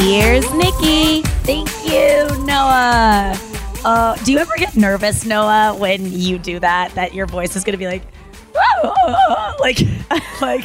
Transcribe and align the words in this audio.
Here's 0.00 0.48
Nikki. 0.54 1.22
Thank 1.42 1.68
you, 1.84 2.44
Noah. 2.44 3.36
Uh, 3.84 4.14
do 4.24 4.30
you 4.30 4.38
ever 4.38 4.54
get 4.56 4.76
nervous, 4.76 5.24
Noah, 5.24 5.74
when 5.76 6.12
you 6.12 6.38
do 6.38 6.60
that? 6.60 6.94
That 6.94 7.14
your 7.14 7.26
voice 7.26 7.56
is 7.56 7.64
going 7.64 7.72
to 7.72 7.78
be 7.78 7.86
like, 7.86 8.04
like, 9.58 9.80
like. 10.40 10.64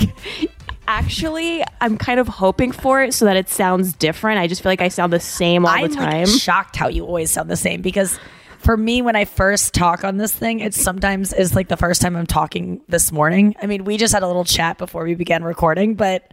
Actually, 0.88 1.63
I'm 1.81 1.97
kind 1.97 2.19
of 2.19 2.27
hoping 2.27 2.71
for 2.71 3.01
it 3.01 3.16
so 3.16 3.25
that 3.25 3.35
it 3.35 3.49
sounds 3.49 3.94
different. 3.94 4.39
I 4.39 4.45
just 4.45 4.61
feel 4.61 4.71
like 4.71 4.81
I 4.81 4.89
sound 4.89 5.11
the 5.11 5.19
same 5.19 5.65
all 5.65 5.71
I'm 5.71 5.89
the 5.89 5.95
time. 5.95 6.25
like, 6.25 6.39
shocked 6.41 6.75
how 6.75 6.88
you 6.89 7.03
always 7.03 7.31
sound 7.31 7.50
the 7.50 7.55
same 7.55 7.81
because 7.81 8.19
for 8.59 8.77
me, 8.77 9.01
when 9.01 9.15
I 9.15 9.25
first 9.25 9.73
talk 9.73 10.03
on 10.03 10.17
this 10.17 10.31
thing, 10.31 10.59
it 10.59 10.75
sometimes 10.75 11.33
is 11.33 11.55
like 11.55 11.69
the 11.69 11.77
first 11.77 12.01
time 12.01 12.15
I'm 12.15 12.27
talking 12.27 12.81
this 12.88 13.11
morning. 13.11 13.55
I 13.61 13.65
mean, 13.65 13.83
we 13.83 13.97
just 13.97 14.13
had 14.13 14.21
a 14.21 14.27
little 14.27 14.45
chat 14.45 14.77
before 14.77 15.05
we 15.05 15.15
began 15.15 15.44
recording, 15.44 15.95
but 15.95 16.31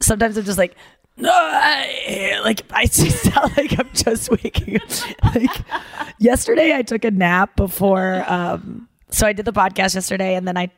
sometimes 0.00 0.36
I'm 0.36 0.44
just 0.44 0.58
like, 0.58 0.74
like 1.20 2.62
I 2.72 2.84
just 2.90 3.22
sound 3.22 3.56
like 3.56 3.78
I'm 3.78 3.90
just 3.92 4.30
waking 4.30 4.80
up. 4.80 5.34
Like 5.34 5.64
yesterday, 6.18 6.74
I 6.74 6.82
took 6.82 7.04
a 7.04 7.10
nap 7.10 7.56
before. 7.56 8.24
Um, 8.26 8.88
so 9.10 9.26
I 9.26 9.32
did 9.32 9.44
the 9.44 9.52
podcast 9.52 9.94
yesterday, 9.94 10.34
and 10.34 10.46
then 10.46 10.56
I 10.56 10.70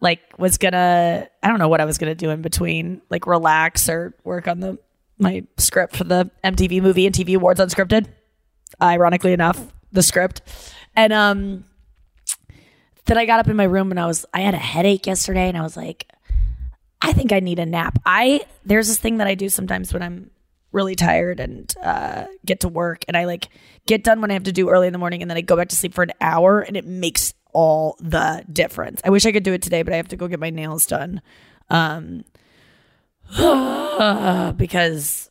like 0.00 0.20
was 0.38 0.58
gonna. 0.58 1.28
I 1.42 1.48
don't 1.48 1.58
know 1.58 1.68
what 1.68 1.80
I 1.80 1.84
was 1.84 1.98
gonna 1.98 2.14
do 2.14 2.30
in 2.30 2.42
between, 2.42 3.02
like 3.10 3.26
relax 3.26 3.88
or 3.88 4.14
work 4.24 4.48
on 4.48 4.60
the 4.60 4.78
my 5.18 5.44
script 5.58 5.96
for 5.96 6.04
the 6.04 6.30
MTV 6.42 6.82
Movie 6.82 7.06
and 7.06 7.14
TV 7.14 7.36
Awards 7.36 7.60
unscripted. 7.60 8.06
Ironically 8.82 9.32
enough, 9.32 9.60
the 9.92 10.02
script, 10.02 10.42
and 10.96 11.12
um, 11.12 11.64
then 13.04 13.16
I 13.16 13.24
got 13.24 13.38
up 13.38 13.46
in 13.46 13.56
my 13.56 13.64
room 13.64 13.92
and 13.92 14.00
I 14.00 14.06
was 14.06 14.26
I 14.34 14.40
had 14.40 14.54
a 14.54 14.58
headache 14.58 15.06
yesterday, 15.06 15.48
and 15.48 15.56
I 15.56 15.62
was 15.62 15.76
like, 15.76 16.08
I 17.04 17.12
think 17.12 17.32
I 17.32 17.40
need 17.40 17.58
a 17.58 17.66
nap. 17.66 17.98
I 18.06 18.46
there's 18.64 18.88
this 18.88 18.98
thing 18.98 19.18
that 19.18 19.26
I 19.26 19.34
do 19.34 19.50
sometimes 19.50 19.92
when 19.92 20.02
I'm 20.02 20.30
really 20.72 20.94
tired 20.94 21.38
and 21.38 21.72
uh, 21.82 22.24
get 22.46 22.60
to 22.60 22.68
work, 22.68 23.04
and 23.06 23.16
I 23.16 23.26
like 23.26 23.48
get 23.86 24.02
done 24.02 24.22
when 24.22 24.30
I 24.30 24.34
have 24.34 24.44
to 24.44 24.52
do 24.52 24.70
early 24.70 24.86
in 24.86 24.94
the 24.94 24.98
morning, 24.98 25.20
and 25.20 25.30
then 25.30 25.36
I 25.36 25.42
go 25.42 25.54
back 25.54 25.68
to 25.68 25.76
sleep 25.76 25.92
for 25.92 26.02
an 26.02 26.12
hour, 26.22 26.60
and 26.60 26.78
it 26.78 26.86
makes 26.86 27.34
all 27.52 27.96
the 28.00 28.42
difference. 28.50 29.02
I 29.04 29.10
wish 29.10 29.26
I 29.26 29.32
could 29.32 29.42
do 29.42 29.52
it 29.52 29.60
today, 29.60 29.82
but 29.82 29.92
I 29.92 29.96
have 29.96 30.08
to 30.08 30.16
go 30.16 30.28
get 30.28 30.40
my 30.40 30.48
nails 30.48 30.86
done, 30.86 31.20
um, 31.68 32.24
because 34.56 35.30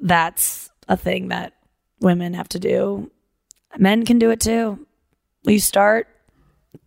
that's 0.00 0.70
a 0.88 0.96
thing 0.96 1.28
that 1.28 1.54
women 2.00 2.34
have 2.34 2.48
to 2.50 2.60
do. 2.60 3.10
Men 3.78 4.06
can 4.06 4.20
do 4.20 4.30
it 4.30 4.40
too. 4.40 4.86
You 5.42 5.58
start. 5.58 6.06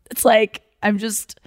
It's 0.10 0.24
like 0.24 0.62
I'm 0.82 0.98
just. 0.98 1.40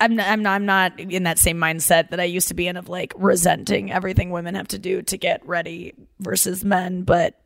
I'm 0.00 0.16
not, 0.16 0.28
I'm 0.28 0.42
not 0.42 0.54
I'm 0.54 0.66
not 0.66 1.00
in 1.00 1.22
that 1.22 1.38
same 1.38 1.58
mindset 1.58 2.10
that 2.10 2.20
I 2.20 2.24
used 2.24 2.48
to 2.48 2.54
be 2.54 2.66
in 2.66 2.76
of 2.76 2.88
like 2.88 3.12
resenting 3.16 3.92
everything 3.92 4.30
women 4.30 4.54
have 4.54 4.68
to 4.68 4.78
do 4.78 5.02
to 5.02 5.16
get 5.16 5.46
ready 5.46 5.94
versus 6.20 6.64
men, 6.64 7.02
but 7.02 7.40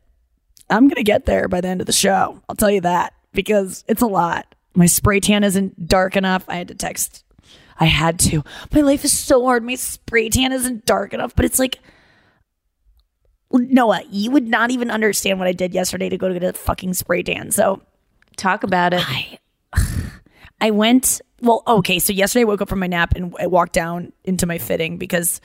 I'm 0.69 0.87
going 0.87 0.95
to 0.95 1.03
get 1.03 1.25
there 1.25 1.47
by 1.47 1.61
the 1.61 1.67
end 1.67 1.81
of 1.81 1.87
the 1.87 1.93
show. 1.93 2.41
I'll 2.49 2.55
tell 2.55 2.71
you 2.71 2.81
that 2.81 3.13
because 3.33 3.83
it's 3.87 4.01
a 4.01 4.07
lot. 4.07 4.53
My 4.75 4.85
spray 4.85 5.19
tan 5.19 5.43
isn't 5.43 5.87
dark 5.87 6.15
enough. 6.15 6.45
I 6.47 6.55
had 6.55 6.67
to 6.69 6.75
text 6.75 7.23
I 7.79 7.85
had 7.85 8.19
to. 8.19 8.43
My 8.73 8.81
life 8.81 9.05
is 9.05 9.17
so 9.17 9.45
hard. 9.45 9.63
My 9.63 9.75
spray 9.75 10.29
tan 10.29 10.51
isn't 10.51 10.85
dark 10.85 11.13
enough, 11.13 11.35
but 11.35 11.45
it's 11.45 11.59
like 11.59 11.79
Noah, 13.51 14.03
you 14.11 14.29
would 14.31 14.47
not 14.47 14.69
even 14.69 14.91
understand 14.91 15.39
what 15.39 15.47
I 15.47 15.53
did 15.53 15.73
yesterday 15.73 16.09
to 16.09 16.17
go 16.17 16.27
to 16.27 16.33
get 16.33 16.43
a 16.43 16.53
fucking 16.53 16.93
spray 16.93 17.23
tan. 17.23 17.51
So 17.51 17.81
Talk 18.39 18.63
about 18.63 18.93
it. 18.93 19.01
I 19.05 19.37
I 20.61 20.71
went 20.71 21.21
well, 21.41 21.63
okay, 21.67 21.99
so 21.99 22.13
yesterday 22.13 22.41
I 22.41 22.45
woke 22.45 22.61
up 22.61 22.69
from 22.69 22.79
my 22.79 22.87
nap 22.87 23.15
and 23.15 23.33
I 23.39 23.47
walked 23.47 23.73
down 23.73 24.11
into 24.23 24.45
my 24.45 24.57
fitting 24.57 24.97
because 24.97 25.41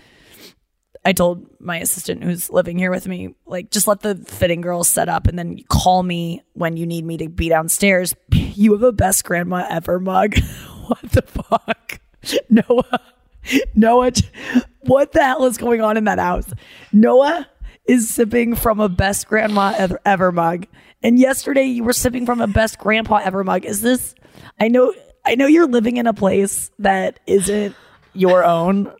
I 1.04 1.12
told 1.12 1.46
my 1.60 1.78
assistant 1.78 2.24
who's 2.24 2.50
living 2.50 2.78
here 2.78 2.90
with 2.90 3.06
me, 3.06 3.34
like, 3.46 3.70
just 3.70 3.86
let 3.86 4.00
the 4.00 4.14
fitting 4.16 4.60
girls 4.60 4.88
set 4.88 5.08
up 5.08 5.26
and 5.26 5.38
then 5.38 5.62
call 5.68 6.02
me 6.02 6.42
when 6.54 6.76
you 6.76 6.86
need 6.86 7.04
me 7.04 7.18
to 7.18 7.28
be 7.28 7.48
downstairs. 7.48 8.14
You 8.56 8.70
have 8.74 8.84
a 8.84 8.92
best 8.92 9.24
grandma 9.24 9.66
ever 9.68 9.98
mug. 9.98 10.38
what 10.86 11.02
the 11.10 11.22
fuck? 11.22 12.00
Noah. 12.48 13.00
Noah, 13.74 14.12
what 14.82 15.10
the 15.10 15.24
hell 15.24 15.44
is 15.46 15.58
going 15.58 15.80
on 15.80 15.96
in 15.96 16.04
that 16.04 16.20
house? 16.20 16.46
Noah 16.92 17.48
is 17.84 18.08
sipping 18.08 18.54
from 18.54 18.78
a 18.78 18.88
best 18.88 19.26
grandma 19.26 19.74
ever, 19.76 20.00
ever 20.06 20.30
mug, 20.30 20.68
and 21.04 21.18
yesterday 21.18 21.64
you 21.64 21.84
were 21.84 21.92
sipping 21.92 22.26
from 22.26 22.40
a 22.40 22.46
best 22.48 22.78
grandpa 22.78 23.20
ever 23.22 23.44
mug. 23.44 23.64
Is 23.64 23.80
this? 23.82 24.14
I 24.60 24.66
know, 24.68 24.92
I 25.24 25.36
know 25.36 25.46
you're 25.46 25.68
living 25.68 25.96
in 25.98 26.06
a 26.08 26.12
place 26.14 26.70
that 26.80 27.20
isn't 27.28 27.76
your 28.14 28.44
own. 28.44 28.92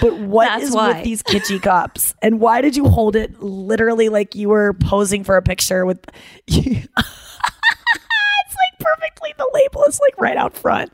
But 0.00 0.18
what 0.18 0.46
That's 0.46 0.64
is 0.64 0.74
why. 0.74 0.94
with 0.94 1.04
these 1.04 1.22
kitschy 1.22 1.62
cups? 1.62 2.16
And 2.20 2.40
why 2.40 2.60
did 2.60 2.74
you 2.74 2.86
hold 2.88 3.14
it 3.14 3.40
literally 3.40 4.08
like 4.08 4.34
you 4.34 4.48
were 4.48 4.72
posing 4.72 5.22
for 5.22 5.36
a 5.36 5.42
picture 5.42 5.86
with? 5.86 6.00
it's 6.48 6.86
like 6.98 8.78
perfectly. 8.80 9.32
The 9.38 9.48
label 9.54 9.84
is 9.84 10.00
like 10.00 10.14
right 10.20 10.36
out 10.36 10.54
front. 10.56 10.92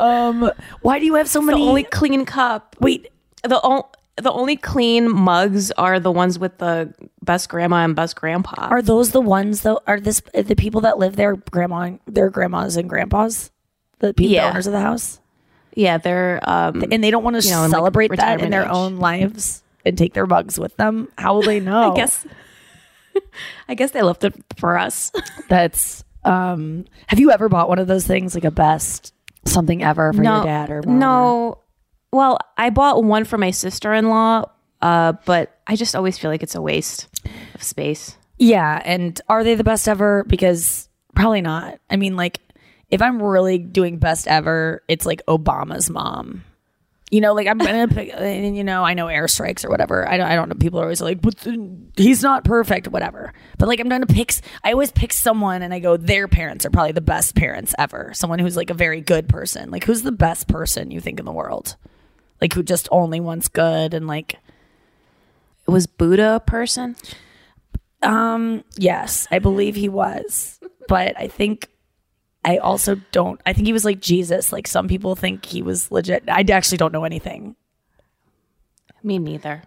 Um, 0.00 0.50
why 0.82 0.98
do 0.98 1.06
you 1.06 1.14
have 1.14 1.28
so 1.28 1.38
the 1.40 1.46
many? 1.46 1.62
only 1.68 1.84
clean 1.84 2.24
cup. 2.24 2.74
Wait, 2.80 3.08
The 3.44 3.60
o- 3.62 3.90
the 4.20 4.32
only 4.32 4.56
clean 4.56 5.10
mugs 5.10 5.70
are 5.72 5.98
the 6.00 6.10
ones 6.12 6.38
with 6.38 6.58
the 6.58 6.92
best 7.22 7.48
grandma 7.48 7.84
and 7.84 7.94
best 7.96 8.16
grandpa. 8.16 8.68
are 8.68 8.82
those 8.82 9.10
the 9.12 9.20
ones 9.20 9.62
though? 9.62 9.80
Are 9.86 10.00
this 10.00 10.20
the 10.34 10.54
people 10.56 10.80
that 10.82 10.98
live 10.98 11.16
there? 11.16 11.36
Grandma, 11.36 11.92
their 12.06 12.30
grandmas 12.30 12.76
and 12.76 12.88
grandpas, 12.88 13.50
the 14.00 14.12
people, 14.14 14.30
the 14.30 14.34
Yeah. 14.36 14.48
owners 14.50 14.66
of 14.66 14.72
the 14.72 14.80
house, 14.80 15.20
yeah, 15.74 15.98
they're 15.98 16.40
um 16.42 16.84
and 16.90 17.02
they 17.04 17.10
don't 17.10 17.22
want 17.24 17.40
to 17.40 17.46
You 17.46 17.54
know, 17.54 17.64
in, 17.64 17.70
like, 17.70 17.78
celebrate 17.78 18.16
that 18.16 18.40
in 18.40 18.50
their 18.50 18.64
age. 18.64 18.70
own 18.70 18.96
lives 18.98 19.62
and 19.84 19.96
take 19.96 20.14
their 20.14 20.26
mugs 20.26 20.58
with 20.58 20.76
them. 20.76 21.08
How 21.16 21.34
will 21.34 21.42
they 21.42 21.60
know? 21.70 21.92
I 21.92 21.96
guess 21.96 22.26
I 23.68 23.74
guess 23.74 23.90
they 23.92 24.02
left 24.02 24.24
it 24.24 24.34
for 24.56 24.78
us. 24.78 25.12
That's 25.48 26.04
um 26.24 26.84
have 27.06 27.18
you 27.18 27.30
ever 27.30 27.48
bought 27.48 27.68
one 27.68 27.78
of 27.78 27.86
those 27.86 28.06
things 28.06 28.34
like 28.34 28.44
a 28.44 28.50
best 28.50 29.14
something 29.46 29.82
ever 29.82 30.12
for 30.12 30.22
your 30.22 30.42
dad 30.44 30.70
or 30.70 30.82
mom? 30.82 30.98
no. 30.98 31.58
Well, 32.12 32.38
I 32.56 32.70
bought 32.70 33.04
one 33.04 33.24
for 33.24 33.38
my 33.38 33.50
sister 33.50 33.92
in 33.94 34.08
law, 34.08 34.44
uh, 34.82 35.12
but 35.24 35.58
I 35.66 35.76
just 35.76 35.94
always 35.94 36.18
feel 36.18 36.30
like 36.30 36.42
it's 36.42 36.54
a 36.54 36.62
waste 36.62 37.08
of 37.54 37.62
space. 37.62 38.16
Yeah, 38.38 38.80
and 38.84 39.20
are 39.28 39.44
they 39.44 39.54
the 39.54 39.64
best 39.64 39.86
ever? 39.88 40.24
Because 40.26 40.88
probably 41.14 41.40
not. 41.42 41.78
I 41.88 41.96
mean, 41.96 42.16
like 42.16 42.40
if 42.90 43.00
I'm 43.00 43.22
really 43.22 43.58
doing 43.58 43.98
best 43.98 44.26
ever, 44.26 44.82
it's 44.88 45.06
like 45.06 45.24
Obama's 45.26 45.90
mom. 45.90 46.44
You 47.10 47.20
know, 47.20 47.34
like 47.34 47.48
I'm 47.48 47.58
gonna 47.58 47.88
pick, 47.88 48.08
you 48.20 48.62
know, 48.62 48.84
I 48.84 48.94
know 48.94 49.06
airstrikes 49.06 49.64
or 49.64 49.68
whatever. 49.68 50.08
I 50.08 50.16
don't, 50.16 50.26
I 50.26 50.36
don't 50.36 50.48
know. 50.48 50.54
People 50.54 50.80
are 50.80 50.84
always 50.84 51.00
like, 51.00 51.20
but 51.20 51.34
he's 51.96 52.22
not 52.22 52.44
perfect, 52.44 52.88
whatever. 52.88 53.32
But 53.58 53.68
like, 53.68 53.80
I'm 53.80 53.88
gonna 53.88 54.06
pick. 54.06 54.32
I 54.62 54.72
always 54.72 54.92
pick 54.92 55.12
someone, 55.12 55.62
and 55.62 55.74
I 55.74 55.80
go, 55.80 55.96
their 55.96 56.28
parents 56.28 56.64
are 56.64 56.70
probably 56.70 56.92
the 56.92 57.00
best 57.00 57.34
parents 57.34 57.74
ever. 57.78 58.12
Someone 58.14 58.38
who's 58.38 58.56
like 58.56 58.70
a 58.70 58.74
very 58.74 59.00
good 59.00 59.28
person. 59.28 59.70
Like, 59.70 59.84
who's 59.84 60.02
the 60.02 60.12
best 60.12 60.46
person 60.46 60.90
you 60.92 61.00
think 61.00 61.18
in 61.18 61.26
the 61.26 61.32
world? 61.32 61.76
Like, 62.40 62.54
who 62.54 62.62
just 62.62 62.88
only 62.90 63.20
wants 63.20 63.48
good 63.48 63.94
and 63.94 64.06
like 64.06 64.36
Was 65.66 65.86
Buddha 65.86 66.36
a 66.36 66.40
person? 66.40 66.96
Um, 68.02 68.64
yes, 68.76 69.28
I 69.30 69.38
believe 69.38 69.76
he 69.76 69.88
was. 69.88 70.58
But 70.88 71.18
I 71.18 71.28
think 71.28 71.68
I 72.44 72.56
also 72.58 72.96
don't 73.12 73.40
I 73.44 73.52
think 73.52 73.66
he 73.66 73.72
was 73.72 73.84
like 73.84 74.00
Jesus. 74.00 74.52
Like 74.52 74.66
some 74.66 74.88
people 74.88 75.14
think 75.14 75.44
he 75.44 75.62
was 75.62 75.92
legit. 75.92 76.24
I 76.28 76.44
actually 76.50 76.78
don't 76.78 76.92
know 76.92 77.04
anything. 77.04 77.56
Me 79.02 79.18
neither. 79.18 79.62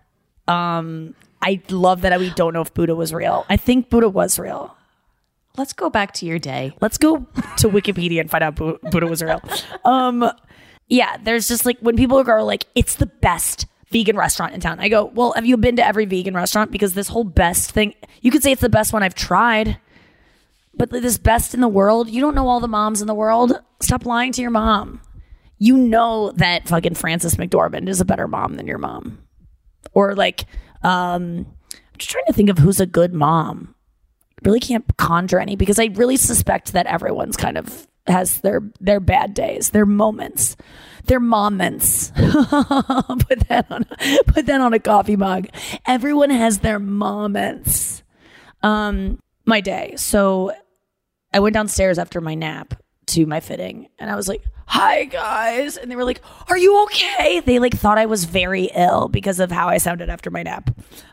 Um 0.48 1.16
I 1.42 1.62
love 1.70 2.02
that 2.02 2.18
we 2.20 2.30
don't 2.32 2.54
know 2.54 2.62
if 2.62 2.74
Buddha 2.74 2.96
was 2.96 3.14
real. 3.14 3.46
I 3.50 3.58
think 3.58 3.90
Buddha 3.90 4.10
was 4.10 4.40
real. 4.40 4.76
Let's 5.56 5.74
go 5.74 5.90
back 5.90 6.14
to 6.16 6.26
your 6.26 6.40
day. 6.40 6.76
Let's 6.82 6.98
go 6.98 7.18
to 7.58 7.70
Wikipedia 7.70 8.22
and 8.22 8.32
find 8.32 8.44
out 8.44 8.56
Buddha 8.56 9.06
was 9.06 9.22
real. 9.22 9.42
Um, 9.86 10.32
yeah, 10.88 11.18
there's 11.18 11.48
just 11.48 11.66
like 11.66 11.80
when 11.80 11.96
people 11.96 12.18
are 12.18 12.44
like, 12.44 12.66
it's 12.76 12.96
the 12.96 13.06
best 13.06 13.66
vegan 13.92 14.18
restaurant 14.18 14.54
in 14.54 14.60
town. 14.60 14.80
I 14.80 14.90
go, 14.90 15.06
well, 15.06 15.34
have 15.34 15.46
you 15.46 15.56
been 15.58 15.76
to 15.78 15.86
every 15.86 16.06
vegan 16.06 16.34
restaurant? 16.34 16.72
Because 16.72 16.94
this 16.94 17.08
whole 17.08 17.24
best 17.24 17.72
thing, 17.72 17.94
you 18.22 18.32
could 18.32 18.44
say 18.44 18.52
it's 18.52 18.62
the 18.62 18.70
best 18.70 18.94
one 18.94 19.04
I've 19.04 19.16
tried, 19.16 19.78
but 20.74 20.90
this 20.90 21.18
best 21.18 21.54
in 21.54 21.62
the 21.62 21.68
world, 21.68 22.10
you 22.10 22.20
don't 22.22 22.36
know 22.36 22.48
all 22.48 22.60
the 22.60 22.68
moms 22.68 23.02
in 23.02 23.08
the 23.08 23.14
world. 23.14 23.54
Stop 23.82 24.06
lying 24.06 24.32
to 24.34 24.42
your 24.42 24.52
mom. 24.52 25.02
You 25.60 25.78
know 25.78 26.32
that 26.32 26.68
fucking 26.68 26.96
Frances 26.96 27.36
McDormand 27.36 27.88
is 27.88 28.02
a 28.02 28.06
better 28.06 28.28
mom 28.28 28.56
than 28.56 28.68
your 28.68 28.80
mom, 28.80 29.20
or 29.94 30.14
like, 30.16 30.46
um, 30.82 31.46
I'm 31.74 31.98
just 31.98 32.12
trying 32.12 32.26
to 32.26 32.34
think 32.34 32.50
of 32.50 32.58
who's 32.58 32.82
a 32.82 32.86
good 32.86 33.14
mom 33.14 33.74
really 34.44 34.60
can't 34.60 34.86
conjure 34.98 35.40
any 35.40 35.56
because 35.56 35.80
I 35.80 35.86
really 35.94 36.18
suspect 36.18 36.74
that 36.74 36.86
everyone's 36.86 37.38
kind 37.38 37.58
of 37.58 37.88
has 38.08 38.42
their 38.42 38.62
their 38.80 39.00
bad 39.00 39.34
days, 39.34 39.70
their 39.70 39.86
moments, 39.86 40.56
their 41.06 41.20
moments. 41.20 42.10
put 42.16 43.48
that 43.48 43.66
on 43.70 43.86
put 44.28 44.46
that 44.46 44.62
on 44.62 44.74
a 44.74 44.80
coffee 44.80 45.16
mug. 45.16 45.48
Everyone 45.86 46.30
has 46.30 46.60
their 46.60 46.80
moments. 46.80 48.04
Um, 48.62 49.20
my 49.46 49.60
day. 49.62 49.94
So 49.98 50.54
I 51.34 51.40
went 51.40 51.54
downstairs 51.54 51.98
after 52.00 52.22
my 52.22 52.36
nap 52.36 52.76
to 53.08 53.26
my 53.26 53.40
fitting 53.40 53.88
and 54.00 54.10
I 54.10 54.16
was 54.16 54.28
like, 54.28 54.44
"Hi 54.68 55.06
guys." 55.06 55.78
And 55.78 55.90
they 55.90 55.96
were 55.96 56.04
like, 56.04 56.22
"Are 56.50 56.58
you 56.58 56.84
okay?" 56.84 57.42
They 57.42 57.60
like 57.60 57.74
thought 57.74 57.98
I 57.98 58.06
was 58.06 58.26
very 58.26 58.70
ill 58.76 59.08
because 59.08 59.40
of 59.40 59.52
how 59.52 59.68
I 59.68 59.78
sounded 59.78 60.10
after 60.10 60.32
my 60.32 60.44
nap. 60.44 60.70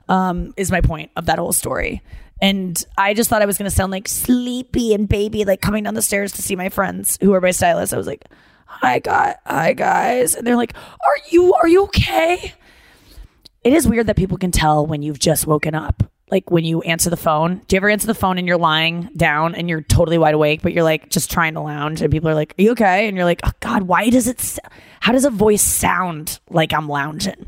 Um 0.09 0.53
is 0.57 0.71
my 0.71 0.81
point 0.81 1.11
of 1.17 1.27
that 1.27 1.39
whole 1.39 1.53
story. 1.53 2.03
And 2.43 2.83
I 2.97 3.13
just 3.13 3.29
thought 3.29 3.43
I 3.43 3.47
was 3.47 3.59
going 3.59 3.69
to 3.69 3.75
sound 3.75 3.93
like 3.93 4.09
sleepy 4.09 4.95
and 4.95 5.07
baby 5.07 5.45
like 5.45 5.61
coming 5.61 5.85
down 5.85 5.93
the 5.95 6.01
stairs 6.03 6.33
to 6.33 6.43
see 6.43 6.57
my 6.57 6.71
friends 6.71 7.19
who 7.21 7.35
are 7.35 7.41
my 7.41 7.51
stylists. 7.51 7.93
I 7.93 7.99
was 7.99 8.07
like, 8.07 8.25
"Hi 8.67 8.99
guys, 8.99 9.35
hi 9.45 9.73
guys." 9.75 10.35
And 10.35 10.47
they're 10.47 10.57
like, 10.57 10.75
"Are 10.77 11.19
you 11.31 11.53
are 11.55 11.69
you 11.69 11.83
okay?" 11.85 12.55
It 13.63 13.75
is 13.75 13.87
weird 13.87 14.07
that 14.07 14.17
people 14.17 14.39
can 14.39 14.51
tell 14.53 14.87
when 14.87 15.03
you've 15.03 15.19
just 15.19 15.47
woken 15.47 15.75
up. 15.75 16.03
Like 16.31 16.50
when 16.50 16.65
you 16.65 16.81
answer 16.82 17.11
the 17.11 17.17
phone. 17.17 17.62
Do 17.67 17.75
you 17.75 17.79
ever 17.79 17.91
answer 17.91 18.06
the 18.06 18.15
phone 18.15 18.38
and 18.38 18.47
you're 18.47 18.56
lying 18.56 19.11
down 19.17 19.55
and 19.55 19.69
you're 19.69 19.82
totally 19.82 20.19
wide 20.19 20.35
awake, 20.35 20.62
but 20.62 20.73
you're 20.73 20.85
like 20.85 21.11
just 21.11 21.31
trying 21.31 21.55
to 21.55 21.61
lounge 21.61 22.03
and 22.03 22.11
people 22.11 22.29
are 22.29 22.35
like, 22.35 22.55
Are 22.59 22.62
you 22.62 22.71
okay? 22.73 23.09
And 23.09 23.17
you're 23.17 23.27
like, 23.27 23.41
Oh 23.44 23.53
God, 23.61 23.82
why 23.85 24.11
does 24.11 24.29
it, 24.29 24.59
how 25.00 25.12
does 25.12 25.25
a 25.25 25.31
voice 25.31 25.62
sound 25.62 26.38
like 26.49 26.73
I'm 26.73 26.88
lounging? 26.88 27.47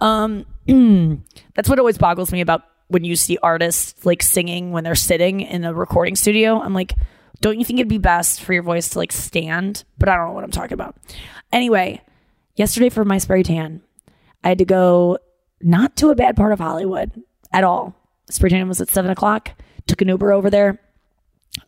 Um, 0.00 0.46
that's 1.54 1.68
what 1.68 1.78
always 1.78 1.98
boggles 1.98 2.32
me 2.32 2.40
about 2.40 2.62
when 2.88 3.04
you 3.04 3.16
see 3.16 3.38
artists 3.42 4.04
like 4.04 4.22
singing 4.22 4.72
when 4.72 4.84
they're 4.84 4.94
sitting 4.94 5.40
in 5.40 5.64
a 5.64 5.72
recording 5.72 6.16
studio. 6.16 6.60
I'm 6.60 6.74
like, 6.74 6.94
don't 7.40 7.58
you 7.58 7.64
think 7.64 7.78
it'd 7.78 7.88
be 7.88 7.98
best 7.98 8.42
for 8.42 8.52
your 8.52 8.62
voice 8.62 8.90
to 8.90 8.98
like 8.98 9.12
stand? 9.12 9.84
But 9.98 10.08
I 10.08 10.16
don't 10.16 10.28
know 10.28 10.32
what 10.32 10.44
I'm 10.44 10.50
talking 10.50 10.74
about. 10.74 10.96
Anyway, 11.52 12.02
yesterday 12.56 12.88
for 12.88 13.04
my 13.04 13.18
spray 13.18 13.42
tan, 13.42 13.82
I 14.44 14.48
had 14.48 14.58
to 14.58 14.64
go 14.64 15.18
not 15.60 15.96
to 15.96 16.10
a 16.10 16.14
bad 16.14 16.36
part 16.36 16.52
of 16.52 16.58
Hollywood 16.58 17.22
at 17.52 17.64
all. 17.64 17.94
Spray 18.30 18.62
was 18.64 18.80
at 18.80 18.88
seven 18.88 19.10
o'clock. 19.10 19.50
Took 19.86 20.02
an 20.02 20.08
Uber 20.08 20.32
over 20.32 20.50
there. 20.50 20.80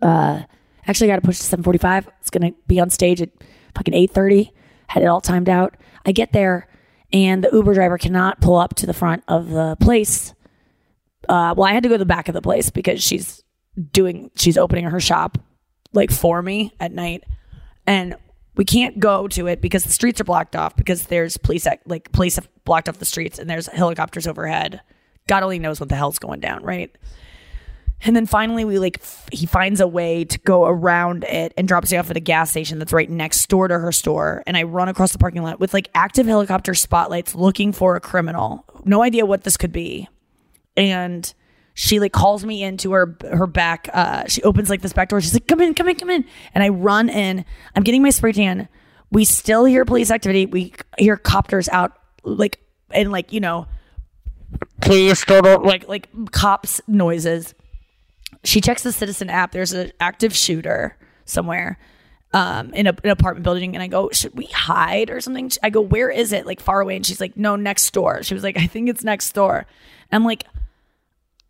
Uh, 0.00 0.42
actually, 0.86 1.08
got 1.08 1.16
to 1.16 1.22
push 1.22 1.38
to 1.38 1.44
seven 1.44 1.62
forty-five. 1.62 2.08
It's 2.20 2.30
gonna 2.30 2.52
be 2.66 2.80
on 2.80 2.90
stage 2.90 3.20
at 3.20 3.30
fucking 3.74 3.94
eight 3.94 4.12
thirty. 4.12 4.52
Had 4.88 5.02
it 5.02 5.06
all 5.06 5.20
timed 5.20 5.48
out. 5.48 5.76
I 6.04 6.12
get 6.12 6.32
there, 6.32 6.68
and 7.12 7.42
the 7.42 7.50
Uber 7.52 7.74
driver 7.74 7.98
cannot 7.98 8.40
pull 8.40 8.56
up 8.56 8.74
to 8.76 8.86
the 8.86 8.94
front 8.94 9.22
of 9.28 9.48
the 9.48 9.76
place. 9.80 10.34
Uh, 11.28 11.54
well, 11.56 11.64
I 11.64 11.72
had 11.72 11.82
to 11.84 11.88
go 11.88 11.94
to 11.94 11.98
the 11.98 12.04
back 12.04 12.28
of 12.28 12.34
the 12.34 12.42
place 12.42 12.70
because 12.70 13.02
she's 13.02 13.42
doing, 13.92 14.30
she's 14.34 14.58
opening 14.58 14.84
her 14.86 15.00
shop 15.00 15.38
like 15.92 16.10
for 16.10 16.42
me 16.42 16.74
at 16.80 16.92
night, 16.92 17.24
and 17.86 18.16
we 18.56 18.64
can't 18.64 18.98
go 18.98 19.28
to 19.28 19.46
it 19.46 19.60
because 19.60 19.84
the 19.84 19.92
streets 19.92 20.20
are 20.20 20.24
blocked 20.24 20.56
off 20.56 20.76
because 20.76 21.06
there's 21.06 21.38
police 21.38 21.66
like 21.86 22.12
police 22.12 22.36
have 22.36 22.48
blocked 22.64 22.88
off 22.88 22.98
the 22.98 23.04
streets 23.04 23.38
and 23.38 23.48
there's 23.48 23.66
helicopters 23.68 24.26
overhead. 24.26 24.80
God 25.32 25.44
only 25.44 25.58
knows 25.58 25.80
what 25.80 25.88
the 25.88 25.96
hell's 25.96 26.18
going 26.18 26.40
down, 26.40 26.62
right? 26.62 26.94
And 28.04 28.14
then 28.14 28.26
finally, 28.26 28.66
we 28.66 28.78
like 28.78 28.98
f- 29.00 29.30
he 29.32 29.46
finds 29.46 29.80
a 29.80 29.88
way 29.88 30.26
to 30.26 30.38
go 30.40 30.66
around 30.66 31.24
it 31.24 31.54
and 31.56 31.66
drops 31.66 31.90
me 31.90 31.96
off 31.96 32.10
at 32.10 32.18
a 32.18 32.20
gas 32.20 32.50
station 32.50 32.78
that's 32.78 32.92
right 32.92 33.08
next 33.08 33.48
door 33.48 33.66
to 33.66 33.78
her 33.78 33.92
store. 33.92 34.42
And 34.46 34.58
I 34.58 34.64
run 34.64 34.90
across 34.90 35.10
the 35.10 35.16
parking 35.18 35.42
lot 35.42 35.58
with 35.58 35.72
like 35.72 35.88
active 35.94 36.26
helicopter 36.26 36.74
spotlights 36.74 37.34
looking 37.34 37.72
for 37.72 37.96
a 37.96 38.00
criminal. 38.00 38.66
No 38.84 39.02
idea 39.02 39.24
what 39.24 39.44
this 39.44 39.56
could 39.56 39.72
be. 39.72 40.06
And 40.76 41.32
she 41.72 41.98
like 41.98 42.12
calls 42.12 42.44
me 42.44 42.62
into 42.62 42.92
her 42.92 43.16
her 43.22 43.46
back. 43.46 43.88
Uh, 43.90 44.24
she 44.26 44.42
opens 44.42 44.68
like 44.68 44.82
this 44.82 44.92
back 44.92 45.08
door. 45.08 45.22
She's 45.22 45.32
like, 45.32 45.48
"Come 45.48 45.62
in, 45.62 45.72
come 45.72 45.88
in, 45.88 45.96
come 45.96 46.10
in." 46.10 46.26
And 46.54 46.62
I 46.62 46.68
run 46.68 47.08
in. 47.08 47.46
I'm 47.74 47.84
getting 47.84 48.02
my 48.02 48.10
spray 48.10 48.32
tan. 48.32 48.68
We 49.10 49.24
still 49.24 49.64
hear 49.64 49.86
police 49.86 50.10
activity. 50.10 50.44
We 50.44 50.74
hear 50.98 51.16
copters 51.16 51.70
out, 51.70 51.96
like 52.22 52.60
and 52.90 53.10
like 53.10 53.32
you 53.32 53.40
know, 53.40 53.66
please 54.80 55.24
don't 55.24 55.64
like 55.64 55.88
like 55.88 56.08
cops 56.30 56.80
noises. 56.86 57.54
She 58.44 58.60
checks 58.60 58.82
the 58.82 58.92
citizen 58.92 59.30
app. 59.30 59.52
There's 59.52 59.72
an 59.72 59.92
active 60.00 60.34
shooter 60.34 60.96
somewhere 61.24 61.78
um 62.34 62.72
in 62.74 62.86
a, 62.86 62.94
an 63.04 63.10
apartment 63.10 63.44
building 63.44 63.74
and 63.74 63.82
i 63.82 63.86
go 63.86 64.08
should 64.10 64.34
we 64.34 64.46
hide 64.46 65.10
or 65.10 65.20
something? 65.20 65.50
I 65.62 65.70
go 65.70 65.80
where 65.80 66.10
is 66.10 66.32
it? 66.32 66.46
Like 66.46 66.60
far 66.60 66.80
away 66.80 66.96
and 66.96 67.04
she's 67.04 67.20
like 67.20 67.36
no 67.36 67.56
next 67.56 67.92
door. 67.92 68.22
She 68.22 68.34
was 68.34 68.42
like 68.42 68.56
i 68.56 68.66
think 68.66 68.88
it's 68.88 69.04
next 69.04 69.32
door. 69.32 69.66
And 70.10 70.16
i'm 70.16 70.24
like 70.24 70.44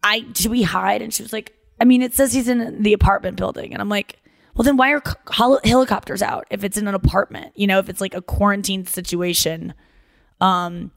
i 0.02 0.26
should 0.35 0.50
we 0.50 0.62
hide? 0.62 1.02
And 1.02 1.12
she 1.14 1.23
was 1.23 1.32
like 1.32 1.56
i 1.80 1.85
mean 1.85 2.02
it 2.02 2.14
says 2.14 2.32
he's 2.32 2.49
in 2.49 2.82
the 2.82 2.92
apartment 2.92 3.37
building. 3.37 3.73
And 3.73 3.80
i'm 3.80 3.88
like 3.88 4.18
well 4.54 4.64
then 4.64 4.76
why 4.76 4.92
are 4.92 5.02
hel- 5.30 5.61
helicopters 5.64 6.21
out 6.21 6.47
if 6.50 6.64
it's 6.64 6.76
in 6.76 6.88
an 6.88 6.94
apartment? 6.94 7.52
You 7.54 7.66
know 7.68 7.78
if 7.78 7.88
it's 7.88 8.00
like 8.00 8.14
a 8.14 8.23
quarantine 8.23 8.85
situation. 8.85 9.75
Um, 10.40 10.90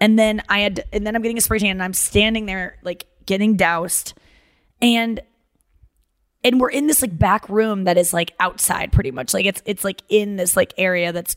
and 0.00 0.18
then 0.18 0.42
I 0.48 0.60
had, 0.60 0.84
and 0.92 1.06
then 1.06 1.16
I'm 1.16 1.22
getting 1.22 1.38
a 1.38 1.40
spray 1.40 1.58
tan, 1.58 1.70
and 1.70 1.82
I'm 1.82 1.94
standing 1.94 2.46
there 2.46 2.78
like 2.82 3.06
getting 3.24 3.56
doused, 3.56 4.14
and 4.80 5.20
and 6.46 6.60
we're 6.60 6.70
in 6.70 6.86
this 6.86 7.02
like 7.02 7.18
back 7.18 7.48
room 7.48 7.84
that 7.84 7.98
is 7.98 8.14
like 8.14 8.32
outside 8.38 8.92
pretty 8.92 9.10
much. 9.10 9.34
Like 9.34 9.46
it's 9.46 9.62
it's 9.66 9.82
like 9.82 10.02
in 10.08 10.36
this 10.36 10.56
like 10.56 10.72
area 10.78 11.10
that's 11.10 11.36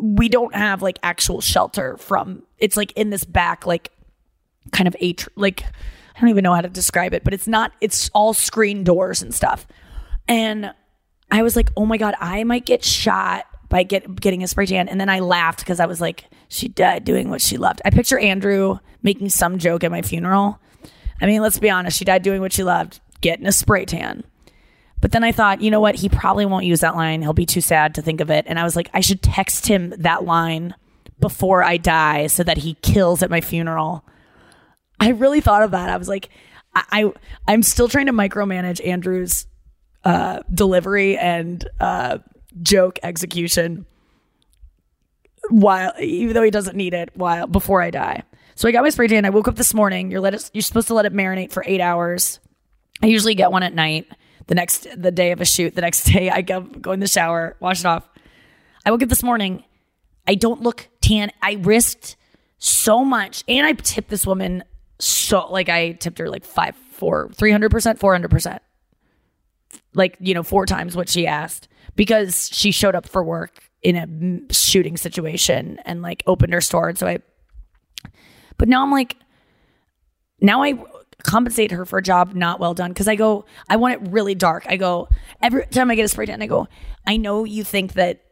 we 0.00 0.28
don't 0.28 0.54
have 0.54 0.80
like 0.80 0.98
actual 1.02 1.40
shelter 1.40 1.96
from 1.96 2.44
it's 2.58 2.76
like 2.76 2.92
in 2.92 3.10
this 3.10 3.24
back 3.24 3.66
like 3.66 3.90
kind 4.70 4.86
of 4.86 4.94
a 5.00 5.16
like 5.34 5.64
I 5.64 6.20
don't 6.20 6.30
even 6.30 6.44
know 6.44 6.54
how 6.54 6.60
to 6.60 6.68
describe 6.68 7.14
it 7.14 7.24
but 7.24 7.34
it's 7.34 7.48
not 7.48 7.72
it's 7.80 8.10
all 8.10 8.32
screen 8.32 8.84
doors 8.84 9.22
and 9.22 9.34
stuff. 9.34 9.66
And 10.28 10.72
I 11.32 11.42
was 11.42 11.56
like 11.56 11.70
oh 11.76 11.84
my 11.84 11.96
god 11.96 12.14
I 12.20 12.44
might 12.44 12.64
get 12.64 12.84
shot 12.84 13.44
by 13.68 13.82
get 13.82 14.20
getting 14.20 14.42
a 14.42 14.48
spray 14.48 14.66
tan 14.66 14.88
and 14.88 15.00
then 15.00 15.08
I 15.08 15.20
laughed 15.20 15.60
because 15.60 15.80
I 15.80 15.86
was 15.86 16.00
like 16.00 16.24
she 16.48 16.68
died 16.68 17.04
doing 17.04 17.30
what 17.30 17.40
she 17.40 17.56
loved 17.56 17.82
I 17.84 17.90
picture 17.90 18.18
Andrew 18.18 18.78
making 19.02 19.28
some 19.28 19.58
joke 19.58 19.84
at 19.84 19.90
my 19.90 20.02
funeral 20.02 20.58
I 21.20 21.26
mean 21.26 21.42
let's 21.42 21.58
be 21.58 21.70
honest 21.70 21.98
she 21.98 22.04
died 22.04 22.22
doing 22.22 22.40
what 22.40 22.52
she 22.52 22.64
loved 22.64 23.00
getting 23.20 23.46
a 23.46 23.52
spray 23.52 23.84
tan 23.84 24.24
but 25.00 25.12
then 25.12 25.24
I 25.24 25.32
thought, 25.32 25.60
you 25.60 25.70
know 25.70 25.80
what? 25.80 25.94
He 25.96 26.08
probably 26.08 26.46
won't 26.46 26.64
use 26.64 26.80
that 26.80 26.96
line. 26.96 27.22
He'll 27.22 27.32
be 27.32 27.46
too 27.46 27.60
sad 27.60 27.94
to 27.94 28.02
think 28.02 28.20
of 28.20 28.30
it. 28.30 28.44
And 28.48 28.58
I 28.58 28.64
was 28.64 28.74
like, 28.74 28.90
I 28.92 29.00
should 29.00 29.22
text 29.22 29.66
him 29.66 29.94
that 29.98 30.24
line 30.24 30.74
before 31.20 31.62
I 31.62 31.76
die 31.76 32.26
so 32.26 32.42
that 32.42 32.58
he 32.58 32.74
kills 32.82 33.22
at 33.22 33.30
my 33.30 33.40
funeral. 33.40 34.04
I 35.00 35.10
really 35.10 35.40
thought 35.40 35.62
of 35.62 35.70
that. 35.70 35.88
I 35.88 35.96
was 35.96 36.08
like, 36.08 36.30
I, 36.74 37.12
I 37.46 37.52
am 37.52 37.62
still 37.62 37.88
trying 37.88 38.06
to 38.06 38.12
micromanage 38.12 38.84
Andrew's 38.86 39.46
uh, 40.04 40.40
delivery 40.52 41.16
and 41.16 41.66
uh, 41.80 42.18
joke 42.62 42.98
execution 43.02 43.86
while 45.50 45.92
even 46.00 46.34
though 46.34 46.42
he 46.42 46.50
doesn't 46.50 46.76
need 46.76 46.94
it 46.94 47.10
while 47.14 47.46
before 47.46 47.80
I 47.82 47.90
die. 47.90 48.22
So 48.54 48.68
I 48.68 48.72
got 48.72 48.82
my 48.82 48.90
spray 48.90 49.06
tan. 49.06 49.24
I 49.24 49.30
woke 49.30 49.48
up 49.48 49.56
this 49.56 49.72
morning. 49.72 50.10
You're 50.10 50.20
let 50.20 50.34
it, 50.34 50.50
you're 50.52 50.62
supposed 50.62 50.88
to 50.88 50.94
let 50.94 51.06
it 51.06 51.12
marinate 51.12 51.52
for 51.52 51.62
eight 51.66 51.80
hours. 51.80 52.40
I 53.02 53.06
usually 53.06 53.34
get 53.34 53.52
one 53.52 53.62
at 53.62 53.72
night 53.74 54.08
the 54.48 54.54
next 54.54 54.88
the 54.96 55.12
day 55.12 55.30
of 55.30 55.40
a 55.40 55.44
shoot 55.44 55.74
the 55.74 55.80
next 55.80 56.04
day 56.12 56.28
i 56.28 56.42
go 56.42 56.60
go 56.60 56.90
in 56.92 57.00
the 57.00 57.06
shower 57.06 57.56
wash 57.60 57.80
it 57.80 57.86
off 57.86 58.08
i 58.84 58.90
woke 58.90 59.02
up 59.02 59.08
this 59.08 59.22
morning 59.22 59.62
i 60.26 60.34
don't 60.34 60.62
look 60.62 60.88
tan 61.00 61.30
i 61.40 61.52
risked 61.60 62.16
so 62.58 63.04
much 63.04 63.44
and 63.46 63.64
i 63.64 63.72
tipped 63.72 64.08
this 64.08 64.26
woman 64.26 64.64
so 64.98 65.46
like 65.52 65.68
i 65.68 65.92
tipped 65.92 66.18
her 66.18 66.28
like 66.28 66.44
five 66.44 66.74
four 66.90 67.28
300% 67.28 67.70
400% 67.70 68.58
like 69.94 70.16
you 70.18 70.34
know 70.34 70.42
four 70.42 70.66
times 70.66 70.96
what 70.96 71.08
she 71.08 71.26
asked 71.26 71.68
because 71.98 72.48
she 72.50 72.70
showed 72.70 72.94
up 72.94 73.06
for 73.06 73.22
work 73.22 73.68
in 73.82 73.94
a 74.48 74.52
shooting 74.54 74.96
situation 74.96 75.78
and 75.84 76.00
like 76.00 76.22
opened 76.26 76.54
her 76.54 76.62
store 76.62 76.88
and 76.88 76.98
so 76.98 77.06
i 77.06 77.18
but 78.56 78.68
now 78.68 78.82
i'm 78.82 78.90
like 78.90 79.16
now 80.40 80.62
i 80.62 80.82
compensate 81.22 81.72
her 81.72 81.84
for 81.84 81.98
a 81.98 82.02
job 82.02 82.34
not 82.34 82.60
well 82.60 82.74
done 82.74 82.90
because 82.90 83.08
I 83.08 83.16
go, 83.16 83.44
I 83.68 83.76
want 83.76 83.94
it 83.94 84.10
really 84.10 84.34
dark. 84.34 84.64
I 84.68 84.76
go, 84.76 85.08
every 85.42 85.66
time 85.66 85.90
I 85.90 85.94
get 85.94 86.04
a 86.04 86.08
spray 86.08 86.26
tan, 86.26 86.42
I 86.42 86.46
go, 86.46 86.68
I 87.06 87.16
know 87.16 87.44
you 87.44 87.64
think 87.64 87.94
that 87.94 88.22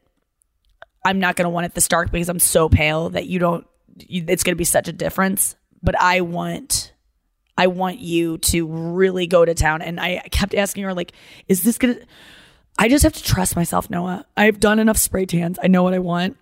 I'm 1.04 1.18
not 1.18 1.36
going 1.36 1.44
to 1.44 1.50
want 1.50 1.66
it 1.66 1.74
this 1.74 1.88
dark 1.88 2.10
because 2.10 2.28
I'm 2.28 2.38
so 2.38 2.68
pale 2.68 3.10
that 3.10 3.26
you 3.26 3.38
don't, 3.38 3.66
you, 3.96 4.24
it's 4.28 4.42
going 4.42 4.54
to 4.54 4.58
be 4.58 4.64
such 4.64 4.88
a 4.88 4.92
difference. 4.92 5.56
But 5.82 6.00
I 6.00 6.20
want, 6.20 6.92
I 7.58 7.66
want 7.68 7.98
you 7.98 8.38
to 8.38 8.66
really 8.66 9.26
go 9.26 9.44
to 9.44 9.54
town. 9.54 9.82
And 9.82 10.00
I 10.00 10.20
kept 10.30 10.54
asking 10.54 10.84
her, 10.84 10.94
like, 10.94 11.12
is 11.48 11.62
this 11.62 11.78
going 11.78 11.94
to, 11.94 12.06
I 12.78 12.88
just 12.88 13.04
have 13.04 13.14
to 13.14 13.22
trust 13.22 13.56
myself, 13.56 13.88
Noah. 13.88 14.26
I've 14.36 14.60
done 14.60 14.78
enough 14.78 14.98
spray 14.98 15.26
tans. 15.26 15.58
I 15.62 15.68
know 15.68 15.82
what 15.82 15.94
I 15.94 15.98
want. 15.98 16.36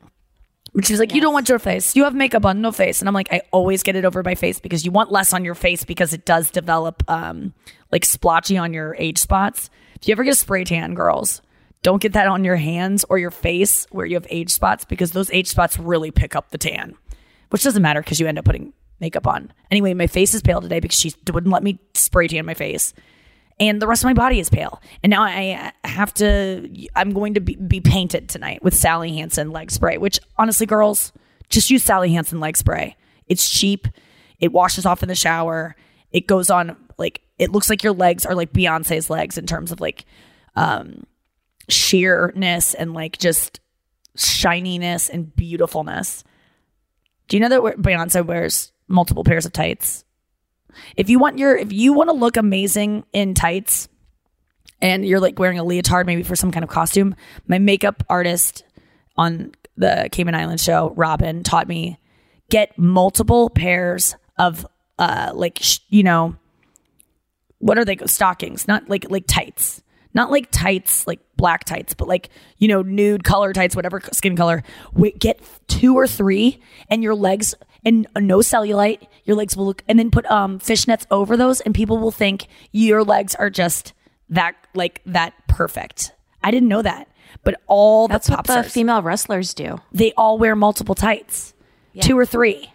But 0.75 0.85
she's 0.85 0.99
like, 0.99 1.15
you 1.15 1.21
don't 1.21 1.33
want 1.33 1.49
your 1.49 1.61
face. 1.61 1.95
You 1.95 2.03
have 2.03 2.15
makeup 2.15 2.45
on, 2.45 2.61
no 2.61 2.73
face. 2.73 3.01
And 3.01 3.09
I'm 3.09 3.15
like, 3.15 3.33
I 3.33 3.43
always 3.53 3.85
get 3.85 3.95
it 3.95 4.05
over 4.05 4.23
my 4.25 4.35
face 4.35 4.59
because 4.59 4.85
you 4.85 4.91
want 4.91 5.13
less 5.13 5.33
on 5.33 5.45
your 5.45 5.55
face 5.55 5.85
because 5.85 6.13
it 6.13 6.25
does 6.25 6.51
develop 6.51 7.09
um 7.09 7.55
like 7.93 8.05
splotchy 8.05 8.59
on 8.59 8.75
your 8.75 8.97
age 8.99 9.19
spots. 9.19 9.71
If 9.95 10.09
you 10.09 10.13
ever 10.13 10.25
get 10.25 10.35
a 10.35 10.37
spray 10.37 10.65
tan, 10.65 10.95
girls, 10.95 11.43
don't 11.83 12.03
get 12.03 12.15
that 12.15 12.27
on 12.27 12.43
your 12.43 12.57
hands 12.57 13.05
or 13.09 13.19
your 13.19 13.31
face 13.31 13.87
where 13.93 14.05
you 14.05 14.17
have 14.17 14.27
age 14.31 14.51
spots 14.51 14.85
because 14.85 15.13
those 15.13 15.31
age 15.31 15.47
spots 15.47 15.79
really 15.79 16.11
pick 16.11 16.35
up 16.35 16.51
the 16.51 16.59
tan, 16.59 16.97
which 17.51 17.63
doesn't 17.63 17.83
matter 17.83 18.01
because 18.01 18.19
you 18.19 18.27
end 18.27 18.39
up 18.39 18.45
putting 18.45 18.73
makeup 18.99 19.29
on. 19.29 19.53
Anyway, 19.71 19.95
my 19.95 20.09
face 20.09 20.35
is 20.35 20.43
pale 20.43 20.61
today 20.61 20.81
because 20.81 20.99
she 20.99 21.13
wouldn't 21.33 21.53
let 21.53 21.63
me 21.63 21.79
spray 21.95 22.27
tan 22.27 22.47
my 22.47 22.55
face 22.55 22.93
and 23.61 23.81
the 23.81 23.87
rest 23.87 24.03
of 24.03 24.07
my 24.07 24.15
body 24.15 24.41
is 24.41 24.51
pale. 24.51 24.83
And 25.03 25.11
now 25.11 25.23
I 25.23 25.73
have 25.85 26.13
to, 26.15 26.69
I'm 26.97 27.13
going 27.13 27.35
to 27.35 27.41
be, 27.41 27.55
be 27.55 27.81
painted 27.81 28.29
tonight 28.29 28.63
with 28.63 28.75
Sally 28.75 29.17
Hansen 29.17 29.51
leg 29.51 29.71
spray, 29.71 29.99
which 29.99 30.19
honestly, 30.37 30.67
girls, 30.67 31.13
just 31.49 31.71
use 31.71 31.83
Sally 31.83 32.13
Hansen 32.13 32.41
leg 32.41 32.57
spray. 32.57 32.97
It's 33.27 33.49
cheap, 33.49 33.87
it 34.41 34.53
washes 34.53 34.87
off 34.87 35.03
in 35.03 35.09
the 35.09 35.15
shower, 35.15 35.77
it 36.11 36.27
goes 36.27 36.51
on 36.51 36.77
like, 36.99 37.23
it 37.39 37.51
looks 37.51 37.71
like 37.71 37.83
your 37.83 37.93
legs 37.93 38.27
are 38.27 38.35
like 38.35 38.53
Beyonce's 38.53 39.11
legs 39.11 39.39
in 39.39 39.47
terms 39.47 39.73
of 39.73 39.81
like 39.81 40.05
um, 40.57 41.05
sheerness 41.69 42.75
and 42.75 42.93
like 42.93 43.19
just 43.19 43.61
shininess 44.17 45.09
and 45.09 45.35
beautifulness. 45.35 46.25
Do 47.29 47.37
you 47.37 47.41
know 47.41 47.49
that 47.49 47.79
Beyonce 47.79 48.25
wears 48.25 48.73
multiple 48.89 49.25
pairs 49.25 49.47
of 49.47 49.53
tights? 49.53 50.05
If 50.97 51.11
you 51.11 51.19
want 51.19 51.39
your 51.39 51.57
if 51.57 51.73
you 51.73 51.93
want 51.93 52.11
to 52.11 52.15
look 52.15 52.37
amazing 52.37 53.05
in 53.13 53.35
tights 53.35 53.89
and 54.81 55.07
you're 55.07 55.21
like 55.21 55.39
wearing 55.39 55.59
a 55.59 55.65
leotard 55.65 56.07
maybe 56.07 56.23
for 56.23 56.37
some 56.37 56.51
kind 56.51 56.65
of 56.65 56.71
costume, 56.71 57.15
my 57.47 57.59
makeup 57.59 58.03
artist 58.09 58.65
on 59.17 59.53
the 59.77 60.09
Cayman 60.13 60.35
Island 60.35 60.61
show, 60.61 60.93
Robin, 60.97 61.43
taught 61.43 61.69
me 61.69 61.99
get 62.51 62.77
multiple 62.79 63.51
pairs 63.51 64.17
of 64.39 64.67
uh 64.99 65.33
like 65.35 65.59
sh- 65.61 65.79
you 65.89 66.03
know 66.03 66.37
what 67.59 67.79
are 67.79 67.85
they 67.85 67.97
stockings, 68.07 68.69
not 68.69 68.89
like 68.89 69.11
like 69.11 69.27
tights. 69.27 69.83
Not 70.15 70.31
like 70.31 70.49
tights, 70.53 71.07
like 71.07 71.21
black 71.37 71.65
tights, 71.65 71.93
but 71.95 72.07
like, 72.09 72.31
you 72.59 72.69
know, 72.69 72.83
nude 72.83 73.25
color 73.25 73.53
tights, 73.53 73.75
whatever 73.75 74.01
skin 74.13 74.37
color. 74.37 74.63
Wait, 74.93 75.19
get 75.19 75.41
two 75.67 75.97
or 75.97 76.07
three 76.07 76.61
and 76.89 77.03
your 77.03 77.15
legs 77.15 77.55
and 77.85 78.07
no 78.17 78.39
cellulite. 78.39 79.07
Your 79.25 79.37
legs 79.37 79.57
will 79.57 79.67
look, 79.67 79.83
and 79.89 79.99
then 79.99 80.11
put 80.11 80.25
um, 80.27 80.59
fishnets 80.61 81.07
over 81.11 81.37
those, 81.37 81.61
and 81.63 81.75
people 81.75 81.99
will 81.99 82.11
think 82.11 82.47
your 82.73 83.03
legs 83.03 83.35
are 83.35 83.51
just 83.51 83.93
that 84.31 84.55
like 84.75 85.01
that 85.07 85.35
perfect. 85.49 86.13
I 86.43 86.51
didn't 86.51 86.69
know 86.69 86.83
that, 86.83 87.09
but 87.43 87.61
all 87.67 88.07
That's 88.07 88.27
the 88.27 88.35
what 88.35 88.47
the 88.47 88.53
stars, 88.53 88.73
female 88.73 89.03
wrestlers 89.03 89.55
do. 89.55 89.81
they 89.93 90.13
all 90.17 90.39
wear 90.39 90.55
multiple 90.55 90.95
tights, 90.95 91.55
two 92.01 92.19
or 92.19 92.27
three. 92.27 92.71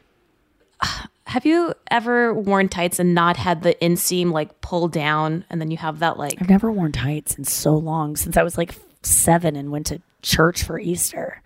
Have 1.29 1.45
you 1.45 1.75
ever 1.91 2.33
worn 2.33 2.69
tights 2.69 2.97
and 2.97 3.13
not 3.13 3.37
had 3.37 3.61
the 3.61 3.75
inseam 3.75 4.31
like 4.31 4.61
pull 4.61 4.87
down, 4.87 5.45
and 5.51 5.61
then 5.61 5.69
you 5.69 5.77
have 5.77 5.99
that 5.99 6.17
like? 6.17 6.41
I've 6.41 6.49
never 6.49 6.71
worn 6.71 6.91
tights 6.91 7.35
in 7.35 7.43
so 7.43 7.75
long 7.75 8.15
since 8.15 8.35
I 8.35 8.41
was 8.41 8.57
like 8.57 8.73
seven 9.03 9.55
and 9.55 9.71
went 9.71 9.85
to 9.87 10.01
church 10.23 10.63
for 10.63 10.79
Easter. 10.79 11.43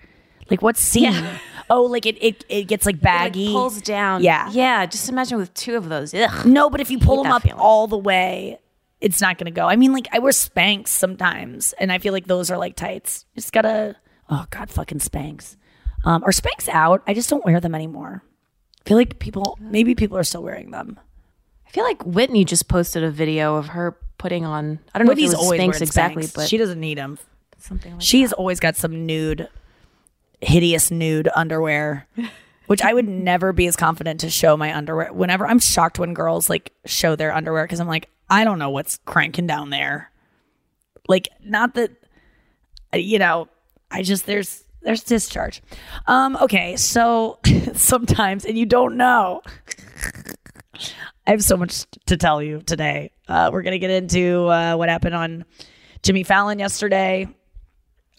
Like 0.49 0.61
what 0.61 0.77
seam? 0.77 1.25
Oh, 1.69 1.83
like 1.83 2.05
it, 2.05 2.21
it 2.21 2.43
it 2.49 2.65
gets 2.65 2.85
like 2.85 2.95
it, 2.95 2.97
like, 2.97 3.03
baggy, 3.03 3.51
pulls 3.51 3.81
down. 3.81 4.21
Yeah, 4.21 4.49
yeah. 4.51 4.85
Just 4.85 5.07
imagine 5.07 5.37
with 5.37 5.53
two 5.53 5.77
of 5.77 5.87
those. 5.87 6.13
Ugh. 6.13 6.45
No, 6.45 6.69
but 6.69 6.81
if 6.81 6.91
you 6.91 6.99
pull 6.99 7.23
them 7.23 7.31
up 7.31 7.43
feeling. 7.43 7.57
all 7.57 7.87
the 7.87 7.97
way, 7.97 8.59
it's 8.99 9.21
not 9.21 9.37
going 9.37 9.45
to 9.45 9.51
go. 9.51 9.65
I 9.65 9.77
mean, 9.77 9.93
like 9.93 10.09
I 10.11 10.19
wear 10.19 10.33
Spanx 10.33 10.89
sometimes, 10.89 11.73
and 11.79 11.89
I 11.89 11.99
feel 11.99 12.11
like 12.11 12.27
those 12.27 12.51
are 12.51 12.57
like 12.57 12.75
tights. 12.75 13.25
You 13.33 13.39
just 13.39 13.53
gotta. 13.53 13.95
Oh 14.29 14.45
God, 14.49 14.69
fucking 14.69 14.99
Spanx. 14.99 15.55
Um, 16.03 16.21
are 16.25 16.31
Spanx 16.31 16.67
out? 16.67 17.01
I 17.07 17.13
just 17.13 17.29
don't 17.29 17.45
wear 17.45 17.61
them 17.61 17.73
anymore. 17.73 18.23
I 18.85 18.89
feel 18.89 18.97
like 18.97 19.19
people, 19.19 19.57
maybe 19.61 19.95
people 19.95 20.17
are 20.17 20.23
still 20.23 20.43
wearing 20.43 20.71
them. 20.71 20.99
I 21.65 21.69
feel 21.71 21.83
like 21.83 22.03
Whitney 22.05 22.43
just 22.43 22.67
posted 22.67 23.03
a 23.03 23.09
video 23.09 23.55
of 23.55 23.67
her 23.69 23.97
putting 24.17 24.45
on. 24.45 24.79
I 24.93 24.99
don't 24.99 25.07
know 25.07 25.11
Whitney's 25.11 25.33
if 25.33 25.39
it 25.39 25.41
was 25.41 25.59
Spanx 25.59 25.81
exactly, 25.81 26.23
Spanx. 26.23 26.35
but 26.35 26.49
she 26.49 26.57
doesn't 26.57 26.79
need 26.79 26.97
them. 26.97 27.17
something 27.57 27.93
like 27.93 28.01
She's 28.01 28.33
always 28.33 28.59
got 28.59 28.75
some 28.75 29.05
nude, 29.05 29.47
hideous 30.41 30.91
nude 30.91 31.29
underwear, 31.35 32.07
which 32.67 32.81
I 32.81 32.93
would 32.93 33.07
never 33.07 33.53
be 33.53 33.67
as 33.67 33.75
confident 33.75 34.19
to 34.19 34.29
show 34.29 34.57
my 34.57 34.75
underwear. 34.75 35.13
Whenever 35.13 35.47
I'm 35.47 35.59
shocked 35.59 35.97
when 35.97 36.13
girls 36.13 36.49
like 36.49 36.73
show 36.85 37.15
their 37.15 37.33
underwear 37.33 37.63
because 37.65 37.79
I'm 37.79 37.87
like, 37.87 38.09
I 38.29 38.43
don't 38.43 38.59
know 38.59 38.69
what's 38.69 38.99
cranking 39.05 39.47
down 39.47 39.69
there. 39.69 40.11
Like, 41.07 41.29
not 41.43 41.73
that, 41.75 41.91
you 42.93 43.19
know, 43.19 43.47
I 43.91 44.03
just 44.03 44.25
there's 44.25 44.62
there's 44.83 45.03
discharge. 45.03 45.61
Um, 46.07 46.37
okay, 46.41 46.75
so 46.75 47.39
sometimes, 47.73 48.45
and 48.45 48.57
you 48.57 48.65
don't 48.65 48.97
know. 48.97 49.41
I 51.25 51.31
have 51.31 51.43
so 51.43 51.55
much 51.55 51.85
to 52.07 52.17
tell 52.17 52.41
you 52.41 52.61
today. 52.61 53.11
Uh, 53.27 53.49
we're 53.53 53.61
gonna 53.61 53.79
get 53.79 53.91
into 53.91 54.47
uh, 54.47 54.75
what 54.75 54.89
happened 54.89 55.15
on 55.15 55.45
Jimmy 56.01 56.23
Fallon 56.23 56.59
yesterday. 56.59 57.27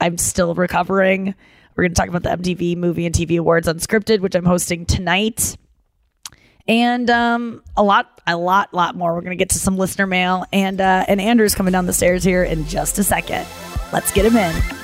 I'm 0.01 0.19
still 0.19 0.55
recovering. 0.55 1.35
We're 1.77 1.85
going 1.85 1.95
to 1.95 2.01
talk 2.01 2.09
about 2.09 2.23
the 2.23 2.31
MTV 2.31 2.77
Movie 2.77 3.07
and 3.07 3.15
TV 3.15 3.39
Awards 3.39 3.67
Unscripted, 3.67 4.21
which 4.21 4.35
I'm 4.35 4.45
hosting 4.45 4.87
tonight, 4.87 5.57
and 6.69 7.11
um, 7.11 7.63
a 7.77 7.83
lot, 7.83 8.21
a 8.27 8.37
lot, 8.37 8.73
lot 8.73 8.97
more. 8.97 9.13
We're 9.15 9.23
going 9.23 9.37
to 9.37 9.37
get 9.37 9.51
to 9.51 9.59
some 9.59 9.77
listener 9.77 10.07
mail, 10.07 10.45
and 10.53 10.81
uh, 10.81 11.05
and 11.09 11.21
Andrew's 11.21 11.55
coming 11.55 11.73
down 11.73 11.87
the 11.87 11.93
stairs 11.93 12.23
here 12.23 12.45
in 12.45 12.67
just 12.67 12.99
a 12.99 13.05
second. 13.05 13.47
Let's 13.93 14.13
get 14.13 14.25
him 14.25 14.37
in. 14.37 14.84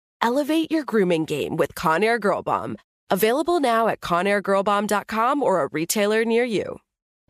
Elevate 0.21 0.71
your 0.71 0.83
grooming 0.83 1.25
game 1.25 1.57
with 1.57 1.73
Conair 1.73 2.19
Girl 2.19 2.43
Bomb. 2.43 2.77
Available 3.09 3.59
now 3.59 3.87
at 3.87 4.01
ConairGirlBomb.com 4.01 5.43
or 5.43 5.63
a 5.63 5.67
retailer 5.67 6.23
near 6.23 6.43
you. 6.45 6.77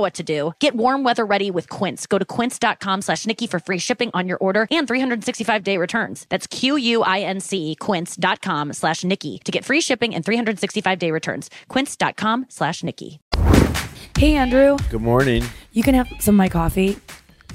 what 0.00 0.14
to 0.14 0.22
do. 0.22 0.52
Get 0.60 0.74
warm 0.74 1.04
weather 1.04 1.24
ready 1.24 1.50
with 1.50 1.68
Quince. 1.68 2.06
Go 2.06 2.18
to 2.18 2.24
quince.com 2.24 3.02
slash 3.02 3.26
Nikki 3.26 3.46
for 3.46 3.58
free 3.58 3.78
shipping 3.78 4.10
on 4.14 4.28
your 4.28 4.38
order 4.38 4.66
and 4.70 4.86
365 4.86 5.62
day 5.64 5.78
returns. 5.78 6.26
That's 6.28 6.46
Q-U-I-N-C 6.46 7.76
quince.com 7.76 8.72
slash 8.72 9.04
Nikki 9.04 9.38
to 9.44 9.52
get 9.52 9.64
free 9.64 9.80
shipping 9.80 10.14
and 10.14 10.24
365 10.24 10.98
day 10.98 11.10
returns. 11.10 11.50
Quince.com 11.68 12.46
slash 12.48 12.82
Nikki. 12.82 13.20
Hey, 14.18 14.34
Andrew, 14.34 14.78
Good 14.90 15.02
morning. 15.02 15.44
you 15.72 15.82
can 15.82 15.94
have 15.94 16.08
some 16.20 16.36
of 16.36 16.38
my 16.38 16.48
coffee. 16.48 16.96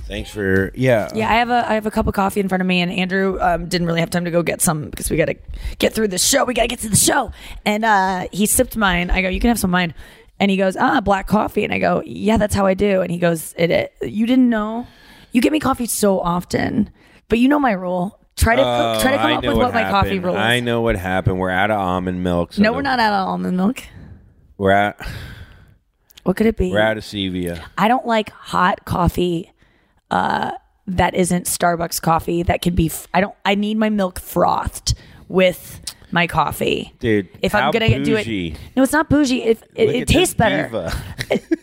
Thanks 0.07 0.29
for 0.29 0.71
yeah. 0.75 1.09
Yeah, 1.15 1.29
I 1.31 1.35
have 1.35 1.49
a 1.49 1.69
I 1.69 1.73
have 1.75 1.85
a 1.85 1.91
cup 1.91 2.05
of 2.05 2.13
coffee 2.13 2.41
in 2.41 2.49
front 2.49 2.59
of 2.61 2.67
me, 2.67 2.81
and 2.81 2.91
Andrew 2.91 3.37
um, 3.39 3.67
didn't 3.69 3.87
really 3.87 4.01
have 4.01 4.09
time 4.09 4.25
to 4.25 4.31
go 4.31 4.43
get 4.43 4.61
some 4.61 4.89
because 4.89 5.09
we 5.09 5.15
got 5.15 5.25
to 5.25 5.35
get 5.79 5.93
through 5.93 6.09
the 6.09 6.17
show. 6.17 6.43
We 6.43 6.53
got 6.53 6.63
to 6.63 6.67
get 6.67 6.79
to 6.79 6.89
the 6.89 6.97
show, 6.97 7.31
and 7.65 7.85
uh, 7.85 8.27
he 8.33 8.45
sipped 8.45 8.75
mine. 8.75 9.09
I 9.09 9.21
go, 9.21 9.29
you 9.29 9.39
can 9.39 9.47
have 9.47 9.57
some 9.59 9.69
of 9.69 9.71
mine, 9.71 9.93
and 10.41 10.51
he 10.51 10.57
goes, 10.57 10.75
ah, 10.75 10.99
black 10.99 11.27
coffee, 11.27 11.63
and 11.63 11.71
I 11.73 11.79
go, 11.79 12.01
yeah, 12.05 12.35
that's 12.35 12.53
how 12.55 12.65
I 12.65 12.73
do, 12.73 12.99
and 13.01 13.09
he 13.11 13.17
goes, 13.17 13.53
it, 13.57 13.71
it 13.71 13.93
you 14.01 14.25
didn't 14.25 14.49
know, 14.49 14.85
you 15.31 15.39
get 15.39 15.51
me 15.53 15.59
coffee 15.61 15.85
so 15.85 16.19
often, 16.19 16.89
but 17.29 17.39
you 17.39 17.47
know 17.47 17.59
my 17.59 17.71
rule. 17.71 18.17
Try 18.37 18.55
to 18.55 18.61
Oh, 18.63 18.99
try 19.01 19.11
to 19.11 19.17
come 19.17 19.25
I 19.27 19.35
up 19.35 19.43
with 19.43 19.55
what, 19.57 19.73
my 19.73 19.89
coffee 19.91 20.17
rule 20.17 20.33
is. 20.33 20.39
I 20.39 20.61
know 20.61 20.81
what 20.81 20.95
happened. 20.95 21.37
We're 21.37 21.49
out 21.51 21.69
of 21.69 21.77
almond 21.79 22.23
milk. 22.23 22.53
so 22.53 22.61
no, 22.63 22.71
the- 22.71 22.75
we're 22.77 22.81
not 22.81 22.99
out 22.99 23.13
of 23.13 23.27
almond 23.27 23.55
milk. 23.55 23.83
We're 24.57 24.71
out. 24.71 24.95
What 26.23 26.37
could 26.37 26.47
it 26.47 26.55
be? 26.57 26.71
We're 26.71 26.79
out 26.81 26.97
of 26.97 27.03
stevia. 27.03 27.61
I 27.77 27.87
don't 27.87 28.05
like 28.05 28.29
hot 28.31 28.85
coffee 28.85 29.51
uh, 30.11 30.51
that 30.87 31.13
isn't 31.15 31.45
Starbucks 31.45 32.01
coffee. 32.01 32.43
That 32.43 32.61
can 32.61 32.73
be. 32.75 32.87
F- 32.87 33.07
I 33.13 33.21
don't. 33.21 33.35
I 33.45 33.55
need 33.55 33.77
my 33.77 33.89
milk 33.89 34.19
frothed 34.19 34.93
with 35.27 35.81
my 36.11 36.27
coffee. 36.27 36.93
Dude, 36.99 37.27
if 37.41 37.53
I'm 37.55 37.71
gonna 37.71 38.03
do 38.03 38.15
it, 38.17 38.57
no, 38.75 38.83
it's 38.83 38.91
not 38.93 39.09
bougie. 39.09 39.43
It 39.43 39.63
it, 39.75 39.89
it 39.89 40.07
tastes 40.07 40.33
better. 40.33 40.63
diva. 40.63 40.93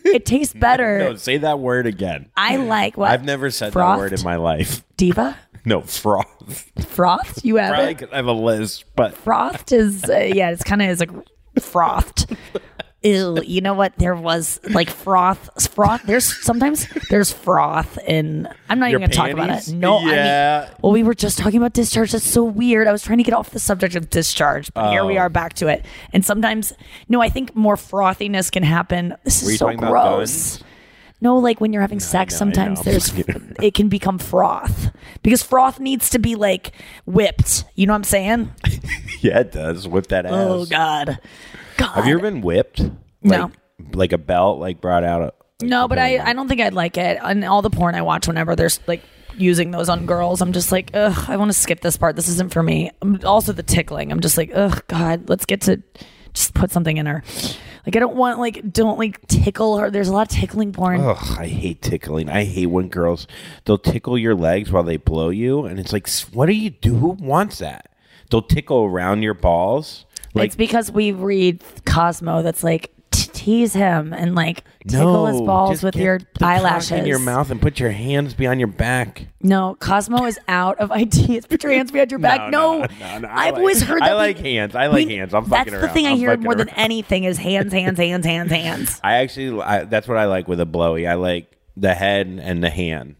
It 0.05 0.25
tastes 0.25 0.53
better. 0.59 0.99
no, 0.99 1.15
say 1.15 1.37
that 1.37 1.59
word 1.59 1.85
again. 1.87 2.29
I 2.35 2.57
like 2.57 2.97
what 2.97 3.11
I've 3.11 3.23
never 3.25 3.51
said 3.51 3.73
Frothed? 3.73 3.97
that 3.99 4.03
word 4.03 4.13
in 4.13 4.23
my 4.23 4.35
life. 4.37 4.83
diva. 4.97 5.37
No 5.65 5.81
froth. 5.81 6.71
Froth? 6.87 7.43
You 7.43 7.57
have 7.57 7.73
Probably 7.75 7.91
it? 7.93 8.09
I 8.13 8.15
have 8.15 8.25
a 8.27 8.31
list, 8.31 8.85
but 8.95 9.13
Frothed 9.13 9.71
is 9.71 10.03
uh, 10.05 10.17
yeah, 10.33 10.49
it's 10.51 10.63
kind 10.63 10.81
of 10.81 10.89
is 10.89 10.99
like 10.99 11.11
frothed. 11.59 12.35
Ew, 13.01 13.41
you 13.45 13.61
know 13.61 13.73
what? 13.73 13.93
There 13.97 14.13
was 14.15 14.59
like 14.71 14.89
froth, 14.89 15.49
froth. 15.73 16.03
There's 16.03 16.43
sometimes 16.43 16.85
there's 17.09 17.31
froth 17.31 17.97
in. 18.05 18.47
I'm 18.67 18.77
not 18.79 18.89
Your 18.89 18.99
even 18.99 19.09
gonna 19.09 19.29
talk 19.29 19.31
about 19.31 19.49
it. 19.67 19.73
No, 19.73 20.01
Yeah. 20.01 20.63
I 20.65 20.67
mean, 20.67 20.75
well, 20.81 20.91
we 20.91 21.03
were 21.03 21.13
just 21.13 21.37
talking 21.37 21.57
about 21.59 21.71
discharge. 21.71 22.11
That's 22.11 22.27
so 22.29 22.43
weird. 22.43 22.87
I 22.87 22.91
was 22.91 23.01
trying 23.01 23.19
to 23.19 23.23
get 23.23 23.33
off 23.33 23.51
the 23.51 23.59
subject 23.59 23.95
of 23.95 24.09
discharge, 24.09 24.73
but 24.73 24.91
here 24.91 25.05
we 25.05 25.17
Oh. 25.17 25.21
are 25.21 25.29
back 25.29 25.53
to 25.55 25.67
it. 25.67 25.85
And 26.11 26.25
sometimes, 26.25 26.73
no, 27.07 27.21
I 27.21 27.29
think 27.29 27.55
more 27.55 27.77
frothiness 27.77 28.51
can 28.51 28.63
happen. 28.63 29.15
This 29.23 29.43
is 29.43 29.59
so 29.59 29.73
gross. 29.73 30.61
No, 31.21 31.37
like 31.37 31.59
when 31.61 31.71
you're 31.73 31.81
having 31.81 31.99
sex, 31.99 32.33
know, 32.33 32.37
sometimes 32.39 32.81
there's 32.83 33.13
it 33.61 33.73
can 33.75 33.87
become 33.89 34.19
froth 34.19 34.91
because 35.23 35.43
froth 35.43 35.79
needs 35.79 36.09
to 36.11 36.19
be 36.19 36.35
like 36.35 36.71
whipped. 37.05 37.65
You 37.75 37.87
know 37.87 37.93
what 37.93 37.97
I'm 37.97 38.03
saying? 38.03 38.51
yeah, 39.21 39.39
it 39.39 39.51
does. 39.53 39.87
Whip 39.87 40.07
that 40.07 40.25
oh, 40.25 40.29
ass. 40.29 40.33
Oh 40.49 40.65
God, 40.65 41.19
Have 41.87 42.05
you 42.07 42.13
ever 42.13 42.21
been 42.21 42.41
whipped? 42.41 42.81
No. 43.21 43.51
Like, 43.79 43.95
like 43.95 44.11
a 44.13 44.17
belt, 44.17 44.59
like 44.59 44.81
brought 44.81 45.03
out. 45.03 45.21
A, 45.61 45.65
No, 45.65 45.87
but 45.87 45.97
I, 45.97 46.19
I 46.19 46.33
don't 46.33 46.47
think 46.47 46.61
I'd 46.61 46.73
like 46.73 46.97
it. 46.97 47.17
And 47.21 47.43
all 47.45 47.61
the 47.61 47.69
porn 47.69 47.95
I 47.95 48.01
watch 48.01 48.27
whenever 48.27 48.55
there's 48.55 48.79
like 48.87 49.01
using 49.37 49.71
those 49.71 49.89
on 49.89 50.05
girls, 50.05 50.41
I'm 50.41 50.51
just 50.53 50.71
like, 50.71 50.91
ugh, 50.93 51.25
I 51.29 51.37
want 51.37 51.49
to 51.51 51.57
skip 51.57 51.81
this 51.81 51.97
part. 51.97 52.15
This 52.15 52.27
isn't 52.27 52.51
for 52.51 52.61
me. 52.63 52.91
Um, 53.01 53.19
Also 53.23 53.53
the 53.53 53.63
tickling. 53.63 54.11
I'm 54.11 54.19
just 54.19 54.37
like, 54.37 54.51
ugh, 54.53 54.83
God, 54.87 55.29
let's 55.29 55.45
get 55.45 55.61
to 55.61 55.81
just 56.33 56.53
put 56.53 56.71
something 56.71 56.97
in 56.97 57.05
her. 57.05 57.23
Like 57.85 57.95
I 57.95 57.99
don't 57.99 58.15
want 58.15 58.39
like 58.39 58.71
don't 58.71 58.99
like 58.99 59.25
tickle 59.27 59.77
her. 59.77 59.89
There's 59.89 60.09
a 60.09 60.13
lot 60.13 60.31
of 60.31 60.37
tickling 60.37 60.73
porn. 60.73 61.01
Ugh, 61.01 61.39
I 61.39 61.47
hate 61.47 61.81
tickling. 61.81 62.29
I 62.29 62.43
hate 62.43 62.67
when 62.67 62.89
girls 62.89 63.25
they'll 63.65 63.77
tickle 63.77 64.17
your 64.17 64.35
legs 64.35 64.71
while 64.71 64.83
they 64.83 64.97
blow 64.97 65.29
you, 65.29 65.65
and 65.65 65.79
it's 65.79 65.93
like, 65.93 66.07
what 66.33 66.45
do 66.45 66.53
you 66.53 66.69
do? 66.69 66.95
Who 66.95 67.07
wants 67.09 67.59
that? 67.59 67.89
They'll 68.29 68.43
tickle 68.43 68.83
around 68.83 69.23
your 69.23 69.33
balls. 69.33 70.05
Like 70.33 70.47
it's 70.47 70.55
because 70.55 70.91
we 70.91 71.11
read 71.11 71.63
Cosmo 71.85 72.41
that's 72.43 72.63
like 72.63 72.91
"T- 73.11 73.29
tease 73.33 73.73
him 73.73 74.13
and 74.13 74.35
like 74.35 74.63
tickle 74.87 75.25
his 75.25 75.41
balls 75.41 75.81
with 75.83 75.95
your 75.95 76.19
eyelashes 76.41 76.91
in 76.91 77.05
your 77.05 77.19
mouth 77.19 77.49
and 77.51 77.61
put 77.61 77.79
your 77.79 77.91
hands 77.91 78.33
behind 78.33 78.59
your 78.59 78.67
back. 78.67 79.27
No, 79.41 79.75
Cosmo 79.79 80.25
is 80.25 80.39
out 80.47 80.77
of 80.79 80.91
ideas. 81.03 81.45
Put 81.47 81.63
your 81.63 81.71
hands 81.73 81.91
behind 81.91 82.11
your 82.11 82.19
back. 82.21 82.51
No, 82.51 82.81
no, 82.99 83.19
no, 83.19 83.27
I 83.27 83.47
I've 83.47 83.53
like- 83.53 83.59
always 83.59 83.81
heard. 83.81 84.01
That 84.01 84.11
I 84.11 84.13
like 84.15 84.37
we- 84.37 84.43
hands. 84.55 84.75
I 84.75 84.87
like 84.87 85.07
we- 85.07 85.15
hands. 85.15 85.33
I'm 85.33 85.45
fucking. 85.45 85.73
That's 85.73 85.87
the 85.87 85.89
thing 85.93 86.05
I 86.07 86.15
hear 86.15 86.37
more 86.37 86.55
than 86.55 86.69
anything 86.69 87.23
is 87.23 87.37
hands, 87.37 87.73
hands, 87.73 87.97
hands, 87.97 88.25
hands, 88.25 88.51
hands. 88.51 88.99
I 89.03 89.15
actually, 89.15 89.61
I, 89.61 89.85
that's 89.85 90.07
what 90.07 90.17
I 90.17 90.25
like 90.25 90.47
with 90.47 90.59
a 90.59 90.65
blowy. 90.65 91.07
I 91.07 91.15
like 91.15 91.57
the 91.75 91.93
head 91.95 92.27
and 92.41 92.63
the 92.63 92.69
hand, 92.69 93.15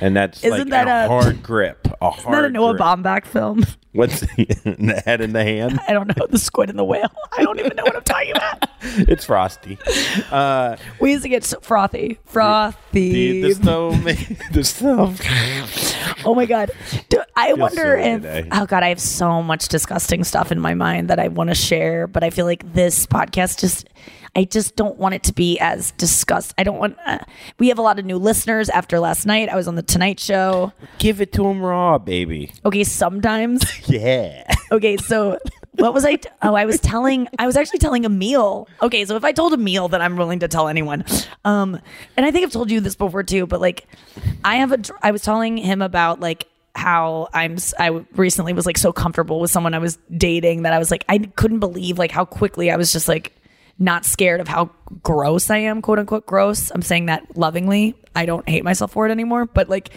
and 0.00 0.14
that's 0.14 0.44
Isn't 0.44 0.58
like 0.58 0.68
that 0.68 0.88
a, 0.88 1.06
a- 1.06 1.08
hard 1.08 1.42
grip. 1.42 1.86
A 2.00 2.08
Isn't 2.08 2.30
that 2.30 2.38
a 2.38 2.40
hard 2.40 2.52
Noah 2.52 2.72
grip. 2.72 2.82
Baumbach 2.82 3.24
film? 3.26 3.64
What's 3.92 4.20
the 4.36 5.02
head 5.04 5.20
in 5.20 5.32
the 5.32 5.44
hand? 5.44 5.78
I 5.86 5.92
don't 5.92 6.08
know. 6.16 6.26
The 6.28 6.38
squid 6.38 6.70
and 6.70 6.78
the 6.78 6.84
whale. 6.84 7.10
I 7.36 7.42
don't 7.42 7.58
even 7.60 7.76
know 7.76 7.84
what 7.84 7.96
I'm 7.96 8.02
talking 8.02 8.32
about. 8.32 8.68
It's 8.94 9.24
frosty. 9.26 9.78
Uh, 10.32 10.76
We 10.98 11.12
used 11.12 11.22
to 11.22 11.28
get 11.28 11.44
so 11.44 11.60
frothy. 11.60 12.18
Frothy. 12.24 13.40
the, 13.42 13.42
the 13.42 13.54
snow, 13.54 13.92
the 14.52 14.64
snow. 14.64 15.14
Oh 16.24 16.34
my 16.34 16.46
god. 16.46 16.72
Do, 17.08 17.22
I 17.36 17.52
wonder 17.52 17.76
silly 17.96 18.10
if 18.10 18.22
today. 18.22 18.48
oh 18.50 18.66
god, 18.66 18.82
I 18.82 18.88
have 18.88 19.00
so 19.00 19.40
much 19.40 19.68
disgusting 19.68 20.24
stuff 20.24 20.50
in 20.50 20.58
my 20.58 20.74
mind 20.74 21.10
that 21.10 21.20
I 21.20 21.28
want 21.28 21.50
to 21.50 21.54
share, 21.54 22.08
but 22.08 22.24
I 22.24 22.30
feel 22.30 22.44
like 22.44 22.72
this 22.72 23.06
podcast 23.06 23.60
just 23.60 23.88
I 24.34 24.44
just 24.44 24.76
don't 24.76 24.96
want 24.98 25.14
it 25.14 25.22
to 25.24 25.34
be 25.34 25.58
as 25.60 25.90
disgust. 25.92 26.54
I 26.56 26.64
don't 26.64 26.78
want. 26.78 26.96
Uh, 27.06 27.18
we 27.58 27.68
have 27.68 27.78
a 27.78 27.82
lot 27.82 27.98
of 27.98 28.04
new 28.06 28.16
listeners 28.16 28.70
after 28.70 28.98
last 28.98 29.26
night. 29.26 29.50
I 29.50 29.56
was 29.56 29.68
on 29.68 29.74
the 29.74 29.82
Tonight 29.82 30.18
Show. 30.18 30.72
Give 30.98 31.20
it 31.20 31.32
to 31.34 31.42
them 31.42 31.60
raw, 31.60 31.98
baby. 31.98 32.50
Okay, 32.64 32.82
sometimes. 32.82 33.62
Yeah. 33.88 34.44
Okay, 34.70 34.96
so 34.96 35.38
what 35.76 35.92
was 35.92 36.04
I? 36.04 36.16
T- 36.16 36.28
oh, 36.42 36.54
I 36.54 36.64
was 36.64 36.80
telling. 36.80 37.28
I 37.38 37.46
was 37.46 37.56
actually 37.56 37.78
telling 37.78 38.04
Emil. 38.04 38.68
Okay, 38.80 39.04
so 39.04 39.16
if 39.16 39.24
I 39.24 39.32
told 39.32 39.52
Emil 39.52 39.88
that 39.88 40.00
I'm 40.00 40.16
willing 40.16 40.38
to 40.40 40.48
tell 40.48 40.68
anyone, 40.68 41.04
um, 41.44 41.78
and 42.16 42.24
I 42.24 42.30
think 42.30 42.44
I've 42.44 42.52
told 42.52 42.70
you 42.70 42.80
this 42.80 42.94
before 42.94 43.22
too, 43.22 43.46
but 43.46 43.60
like, 43.60 43.86
I 44.44 44.56
have 44.56 44.72
a. 44.72 44.78
I 45.02 45.10
was 45.10 45.22
telling 45.22 45.56
him 45.56 45.82
about 45.82 46.20
like 46.20 46.46
how 46.74 47.28
I'm. 47.34 47.56
I 47.78 47.88
recently 48.14 48.52
was 48.52 48.66
like 48.66 48.78
so 48.78 48.92
comfortable 48.92 49.40
with 49.40 49.50
someone 49.50 49.74
I 49.74 49.78
was 49.78 49.98
dating 50.16 50.62
that 50.62 50.72
I 50.72 50.78
was 50.78 50.90
like 50.90 51.04
I 51.08 51.18
couldn't 51.18 51.60
believe 51.60 51.98
like 51.98 52.10
how 52.10 52.24
quickly 52.24 52.70
I 52.70 52.76
was 52.76 52.92
just 52.92 53.08
like 53.08 53.32
not 53.78 54.04
scared 54.04 54.40
of 54.40 54.48
how 54.48 54.70
gross 55.02 55.50
I 55.50 55.58
am, 55.58 55.82
quote 55.82 55.98
unquote 55.98 56.26
gross. 56.26 56.70
I'm 56.70 56.82
saying 56.82 57.06
that 57.06 57.36
lovingly. 57.36 57.94
I 58.14 58.26
don't 58.26 58.48
hate 58.48 58.64
myself 58.64 58.92
for 58.92 59.06
it 59.06 59.10
anymore, 59.10 59.46
but 59.46 59.68
like 59.68 59.90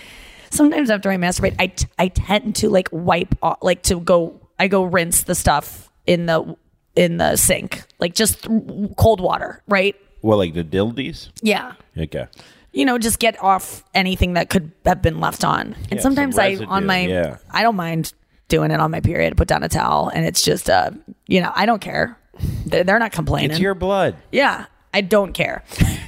sometimes 0.55 0.89
after 0.89 1.09
I 1.11 1.17
masturbate, 1.17 1.55
I, 1.59 1.67
t- 1.67 1.87
I 1.99 2.07
tend 2.07 2.55
to 2.57 2.69
like 2.69 2.89
wipe 2.91 3.35
off, 3.41 3.59
like 3.61 3.83
to 3.83 3.99
go, 3.99 4.39
I 4.57 4.67
go 4.67 4.83
rinse 4.83 5.23
the 5.23 5.35
stuff 5.35 5.89
in 6.05 6.25
the 6.25 6.55
in 6.95 7.17
the 7.17 7.35
sink, 7.35 7.83
like 7.99 8.15
just 8.15 8.43
th- 8.43 8.91
cold 8.97 9.19
water, 9.19 9.61
right? 9.67 9.95
Well, 10.21 10.37
like 10.37 10.53
the 10.53 10.63
dildies. 10.63 11.29
Yeah. 11.41 11.73
Okay. 11.97 12.27
You 12.71 12.85
know, 12.85 12.97
just 12.97 13.19
get 13.19 13.41
off 13.43 13.83
anything 13.93 14.33
that 14.33 14.49
could 14.49 14.71
have 14.85 15.01
been 15.01 15.19
left 15.19 15.43
on. 15.43 15.73
And 15.89 15.93
Yeah, 15.93 15.99
sometimes 16.01 16.35
some 16.35 16.43
I 16.43 16.47
residue, 16.49 16.69
on 16.69 16.85
my 16.85 16.99
yeah. 17.01 17.37
I 17.51 17.63
don't 17.63 17.75
mind 17.75 18.13
doing 18.47 18.71
it 18.71 18.79
on 18.79 18.91
my 18.91 19.01
period, 19.01 19.35
put 19.37 19.47
down 19.47 19.63
a 19.63 19.69
towel, 19.69 20.09
and 20.09 20.25
it's 20.25 20.41
just 20.41 20.69
uh, 20.69 20.91
you 21.27 21.41
know, 21.41 21.51
I 21.53 21.65
don't 21.65 21.81
care. 21.81 22.17
They're, 22.65 22.83
they're 22.83 22.99
not 22.99 23.11
complaining. 23.11 23.51
It's 23.51 23.59
your 23.59 23.75
blood. 23.75 24.15
Yeah, 24.31 24.65
I 24.93 25.01
don't 25.01 25.33
care. 25.33 25.63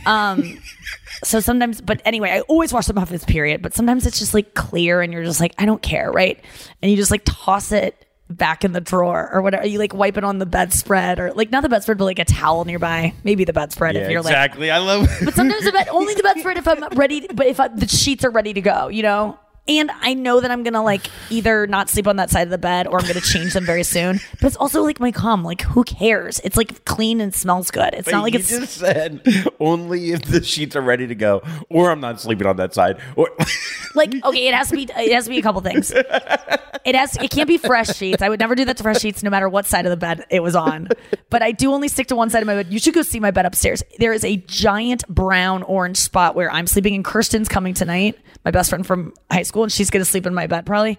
Um, 0.05 0.57
so 1.23 1.39
sometimes, 1.39 1.81
but 1.81 2.01
anyway, 2.05 2.31
I 2.31 2.41
always 2.41 2.73
wash 2.73 2.85
them 2.87 2.97
off 2.97 3.09
this 3.09 3.25
period, 3.25 3.61
but 3.61 3.73
sometimes 3.73 4.05
it's 4.05 4.19
just 4.19 4.33
like 4.33 4.53
clear 4.53 5.01
and 5.01 5.11
you're 5.11 5.23
just 5.23 5.39
like, 5.39 5.53
I 5.57 5.65
don't 5.65 5.81
care, 5.81 6.11
right? 6.11 6.39
And 6.81 6.91
you 6.91 6.97
just 6.97 7.11
like 7.11 7.23
toss 7.25 7.71
it 7.71 8.05
back 8.29 8.65
in 8.65 8.73
the 8.73 8.81
drawer 8.81 9.29
or 9.31 9.41
whatever. 9.41 9.65
You 9.65 9.79
like 9.79 9.93
wipe 9.93 10.17
it 10.17 10.23
on 10.23 10.37
the 10.37 10.45
bedspread 10.45 11.19
or 11.19 11.31
like 11.33 11.51
not 11.51 11.63
the 11.63 11.69
bedspread, 11.69 11.97
but 11.97 12.05
like 12.05 12.19
a 12.19 12.25
towel 12.25 12.65
nearby. 12.65 13.13
Maybe 13.23 13.45
the 13.45 13.53
bedspread 13.53 13.95
Yeah, 13.95 14.01
if 14.01 14.11
you're 14.11 14.21
like 14.21 14.31
exactly. 14.33 14.69
I 14.69 14.79
love. 14.79 15.09
but 15.23 15.33
sometimes 15.33 15.63
the 15.63 15.71
bed, 15.71 15.87
only 15.89 16.13
the 16.13 16.23
bedspread 16.23 16.57
if 16.57 16.67
I'm 16.67 16.83
ready, 16.97 17.21
to, 17.21 17.33
but 17.33 17.47
if 17.47 17.59
I, 17.59 17.69
the 17.69 17.87
sheets 17.87 18.25
are 18.25 18.31
ready 18.31 18.53
to 18.53 18.61
go, 18.61 18.89
you 18.89 19.03
know? 19.03 19.39
And 19.67 19.91
I 20.01 20.13
know 20.13 20.39
that 20.39 20.49
I'm 20.51 20.63
gonna 20.63 20.83
like 20.83 21.07
either 21.29 21.67
not 21.67 21.89
sleep 21.89 22.07
on 22.07 22.15
that 22.17 22.29
side 22.29 22.43
of 22.43 22.49
the 22.49 22.57
bed 22.57 22.87
or 22.87 22.99
I'm 22.99 23.07
gonna 23.07 23.21
change 23.21 23.53
them 23.53 23.65
very 23.65 23.83
soon. 23.83 24.19
But 24.39 24.47
it's 24.47 24.55
also 24.55 24.83
like 24.83 24.99
my 24.99 25.11
cum. 25.11 25.43
Like 25.43 25.61
who 25.61 25.83
cares? 25.83 26.39
It's 26.43 26.55
like 26.57 26.85
clean 26.85 27.21
and 27.21 27.33
smells 27.33 27.71
good. 27.71 27.93
It's 27.93 28.09
not 28.09 28.23
like 28.23 28.33
you 28.33 28.39
it's 28.39 28.49
just 28.49 28.77
said 28.77 29.21
only 29.59 30.11
if 30.11 30.23
the 30.23 30.43
sheets 30.43 30.75
are 30.75 30.81
ready 30.81 31.07
to 31.07 31.15
go, 31.15 31.41
or 31.69 31.91
I'm 31.91 31.99
not 31.99 32.21
sleeping 32.21 32.47
on 32.47 32.57
that 32.57 32.73
side. 32.73 32.99
Or 33.15 33.29
like 33.95 34.13
okay. 34.23 34.47
It 34.47 34.53
has 34.53 34.69
to 34.69 34.75
be. 34.75 34.83
It 34.83 35.11
has 35.13 35.25
to 35.25 35.29
be 35.29 35.39
a 35.39 35.41
couple 35.41 35.61
things. 35.61 35.91
It 35.91 36.95
has. 36.95 37.17
It 37.17 37.31
can't 37.31 37.47
be 37.47 37.57
fresh 37.57 37.93
sheets. 37.95 38.21
I 38.21 38.29
would 38.29 38.39
never 38.39 38.55
do 38.55 38.63
that 38.65 38.77
to 38.77 38.83
fresh 38.83 39.01
sheets, 39.01 39.23
no 39.23 39.29
matter 39.29 39.49
what 39.49 39.65
side 39.65 39.85
of 39.85 39.89
the 39.89 39.97
bed 39.97 40.25
it 40.29 40.41
was 40.41 40.55
on. 40.55 40.87
But 41.29 41.41
I 41.41 41.51
do 41.51 41.73
only 41.73 41.87
stick 41.89 42.07
to 42.07 42.15
one 42.15 42.29
side 42.29 42.41
of 42.41 42.47
my 42.47 42.55
bed. 42.55 42.71
You 42.71 42.79
should 42.79 42.93
go 42.93 43.01
see 43.01 43.19
my 43.19 43.31
bed 43.31 43.45
upstairs. 43.45 43.83
There 43.99 44.13
is 44.13 44.23
a 44.23 44.37
giant 44.37 45.05
brown 45.07 45.63
orange 45.63 45.97
spot 45.97 46.35
where 46.35 46.49
I'm 46.51 46.67
sleeping, 46.67 46.95
and 46.95 47.03
Kirsten's 47.03 47.49
coming 47.49 47.73
tonight. 47.73 48.17
My 48.45 48.51
best 48.51 48.69
friend 48.69 48.85
from 48.87 49.13
high 49.29 49.43
school, 49.43 49.56
and 49.63 49.71
she's 49.71 49.89
gonna 49.89 50.05
sleep 50.05 50.25
in 50.25 50.33
my 50.33 50.47
bed 50.47 50.65
probably. 50.65 50.97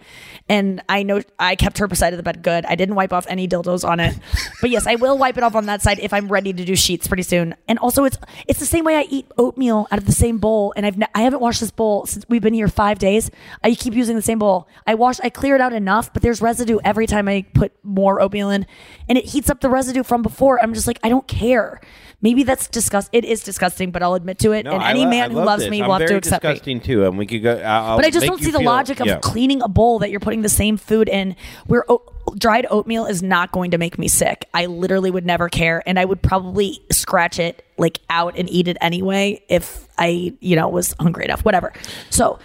And 0.48 0.82
I 0.88 1.02
know 1.02 1.22
I 1.38 1.56
kept 1.56 1.78
her 1.78 1.88
side 1.94 2.12
of 2.12 2.16
the 2.16 2.22
bed 2.22 2.42
good. 2.42 2.64
I 2.66 2.74
didn't 2.74 2.94
wipe 2.94 3.12
off 3.12 3.26
any 3.28 3.46
dildos 3.48 3.86
on 3.86 4.00
it, 4.00 4.16
but 4.60 4.70
yes, 4.70 4.86
I 4.86 4.94
will 4.94 5.18
wipe 5.18 5.36
it 5.36 5.42
off 5.42 5.54
on 5.54 5.66
that 5.66 5.82
side 5.82 5.98
if 5.98 6.12
I'm 6.12 6.28
ready 6.28 6.52
to 6.52 6.64
do 6.64 6.76
sheets 6.76 7.06
pretty 7.06 7.22
soon. 7.22 7.54
And 7.66 7.78
also, 7.78 8.04
it's 8.04 8.18
it's 8.46 8.60
the 8.60 8.66
same 8.66 8.84
way 8.84 8.96
I 8.96 9.06
eat 9.10 9.26
oatmeal 9.36 9.86
out 9.90 9.98
of 9.98 10.06
the 10.06 10.12
same 10.12 10.38
bowl, 10.38 10.72
and 10.76 10.86
I've 10.86 10.96
n- 10.96 11.08
I 11.14 11.22
haven't 11.22 11.40
washed 11.40 11.60
this 11.60 11.70
bowl 11.70 12.06
since 12.06 12.24
we've 12.28 12.42
been 12.42 12.54
here 12.54 12.68
five 12.68 12.98
days. 12.98 13.30
I 13.62 13.74
keep 13.74 13.94
using 13.94 14.16
the 14.16 14.22
same 14.22 14.38
bowl. 14.38 14.68
I 14.86 14.94
wash, 14.94 15.18
I 15.20 15.30
clear 15.30 15.54
it 15.54 15.60
out 15.60 15.72
enough, 15.72 16.12
but 16.12 16.22
there's 16.22 16.40
residue 16.40 16.78
every 16.84 17.06
time 17.06 17.28
I 17.28 17.44
put 17.54 17.72
more 17.82 18.20
oatmeal 18.20 18.50
in, 18.50 18.66
and 19.08 19.18
it 19.18 19.26
heats 19.26 19.50
up 19.50 19.60
the 19.60 19.68
residue 19.70 20.02
from 20.02 20.22
before. 20.22 20.62
I'm 20.62 20.74
just 20.74 20.86
like, 20.86 20.98
I 21.02 21.08
don't 21.08 21.26
care. 21.28 21.80
Maybe 22.20 22.42
that's 22.42 22.66
disgust. 22.66 23.10
It 23.12 23.24
is 23.24 23.44
disgusting, 23.44 23.92
but 23.92 24.02
I'll 24.02 24.14
admit 24.14 24.40
to 24.40 24.50
it. 24.50 24.64
No, 24.64 24.72
and 24.72 24.82
any 24.82 25.04
lo- 25.04 25.10
man 25.10 25.30
who 25.30 25.36
love 25.36 25.46
loves 25.46 25.62
this. 25.62 25.70
me 25.70 25.82
I'm 25.82 25.88
will 25.88 25.98
have 26.00 26.08
to 26.08 26.16
accept 26.16 26.42
me. 26.42 26.50
disgusting 26.50 26.80
too, 26.80 27.04
and 27.04 27.16
we 27.16 27.26
could 27.26 27.44
go. 27.44 27.56
I'll, 27.58 27.96
But 27.96 28.04
I 28.06 28.10
just 28.10 28.26
don't 28.26 28.40
see 28.42 28.50
the 28.50 28.58
feel- 28.58 28.66
logic 28.66 28.98
of 28.98 29.06
yeah. 29.06 29.18
cleaning 29.20 29.62
a 29.62 29.68
bowl 29.68 30.00
that 30.00 30.10
you're 30.10 30.18
putting 30.18 30.42
the 30.42 30.48
same 30.48 30.76
food 30.78 31.08
in 31.08 31.36
where 31.66 31.84
oat, 31.88 32.12
dried 32.36 32.66
oatmeal 32.70 33.06
is 33.06 33.22
not 33.22 33.52
going 33.52 33.70
to 33.70 33.78
make 33.78 33.98
me 33.98 34.08
sick. 34.08 34.46
I 34.52 34.66
literally 34.66 35.12
would 35.12 35.24
never 35.24 35.48
care. 35.48 35.80
And 35.86 35.96
I 35.96 36.04
would 36.04 36.20
probably 36.20 36.80
scratch 36.90 37.38
it 37.38 37.64
like 37.78 38.00
out 38.10 38.36
and 38.36 38.50
eat 38.50 38.66
it 38.66 38.76
anyway 38.80 39.40
if 39.48 39.86
I, 39.96 40.34
you 40.40 40.56
know, 40.56 40.68
was 40.68 40.96
hungry 40.98 41.24
enough, 41.24 41.44
whatever. 41.44 41.72
So, 42.10 42.40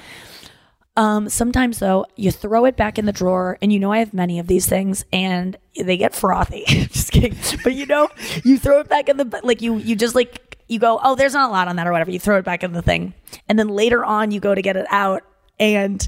um, 0.96 1.30
sometimes 1.30 1.80
though, 1.80 2.06
you 2.16 2.32
throw 2.32 2.66
it 2.66 2.78
back 2.78 3.00
in 3.00 3.06
the 3.06 3.12
drawer, 3.12 3.58
and 3.62 3.74
you 3.74 3.80
know 3.80 3.92
I 3.92 4.00
have 4.00 4.14
many 4.14 4.38
of 4.40 4.48
these 4.48 4.68
things, 4.68 5.06
and 5.12 5.58
they 5.76 5.98
get 5.98 6.14
frothy. 6.14 6.64
just 6.68 7.12
kidding, 7.12 7.36
but 7.64 7.74
you 7.74 7.86
know, 7.86 8.10
you 8.44 8.60
throw 8.60 8.80
it 8.80 8.90
back 8.90 9.10
in 9.10 9.18
the 9.18 9.42
like 9.44 9.62
you 9.62 9.78
you 9.78 9.96
just 9.96 10.14
like 10.14 10.58
you 10.68 10.80
go, 10.80 11.00
oh, 11.04 11.16
there's 11.16 11.34
not 11.34 11.50
a 11.50 11.52
lot 11.52 11.68
on 11.68 11.78
that 11.78 11.88
or 11.88 11.92
whatever. 11.92 12.12
You 12.12 12.20
throw 12.20 12.38
it 12.38 12.46
back 12.46 12.64
in 12.64 12.74
the 12.74 12.82
thing, 12.82 13.14
and 13.50 13.58
then 13.58 13.70
later 13.70 14.06
on 14.06 14.32
you 14.32 14.40
go 14.40 14.54
to 14.54 14.62
get 14.62 14.78
it 14.78 14.86
out, 14.90 15.24
and 15.60 16.08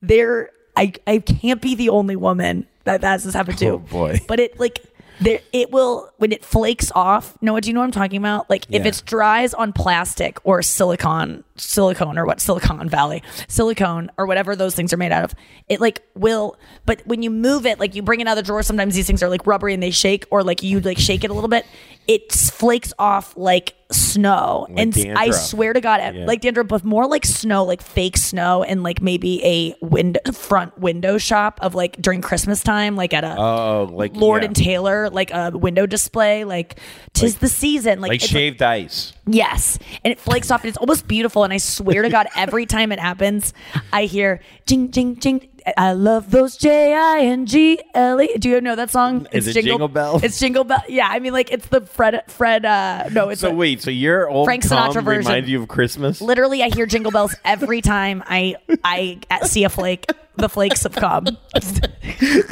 there, 0.00 0.50
I 0.76 0.94
I 1.06 1.18
can't 1.18 1.60
be 1.60 1.74
the 1.74 1.90
only 1.90 2.16
woman 2.16 2.66
that 2.84 3.02
that 3.02 3.22
has 3.22 3.34
happened 3.34 3.58
to. 3.58 3.68
Oh, 3.68 3.78
boy. 3.78 4.20
But 4.26 4.40
it 4.40 4.58
like 4.58 4.80
there, 5.22 5.40
it 5.52 5.70
will 5.70 6.10
when 6.18 6.32
it 6.32 6.44
flakes 6.44 6.90
off. 6.94 7.36
No, 7.40 7.58
do 7.60 7.68
you 7.68 7.74
know 7.74 7.80
what 7.80 7.86
I'm 7.86 7.92
talking 7.92 8.18
about? 8.18 8.48
Like 8.50 8.64
if 8.70 8.82
Yeah. 8.82 8.88
it's 8.88 9.00
dries 9.02 9.54
on 9.54 9.72
plastic 9.72 10.38
or 10.44 10.62
silicone, 10.62 11.44
silicone 11.56 12.18
or 12.18 12.24
what 12.26 12.40
Silicon 12.40 12.88
Valley, 12.88 13.22
silicone 13.48 14.10
or 14.18 14.26
whatever 14.26 14.56
those 14.56 14.74
things 14.74 14.92
are 14.92 14.96
made 14.96 15.12
out 15.12 15.24
of, 15.24 15.34
it 15.68 15.80
like 15.80 16.02
will. 16.14 16.56
But 16.86 17.02
when 17.06 17.22
you 17.22 17.30
move 17.30 17.66
it, 17.66 17.78
like 17.80 17.94
you 17.94 18.02
bring 18.02 18.20
it 18.20 18.26
out 18.26 18.32
of 18.38 18.44
the 18.44 18.46
drawer, 18.46 18.62
sometimes 18.62 18.94
these 18.94 19.06
things 19.06 19.22
are 19.22 19.28
like 19.28 19.46
rubbery 19.46 19.74
and 19.74 19.82
they 19.82 19.90
shake, 19.90 20.26
or 20.30 20.42
like 20.42 20.62
you 20.62 20.80
like 20.80 20.98
shake 20.98 21.24
it 21.24 21.30
a 21.30 21.34
little 21.34 21.48
bit, 21.48 21.66
it 22.08 22.32
flakes 22.32 22.92
off 22.98 23.36
like 23.36 23.74
snow. 23.92 24.66
Like 24.70 24.96
and 24.96 25.18
I 25.18 25.30
swear 25.30 25.72
to 25.72 25.80
God, 25.80 26.00
eh, 26.00 26.10
Yeah. 26.14 26.26
like 26.26 26.40
dandruff, 26.40 26.68
but 26.68 26.84
more 26.84 27.06
like 27.06 27.24
snow, 27.24 27.64
like 27.64 27.82
fake 27.82 28.16
snow, 28.16 28.62
and 28.62 28.82
like 28.82 29.00
maybe 29.02 29.44
a 29.44 29.74
window 29.84 30.20
front 30.32 30.78
window 30.78 31.18
shop 31.18 31.58
of 31.62 31.74
like 31.74 32.00
during 32.00 32.20
Christmas 32.20 32.62
time, 32.62 32.96
like 32.96 33.12
at 33.12 33.24
a 33.24 33.36
Oh, 33.38 33.88
like 33.92 34.16
Lord 34.16 34.42
yeah. 34.42 34.46
and 34.48 34.56
Taylor, 34.56 35.10
like 35.10 35.30
a 35.32 35.50
window 35.50 35.86
display, 35.86 36.44
like 36.44 36.78
tis 37.14 37.36
the 37.36 37.48
season, 37.48 38.00
like, 38.00 38.10
like 38.10 38.20
shaved 38.20 38.62
ice. 38.62 39.12
yes, 39.26 39.78
and 40.04 40.12
it 40.12 40.18
flakes 40.18 40.50
off, 40.50 40.62
and 40.62 40.68
it's 40.68 40.78
almost 40.78 41.06
beautiful. 41.06 41.44
And 41.44 41.52
I 41.52 41.58
swear 41.58 42.02
to 42.02 42.08
God, 42.08 42.26
every 42.36 42.66
time 42.66 42.92
it 42.92 42.98
happens, 42.98 43.52
I 43.92 44.04
hear 44.04 44.40
jing 44.66 44.90
jing 44.90 45.16
jing. 45.20 45.48
I 45.76 45.92
love 45.92 46.30
those 46.30 46.56
J 46.56 46.94
I 46.94 47.20
N 47.20 47.46
G 47.46 47.80
L 47.94 48.20
E. 48.20 48.36
Do 48.38 48.48
you 48.48 48.60
know 48.60 48.74
that 48.76 48.90
song? 48.90 49.26
Is 49.32 49.46
it 49.48 49.52
Jingle 49.62 49.88
Bells? 49.88 50.22
It's 50.22 50.38
Jingle 50.38 50.64
Bell. 50.64 50.82
Yeah, 50.88 51.08
I 51.10 51.18
mean, 51.18 51.32
like 51.32 51.50
it's 51.52 51.66
the 51.68 51.80
Fred 51.82 52.22
Fred. 52.28 52.64
uh 52.64 53.08
No, 53.12 53.28
it's 53.28 53.40
So 53.40 53.50
a- 53.50 53.54
wait, 53.54 53.82
so 53.82 53.90
your 53.90 54.28
old 54.28 54.46
Frank 54.46 54.64
Sinatra 54.64 55.02
version. 55.04 55.28
reminds 55.28 55.48
you 55.48 55.62
of 55.62 55.68
Christmas? 55.68 56.20
Literally, 56.20 56.62
I 56.62 56.68
hear 56.74 56.86
jingle 56.86 57.12
bells 57.12 57.34
every 57.44 57.80
time 57.80 58.22
I 58.26 58.56
I 58.84 59.20
see 59.44 59.64
a 59.64 59.68
flake. 59.68 60.06
The 60.36 60.48
flakes 60.48 60.82
have 60.84 60.94
come. 60.94 61.24
do, 61.26 61.36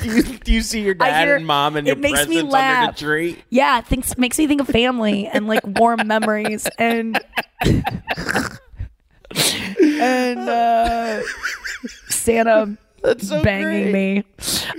you, 0.03 0.23
do 0.39 0.53
you 0.53 0.61
see 0.61 0.83
your 0.83 0.93
dad 0.95 1.25
hear- 1.27 1.37
and 1.37 1.47
mom 1.47 1.77
and 1.77 1.89
it 1.89 1.93
your 1.93 1.97
makes 1.97 2.13
presents 2.25 2.31
me 2.35 2.39
under 2.41 2.53
laugh. 2.53 2.97
the 2.99 3.05
tree? 3.05 3.39
Yeah, 3.49 3.79
it 3.79 3.87
thinks 3.87 4.19
makes 4.19 4.39
me 4.39 4.47
think 4.47 4.61
of 4.61 4.69
family 4.69 5.27
and 5.27 5.47
like 5.47 5.67
warm 5.67 6.07
memories 6.07 6.69
and 6.79 7.19
and 9.81 10.39
uh, 10.41 11.23
Santa 12.09 12.77
banging 13.43 13.93
me. 13.93 14.25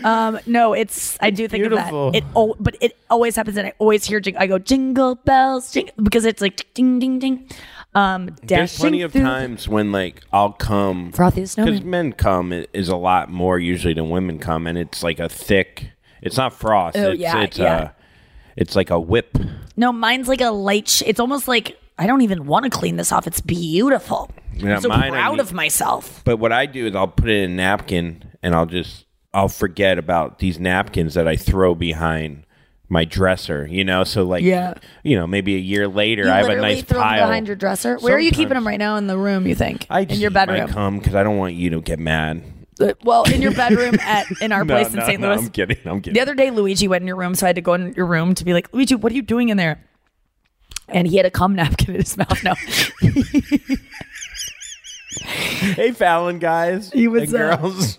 Um, 0.03 0.39
no, 0.45 0.73
it's 0.73 1.17
I 1.21 1.29
do 1.29 1.47
think 1.47 1.63
Beautiful. 1.63 2.07
of 2.07 2.13
that. 2.13 2.19
It 2.19 2.23
oh, 2.35 2.55
but 2.59 2.75
it 2.81 2.97
always 3.09 3.35
happens, 3.35 3.57
and 3.57 3.67
I 3.67 3.73
always 3.79 4.05
hear 4.05 4.19
jing- 4.19 4.37
I 4.37 4.47
go 4.47 4.57
jingle 4.59 5.15
bells, 5.15 5.71
jing, 5.71 5.89
because 6.01 6.25
it's 6.25 6.41
like 6.41 6.65
ding 6.73 6.99
ding 6.99 7.19
ding. 7.19 7.47
Um, 7.93 8.35
There's 8.43 8.77
plenty 8.77 9.01
of 9.01 9.11
through- 9.11 9.23
times 9.23 9.67
when 9.67 9.91
like 9.91 10.21
I'll 10.31 10.53
come 10.53 11.11
Frothy 11.11 11.41
as 11.41 11.51
snowman. 11.51 11.73
because 11.73 11.85
men 11.85 12.13
come 12.13 12.53
i- 12.53 12.67
is 12.73 12.87
a 12.89 12.95
lot 12.95 13.29
more 13.29 13.59
usually 13.59 13.93
than 13.93 14.09
women 14.09 14.39
come, 14.39 14.65
and 14.67 14.77
it's 14.77 15.03
like 15.03 15.19
a 15.19 15.27
thick. 15.29 15.91
It's 16.21 16.37
not 16.37 16.53
frost. 16.53 16.97
Oh, 16.97 17.11
it's, 17.11 17.19
yeah, 17.19 17.41
it's 17.41 17.57
yeah. 17.57 17.81
a. 17.81 17.89
It's 18.55 18.75
like 18.75 18.89
a 18.91 18.99
whip. 18.99 19.37
No, 19.77 19.91
mine's 19.91 20.27
like 20.27 20.41
a 20.41 20.51
light. 20.51 20.87
Sh- 20.87 21.03
it's 21.05 21.19
almost 21.19 21.47
like 21.47 21.77
I 22.01 22.07
don't 22.07 22.21
even 22.21 22.47
want 22.47 22.63
to 22.65 22.71
clean 22.71 22.95
this 22.95 23.11
off. 23.11 23.27
It's 23.27 23.41
beautiful. 23.41 24.31
Yeah, 24.55 24.75
I'm 24.75 24.81
so 24.81 24.89
mine, 24.89 25.11
proud 25.11 25.39
of 25.39 25.53
myself. 25.53 26.21
But 26.25 26.37
what 26.37 26.51
I 26.51 26.65
do 26.65 26.87
is 26.87 26.95
I'll 26.95 27.07
put 27.07 27.29
it 27.29 27.43
in 27.43 27.51
a 27.51 27.53
napkin 27.55 28.23
and 28.41 28.55
I'll 28.55 28.65
just 28.65 29.05
I'll 29.33 29.47
forget 29.49 29.97
about 29.99 30.39
these 30.39 30.59
napkins 30.59 31.13
that 31.13 31.27
I 31.27 31.35
throw 31.35 31.75
behind 31.75 32.45
my 32.89 33.05
dresser. 33.05 33.67
You 33.67 33.83
know, 33.83 34.03
so 34.03 34.23
like 34.23 34.43
Yeah. 34.43 34.73
you 35.03 35.15
know, 35.15 35.27
maybe 35.27 35.55
a 35.55 35.59
year 35.59 35.87
later 35.87 36.29
I 36.29 36.37
have 36.37 36.49
a 36.49 36.55
nice 36.55 36.81
throw 36.81 36.99
them 36.99 37.07
pile 37.07 37.27
behind 37.27 37.45
your 37.47 37.55
dresser. 37.55 37.97
Where 37.99 38.15
are 38.15 38.19
you 38.19 38.31
keeping 38.31 38.55
them 38.55 38.65
right 38.67 38.79
now 38.79 38.95
in 38.97 39.05
the 39.07 39.17
room? 39.17 39.45
You 39.45 39.53
think 39.55 39.85
I 39.89 40.01
in 40.01 40.19
your 40.19 40.31
bedroom? 40.31 40.67
cum 40.69 40.97
because 40.97 41.13
I 41.15 41.21
don't 41.23 41.37
want 41.37 41.53
you 41.53 41.69
to 41.69 41.81
get 41.81 41.99
mad. 41.99 42.43
Uh, 42.79 42.93
well, 43.03 43.23
in 43.31 43.43
your 43.43 43.53
bedroom 43.53 43.93
at 44.01 44.25
in 44.41 44.51
our 44.51 44.65
No, 44.65 44.73
place 44.73 44.91
in 44.91 44.99
no, 44.99 45.05
St. 45.05 45.21
no, 45.21 45.27
Louis. 45.35 45.45
I'm 45.45 45.49
kidding. 45.51 45.77
I'm 45.85 46.01
kidding. 46.01 46.13
The 46.15 46.19
other 46.21 46.33
day, 46.33 46.49
Luigi 46.49 46.87
went 46.87 47.03
in 47.03 47.07
your 47.07 47.15
room, 47.15 47.35
so 47.35 47.45
I 47.45 47.49
had 47.49 47.55
to 47.57 47.61
go 47.61 47.75
in 47.75 47.93
your 47.93 48.07
room 48.07 48.33
to 48.35 48.43
be 48.43 48.53
like, 48.53 48.73
Luigi, 48.73 48.95
what 48.95 49.11
are 49.11 49.15
you 49.15 49.21
doing 49.21 49.49
in 49.49 49.57
there? 49.57 49.79
And 50.93 51.07
he 51.07 51.17
had 51.17 51.25
a 51.25 51.31
cum 51.31 51.55
napkin 51.55 51.95
in 51.95 52.01
his 52.01 52.17
mouth. 52.17 52.43
No, 52.43 52.53
hey, 55.75 55.91
Fallon 55.91 56.39
guys, 56.39 56.91
He 56.91 57.07
was, 57.07 57.33
and 57.33 57.41
uh, 57.41 57.57
girls. 57.57 57.97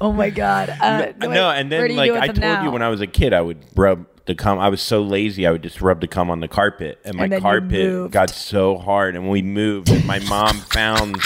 oh 0.00 0.12
my 0.12 0.30
god. 0.30 0.70
Uh, 0.70 1.12
no, 1.18 1.28
wait, 1.28 1.38
and 1.60 1.72
then 1.72 1.96
like 1.96 2.10
I 2.12 2.26
told 2.26 2.38
now? 2.38 2.64
you 2.64 2.70
when 2.70 2.82
I 2.82 2.88
was 2.88 3.00
a 3.00 3.06
kid, 3.06 3.32
I 3.32 3.40
would 3.40 3.64
rub 3.74 4.06
the 4.26 4.34
cum. 4.34 4.58
I 4.58 4.68
was 4.68 4.80
so 4.82 5.02
lazy, 5.02 5.46
I 5.46 5.52
would 5.52 5.62
just 5.62 5.80
rub 5.80 6.00
the 6.00 6.08
cum 6.08 6.30
on 6.30 6.40
the 6.40 6.48
carpet, 6.48 6.98
and 7.04 7.16
my 7.16 7.24
And 7.24 7.40
carpet 7.40 8.10
got 8.10 8.30
so 8.30 8.76
hard. 8.78 9.14
And 9.14 9.24
when 9.24 9.32
we 9.32 9.42
moved, 9.42 9.88
and 9.90 10.04
my 10.04 10.18
mom 10.20 10.56
found 10.58 11.16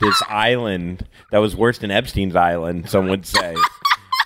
this 0.00 0.20
island 0.28 1.06
that 1.30 1.38
was 1.38 1.54
worse 1.54 1.78
than 1.78 1.90
Epstein's 1.90 2.34
island. 2.36 2.88
Some 2.90 3.08
would 3.08 3.26
say. 3.26 3.54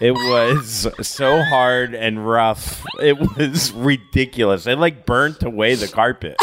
It 0.01 0.13
was 0.13 0.89
so 1.03 1.43
hard 1.43 1.95
and 1.95 2.27
rough. 2.29 2.85
It 3.01 3.19
was 3.37 3.73
ridiculous. 3.73 4.67
It 4.67 4.79
like 4.79 5.07
burnt 5.07 5.43
away 5.43 5.75
the 5.77 5.89
carpet. 5.89 6.37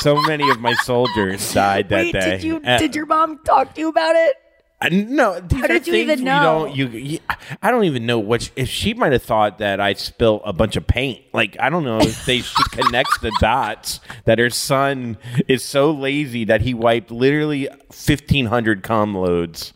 so 0.00 0.20
many 0.22 0.48
of 0.50 0.60
my 0.60 0.74
soldiers 0.84 1.52
died 1.52 1.88
that 1.90 1.96
Wait, 2.06 2.12
day. 2.12 2.30
did 2.30 2.42
you 2.44 2.60
Uh, 2.64 2.78
did 2.78 2.94
your 2.94 3.06
mom 3.06 3.38
talk 3.44 3.74
to 3.74 3.80
you 3.80 3.88
about 3.88 4.16
it? 4.16 4.36
I- 4.80 4.90
no, 4.90 5.40
these 5.40 5.58
How 5.58 5.64
are 5.64 5.68
did 5.68 5.86
you 5.86 5.92
things 5.94 6.02
even 6.10 6.18
we 6.20 6.24
know? 6.26 6.42
don't- 6.66 6.76
you, 6.76 6.88
you- 6.88 7.18
I 7.62 7.70
don't 7.70 7.84
even 7.84 8.04
know 8.04 8.18
what. 8.18 8.50
If 8.56 8.68
she 8.68 8.92
might 8.92 9.12
have 9.12 9.22
thought 9.22 9.58
that 9.58 9.80
I 9.80 9.94
spilled 9.94 10.42
a 10.44 10.52
bunch 10.52 10.76
of 10.76 10.86
paint, 10.86 11.22
like 11.32 11.56
I 11.58 11.70
don't 11.70 11.82
know 11.84 11.98
if 11.98 12.26
they 12.26 12.40
she 12.40 12.62
connects 12.72 13.18
the 13.18 13.32
dots 13.40 14.00
that 14.26 14.38
her 14.38 14.50
son 14.50 15.16
is 15.48 15.62
so 15.64 15.90
lazy 15.90 16.44
that 16.44 16.60
he 16.60 16.74
wiped 16.74 17.10
literally 17.10 17.68
fifteen 17.90 18.46
hundred 18.46 18.82
cum 18.82 19.14
loads 19.14 19.72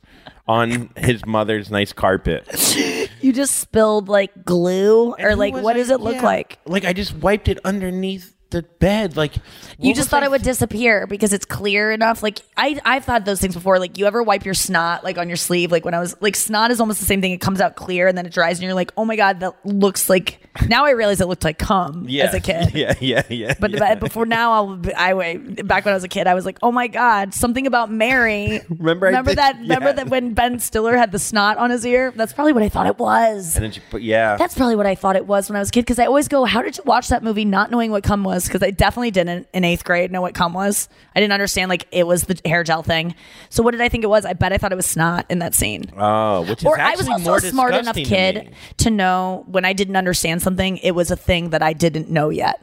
on 0.51 0.91
his 0.97 1.25
mother's 1.25 1.71
nice 1.71 1.93
carpet. 1.93 2.47
You 3.23 3.35
just 3.35 3.57
spilled 3.57 4.09
like 4.09 4.47
glue, 4.47 5.11
or 5.11 5.19
And 5.19 5.39
like 5.39 5.53
was 5.53 5.63
what 5.63 5.75
does 5.75 5.91
it 5.91 6.01
look 6.01 6.15
yeah, 6.15 6.25
like? 6.25 6.59
Like 6.65 6.87
I 6.87 6.95
just 6.95 7.15
wiped 7.15 7.49
it 7.49 7.59
underneath 7.67 8.35
the 8.49 8.63
bed. 8.63 9.15
Like 9.15 9.37
You 9.79 9.91
what 9.91 9.97
just 9.97 10.09
thought 10.09 10.23
I 10.23 10.27
it 10.27 10.31
would 10.31 10.41
disappear 10.41 11.07
because 11.07 11.35
it's 11.35 11.45
clear 11.45 11.93
enough. 11.93 12.23
Like 12.23 12.41
I, 12.57 12.81
I've 12.83 13.05
thought 13.05 13.27
those 13.27 13.39
things 13.39 13.55
before. 13.55 13.79
Like 13.79 13.99
you 13.99 14.07
ever 14.07 14.23
wipe 14.23 14.47
your 14.47 14.55
snot 14.55 15.05
like 15.05 15.19
on 15.19 15.29
your 15.29 15.37
sleeve? 15.37 15.71
Like 15.71 15.85
when 15.85 15.93
I 15.93 16.01
was 16.01 16.17
like 16.23 16.35
snot 16.35 16.71
is 16.71 16.81
almost 16.81 16.99
the 16.99 17.05
same 17.05 17.21
thing. 17.21 17.33
It 17.33 17.43
comes 17.43 17.61
out 17.61 17.77
clear 17.77 18.09
and 18.09 18.17
then 18.17 18.25
it 18.25 18.33
dries, 18.33 18.57
and 18.57 18.65
you're 18.65 18.73
like, 18.73 18.93
oh 18.97 19.05
my 19.05 19.17
god, 19.17 19.41
that 19.41 19.55
looks 19.67 20.09
like. 20.09 20.49
Now 20.67 20.85
I 20.85 20.91
realize 20.91 21.21
it 21.21 21.29
looked 21.29 21.45
like 21.45 21.59
cum 21.59 22.07
yeah, 22.09 22.25
as 22.25 22.35
a 22.35 22.41
kid. 22.41 22.75
Yeah, 22.81 22.95
yeah, 23.01 23.23
yeah. 23.29 23.55
But, 23.59 23.73
yeah. 23.73 23.95
before 23.95 24.27
now, 24.27 24.53
I'll, 24.53 24.81
I 24.97 25.15
way 25.15 25.37
back 25.37 25.85
when 25.85 25.93
I 25.93 25.97
was 25.97 26.05
a 26.05 26.09
kid, 26.09 26.27
I 26.27 26.35
was 26.35 26.45
like, 26.45 26.59
"Oh 26.63 26.73
my 26.73 26.89
god, 26.89 27.35
something 27.35 27.67
about 27.67 27.91
Mary." 27.91 28.61
Remember 28.69 29.07
remember 29.07 29.31
did- 29.31 29.39
that? 29.39 29.59
Remember 29.61 29.93
that 29.93 30.09
when 30.09 30.35
Ben 30.35 30.59
Stiller 30.59 30.97
had 30.97 31.13
the 31.13 31.19
snot 31.19 31.57
on 31.59 31.71
his 31.71 31.85
ear? 31.87 32.13
That's 32.17 32.33
probably 32.33 32.53
what 32.53 32.63
I 32.63 32.69
thought 32.69 32.87
it 32.87 32.99
was. 32.99 33.55
and 33.57 33.65
then 33.65 33.73
she 33.73 33.81
put 33.91 34.03
yeah. 34.03 34.37
That's 34.37 34.55
probably 34.55 34.77
what 34.77 34.87
I 34.87 34.95
thought 34.95 35.17
it 35.17 35.27
was 35.27 35.49
when 35.49 35.57
I 35.57 35.61
was 35.61 35.69
a 35.69 35.73
kid. 35.73 35.83
Because 35.83 35.99
I 35.99 36.07
always 36.07 36.27
go, 36.29 36.45
"How 36.45 36.63
did 36.63 36.77
you 36.79 36.85
watch 36.85 37.09
that 37.09 37.23
movie 37.23 37.45
not 37.45 37.71
knowing 37.71 37.91
what 37.91 38.03
cum 38.03 38.25
was?" 38.25 38.47
Because 38.47 38.63
I 38.63 38.71
definitely 38.71 39.11
didn't 39.13 39.49
in 39.53 39.65
eighth 39.65 39.85
grade 39.85 40.11
know 40.11 40.21
what 40.21 40.35
cum 40.35 40.53
was. 40.53 40.89
I 41.15 41.21
didn't 41.21 41.33
understand 41.33 41.69
like 41.69 41.87
it 41.93 42.07
was 42.07 42.25
the 42.25 42.41
hair 42.45 42.65
gel 42.65 42.83
thing. 42.83 43.15
So 43.51 43.63
what 43.63 43.73
did 43.73 43.81
I 43.81 43.89
think 43.89 44.05
it 44.05 44.09
was? 44.09 44.25
I 44.25 44.33
bet 44.33 44.53
I 44.53 44.59
thought 44.59 44.73
it 44.73 44.77
was 44.77 44.87
snot 44.87 45.27
in 45.29 45.39
that 45.41 45.55
scene. 45.55 45.85
oh, 45.97 46.43
which 46.43 46.61
is 46.61 46.65
Or 46.67 46.79
I 46.81 46.95
was 46.97 47.09
also 47.09 47.25
more 47.25 47.37
a 47.39 47.41
smart 47.41 47.75
enough 47.75 47.95
disgusting 47.95 48.35
to 48.35 48.41
kid 48.43 48.55
to 48.79 48.91
know 48.91 49.45
when 49.47 49.65
I 49.65 49.73
didn't 49.73 49.97
understand 49.97 50.40
something, 50.41 50.79
it 50.79 50.93
was 50.93 51.11
a 51.11 51.17
thing 51.17 51.51
that 51.51 51.63
I 51.63 51.73
didn't 51.73 52.11
know 52.11 52.29
yet. 52.31 52.61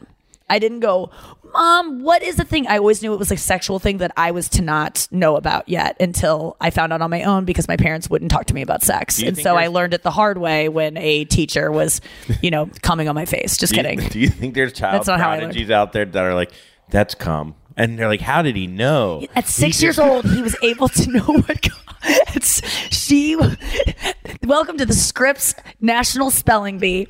I 0.50 0.58
didn't 0.58 0.80
go, 0.80 1.10
Mom, 1.52 2.02
what 2.02 2.22
is 2.22 2.36
the 2.36 2.44
thing? 2.44 2.66
I 2.66 2.78
always 2.78 3.02
knew 3.02 3.12
it 3.12 3.18
was 3.18 3.30
a 3.30 3.36
sexual 3.36 3.78
thing 3.78 3.98
that 3.98 4.12
I 4.16 4.30
was 4.30 4.48
to 4.50 4.62
not 4.62 5.06
know 5.10 5.36
about 5.36 5.68
yet 5.68 5.96
until 6.00 6.56
I 6.60 6.70
found 6.70 6.92
out 6.92 7.02
on 7.02 7.10
my 7.10 7.22
own 7.24 7.44
because 7.44 7.68
my 7.68 7.76
parents 7.76 8.08
wouldn't 8.08 8.30
talk 8.30 8.46
to 8.46 8.54
me 8.54 8.62
about 8.62 8.82
sex. 8.82 9.22
And 9.22 9.36
so 9.36 9.56
I 9.56 9.66
learned 9.66 9.92
it 9.94 10.02
the 10.02 10.10
hard 10.10 10.38
way 10.38 10.68
when 10.70 10.96
a 10.96 11.24
teacher 11.26 11.70
was, 11.70 12.00
you 12.42 12.50
know, 12.50 12.70
coming 12.82 13.08
on 13.08 13.14
my 13.14 13.26
face. 13.26 13.56
Just 13.58 13.74
do 13.74 13.80
you, 13.80 13.82
kidding. 13.84 14.08
Do 14.10 14.18
you 14.18 14.28
think 14.28 14.54
there's 14.54 14.72
child 14.72 14.94
That's 14.94 15.08
not 15.08 15.18
prodigies 15.20 15.70
out 15.70 15.92
there 15.92 16.04
that 16.06 16.24
are 16.24 16.34
like, 16.34 16.52
that's 16.88 17.14
cum? 17.14 17.54
And 17.76 17.98
they're 17.98 18.08
like, 18.08 18.22
how 18.22 18.40
did 18.42 18.56
he 18.56 18.66
know? 18.66 19.24
At 19.36 19.46
six 19.48 19.78
He 19.78 19.84
years 19.86 19.96
just- 19.96 20.08
old, 20.08 20.24
he 20.24 20.40
was 20.42 20.56
able 20.62 20.88
to 20.88 21.10
know 21.10 21.24
what. 21.24 21.66
It's 22.34 22.62
she. 22.90 23.36
Welcome 24.44 24.78
to 24.78 24.86
the 24.86 24.94
Scripps 24.94 25.54
National 25.80 26.30
Spelling 26.30 26.78
Bee, 26.78 27.08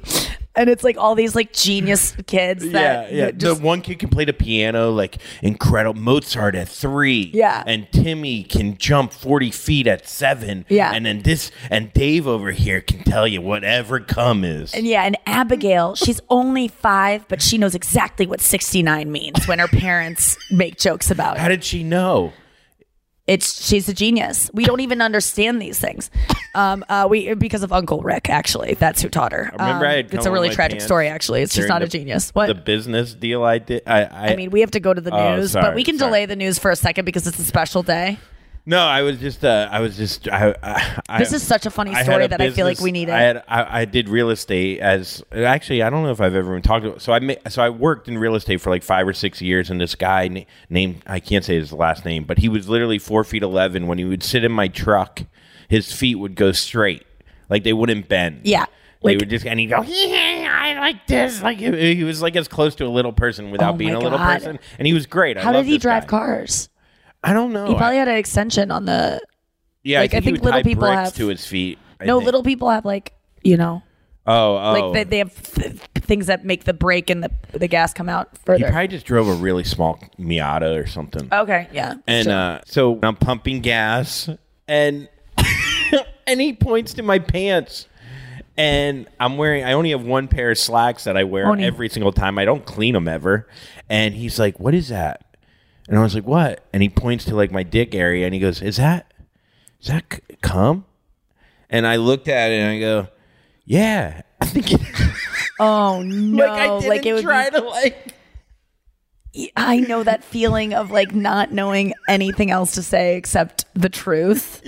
and 0.59 0.69
it's 0.69 0.85
like 0.85 0.97
all 0.99 1.15
these 1.15 1.35
like 1.35 1.53
genius 1.53 2.15
kids. 2.27 2.65
Yeah, 2.65 2.73
That 2.73 3.13
yeah. 3.13 3.31
Just, 3.31 3.61
the 3.61 3.67
one 3.67 3.81
kid 3.81 3.99
can 3.99 4.09
play 4.11 4.25
the 4.25 4.33
piano 4.33 4.91
like 4.91 5.19
incredible. 5.43 6.01
Mozart 6.01 6.55
at 6.55 6.69
three. 6.69 7.31
Yeah. 7.33 7.63
And 7.67 7.91
Timmy 7.93 8.43
can 8.43 8.77
jump 8.77 9.13
40 9.13 9.51
feet 9.51 9.87
at 9.87 10.07
seven. 10.09 10.65
Yeah. 10.69 10.93
And 10.93 11.07
then 11.07 11.23
this, 11.23 11.51
and 11.71 11.93
Dave 11.93 12.27
over 12.27 12.51
here 12.51 12.81
can 12.81 13.05
tell 13.05 13.27
you 13.27 13.41
whatever 13.41 14.01
cum 14.01 14.45
is. 14.45 14.75
and 14.75 14.87
yeah, 14.87 15.03
and 15.05 15.17
Abigail, 15.27 15.95
she's 15.95 16.21
only 16.29 16.69
five, 16.69 17.27
but 17.29 17.41
she 17.41 17.59
knows 17.59 17.75
exactly 17.75 18.27
what 18.27 18.41
sixty 18.41 18.83
nine 18.83 19.11
means 19.13 19.47
when 19.47 19.59
her 19.59 19.69
parents 19.69 20.37
make 20.51 20.77
jokes 20.79 21.11
about 21.11 21.37
it. 21.37 21.41
How 21.41 21.49
did 21.49 21.65
she 21.65 21.83
know? 21.85 22.33
It's 23.29 23.65
she's 23.65 23.89
a 23.91 23.95
genius. 23.95 24.51
We 24.55 24.65
don't 24.65 24.81
even 24.81 25.03
understand 25.03 25.61
these 25.61 25.79
things. 25.79 26.11
Um, 26.55 26.83
uh, 26.89 27.07
we 27.11 27.35
because 27.35 27.63
of 27.63 27.73
Uncle 27.75 28.01
Rick. 28.01 28.31
Actually, 28.31 28.75
that's 28.75 29.03
who 29.03 29.09
taught 29.11 29.33
her. 29.33 29.51
Remember, 29.53 29.85
Um, 29.85 29.93
I 29.93 29.97
had 29.97 30.15
it's 30.15 30.25
a 30.27 30.31
really 30.33 30.49
tragic 30.49 30.81
story. 30.81 31.09
Actually, 31.09 31.43
it's 31.43 31.55
just 31.55 31.69
not 31.69 31.83
a 31.83 31.87
genius. 31.89 32.31
What 32.35 32.47
The 32.47 32.55
business 32.55 33.13
deal 33.15 33.45
I 33.45 33.59
did. 33.59 33.83
I, 33.87 34.05
I, 34.05 34.27
I 34.33 34.37
mean, 34.37 34.51
we 34.51 34.61
have 34.61 34.71
to 34.73 34.81
go 34.81 34.95
to 34.95 35.01
the 35.01 35.15
Oh, 35.15 35.37
news, 35.37 35.53
sorry, 35.53 35.67
but 35.67 35.75
we 35.75 35.85
can 35.85 35.99
sorry. 35.99 36.09
delay 36.09 36.27
the 36.27 36.37
news 36.37 36.59
for 36.59 36.71
a 36.71 36.77
second 36.77 37.05
because 37.05 37.27
it's 37.27 37.39
a 37.39 37.45
special 37.45 37.83
day. 37.83 38.19
No, 38.69 38.81
I 38.85 39.01
was 39.01 39.19
just. 39.19 39.47
Uh, 39.47 39.67
I 39.73 39.81
was 39.81 39.97
just. 39.97 40.29
I, 40.29 40.55
I, 41.09 41.19
This 41.19 41.33
is 41.33 41.43
such 41.43 41.65
a 41.65 41.71
funny 41.71 41.95
story 41.95 42.27
a 42.27 42.29
that 42.29 42.41
I 42.43 42.51
feel 42.51 42.67
like 42.67 42.81
we 42.81 42.93
need 42.93 43.09
it. 43.09 43.13
I 43.13 43.21
had. 43.23 43.43
I, 43.49 43.81
I 43.81 43.85
did 43.87 44.11
real 44.11 44.29
estate 44.29 44.81
as. 44.81 45.23
Actually, 45.33 45.83
I 45.83 45.89
don't 45.89 46.03
know 46.03 46.11
if 46.11 46.21
I've 46.21 46.35
ever 46.35 46.51
even 46.51 46.61
talked 46.61 46.85
about. 46.85 47.01
So 47.01 47.15
I. 47.15 47.19
ma- 47.21 47.35
So 47.49 47.63
I 47.63 47.71
worked 47.71 48.09
in 48.09 48.19
real 48.19 48.35
estate 48.35 48.61
for 48.61 48.69
like 48.69 48.83
five 48.83 49.09
or 49.09 49.15
six 49.15 49.41
years, 49.41 49.71
and 49.71 49.81
this 49.81 49.95
guy 49.95 50.29
na- 50.29 50.41
named 50.69 51.03
I 51.07 51.19
can't 51.19 51.47
say 51.47 51.55
his 51.55 51.73
last 51.73 52.05
name, 52.05 52.25
but 52.25 52.37
he 52.39 52.51
was 52.51 52.69
literally 52.69 52.99
four 52.99 53.25
feet 53.25 53.43
eleven. 53.43 53.87
When 53.87 53.97
he 53.97 54.05
would 54.05 54.23
sit 54.23 54.45
in 54.45 54.53
my 54.53 54.69
truck, 54.69 55.23
his 55.71 55.91
feet 55.91 56.17
would 56.17 56.35
go 56.35 56.53
straight, 56.53 57.07
like 57.49 57.65
they 57.65 57.73
wouldn't 57.73 58.07
bend. 58.07 58.43
Yeah. 58.45 58.67
They 59.03 59.17
would 59.17 59.31
just 59.31 59.47
and 59.47 59.59
he'd 59.59 59.69
go, 59.71 59.81
yeah, 59.83 60.51
I 60.61 60.79
like 60.79 61.07
this. 61.07 61.41
Like 61.41 61.57
he 61.57 61.95
he 61.95 62.05
was 62.05 62.21
like 62.21 62.37
as 62.37 62.49
close 62.49 62.75
to 62.75 62.85
a 62.85 62.89
little 62.89 63.13
person 63.15 63.51
without 63.51 63.75
Oh 63.75 63.77
being 63.79 63.95
a 63.95 63.99
little 63.99 64.19
God. 64.19 64.35
person, 64.35 64.59
and 64.79 64.87
he 64.87 64.93
was 64.93 65.07
great. 65.07 65.39
I 65.39 65.43
How 65.43 65.53
did 65.53 65.65
he 65.65 65.79
drive 65.79 66.03
guy. 66.03 66.19
cars? 66.19 66.69
I 67.23 67.33
don't 67.33 67.53
know. 67.53 67.67
He 67.67 67.75
probably 67.75 67.97
had 67.99 68.09
an 68.09 68.17
extension 68.17 68.71
on 68.71 68.85
the. 68.85 69.21
yeah, 69.83 70.01
like, 70.01 70.15
I 70.15 70.19
I 70.19 70.21
think, 70.21 70.25
he 70.25 70.31
think 70.33 70.37
would 70.39 70.45
little 70.45 70.59
tie 70.61 70.63
people 70.63 70.87
have- 70.87 71.15
to 71.15 71.27
his 71.29 71.47
feet. 71.47 71.79
I 72.01 72.05
no, 72.05 72.19
think. 72.19 72.27
little 72.27 72.43
people 72.45 72.71
have 72.71 72.85
like 72.85 73.13
you 73.43 73.57
know, 73.57 73.83
Oh, 74.27 74.57
oh. 74.57 74.73
like 74.73 74.93
they, 74.95 75.05
they 75.05 75.19
have 75.19 75.53
th- 75.55 75.81
things 75.95 76.27
that 76.27 76.45
make 76.45 76.65
the 76.65 76.73
brake 76.75 77.11
and 77.11 77.23
the 77.25 77.31
the 77.53 77.67
gas 77.69 77.93
come 77.95 78.09
out 78.09 78.29
he 78.47 78.63
probably 78.63 78.89
just 78.89 79.05
drove 79.07 79.27
a 79.29 79.35
really 79.35 79.65
small 79.65 79.99
Miata 80.19 80.81
or 80.81 80.87
something. 80.87 81.29
okay, 81.33 81.67
yeah. 81.73 81.95
and 82.07 82.25
sure. 82.27 82.33
uh, 82.35 82.61
so 82.67 82.99
I'm 83.03 83.17
pumping 83.17 83.61
gas, 83.63 84.29
and 84.69 85.09
and 86.27 86.41
he 86.41 86.53
points 86.53 86.95
to 86.95 87.03
my 87.03 87.19
pants, 87.19 87.87
and 88.57 89.09
I'm 89.19 89.37
wearing. 89.37 89.65
I 89.65 89.73
only 89.73 89.91
have 89.91 90.03
one 90.05 90.29
pair 90.29 90.51
of 90.53 90.59
slacks 90.59 91.05
that 91.05 91.17
I 91.17 91.25
wear 91.25 91.47
Only. 91.47 91.65
every 91.65 91.89
single 91.89 92.13
time. 92.13 92.39
I 92.39 92.45
don't 92.45 92.65
clean 92.65 92.95
them 92.95 93.09
ever. 93.09 93.49
And 93.89 94.15
he's 94.15 94.39
like, 94.39 94.61
"What 94.61 94.75
is 94.75 94.89
that?" 94.89 95.25
And 95.89 95.99
I 95.99 96.03
was 96.03 96.15
like, 96.15 96.27
"What?" 96.27 96.63
And 96.73 96.83
he 96.83 96.89
points 96.89 97.25
to 97.27 97.35
like 97.35 97.51
my 97.51 97.63
dick 97.63 97.95
area, 97.95 98.27
and 98.27 98.35
he 98.35 98.41
goes, 98.41 98.61
"Is 98.63 98.77
that 98.77 99.13
is 99.81 99.89
that 99.89 100.05
c- 100.13 100.21
cum?" 100.43 100.85
And 101.71 101.87
I 101.87 101.97
looked 101.97 102.29
at 102.29 102.51
it, 102.51 102.57
and 102.61 102.71
I 102.71 102.79
go, 102.79 103.09
"Yeah, 103.65 104.21
I 104.41 104.47
think." 104.47 104.73
It- 104.73 104.81
oh 105.61 106.03
no, 106.07 106.45
like 106.45 106.51
I 106.51 106.81
didn't 106.81 107.07
it 107.07 107.13
would 107.15 107.23
try 107.25 107.51
be, 107.51 107.57
to 107.59 107.63
like. 107.67 108.15
I 109.57 109.81
know 109.81 110.03
that 110.03 110.25
feeling 110.25 110.75
of 110.75 110.91
like 110.91 111.15
not 111.15 111.53
knowing 111.53 111.95
anything 112.09 112.51
else 112.51 112.73
to 112.73 112.83
say 112.83 113.17
except 113.17 113.65
the 113.75 113.89
truth. 113.89 114.63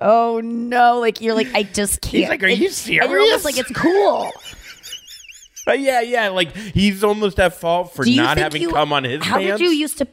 oh 0.00 0.40
no, 0.44 1.00
like 1.00 1.20
you're 1.20 1.34
like 1.34 1.48
I 1.54 1.62
just 1.64 2.00
can't. 2.02 2.12
He's 2.14 2.28
like, 2.28 2.42
"Are 2.44 2.48
you 2.48 2.66
It's- 2.66 2.86
and 2.86 2.94
You're 2.94 3.04
almost 3.04 3.42
serious?" 3.42 3.44
like 3.44 3.58
it's 3.58 3.72
cool. 3.72 4.30
Uh, 5.68 5.72
yeah, 5.78 6.00
yeah. 6.00 6.28
Like 6.28 6.54
he's 6.56 7.04
almost 7.04 7.38
at 7.38 7.54
fault 7.54 7.92
for 7.94 8.04
Do 8.04 8.10
you 8.10 8.22
not 8.22 8.36
think 8.36 8.44
having 8.44 8.62
you- 8.62 8.70
cum 8.70 8.92
on 8.92 9.04
his 9.04 9.22
How 9.24 9.38
pants. 9.38 9.58
did 9.58 9.64
you 9.64 9.70
used 9.70 9.98
to? 9.98 10.06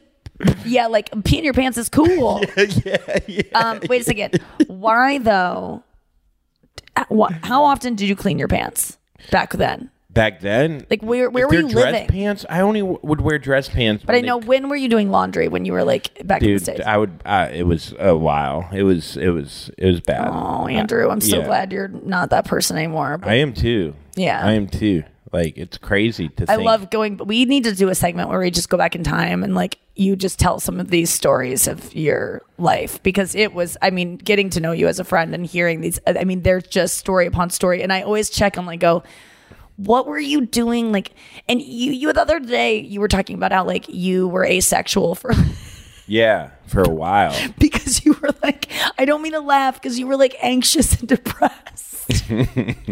Yeah, 0.66 0.86
like 0.88 1.10
pee 1.24 1.38
in 1.38 1.44
your 1.44 1.54
pants 1.54 1.78
is 1.78 1.88
cool. 1.88 2.42
yeah, 2.84 3.18
yeah. 3.26 3.42
Um, 3.54 3.80
wait 3.88 4.02
a 4.02 4.04
second. 4.04 4.38
Why 4.66 5.16
though? 5.18 5.82
Uh, 6.94 7.04
How 7.42 7.64
often 7.64 7.94
did 7.94 8.08
you 8.08 8.16
clean 8.16 8.38
your 8.38 8.48
pants 8.48 8.98
back 9.30 9.52
then? 9.54 9.90
Back 10.10 10.40
then, 10.40 10.86
Like 10.88 11.02
where 11.02 11.28
where 11.28 11.44
if 11.44 11.50
were 11.50 11.56
they're 11.56 11.62
you 11.66 11.68
dress 11.68 11.92
living? 11.92 12.08
Pants. 12.08 12.46
I 12.48 12.60
only 12.60 12.80
w- 12.80 12.98
would 13.02 13.20
wear 13.20 13.38
dress 13.38 13.68
pants. 13.68 14.02
But 14.02 14.14
I 14.14 14.20
know 14.22 14.38
when 14.38 14.70
were 14.70 14.76
you 14.76 14.88
doing 14.88 15.10
laundry 15.10 15.46
when 15.48 15.66
you 15.66 15.74
were 15.74 15.84
like 15.84 16.26
back 16.26 16.40
in 16.40 16.48
the 16.48 16.52
dude. 16.54 16.62
states? 16.62 16.80
I 16.86 16.96
would. 16.96 17.20
Uh, 17.26 17.50
it 17.52 17.64
was 17.64 17.92
a 17.98 18.16
while. 18.16 18.66
It 18.72 18.82
was. 18.82 19.18
It 19.18 19.28
was. 19.28 19.70
It 19.76 19.84
was 19.86 20.00
bad. 20.00 20.28
Oh, 20.32 20.66
Andrew, 20.68 21.10
I'm 21.10 21.20
so 21.20 21.40
Yeah. 21.40 21.44
glad 21.44 21.70
you're 21.70 21.88
not 21.88 22.30
that 22.30 22.46
person 22.46 22.78
anymore. 22.78 23.18
But 23.18 23.28
I 23.28 23.34
am 23.34 23.52
too. 23.52 23.94
Yeah. 24.14 24.40
I 24.42 24.52
am 24.52 24.68
too. 24.68 25.02
Like 25.32 25.58
it's 25.58 25.78
crazy 25.78 26.28
to. 26.28 26.44
I 26.44 26.56
think. 26.56 26.66
love 26.66 26.90
going. 26.90 27.16
But 27.16 27.26
we 27.26 27.44
need 27.44 27.64
to 27.64 27.74
do 27.74 27.88
a 27.88 27.94
segment 27.94 28.28
where 28.28 28.38
we 28.38 28.50
just 28.50 28.68
go 28.68 28.76
back 28.76 28.94
in 28.94 29.02
time 29.02 29.42
and 29.42 29.54
like 29.54 29.78
you 29.94 30.14
just 30.16 30.38
tell 30.38 30.60
some 30.60 30.78
of 30.78 30.90
these 30.90 31.10
stories 31.10 31.66
of 31.66 31.94
your 31.94 32.42
life 32.58 33.02
because 33.02 33.34
it 33.34 33.52
was. 33.52 33.76
I 33.82 33.90
mean, 33.90 34.16
getting 34.16 34.50
to 34.50 34.60
know 34.60 34.72
you 34.72 34.86
as 34.88 35.00
a 35.00 35.04
friend 35.04 35.34
and 35.34 35.44
hearing 35.44 35.80
these. 35.80 35.98
I 36.06 36.24
mean, 36.24 36.42
they're 36.42 36.60
just 36.60 36.98
story 36.98 37.26
upon 37.26 37.50
story, 37.50 37.82
and 37.82 37.92
I 37.92 38.02
always 38.02 38.30
check 38.30 38.56
and 38.56 38.66
like 38.66 38.80
go. 38.80 39.02
What 39.78 40.06
were 40.06 40.18
you 40.18 40.46
doing? 40.46 40.90
Like, 40.90 41.12
and 41.50 41.60
you, 41.60 41.92
you 41.92 42.10
the 42.10 42.22
other 42.22 42.40
day, 42.40 42.78
you 42.80 42.98
were 42.98 43.08
talking 43.08 43.36
about 43.36 43.52
how 43.52 43.62
like 43.62 43.86
you 43.90 44.26
were 44.26 44.42
asexual 44.42 45.14
for 45.16 45.34
Yeah, 46.06 46.50
for 46.66 46.82
a 46.82 46.88
while. 46.88 47.34
because 47.58 48.04
you 48.04 48.14
were 48.22 48.30
like, 48.42 48.68
I 48.98 49.04
don't 49.04 49.22
mean 49.22 49.32
to 49.32 49.40
laugh 49.40 49.74
because 49.74 49.98
you 49.98 50.06
were 50.06 50.16
like 50.16 50.36
anxious 50.40 50.98
and 50.98 51.08
depressed. 51.16 51.95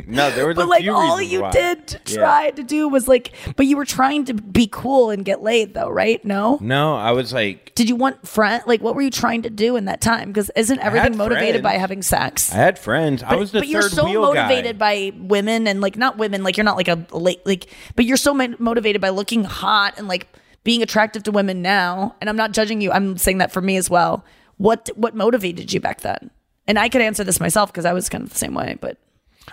no, 0.07 0.31
there 0.33 0.47
was. 0.47 0.57
but 0.57 0.65
a 0.65 0.69
like 0.69 0.87
all 0.89 1.21
you 1.23 1.43
why. 1.43 1.51
did 1.51 1.87
to 1.89 1.99
Yeah. 2.13 2.19
try 2.19 2.51
to 2.51 2.63
do 2.63 2.89
was 2.89 3.07
like, 3.09 3.33
but 3.57 3.67
you 3.67 3.77
were 3.77 3.85
trying 3.85 4.25
to 4.27 4.35
be 4.35 4.69
cool 4.71 5.11
and 5.11 5.25
get 5.25 5.43
laid 5.43 5.75
though, 5.75 5.89
right? 5.89 6.25
No. 6.25 6.59
No, 6.61 6.97
I 6.97 7.13
was 7.13 7.33
like, 7.33 7.75
Did 7.75 7.89
you 7.89 7.97
want 7.97 8.27
friend? 8.27 8.63
Like, 8.67 8.81
what 8.83 8.95
were 8.95 9.03
you 9.03 9.11
trying 9.11 9.43
to 9.43 9.51
do 9.51 9.77
in 9.77 9.85
that 9.87 10.01
time? 10.01 10.29
Because 10.31 10.51
isn't 10.57 10.79
everything 10.81 11.17
motivated 11.17 11.63
by 11.63 11.75
having 11.75 12.03
sex? 12.03 12.53
I 12.53 12.57
had 12.57 12.79
friends. 12.79 13.23
I 13.23 13.37
was 13.37 13.53
the 13.53 13.61
but 13.61 13.69
you're 13.69 13.83
so 13.83 14.05
motivated 14.13 14.79
guy. 14.79 15.11
by 15.11 15.17
women 15.19 15.67
and 15.67 15.81
like 15.81 15.97
not 15.97 16.19
women, 16.19 16.43
like 16.43 16.57
you're 16.57 16.65
not 16.65 16.77
like 16.77 16.89
a 16.89 17.07
late 17.13 17.45
like, 17.47 17.67
but 17.97 18.05
you're 18.05 18.17
so 18.17 18.35
motivated 18.35 19.01
by 19.01 19.11
looking 19.11 19.45
hot 19.45 19.95
and 19.99 20.09
like 20.09 20.29
being 20.65 20.83
attractive 20.83 21.23
to 21.25 21.31
women 21.31 21.63
now. 21.63 22.15
And 22.21 22.31
I'm 22.31 22.37
not 22.37 22.53
judging 22.53 22.81
you. 22.81 22.91
I'm 22.91 23.17
saying 23.19 23.39
that 23.39 23.53
for 23.53 23.61
me 23.61 23.77
as 23.77 23.89
well. 23.91 24.25
What 24.57 24.89
what 24.97 25.15
motivated 25.15 25.73
you 25.73 25.81
back 25.81 26.01
then? 26.01 26.31
And 26.67 26.79
I 26.79 26.89
could 26.89 27.03
answer 27.03 27.25
this 27.25 27.41
myself 27.41 27.71
because 27.71 27.85
I 27.85 27.93
was 27.93 28.09
kind 28.09 28.25
of 28.25 28.31
the 28.31 28.39
same 28.39 28.55
way. 28.55 28.79
But 28.81 28.97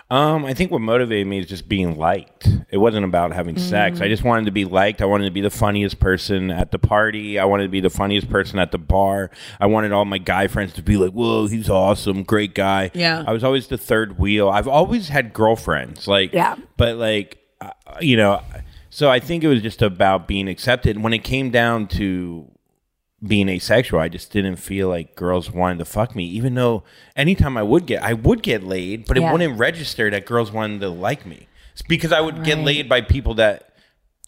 Um, 0.09 0.45
I 0.45 0.53
think 0.53 0.71
what 0.71 0.81
motivated 0.81 1.27
me 1.27 1.39
is 1.39 1.45
just 1.47 1.67
being 1.69 1.97
liked. 1.97 2.47
It 2.69 2.77
wasn't 2.77 3.05
about 3.05 3.33
having 3.33 3.57
sex. 3.57 3.99
Mm. 3.99 4.03
I 4.03 4.07
just 4.07 4.23
wanted 4.23 4.45
to 4.45 4.51
be 4.51 4.65
liked. 4.65 5.01
I 5.01 5.05
wanted 5.05 5.25
to 5.25 5.31
be 5.31 5.41
the 5.41 5.49
funniest 5.49 5.99
person 5.99 6.51
at 6.51 6.71
the 6.71 6.79
party. 6.79 7.39
I 7.39 7.45
wanted 7.45 7.63
to 7.63 7.69
be 7.69 7.81
the 7.81 7.89
funniest 7.89 8.29
person 8.29 8.59
at 8.59 8.71
the 8.71 8.77
bar. 8.77 9.31
I 9.59 9.65
wanted 9.67 9.91
all 9.91 10.05
my 10.05 10.17
guy 10.17 10.47
friends 10.47 10.73
to 10.73 10.81
be 10.83 10.97
like, 10.97 11.11
"Whoa, 11.11 11.47
he's 11.47 11.69
awesome, 11.69 12.23
great 12.23 12.53
guy." 12.55 12.91
Yeah. 12.93 13.23
I 13.25 13.31
was 13.33 13.43
always 13.43 13.67
the 13.67 13.77
third 13.77 14.17
wheel. 14.19 14.49
I've 14.49 14.67
always 14.67 15.09
had 15.09 15.33
girlfriends, 15.33 16.07
like, 16.07 16.33
Yeah. 16.33 16.55
but 16.77 16.97
like, 16.97 17.37
uh, 17.61 17.69
you 18.01 18.17
know, 18.17 18.41
so 18.89 19.09
I 19.09 19.19
think 19.19 19.43
it 19.43 19.47
was 19.47 19.61
just 19.61 19.81
about 19.81 20.27
being 20.27 20.47
accepted. 20.49 21.01
When 21.01 21.13
it 21.13 21.23
came 21.23 21.49
down 21.51 21.87
to 21.89 22.50
being 23.25 23.49
asexual, 23.49 23.99
I 23.99 24.09
just 24.09 24.31
didn't 24.31 24.55
feel 24.55 24.89
like 24.89 25.15
girls 25.15 25.51
wanted 25.51 25.77
to 25.79 25.85
fuck 25.85 26.15
me, 26.15 26.25
even 26.25 26.55
though 26.55 26.83
anytime 27.15 27.55
I 27.57 27.63
would 27.63 27.85
get, 27.85 28.01
I 28.03 28.13
would 28.13 28.41
get 28.41 28.63
laid, 28.63 29.05
but 29.05 29.17
it 29.17 29.21
Yeah. 29.21 29.31
wouldn't 29.31 29.59
register 29.59 30.09
that 30.09 30.25
girls 30.25 30.51
wanted 30.51 30.81
to 30.81 30.89
like 30.89 31.25
me. 31.25 31.47
It's 31.73 31.83
because 31.83 32.11
I 32.11 32.19
would 32.21 32.43
get 32.43 32.57
Right. 32.57 32.65
laid 32.65 32.89
by 32.89 33.01
people 33.01 33.35
that, 33.35 33.67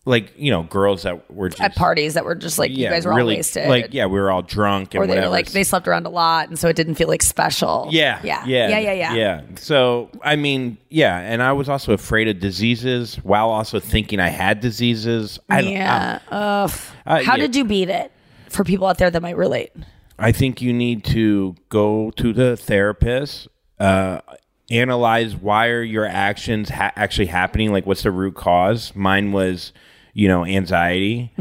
like, 0.06 0.32
you 0.38 0.52
know, 0.52 0.64
girls 0.64 1.04
that 1.04 1.32
were 1.32 1.50
just 1.50 1.62
at 1.62 1.76
parties 1.76 2.14
that 2.14 2.24
were 2.26 2.36
just 2.36 2.60
like 2.60 2.70
you 2.72 2.88
guys 2.88 3.06
were 3.06 3.14
really, 3.16 3.34
all 3.34 3.38
wasted, 3.40 3.68
Like, 3.68 3.90
yeah, 3.94 4.06
we 4.06 4.20
were 4.20 4.30
all 4.30 4.42
drunk 4.44 4.94
and 4.94 5.02
or 5.04 5.08
they 5.08 5.12
whatever. 5.12 5.28
were 5.28 5.32
like 5.32 5.52
they 5.52 5.64
slept 5.64 5.88
around 5.88 6.06
a 6.06 6.10
lot, 6.10 6.50
and 6.50 6.60
so 6.60 6.68
it 6.68 6.76
didn't 6.76 6.96
feel 6.96 7.08
like 7.08 7.22
special. 7.24 7.88
Yeah, 7.90 8.20
yeah, 8.24 8.44
yeah, 8.46 8.68
yeah, 8.68 8.80
yeah, 8.80 8.94
yeah. 8.94 9.14
yeah. 9.16 9.42
So 9.56 10.10
I 10.24 10.36
mean, 10.36 10.78
yeah, 10.90 11.18
and 11.20 11.42
I 11.42 11.54
was 11.54 11.68
also 11.68 11.94
afraid 11.94 12.28
of 12.28 12.40
diseases 12.40 13.16
while 13.24 13.50
also 13.50 13.80
thinking 13.80 14.20
I 14.20 14.30
had 14.30 14.60
diseases. 14.60 15.40
I 15.50 15.62
don't- 15.62 15.72
yeah. 15.72 16.20
Ugh. 16.30 16.72
Uh, 17.08 17.24
How 17.24 17.36
yeah. 17.36 17.38
did 17.38 17.56
you 17.56 17.66
beat 17.66 17.90
it? 17.90 18.12
For 18.54 18.63
people 18.63 18.88
out 18.88 18.98
there 18.98 19.10
that 19.10 19.22
might 19.22 19.36
relate. 19.38 19.72
I 20.18 20.32
think 20.32 20.62
you 20.62 20.72
need 20.74 21.04
to 21.06 21.56
go 21.70 22.12
to 22.12 22.34
the 22.34 22.56
therapist, 22.56 23.48
uh, 23.80 24.22
analyze 24.70 25.36
why 25.36 25.68
are 25.68 25.82
your 25.82 26.06
actions 26.06 26.70
ha- 26.70 26.94
actually 26.96 27.26
happening. 27.26 27.72
Like, 27.72 27.86
what's 27.86 28.04
the 28.04 28.12
root 28.12 28.36
cause? 28.36 28.96
Mine 28.96 29.32
was, 29.32 29.74
you 30.13 30.28
know, 30.28 30.46
anxiety 30.46 31.34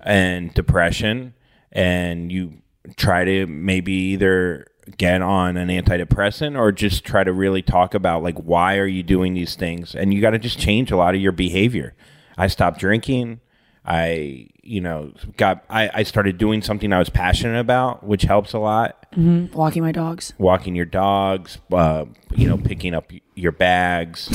and 0.00 0.52
depression, 0.54 1.34
and 1.72 2.30
you 2.30 2.62
try 2.96 3.24
to 3.24 3.46
maybe 3.46 3.92
either 3.92 4.66
get 4.96 5.20
on 5.20 5.56
an 5.56 5.68
antidepressant 5.68 6.58
or 6.58 6.72
just 6.72 7.04
try 7.04 7.24
to 7.24 7.32
really 7.32 7.60
talk 7.60 7.92
about 7.92 8.22
like 8.22 8.36
why 8.38 8.76
are 8.78 8.86
you 8.86 9.02
doing 9.02 9.34
these 9.34 9.56
things, 9.56 9.94
and 9.94 10.12
you 10.12 10.20
got 10.20 10.30
to 10.30 10.38
just 10.38 10.58
change 10.58 10.90
a 10.90 10.96
lot 10.96 11.14
of 11.14 11.20
your 11.20 11.32
behavior. 11.32 11.94
I 12.36 12.46
stopped 12.46 12.78
drinking. 12.78 13.40
I, 13.84 14.48
you 14.68 14.80
know, 14.80 15.12
got 15.36 15.64
I, 15.70 15.90
I 15.94 16.02
started 16.02 16.38
doing 16.38 16.62
something 16.62 16.92
I 16.92 16.98
was 16.98 17.08
passionate 17.08 17.58
about, 17.58 18.04
which 18.04 18.22
helps 18.22 18.52
a 18.52 18.58
lot. 18.58 19.06
Mm-hmm. 19.16 19.56
Walking 19.56 19.82
my 19.82 19.92
dogs. 19.92 20.34
Walking 20.38 20.74
your 20.74 20.84
dogs, 20.84 21.58
uh, 21.72 22.04
you 22.36 22.46
know, 22.48 22.58
picking 22.58 22.94
up 22.94 23.10
your 23.34 23.52
bags, 23.52 24.28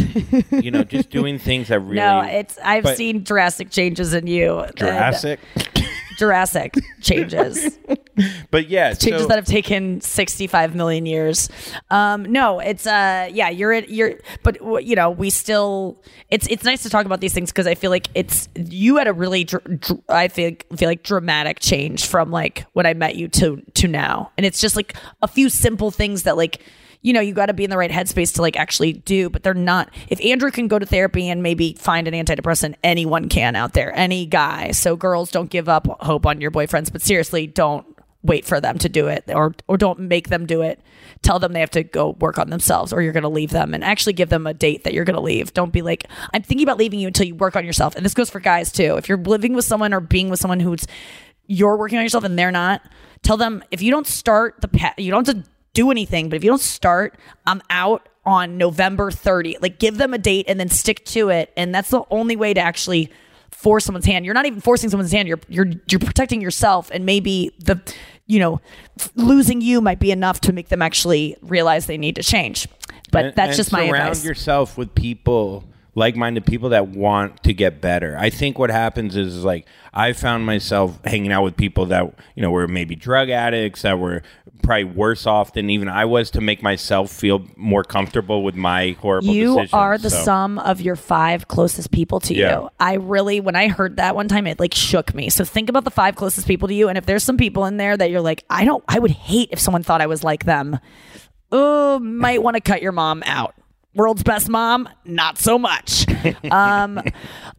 you 0.52 0.72
know, 0.72 0.84
just 0.84 1.10
doing 1.12 1.38
things 1.50 1.67
that 1.67 1.80
really. 1.80 1.96
no, 1.98 2.22
it's 2.22 2.58
I've 2.63 2.84
but- 2.84 2.98
seen 2.98 3.24
drastic 3.24 3.69
changes 3.69 4.13
in 4.13 4.28
you. 4.28 4.60
and- 4.60 5.38
Jurassic. 6.17 6.76
Changes. 7.02 7.78
But 8.52 8.69
yeah, 8.69 8.93
changes 8.93 9.23
so- 9.23 9.28
that 9.30 9.38
have 9.38 9.45
taken 9.45 9.99
65 9.99 10.75
million 10.75 11.08
years. 11.08 11.50
Um, 11.90 12.21
no, 12.31 12.60
it's 12.60 12.85
uh, 12.85 13.27
yeah, 13.33 13.50
you're 13.50 13.73
you're, 13.73 14.19
but 14.44 14.62
you 14.85 14.96
know, 14.96 15.10
we 15.10 15.31
still. 15.31 16.00
It's 16.29 16.46
it's 16.48 16.63
nice 16.63 16.83
to 16.83 16.92
talk 16.92 17.08
about 17.08 17.21
these 17.21 17.33
things 17.33 17.52
because 17.52 17.65
I 17.65 17.73
feel 17.73 17.90
like 17.90 18.10
it's 18.13 18.50
you 18.56 18.98
had 18.98 19.08
a 19.08 19.13
really, 19.13 19.46
dr- 19.46 19.79
dr- 19.79 20.02
I 20.10 20.27
feel 20.27 20.52
feel 20.75 20.90
like 20.90 21.02
dramatic 21.02 21.60
change 21.60 22.06
from 22.06 22.29
like 22.29 22.67
when 22.73 22.85
I 22.85 22.94
met 22.94 23.15
you 23.15 23.27
to 23.29 23.63
to 23.73 23.88
now, 23.88 24.31
and 24.38 24.46
it's 24.46 24.62
just 24.62 24.75
like 24.75 24.96
a 25.23 25.27
few 25.27 25.50
simple 25.50 25.90
things 25.90 26.21
that 26.23 26.38
like. 26.38 26.62
You 27.04 27.13
know, 27.13 27.21
you 27.21 27.33
got 27.33 27.47
to 27.47 27.54
be 27.54 27.63
in 27.63 27.69
the 27.69 27.77
right 27.77 27.91
headspace 27.91 28.33
to 28.35 28.41
like 28.41 28.58
actually 28.58 28.93
do, 28.93 29.29
but 29.29 29.43
they're 29.43 29.54
not. 29.54 29.93
If 30.10 30.19
Andrew 30.25 30.49
can 30.49 30.67
go 30.67 30.79
to 30.79 30.85
therapy 30.85 31.29
and 31.29 31.43
maybe 31.43 31.73
find 31.73 32.08
an 32.08 32.13
antidepressant, 32.15 32.75
anyone 32.83 33.29
can 33.29 33.56
out 33.56 33.73
there, 33.73 33.95
any 33.95 34.25
guy. 34.25 34.71
So 34.71 34.95
girls, 34.95 35.29
don't 35.29 35.49
give 35.49 35.69
up 35.69 35.85
hope 36.01 36.25
on 36.25 36.41
your 36.41 36.49
boyfriends, 36.49 36.91
but 36.91 37.01
seriously, 37.01 37.45
don't 37.45 37.85
wait 38.23 38.45
for 38.45 38.62
them 38.62 38.77
to 38.77 38.89
do 38.89 39.08
it 39.08 39.25
or 39.27 39.54
or 39.67 39.77
don't 39.77 39.99
make 39.99 40.29
them 40.29 40.45
do 40.45 40.62
it. 40.62 40.79
Tell 41.21 41.39
them 41.39 41.54
they 41.54 41.60
have 41.60 41.71
to 41.71 41.83
go 41.83 42.12
work 42.19 42.39
on 42.39 42.49
themselves 42.49 42.93
or 42.93 43.01
you're 43.01 43.13
going 43.13 43.23
to 43.23 43.29
leave 43.29 43.51
them 43.51 43.73
and 43.73 43.83
actually 43.83 44.13
give 44.13 44.29
them 44.29 44.47
a 44.47 44.54
date 44.54 44.85
that 44.85 44.93
you're 44.93 45.04
going 45.04 45.15
to 45.15 45.21
leave. 45.21 45.54
Don't 45.54 45.73
be 45.73 45.81
like 45.81 46.08
I'm 46.33 46.41
thinking 46.41 46.65
about 46.65 46.77
leaving 46.77 46.99
you 46.99 47.08
until 47.08 47.27
you 47.27 47.35
work 47.35 47.56
on 47.56 47.65
yourself. 47.65 47.95
And 47.95 48.06
this 48.06 48.13
goes 48.13 48.29
for 48.29 48.39
guys 48.39 48.71
too. 48.71 48.95
If 48.95 49.10
you're 49.10 49.17
living 49.17 49.54
with 49.54 49.65
someone 49.65 49.93
or 49.93 49.99
being 49.99 50.29
with 50.29 50.39
someone 50.39 50.62
who's 50.62 50.87
you're 51.47 51.75
working 51.75 51.97
on 51.97 52.04
yourself 52.04 52.23
and 52.23 52.39
they're 52.39 52.51
not, 52.51 52.81
tell 53.21 53.35
them 53.35 53.63
if 53.71 53.81
you 53.81 53.91
don't 53.91 54.08
start 54.08 54.56
the 54.62 54.69
pa- 54.69 54.93
you 54.97 55.12
don't 55.12 55.27
have 55.27 55.43
to 55.43 55.49
do 55.74 55.92
anything, 55.92 56.30
but 56.30 56.36
if 56.36 56.44
you 56.44 56.50
don't 56.50 56.62
start, 56.62 57.17
I'm 57.46 57.62
out 57.69 58.08
on 58.26 58.58
November 58.58 59.12
30. 59.12 59.58
Like 59.62 59.80
give 59.80 59.98
them 59.98 60.13
a 60.13 60.17
date 60.17 60.46
and 60.48 60.60
then 60.60 60.69
stick 60.69 61.04
to 61.06 61.30
it. 61.30 61.52
And 61.58 61.74
that's 61.74 61.90
the 61.90 62.04
only 62.10 62.36
way 62.36 62.54
to 62.54 62.62
actually 62.62 63.12
force 63.52 63.86
someone's 63.86 64.06
hand. 64.06 64.24
You're 64.26 64.34
not 64.34 64.46
even 64.46 64.62
forcing 64.62 64.90
someone's 64.90 65.12
hand. 65.12 65.28
You're 65.28 65.40
you're 65.50 65.67
you're 65.90 66.00
protecting 66.00 66.42
yourself 66.42 66.90
and 66.94 67.06
maybe 67.06 67.52
the 67.60 67.82
you 68.28 68.40
know 68.40 68.62
losing 69.15 69.62
you 69.62 69.82
might 69.82 70.00
be 70.00 70.12
enough 70.12 70.42
to 70.42 70.54
make 70.54 70.69
them 70.69 70.82
actually 70.82 71.36
realize 71.42 71.86
they 71.88 71.98
need 71.98 72.15
to 72.15 72.24
change. 72.24 72.67
But 73.12 73.26
And- 73.26 73.36
that's 73.36 73.50
and 73.50 73.58
just 73.58 73.71
my 73.71 73.84
advice. 73.84 74.00
surround 74.19 74.24
yourself 74.24 74.78
with 74.78 74.94
people 74.96 75.63
like-minded 75.96 76.46
people 76.46 76.69
that 76.69 76.87
want 76.87 77.44
to 77.44 77.54
get 77.54 77.79
better 77.81 78.15
i 78.19 78.29
think 78.29 78.58
what 78.58 78.69
happens 78.71 79.15
is 79.15 79.44
like 79.44 79.65
i 79.94 80.12
found 80.13 80.46
myself 80.46 81.00
hanging 81.06 81.31
out 81.31 81.44
with 81.44 81.56
people 81.56 81.85
that 81.85 82.04
you 82.35 82.41
know 82.41 82.50
were 82.50 82.67
maybe 82.67 82.96
drug 82.96 83.29
addicts 83.29 83.83
that 83.83 84.00
were 84.00 84.21
probably 84.63 84.85
worse 84.85 85.27
off 85.27 85.54
than 85.54 85.69
even 85.69 85.87
i 85.89 86.04
was 86.06 86.31
to 86.31 86.41
make 86.41 86.63
myself 86.63 87.12
feel 87.12 87.46
more 87.58 87.83
comfortable 87.83 88.44
with 88.44 88.56
my 88.56 88.91
horrible 89.02 89.27
you 89.33 89.50
decisions. 89.56 89.73
are 89.73 89.98
the 89.98 90.10
So- 90.10 90.23
sum 90.23 90.58
of 90.60 90.81
your 90.81 90.96
five 90.96 91.48
closest 91.48 91.91
people 91.91 92.19
to 92.21 92.33
Yeah. 92.33 92.60
you. 92.62 92.69
I 92.79 92.94
really, 92.96 93.39
when 93.39 93.56
I 93.56 93.67
heard 93.67 93.98
that 93.98 94.15
one 94.15 94.27
time, 94.27 94.48
it 94.48 94.60
like 94.60 94.73
shook 94.73 95.13
me. 95.13 95.29
So 95.29 95.44
think 95.46 95.69
about 95.69 95.83
the 95.83 95.91
five 95.91 96.15
closest 96.15 96.48
people 96.48 96.67
to 96.69 96.73
you, 96.73 96.87
and 96.89 96.98
if 96.98 97.06
there's 97.06 97.23
some 97.23 97.37
people 97.37 97.65
in 97.65 97.77
there 97.77 97.96
that 97.98 98.10
you're 98.10 98.21
like, 98.21 98.44
I 98.50 98.63
don't, 98.65 98.83
I 98.87 99.00
would 99.00 99.12
hate 99.12 99.50
if 99.52 99.60
someone 99.60 99.83
thought 99.83 100.00
I 100.02 100.06
was 100.08 100.23
like 100.23 100.46
them. 100.46 100.79
Oh, 101.52 102.00
might 102.00 102.41
want 102.41 102.56
to 102.56 102.62
cut 102.62 102.81
your 102.81 102.91
mom 102.94 103.21
out. 103.25 103.54
World's 103.96 104.23
best 104.23 104.50
mom, 104.50 104.89
not 105.06 105.37
so 105.37 105.60
much. 105.60 106.08
Um, 106.52 107.02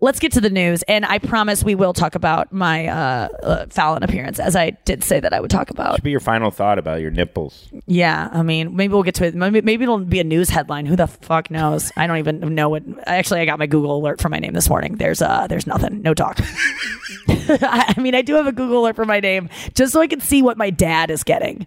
let's 0.00 0.20
get 0.20 0.32
to 0.32 0.40
the 0.40 0.50
news, 0.50 0.82
and 0.84 1.04
I 1.04 1.18
promise 1.18 1.64
we 1.64 1.74
will 1.74 1.92
talk 1.92 2.14
about 2.14 2.52
my 2.52 2.86
uh, 2.86 3.28
uh, 3.42 3.66
Fallon 3.66 4.02
appearance, 4.02 4.38
as 4.38 4.54
I 4.56 4.70
did 4.84 5.02
say 5.02 5.20
that 5.20 5.32
I 5.32 5.40
would 5.40 5.50
talk 5.50 5.70
about. 5.70 5.96
should 5.96 6.04
be 6.04 6.10
your 6.10 6.20
final 6.20 6.50
thought 6.50 6.78
about 6.78 7.00
your 7.00 7.10
nipples 7.10 7.68
Yeah, 7.86 8.28
I 8.32 8.42
mean, 8.42 8.76
maybe 8.76 8.92
we'll 8.94 9.02
get 9.02 9.14
to 9.16 9.26
it. 9.26 9.34
Maybe, 9.34 9.60
maybe 9.62 9.82
it'll 9.82 9.98
be 9.98 10.20
a 10.20 10.24
news 10.24 10.50
headline. 10.50 10.86
Who 10.86 10.96
the 10.96 11.06
fuck 11.06 11.50
knows? 11.50 11.92
I 11.96 12.06
don't 12.06 12.18
even 12.18 12.54
know 12.54 12.68
what. 12.68 12.82
Actually, 13.06 13.40
I 13.40 13.46
got 13.46 13.58
my 13.58 13.66
Google 13.66 13.96
alert 13.96 14.20
for 14.20 14.28
my 14.28 14.38
name 14.38 14.52
this 14.52 14.68
morning. 14.68 14.96
There's 14.96 15.20
uh, 15.20 15.46
there's 15.48 15.66
nothing. 15.66 16.02
No 16.02 16.14
talk. 16.14 16.38
I 17.48 17.94
mean, 17.98 18.14
I 18.14 18.22
do 18.22 18.34
have 18.34 18.46
a 18.46 18.52
Google 18.52 18.82
alert 18.82 18.96
for 18.96 19.04
my 19.04 19.20
name 19.20 19.48
just 19.74 19.92
so 19.92 20.00
I 20.00 20.06
can 20.06 20.20
see 20.20 20.42
what 20.42 20.56
my 20.56 20.70
dad 20.70 21.10
is 21.10 21.24
getting, 21.24 21.66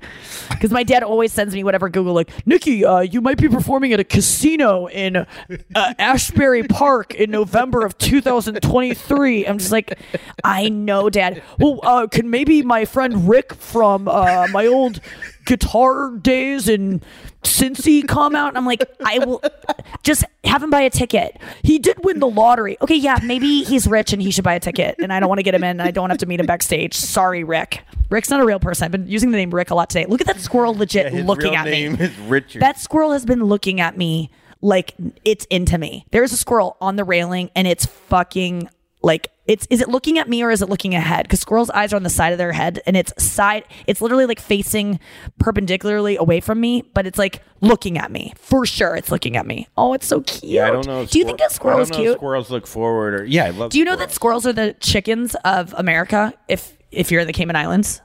because 0.49 0.71
my 0.71 0.83
dad 0.83 1.03
always 1.03 1.33
sends 1.33 1.53
me 1.53 1.63
whatever 1.63 1.89
Google 1.89 2.13
like, 2.13 2.31
Nikki, 2.47 2.85
uh, 2.85 2.99
you 3.01 3.21
might 3.21 3.37
be 3.37 3.47
performing 3.49 3.93
at 3.93 3.99
a 3.99 4.03
casino 4.03 4.87
in 4.87 5.17
uh, 5.17 5.25
Asbury 5.99 6.63
Park 6.63 6.86
in 7.15 7.31
November 7.31 7.85
of 7.85 7.97
2023. 7.97 9.45
I'm 9.45 9.57
just 9.57 9.71
like, 9.71 9.99
I 10.43 10.69
know, 10.69 11.09
Dad. 11.09 11.43
Well, 11.59 11.79
uh, 11.83 12.07
can 12.07 12.29
maybe 12.29 12.61
my 12.63 12.85
friend 12.85 13.27
Rick 13.27 13.53
from 13.53 14.07
uh, 14.07 14.47
my 14.51 14.65
old 14.67 14.99
guitar 15.45 16.11
days 16.17 16.67
in 16.67 17.01
Cincy 17.43 18.07
come 18.07 18.35
out? 18.35 18.49
And 18.49 18.57
I'm 18.57 18.65
like, 18.65 18.83
I 19.05 19.19
will 19.19 19.43
just 20.03 20.23
have 20.43 20.63
him 20.63 20.69
buy 20.69 20.81
a 20.81 20.89
ticket. 20.89 21.37
He 21.63 21.77
did 21.79 22.03
win 22.03 22.19
the 22.19 22.27
lottery. 22.29 22.77
Okay, 22.81 22.95
yeah, 22.95 23.19
maybe 23.23 23.63
he's 23.63 23.87
rich 23.87 24.13
and 24.13 24.21
he 24.21 24.31
should 24.31 24.43
buy 24.43 24.53
a 24.55 24.59
ticket. 24.59 24.95
And 25.01 25.11
I 25.11 25.19
don't 25.19 25.29
want 25.29 25.39
to 25.39 25.43
get 25.43 25.53
him 25.55 25.63
in. 25.63 25.79
I 25.81 25.91
don't 25.91 26.09
have 26.09 26.19
to 26.19 26.25
meet 26.25 26.39
him 26.39 26.45
backstage. 26.45 26.93
Sorry, 26.93 27.43
Rick. 27.43 27.83
Rick's 28.09 28.29
not 28.29 28.39
a 28.39 28.45
real 28.45 28.59
person. 28.59 28.85
I've 28.85 28.91
been 28.91 29.07
using 29.07 29.31
the 29.31 29.37
name 29.37 29.53
Rick 29.53 29.69
a 29.69 29.75
lot 29.75 29.89
today. 29.89 30.05
Look 30.05 30.21
at 30.21 30.27
that 30.27 30.39
squirrel 30.39 30.73
legit 30.73 31.11
His 31.11 31.25
looking 31.25 31.51
real 31.51 31.59
at 31.59 31.65
name 31.65 31.93
me. 31.93 32.05
is 32.05 32.17
richard 32.19 32.61
That 32.61 32.79
squirrel 32.79 33.11
has 33.11 33.25
been 33.25 33.43
looking 33.43 33.81
at 33.81 33.97
me 33.97 34.29
like 34.61 34.93
it's 35.25 35.45
into 35.45 35.77
me. 35.77 36.05
There's 36.11 36.31
a 36.33 36.37
squirrel 36.37 36.77
on 36.81 36.95
the 36.95 37.03
railing 37.03 37.49
and 37.55 37.67
it's 37.67 37.85
fucking 37.85 38.69
like 39.03 39.31
it's 39.45 39.65
is 39.69 39.79
it 39.79 39.87
looking 39.87 40.17
at 40.17 40.27
me 40.27 40.41
or 40.43 40.49
is 40.51 40.61
it 40.61 40.69
looking 40.69 40.93
ahead? 40.95 41.23
Because 41.23 41.39
squirrels' 41.39 41.69
eyes 41.69 41.93
are 41.93 41.95
on 41.95 42.03
the 42.03 42.09
side 42.09 42.31
of 42.33 42.37
their 42.37 42.51
head 42.51 42.81
and 42.85 42.97
it's 42.97 43.13
side 43.23 43.63
it's 43.85 44.01
literally 44.01 44.25
like 44.25 44.39
facing 44.39 44.99
perpendicularly 45.39 46.17
away 46.17 46.39
from 46.39 46.59
me, 46.59 46.81
but 46.93 47.05
it's 47.07 47.17
like 47.19 47.41
looking 47.61 47.97
at 47.97 48.11
me. 48.11 48.33
For 48.37 48.65
sure 48.65 48.95
it's 48.95 49.11
looking 49.11 49.37
at 49.37 49.45
me. 49.45 49.67
Oh, 49.77 49.93
it's 49.93 50.07
so 50.07 50.21
cute. 50.21 50.43
yeah 50.51 50.67
i 50.67 50.71
don't 50.71 50.85
know 50.87 51.05
Do 51.05 51.19
you 51.19 51.25
think 51.25 51.39
a 51.39 51.49
squirrel 51.49 51.77
I 51.77 51.81
is 51.83 51.89
don't 51.89 51.97
know 51.99 52.03
if 52.03 52.07
cute? 52.09 52.17
squirrels 52.19 52.49
look 52.51 52.67
forward 52.67 53.13
or 53.21 53.23
yeah 53.25 53.45
i 53.45 53.49
love 53.51 53.71
Do 53.71 53.79
you 53.79 53.85
know 53.85 53.95
that 53.95 54.11
squirrels 54.11 54.45
are 54.45 54.53
the 54.53 54.75
chickens 54.79 55.35
of 55.45 55.73
America 55.77 56.33
if 56.47 56.75
if 56.91 57.11
you're 57.11 57.21
in 57.21 57.27
the 57.27 57.33
Cayman 57.33 57.55
Islands? 57.55 58.01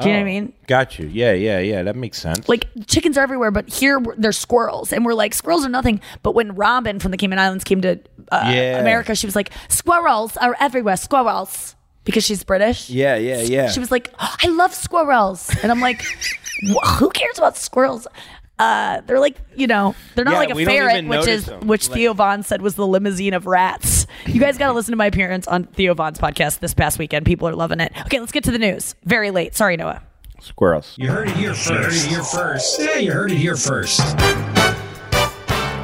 Do 0.00 0.08
you 0.08 0.14
know 0.14 0.20
what 0.20 0.28
I 0.28 0.30
Oh, 0.30 0.40
mean? 0.40 0.52
got 0.66 0.98
you 0.98 1.06
yeah 1.08 1.32
yeah 1.32 1.58
yeah 1.58 1.82
that 1.82 1.96
makes 1.96 2.18
sense 2.20 2.48
Like 2.48 2.66
chickens 2.86 3.18
are 3.18 3.22
everywhere, 3.22 3.50
but 3.50 3.68
here 3.68 4.00
they're 4.16 4.32
squirrels, 4.32 4.92
and 4.92 5.04
we're 5.04 5.14
like 5.14 5.34
squirrels 5.34 5.64
are 5.66 5.68
nothing. 5.70 6.00
But 6.22 6.34
when 6.34 6.54
Robin 6.54 6.98
from 7.00 7.10
the 7.10 7.16
Cayman 7.16 7.38
Islands 7.38 7.64
came 7.64 7.80
to 7.82 7.98
uh, 8.30 8.50
Yeah. 8.54 8.78
America, 8.78 9.14
she 9.14 9.26
was 9.26 9.34
like 9.36 9.50
squirrels 9.68 10.36
are 10.36 10.54
everywhere, 10.60 10.96
squirrels, 10.96 11.74
because 12.04 12.24
she's 12.24 12.44
British. 12.44 12.88
yeah 12.90 13.16
yeah 13.16 13.40
yeah 13.42 13.68
She 13.70 13.80
was 13.80 13.90
like, 13.90 14.12
"Oh, 14.20 14.34
I 14.42 14.48
love 14.48 14.72
squirrels, 14.74 15.50
and 15.62 15.72
I'm 15.72 15.80
like, 15.80 16.02
who 16.98 17.10
cares 17.10 17.38
about 17.38 17.56
squirrels? 17.56 18.06
Uh, 18.58 19.00
they're 19.06 19.20
like, 19.20 19.36
you 19.54 19.66
know, 19.68 19.94
they're 20.14 20.24
not 20.24 20.32
Yeah, 20.32 20.38
like 20.38 20.50
a 20.50 20.54
we 20.54 20.64
don't 20.64 20.74
ferret, 20.74 20.96
even 20.96 21.08
which 21.08 21.16
notice 21.20 21.34
is 21.40 21.44
them. 21.46 21.66
which 21.68 21.88
Like- 21.88 21.96
Theo 21.96 22.12
Von 22.14 22.42
said 22.42 22.60
was 22.60 22.74
the 22.74 22.86
limousine 22.86 23.34
of 23.34 23.46
rats. 23.46 24.06
You 24.26 24.40
guys 24.40 24.58
got 24.58 24.66
to 24.68 24.72
listen 24.72 24.90
to 24.92 24.96
my 24.96 25.06
appearance 25.06 25.46
on 25.46 25.64
Theo 25.64 25.94
Von's 25.94 26.18
podcast 26.18 26.58
this 26.58 26.74
past 26.74 26.98
weekend. 26.98 27.24
People 27.24 27.46
are 27.48 27.54
loving 27.54 27.78
it. 27.80 27.92
Okay, 28.06 28.18
let's 28.18 28.32
get 28.32 28.42
to 28.44 28.50
the 28.50 28.58
news. 28.58 28.94
Very 29.04 29.30
late. 29.30 29.54
Sorry, 29.54 29.76
Noah. 29.76 30.02
squirrels 30.40 30.94
You 30.96 31.08
heard 31.10 31.28
it 31.28 31.36
here 31.36 31.54
first. 31.54 31.70
You 31.70 31.76
heard 31.82 31.92
it 31.92 32.08
here 32.10 32.22
first. 32.24 32.80
Yeah, 32.80 32.96
you 32.96 33.12
heard 33.12 33.30
it 33.30 33.36
here 33.38 33.56
first. 33.56 34.00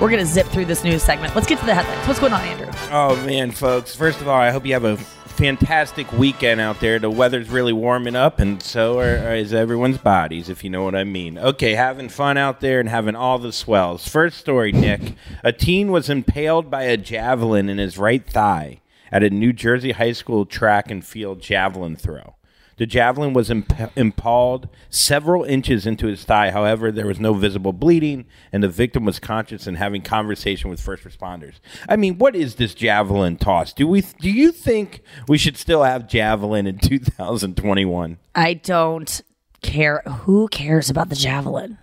We're 0.00 0.10
gonna 0.10 0.26
zip 0.26 0.46
through 0.48 0.64
this 0.66 0.84
news 0.84 1.02
segment. 1.02 1.34
Let's 1.34 1.46
get 1.46 1.58
to 1.60 1.66
the 1.66 1.74
headlines. 1.74 2.06
What's 2.06 2.20
going 2.20 2.32
on, 2.32 2.40
Andrew? 2.42 2.66
Oh 2.90 3.14
man, 3.24 3.52
folks! 3.52 3.94
First 3.94 4.20
of 4.20 4.28
all, 4.28 4.34
I 4.38 4.50
hope 4.50 4.66
you 4.66 4.72
have 4.74 4.84
a 4.84 4.96
fantastic 5.34 6.10
weekend 6.12 6.60
out 6.60 6.78
there. 6.80 6.98
The 6.98 7.10
weather's 7.10 7.50
really 7.50 7.72
warming 7.72 8.14
up, 8.14 8.38
and 8.38 8.62
so 8.62 9.00
are, 9.00 9.34
is 9.34 9.52
everyone's 9.52 9.98
bodies, 9.98 10.48
if 10.48 10.62
you 10.62 10.70
know 10.70 10.84
what 10.84 10.94
I 10.94 11.04
mean. 11.04 11.38
Okay, 11.38 11.74
having 11.74 12.08
fun 12.08 12.36
out 12.36 12.60
there 12.60 12.78
and 12.78 12.88
having 12.88 13.16
all 13.16 13.38
the 13.38 13.52
swells. 13.52 14.06
First 14.06 14.38
story, 14.38 14.70
Nick: 14.70 15.14
a 15.42 15.52
teen 15.52 15.90
was 15.90 16.08
impaled 16.08 16.70
by 16.70 16.84
a 16.84 16.96
javelin 16.96 17.68
in 17.68 17.78
his 17.78 17.98
right 17.98 18.24
thigh 18.24 18.80
at 19.10 19.24
a 19.24 19.30
New 19.30 19.52
Jersey 19.52 19.92
high 19.92 20.12
school 20.12 20.46
track 20.46 20.90
and 20.90 21.04
field 21.04 21.40
javelin 21.40 21.96
throw. 21.96 22.33
The 22.76 22.86
javelin 22.86 23.32
was 23.32 23.50
imp- 23.50 23.96
impaled 23.96 24.68
several 24.90 25.44
inches 25.44 25.86
into 25.86 26.06
his 26.06 26.24
thigh. 26.24 26.50
However, 26.50 26.90
there 26.90 27.06
was 27.06 27.20
no 27.20 27.34
visible 27.34 27.72
bleeding, 27.72 28.26
and 28.52 28.62
the 28.62 28.68
victim 28.68 29.04
was 29.04 29.18
conscious 29.20 29.66
and 29.66 29.76
having 29.76 30.02
conversation 30.02 30.70
with 30.70 30.80
first 30.80 31.04
responders. 31.04 31.54
I 31.88 31.96
mean, 31.96 32.18
what 32.18 32.34
is 32.34 32.56
this 32.56 32.74
javelin 32.74 33.36
toss? 33.36 33.72
Do 33.72 33.86
we? 33.86 34.02
Do 34.02 34.30
you 34.30 34.52
think 34.52 35.02
we 35.28 35.38
should 35.38 35.56
still 35.56 35.84
have 35.84 36.08
javelin 36.08 36.66
in 36.66 36.78
2021? 36.78 38.18
I 38.34 38.54
don't 38.54 39.22
care. 39.62 40.02
Who 40.06 40.48
cares 40.48 40.90
about 40.90 41.08
the 41.08 41.16
javelin? 41.16 41.78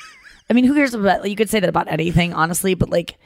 I 0.50 0.54
mean, 0.54 0.64
who 0.64 0.74
cares 0.74 0.94
about? 0.94 1.28
You 1.28 1.36
could 1.36 1.50
say 1.50 1.60
that 1.60 1.68
about 1.68 1.88
anything, 1.88 2.34
honestly, 2.34 2.74
but 2.74 2.90
like 2.90 3.16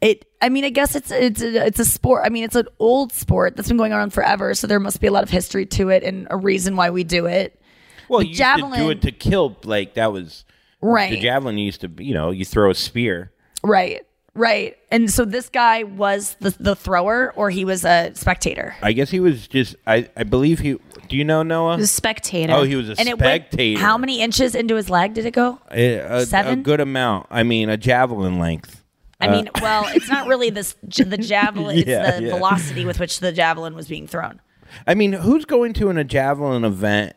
it. 0.00 0.26
I 0.40 0.48
mean, 0.48 0.64
I 0.64 0.70
guess 0.70 0.94
it's 0.94 1.10
it's 1.10 1.42
a, 1.42 1.66
it's 1.66 1.78
a 1.78 1.84
sport. 1.84 2.22
I 2.24 2.28
mean, 2.30 2.44
it's 2.44 2.56
an 2.56 2.68
old 2.78 3.12
sport 3.12 3.56
that's 3.56 3.68
been 3.68 3.76
going 3.76 3.92
on 3.92 4.10
forever, 4.10 4.54
so 4.54 4.66
there 4.66 4.80
must 4.80 5.00
be 5.00 5.06
a 5.06 5.12
lot 5.12 5.22
of 5.22 5.30
history 5.30 5.66
to 5.66 5.88
it 5.90 6.02
and 6.02 6.26
a 6.30 6.36
reason 6.36 6.76
why 6.76 6.90
we 6.90 7.04
do 7.04 7.26
it. 7.26 7.60
Well, 8.08 8.20
The 8.20 8.26
you 8.26 8.30
used 8.30 8.74
to 8.74 8.76
do 8.76 8.90
it 8.90 9.02
to 9.02 9.12
kill. 9.12 9.56
Like 9.64 9.94
that 9.94 10.12
was 10.12 10.44
Right. 10.82 11.10
The 11.10 11.20
javelin 11.20 11.58
used 11.58 11.82
to, 11.82 11.90
you 11.98 12.14
know, 12.14 12.30
you 12.30 12.44
throw 12.44 12.70
a 12.70 12.74
spear. 12.74 13.32
Right, 13.62 14.06
right. 14.34 14.76
And 14.90 15.10
so 15.10 15.24
this 15.26 15.48
guy 15.50 15.82
was 15.82 16.36
the 16.40 16.56
the 16.58 16.74
thrower, 16.74 17.32
or 17.36 17.50
he 17.50 17.64
was 17.66 17.84
a 17.84 18.12
spectator. 18.14 18.74
I 18.82 18.92
guess 18.92 19.10
he 19.10 19.20
was 19.20 19.46
just. 19.46 19.76
I 19.86 20.08
I 20.16 20.22
believe 20.24 20.60
he. 20.60 20.78
Do 21.08 21.16
you 21.16 21.24
know 21.24 21.42
Noah? 21.42 21.74
He 21.76 21.80
was 21.82 21.90
a 21.90 21.92
spectator. 21.92 22.52
Oh, 22.54 22.62
he 22.62 22.76
was 22.76 22.88
a 22.88 22.94
and 22.98 23.08
it 23.08 23.18
went 23.18 23.44
spectator. 23.48 23.80
how 23.80 23.98
many 23.98 24.22
inches 24.22 24.54
into 24.54 24.76
his 24.76 24.88
leg 24.88 25.12
did 25.14 25.26
it 25.26 25.32
go? 25.32 25.58
A, 25.70 25.94
a- 25.96 26.26
Seven? 26.26 26.60
a 26.60 26.62
good 26.62 26.80
amount. 26.80 27.26
I 27.30 27.42
mean, 27.42 27.68
a 27.68 27.76
javelin 27.76 28.38
length. 28.38 28.79
I 29.20 29.26
Uh, 29.28 29.32
mean, 29.32 29.50
well, 29.60 29.86
it's 29.88 30.08
not 30.08 30.26
really 30.26 30.50
this 30.50 30.74
the 30.82 31.16
javelin; 31.20 31.78
it's 31.78 31.88
Yeah, 31.88 32.18
the 32.18 32.24
yeah. 32.26 32.30
velocity 32.34 32.84
with 32.84 32.98
which 32.98 33.20
the 33.20 33.32
javelin 33.32 33.74
was 33.74 33.88
being 33.88 34.06
thrown. 34.06 34.40
I 34.86 34.94
mean, 34.94 35.12
who's 35.12 35.44
going 35.44 35.72
to 35.74 35.90
an, 35.90 35.98
a 35.98 36.04
javelin 36.04 36.64
event 36.64 37.16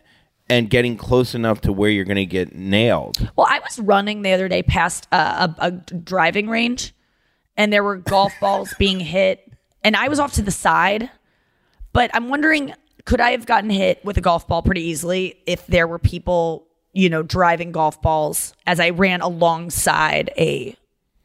and 0.50 0.70
getting 0.70 0.98
close 0.98 1.34
enough 1.36 1.62
to 1.62 1.72
where 1.72 1.90
you're 1.90 2.04
going 2.06 2.16
to 2.18 2.26
get 2.26 2.56
nailed? 2.56 3.18
Well, 3.36 3.48
I 3.50 3.60
was 3.60 3.80
running 3.80 4.22
the 4.24 4.34
other 4.34 4.48
day 4.48 4.64
past 4.64 5.08
uh, 5.12 5.48
a, 5.60 5.68
a 5.68 5.72
driving 5.72 6.50
range, 6.50 6.94
and 7.56 7.72
there 7.72 7.84
were 7.84 7.98
golf 7.98 8.34
balls 8.42 8.74
being 8.80 9.00
hit, 9.00 9.52
and 9.84 9.96
I 9.96 10.08
was 10.08 10.20
off 10.20 10.34
to 10.34 10.42
the 10.42 10.52
side. 10.52 11.10
But 11.94 12.10
I'm 12.16 12.28
wondering, 12.28 12.74
could 13.06 13.22
I 13.22 13.32
have 13.32 13.46
gotten 13.46 13.70
hit 13.70 14.04
with 14.04 14.18
a 14.18 14.22
golf 14.22 14.48
ball 14.48 14.64
pretty 14.64 14.82
easily 14.82 15.36
if 15.46 15.68
there 15.68 15.88
were 15.88 16.00
people, 16.00 16.66
you 16.92 17.08
know, 17.08 17.22
driving 17.22 17.72
golf 17.72 18.02
balls 18.02 18.54
as 18.66 18.80
I 18.80 18.90
ran 18.90 19.22
alongside 19.22 20.32
a 20.38 20.76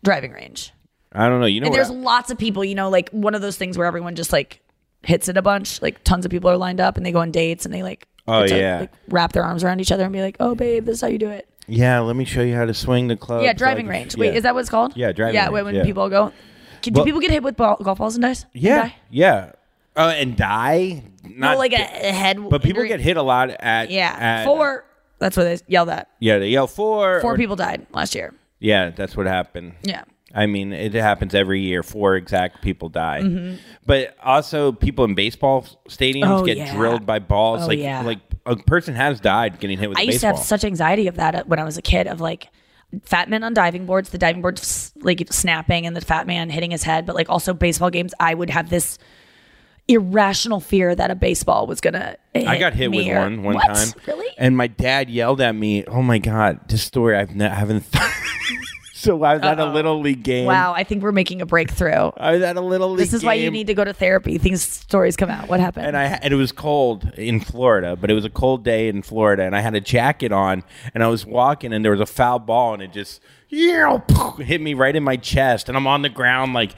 driving 0.02 0.32
range? 0.32 0.72
I 1.12 1.28
don't 1.28 1.40
know. 1.40 1.46
You 1.46 1.60
know 1.60 1.66
and 1.66 1.74
there's 1.74 1.90
I- 1.90 1.94
lots 1.94 2.30
of 2.30 2.38
people, 2.38 2.64
you 2.64 2.74
know, 2.74 2.90
like 2.90 3.08
one 3.10 3.34
of 3.34 3.40
those 3.40 3.56
things 3.56 3.78
where 3.78 3.86
everyone 3.86 4.14
just 4.14 4.32
like 4.32 4.60
hits 5.02 5.28
it 5.28 5.36
a 5.36 5.42
bunch. 5.42 5.80
Like 5.80 6.02
tons 6.04 6.24
of 6.24 6.30
people 6.30 6.50
are 6.50 6.56
lined 6.56 6.80
up 6.80 6.96
and 6.96 7.04
they 7.06 7.12
go 7.12 7.20
on 7.20 7.30
dates 7.30 7.64
and 7.64 7.72
they 7.74 7.82
like 7.82 8.06
Oh, 8.26 8.46
to, 8.46 8.58
yeah. 8.58 8.80
like, 8.80 8.92
wrap 9.08 9.32
their 9.32 9.42
arms 9.44 9.64
around 9.64 9.80
each 9.80 9.90
other 9.90 10.04
and 10.04 10.12
be 10.12 10.20
like, 10.20 10.36
"Oh, 10.38 10.54
babe, 10.54 10.84
this 10.84 10.96
is 10.96 11.00
how 11.00 11.06
you 11.06 11.16
do 11.18 11.30
it." 11.30 11.48
Yeah, 11.66 12.00
let 12.00 12.14
me 12.14 12.26
show 12.26 12.42
you 12.42 12.54
how 12.54 12.66
to 12.66 12.74
swing 12.74 13.08
the 13.08 13.16
club. 13.16 13.42
yeah, 13.42 13.54
driving 13.54 13.86
range. 13.86 14.16
Wait, 14.18 14.34
is 14.36 14.42
that 14.42 14.54
what 14.54 14.60
it's 14.60 14.68
called? 14.70 14.94
Yeah, 14.96 15.12
driving 15.12 15.34
Yeah, 15.34 15.44
range, 15.44 15.52
when, 15.52 15.64
when 15.64 15.74
yeah. 15.76 15.84
people 15.84 16.08
go, 16.10 16.32
Can, 16.82 16.92
Well- 16.92 17.04
do 17.04 17.08
people 17.08 17.20
get 17.22 17.30
hit 17.30 17.42
with 17.42 17.56
ball, 17.56 17.76
golf 17.82 17.96
balls 17.98 18.16
and 18.16 18.22
dice? 18.22 18.42
And 18.54 18.62
Yeah, 18.62 18.82
die? 18.82 18.94
yeah. 19.10 19.52
Oh, 19.96 20.08
and 20.10 20.36
die? 20.36 21.02
Not 21.24 21.52
no, 21.54 21.58
like 21.58 21.72
a, 21.72 21.76
a 21.76 22.12
head. 22.12 22.38
But 22.50 22.62
people 22.62 22.84
get 22.84 23.00
hit 23.00 23.16
a 23.16 23.22
lot 23.22 23.48
at 23.50 23.90
Yeah, 23.90 24.14
at- 24.18 24.44
four. 24.44 24.84
That's 25.18 25.36
what 25.36 25.44
they 25.44 25.58
yelled 25.66 25.88
at. 25.88 26.08
Yeah, 26.20 26.38
they 26.38 26.50
yell 26.50 26.66
four. 26.68 27.20
Four 27.22 27.32
or- 27.34 27.36
people 27.36 27.56
died 27.56 27.86
last 27.92 28.14
year. 28.14 28.32
Yeah, 28.60 28.90
that's 28.90 29.16
what 29.16 29.26
happened. 29.26 29.74
Yeah. 29.82 30.02
I 30.34 30.46
mean, 30.46 30.72
it 30.74 30.92
happens 30.92 31.34
every 31.34 31.60
year. 31.60 31.82
Four 31.82 32.16
exact 32.16 32.60
people 32.60 32.88
die. 32.90 33.20
Mhm. 33.22 33.58
But 33.86 34.14
also, 34.22 34.72
people 34.72 35.04
in 35.06 35.14
baseball 35.14 35.64
stadiums 35.88 36.40
Oh, 36.40 36.44
get 36.44 36.58
yeah. 36.58 36.74
drilled 36.74 37.06
by 37.06 37.18
balls. 37.18 37.62
Oh, 37.64 37.68
like, 37.68 37.78
yeah. 37.78 38.02
like 38.02 38.18
a 38.44 38.56
person 38.56 38.94
has 38.94 39.20
died 39.20 39.58
getting 39.58 39.78
hit 39.78 39.88
with 39.88 39.96
I 39.98 40.02
a 40.02 40.04
used 40.04 40.16
baseball. 40.16 40.32
to 40.32 40.36
have 40.38 40.44
such 40.46 40.64
anxiety 40.64 41.06
of 41.06 41.16
that 41.16 41.48
when 41.48 41.58
I 41.58 41.64
was 41.64 41.78
a 41.78 41.82
kid 41.82 42.06
of 42.06 42.20
like 42.20 42.48
fat 43.04 43.30
men 43.30 43.42
on 43.42 43.54
diving 43.54 43.86
boards, 43.86 44.10
the 44.10 44.18
diving 44.18 44.42
board 44.42 44.60
like 45.00 45.26
snapping 45.30 45.86
and 45.86 45.96
the 45.96 46.00
fat 46.02 46.26
man 46.26 46.50
hitting 46.50 46.72
his 46.72 46.82
head, 46.82 47.06
but 47.06 47.14
like 47.14 47.28
also 47.30 47.54
baseball 47.54 47.90
games, 47.90 48.12
I 48.20 48.34
would 48.34 48.50
have 48.50 48.68
this 48.70 48.98
irrational 49.88 50.60
fear 50.60 50.94
that 50.94 51.10
a 51.10 51.14
baseball 51.14 51.66
was 51.66 51.80
gonna. 51.80 52.16
I 52.34 52.58
got 52.58 52.74
hit 52.74 52.90
with 52.90 53.06
or- 53.08 53.18
one 53.18 53.42
one 53.42 53.54
What? 53.56 53.66
time. 53.66 53.88
Really? 54.06 54.28
And 54.38 54.56
my 54.56 54.66
dad 54.66 55.10
yelled 55.10 55.40
at 55.40 55.54
me. 55.54 55.84
Oh 55.86 56.02
my 56.02 56.18
god, 56.18 56.60
this 56.68 56.82
story 56.82 57.16
I've 57.16 57.34
ne- 57.34 57.48
haven't. 57.48 57.84
so 58.94 59.22
I 59.22 59.34
was 59.34 59.42
at 59.42 59.58
a 59.58 59.64
little 59.64 60.00
league 60.00 60.22
game. 60.22 60.46
Wow, 60.46 60.72
I 60.74 60.84
think 60.84 61.02
we're 61.02 61.12
making 61.12 61.40
a 61.40 61.46
breakthrough. 61.46 62.10
I 62.16 62.32
was 62.32 62.42
at 62.42 62.56
a 62.56 62.60
little 62.60 62.90
league 62.90 62.98
This 62.98 63.12
is 63.12 63.24
why 63.24 63.34
you 63.34 63.50
need 63.50 63.66
to 63.68 63.74
go 63.74 63.82
to 63.84 63.92
therapy. 63.92 64.38
Things 64.38 64.62
stories 64.62 65.16
come 65.16 65.30
out. 65.30 65.48
What 65.48 65.58
happened? 65.60 65.86
and 65.86 65.96
I 65.96 66.04
and 66.04 66.32
it 66.32 66.36
was 66.36 66.52
cold 66.52 67.10
in 67.16 67.40
Florida, 67.40 67.96
but 67.96 68.10
it 68.10 68.14
was 68.14 68.24
a 68.24 68.30
cold 68.30 68.64
day 68.64 68.88
in 68.88 69.02
Florida, 69.02 69.44
and 69.44 69.56
I 69.56 69.60
had 69.60 69.74
a 69.74 69.80
jacket 69.80 70.32
on, 70.32 70.62
and 70.94 71.02
I 71.02 71.08
was 71.08 71.24
walking, 71.26 71.72
and 71.72 71.84
there 71.84 71.92
was 71.92 72.00
a 72.00 72.06
foul 72.06 72.38
ball, 72.38 72.74
and 72.74 72.82
it 72.82 72.92
just 72.92 73.20
yeah, 73.48 73.98
hit 74.38 74.60
me 74.60 74.74
right 74.74 74.94
in 74.94 75.02
my 75.02 75.16
chest, 75.16 75.68
and 75.68 75.76
I'm 75.76 75.86
on 75.86 76.02
the 76.02 76.10
ground 76.10 76.52
like. 76.54 76.72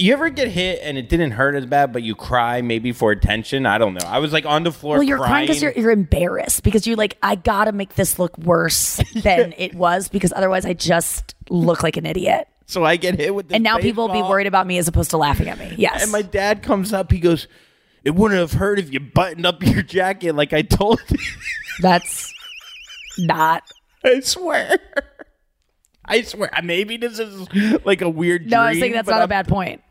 You 0.00 0.12
ever 0.12 0.30
get 0.30 0.46
hit 0.48 0.78
and 0.82 0.96
it 0.96 1.08
didn't 1.08 1.32
hurt 1.32 1.56
as 1.56 1.66
bad, 1.66 1.92
but 1.92 2.04
you 2.04 2.14
cry 2.14 2.62
maybe 2.62 2.92
for 2.92 3.10
attention? 3.10 3.66
I 3.66 3.78
don't 3.78 3.94
know. 3.94 4.06
I 4.06 4.20
was 4.20 4.32
like 4.32 4.46
on 4.46 4.62
the 4.62 4.70
floor. 4.70 4.94
well, 4.94 5.02
you're 5.02 5.18
crying 5.18 5.46
because 5.46 5.60
you're, 5.60 5.72
you're 5.72 5.90
embarrassed 5.90 6.62
because 6.62 6.86
you're 6.86 6.96
like, 6.96 7.18
I 7.20 7.34
gotta 7.34 7.72
make 7.72 7.94
this 7.96 8.16
look 8.18 8.38
worse 8.38 9.00
than 9.22 9.54
it 9.58 9.74
was 9.74 10.08
because 10.08 10.32
otherwise 10.36 10.64
I 10.64 10.72
just 10.74 11.34
look 11.50 11.82
like 11.82 11.96
an 11.96 12.06
idiot. 12.06 12.46
So 12.66 12.84
I 12.84 12.96
get 12.96 13.16
hit 13.18 13.34
with 13.34 13.48
this 13.48 13.56
And 13.56 13.64
now 13.64 13.78
people 13.78 14.04
will 14.06 14.12
be 14.12 14.18
baseball. 14.18 14.30
worried 14.30 14.46
about 14.46 14.66
me 14.68 14.78
as 14.78 14.86
opposed 14.86 15.10
to 15.10 15.16
laughing 15.16 15.48
at 15.48 15.58
me. 15.58 15.74
Yes. 15.76 16.02
And 16.02 16.12
my 16.12 16.22
dad 16.22 16.62
comes 16.62 16.92
up. 16.92 17.10
He 17.10 17.18
goes, 17.18 17.48
"It 18.04 18.14
wouldn't 18.14 18.38
have 18.38 18.52
hurt 18.52 18.78
if 18.78 18.92
you 18.92 19.00
buttoned 19.00 19.46
up 19.46 19.62
your 19.64 19.82
jacket 19.82 20.34
like 20.36 20.52
I 20.52 20.62
told 20.62 21.00
you." 21.10 21.18
That's 21.80 22.32
not. 23.18 23.64
I 24.04 24.20
swear. 24.20 24.78
I 26.04 26.22
swear. 26.22 26.50
Maybe 26.62 26.98
this 26.98 27.18
is 27.18 27.48
like 27.84 28.00
a 28.02 28.08
weird. 28.08 28.48
No, 28.50 28.60
I 28.60 28.68
was 28.68 28.74
dream, 28.74 28.80
saying 28.82 28.92
that's 28.92 29.06
but 29.06 29.12
not 29.12 29.18
a 29.18 29.20
I'm- 29.22 29.28
bad 29.28 29.48
point. 29.48 29.82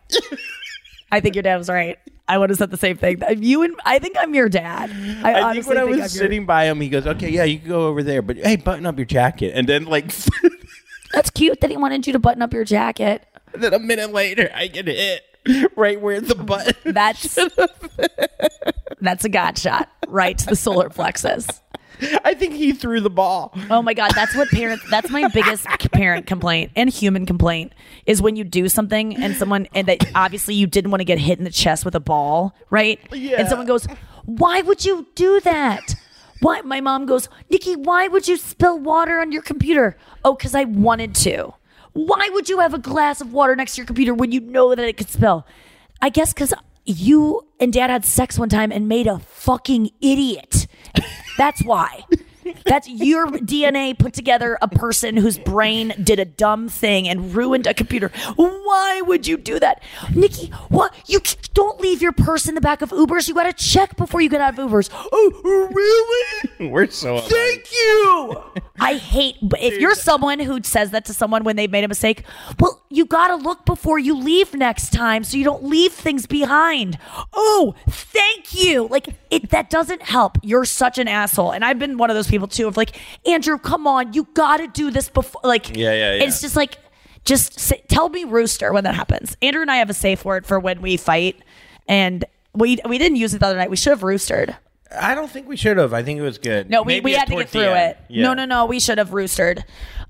I 1.12 1.20
think 1.20 1.36
your 1.36 1.44
dad 1.44 1.58
was 1.58 1.70
right. 1.70 1.98
I 2.28 2.38
would 2.38 2.50
have 2.50 2.60
said 2.60 2.72
the 2.72 2.78
same 2.78 2.98
thing. 2.98 3.22
You 3.42 3.64
and 3.64 3.74
I 3.86 4.00
think 4.00 4.18
I'm 4.20 4.36
your 4.36 4.50
dad. 4.50 4.92
I, 5.24 5.50
I 5.50 5.54
think 5.54 5.68
when 5.68 5.78
I 5.78 5.86
was 5.86 5.94
I'm 5.96 6.00
your- 6.02 6.08
sitting 6.10 6.46
by 6.46 6.66
him, 6.66 6.82
he 6.82 6.90
goes, 6.90 7.08
"Okay, 7.08 7.30
yeah, 7.30 7.46
you 7.46 7.60
can 7.60 7.70
go 7.70 7.88
over 7.88 8.04
there, 8.04 8.22
but 8.22 8.36
hey, 8.38 8.58
button 8.58 8.86
up 8.86 8.98
your 8.98 9.06
jacket." 9.06 9.54
And 9.56 9.68
then, 9.68 9.86
like, 9.86 10.14
That's 11.14 11.30
cute 11.30 11.62
that 11.62 11.70
he 11.70 11.78
wanted 11.78 12.06
you 12.06 12.12
to 12.14 12.20
button 12.20 12.42
up 12.42 12.54
your 12.54 12.66
jacket. 12.66 13.26
then 13.54 13.74
a 13.74 13.80
minute 13.80 14.12
later, 14.12 14.52
I 14.54 14.68
get 14.68 14.88
hit 14.88 15.24
right 15.78 16.00
where 16.02 16.20
the 16.20 16.36
button. 16.36 16.94
That's 16.94 17.40
that's 19.00 19.24
a 19.24 19.30
god 19.30 19.58
shot 19.58 19.90
right 20.10 20.38
to 20.38 20.46
the 20.48 20.56
solar 20.58 20.90
plexus. 20.90 21.48
I 22.24 22.34
think 22.34 22.54
he 22.54 22.74
threw 22.74 23.02
the 23.02 23.10
ball. 23.10 23.58
Oh 23.70 23.82
my 23.82 23.94
god, 23.94 24.12
that's 24.14 24.36
what 24.36 24.50
parents. 24.50 24.84
That's 24.90 25.10
my 25.10 25.28
biggest 25.30 25.66
parent 25.92 26.28
complaint 26.28 26.72
and 26.76 26.90
human 26.90 27.26
complaint 27.26 27.74
is 28.06 28.22
when 28.22 28.36
you 28.36 28.44
do 28.44 28.70
something 28.70 29.16
and 29.16 29.36
someone 29.36 29.68
and 29.74 29.88
that 29.88 30.10
obviously 30.16 30.56
you 30.56 30.68
didn't 30.68 30.92
want 30.92 31.02
to 31.02 31.06
get 31.06 31.18
hit 31.18 31.38
in 31.38 31.44
the 31.44 31.52
chest 31.52 31.86
with 31.86 31.96
a 31.96 32.00
ball, 32.00 32.56
right? 32.70 33.00
Yeah. 33.12 33.40
And 33.40 33.48
someone 33.48 33.68
goes, 33.68 33.88
"Why 34.26 34.62
would 34.62 34.86
you 34.86 35.08
do 35.16 35.40
that?" 35.42 35.96
Why? 36.42 36.62
My 36.62 36.82
mom 36.82 37.06
goes, 37.08 37.30
"Nikki, 37.50 37.76
why 37.76 38.08
would 38.08 38.28
you 38.28 38.38
spill 38.38 38.78
water 38.78 39.20
on 39.20 39.32
your 39.32 39.42
computer?" 39.42 39.98
Oh, 40.24 40.36
because 40.36 40.54
I 40.54 40.66
wanted 40.66 41.16
to. 41.16 41.54
Why 41.94 42.30
would 42.32 42.48
you 42.48 42.60
have 42.60 42.76
a 42.76 42.80
glass 42.80 43.22
of 43.22 43.34
water 43.34 43.56
next 43.56 43.74
to 43.74 43.82
your 43.82 43.88
computer 43.88 44.14
when 44.14 44.32
you 44.32 44.40
know 44.40 44.76
that 44.76 44.88
it 44.88 44.98
could 44.98 45.10
spill? 45.10 45.48
I 46.00 46.10
guess 46.10 46.32
because 46.32 46.54
you 46.86 47.42
and 47.60 47.74
dad 47.74 47.90
had 47.90 48.06
sex 48.06 48.38
one 48.38 48.50
time 48.50 48.72
and 48.72 48.88
made 48.88 49.08
a 49.08 49.20
fucking 49.20 49.90
idiot. 50.00 50.68
That's 51.38 51.64
why. 51.64 52.04
That's 52.66 52.88
your 52.88 53.28
DNA 53.28 53.98
put 53.98 54.14
together 54.14 54.58
a 54.62 54.68
person 54.68 55.18
whose 55.18 55.38
brain 55.38 55.94
did 56.02 56.20
a 56.20 56.26
dumb 56.26 56.70
thing 56.70 57.08
and 57.08 57.34
ruined 57.34 57.68
a 57.68 57.74
computer. 57.74 58.12
Why 58.36 59.02
would 59.02 59.28
you 59.28 59.38
do 59.38 59.60
that? 59.60 59.82
Nikki, 60.14 60.48
what? 60.70 60.94
You 61.08 61.20
don't 61.54 61.80
leave 61.82 62.02
your 62.02 62.12
purse 62.12 62.48
in 62.48 62.56
the 62.56 62.62
back 62.62 62.82
of 62.82 62.90
Ubers. 62.92 63.28
You 63.28 63.34
got 63.34 63.44
to 63.44 63.54
check 63.54 63.96
before 63.96 64.22
you 64.22 64.30
get 64.30 64.42
out 64.42 64.58
of 64.58 64.70
Ubers. 64.70 64.90
Oh, 64.94 65.70
really? 65.74 66.70
We're 66.70 66.90
so. 66.90 67.20
Thank 67.20 67.72
you. 67.72 68.44
I 68.80 68.96
hate 68.96 69.38
if 69.60 69.80
you're 69.80 69.96
someone 69.96 70.40
who 70.40 70.62
says 70.64 70.92
that 70.92 71.06
to 71.06 71.14
someone 71.14 71.44
when 71.44 71.56
they've 71.56 71.72
made 71.72 71.84
a 71.84 71.88
mistake. 71.88 72.24
Well, 72.60 72.84
you 72.90 73.06
got 73.06 73.30
to 73.30 73.36
look 73.36 73.66
before 73.66 73.98
you 73.98 74.16
leave 74.16 74.54
next 74.54 74.94
time 74.94 75.24
so 75.24 75.38
you 75.38 75.44
don't 75.44 75.64
leave 75.64 75.94
things 75.94 76.26
behind. 76.26 77.00
Oh, 77.34 77.76
thank 77.90 78.54
you. 78.54 78.88
Like 78.88 79.16
it 79.32 79.50
that 79.50 79.70
doesn't 79.70 80.04
help. 80.04 80.38
You're 80.44 80.66
such 80.66 81.00
an 81.00 81.08
asshole. 81.08 81.52
And 81.52 81.66
I've 81.66 81.80
been 81.80 81.98
one 81.98 82.10
of 82.10 82.16
those 82.16 82.28
people 82.28 82.37
too 82.46 82.68
of 82.68 82.78
like, 82.78 82.96
"Andrew, 83.26 83.58
come 83.58 83.88
on. 83.88 84.14
You 84.14 84.28
got 84.36 84.58
to 84.58 84.68
do 84.68 84.92
this 84.92 85.10
before 85.10 85.42
like 85.44 85.76
Yeah, 85.76 85.94
yeah, 85.94 86.14
yeah. 86.18 86.24
It's 86.26 86.42
just 86.42 86.56
like 86.56 86.78
just 87.26 87.60
say, 87.60 87.82
tell 87.88 88.10
me 88.10 88.24
rooster 88.26 88.72
when 88.72 88.84
that 88.84 88.94
happens. 88.94 89.36
Andrew 89.42 89.64
and 89.64 89.72
I 89.72 89.78
have 89.78 89.90
a 89.90 89.94
safe 89.96 90.24
word 90.24 90.46
for 90.46 90.60
when 90.60 90.82
we 90.82 90.96
fight 90.98 91.42
and 91.88 92.24
we 92.54 92.78
we 92.88 93.00
didn't 93.00 93.16
use 93.16 93.34
it 93.34 93.40
the 93.40 93.48
other 93.48 93.58
night. 93.58 93.72
We 93.72 93.76
should 93.78 93.92
have 93.92 94.02
roostered. 94.02 94.56
I 94.98 95.16
don't 95.16 95.30
think 95.30 95.50
we 95.50 95.58
should 95.58 95.76
have. 95.78 95.94
I 95.94 96.02
think 96.02 96.18
it 96.18 96.22
was 96.22 96.38
good. 96.38 96.70
No, 96.70 96.82
we, 96.84 96.94
Maybe 96.94 97.04
we 97.06 97.14
had 97.14 97.28
to 97.28 97.36
get 97.36 97.50
through 97.50 97.62
it. 97.74 97.98
Yeah. 98.08 98.24
No, 98.24 98.34
no, 98.34 98.46
no. 98.46 98.66
We 98.68 98.80
should 98.80 99.00
have 99.00 99.10
roostered. 99.10 99.64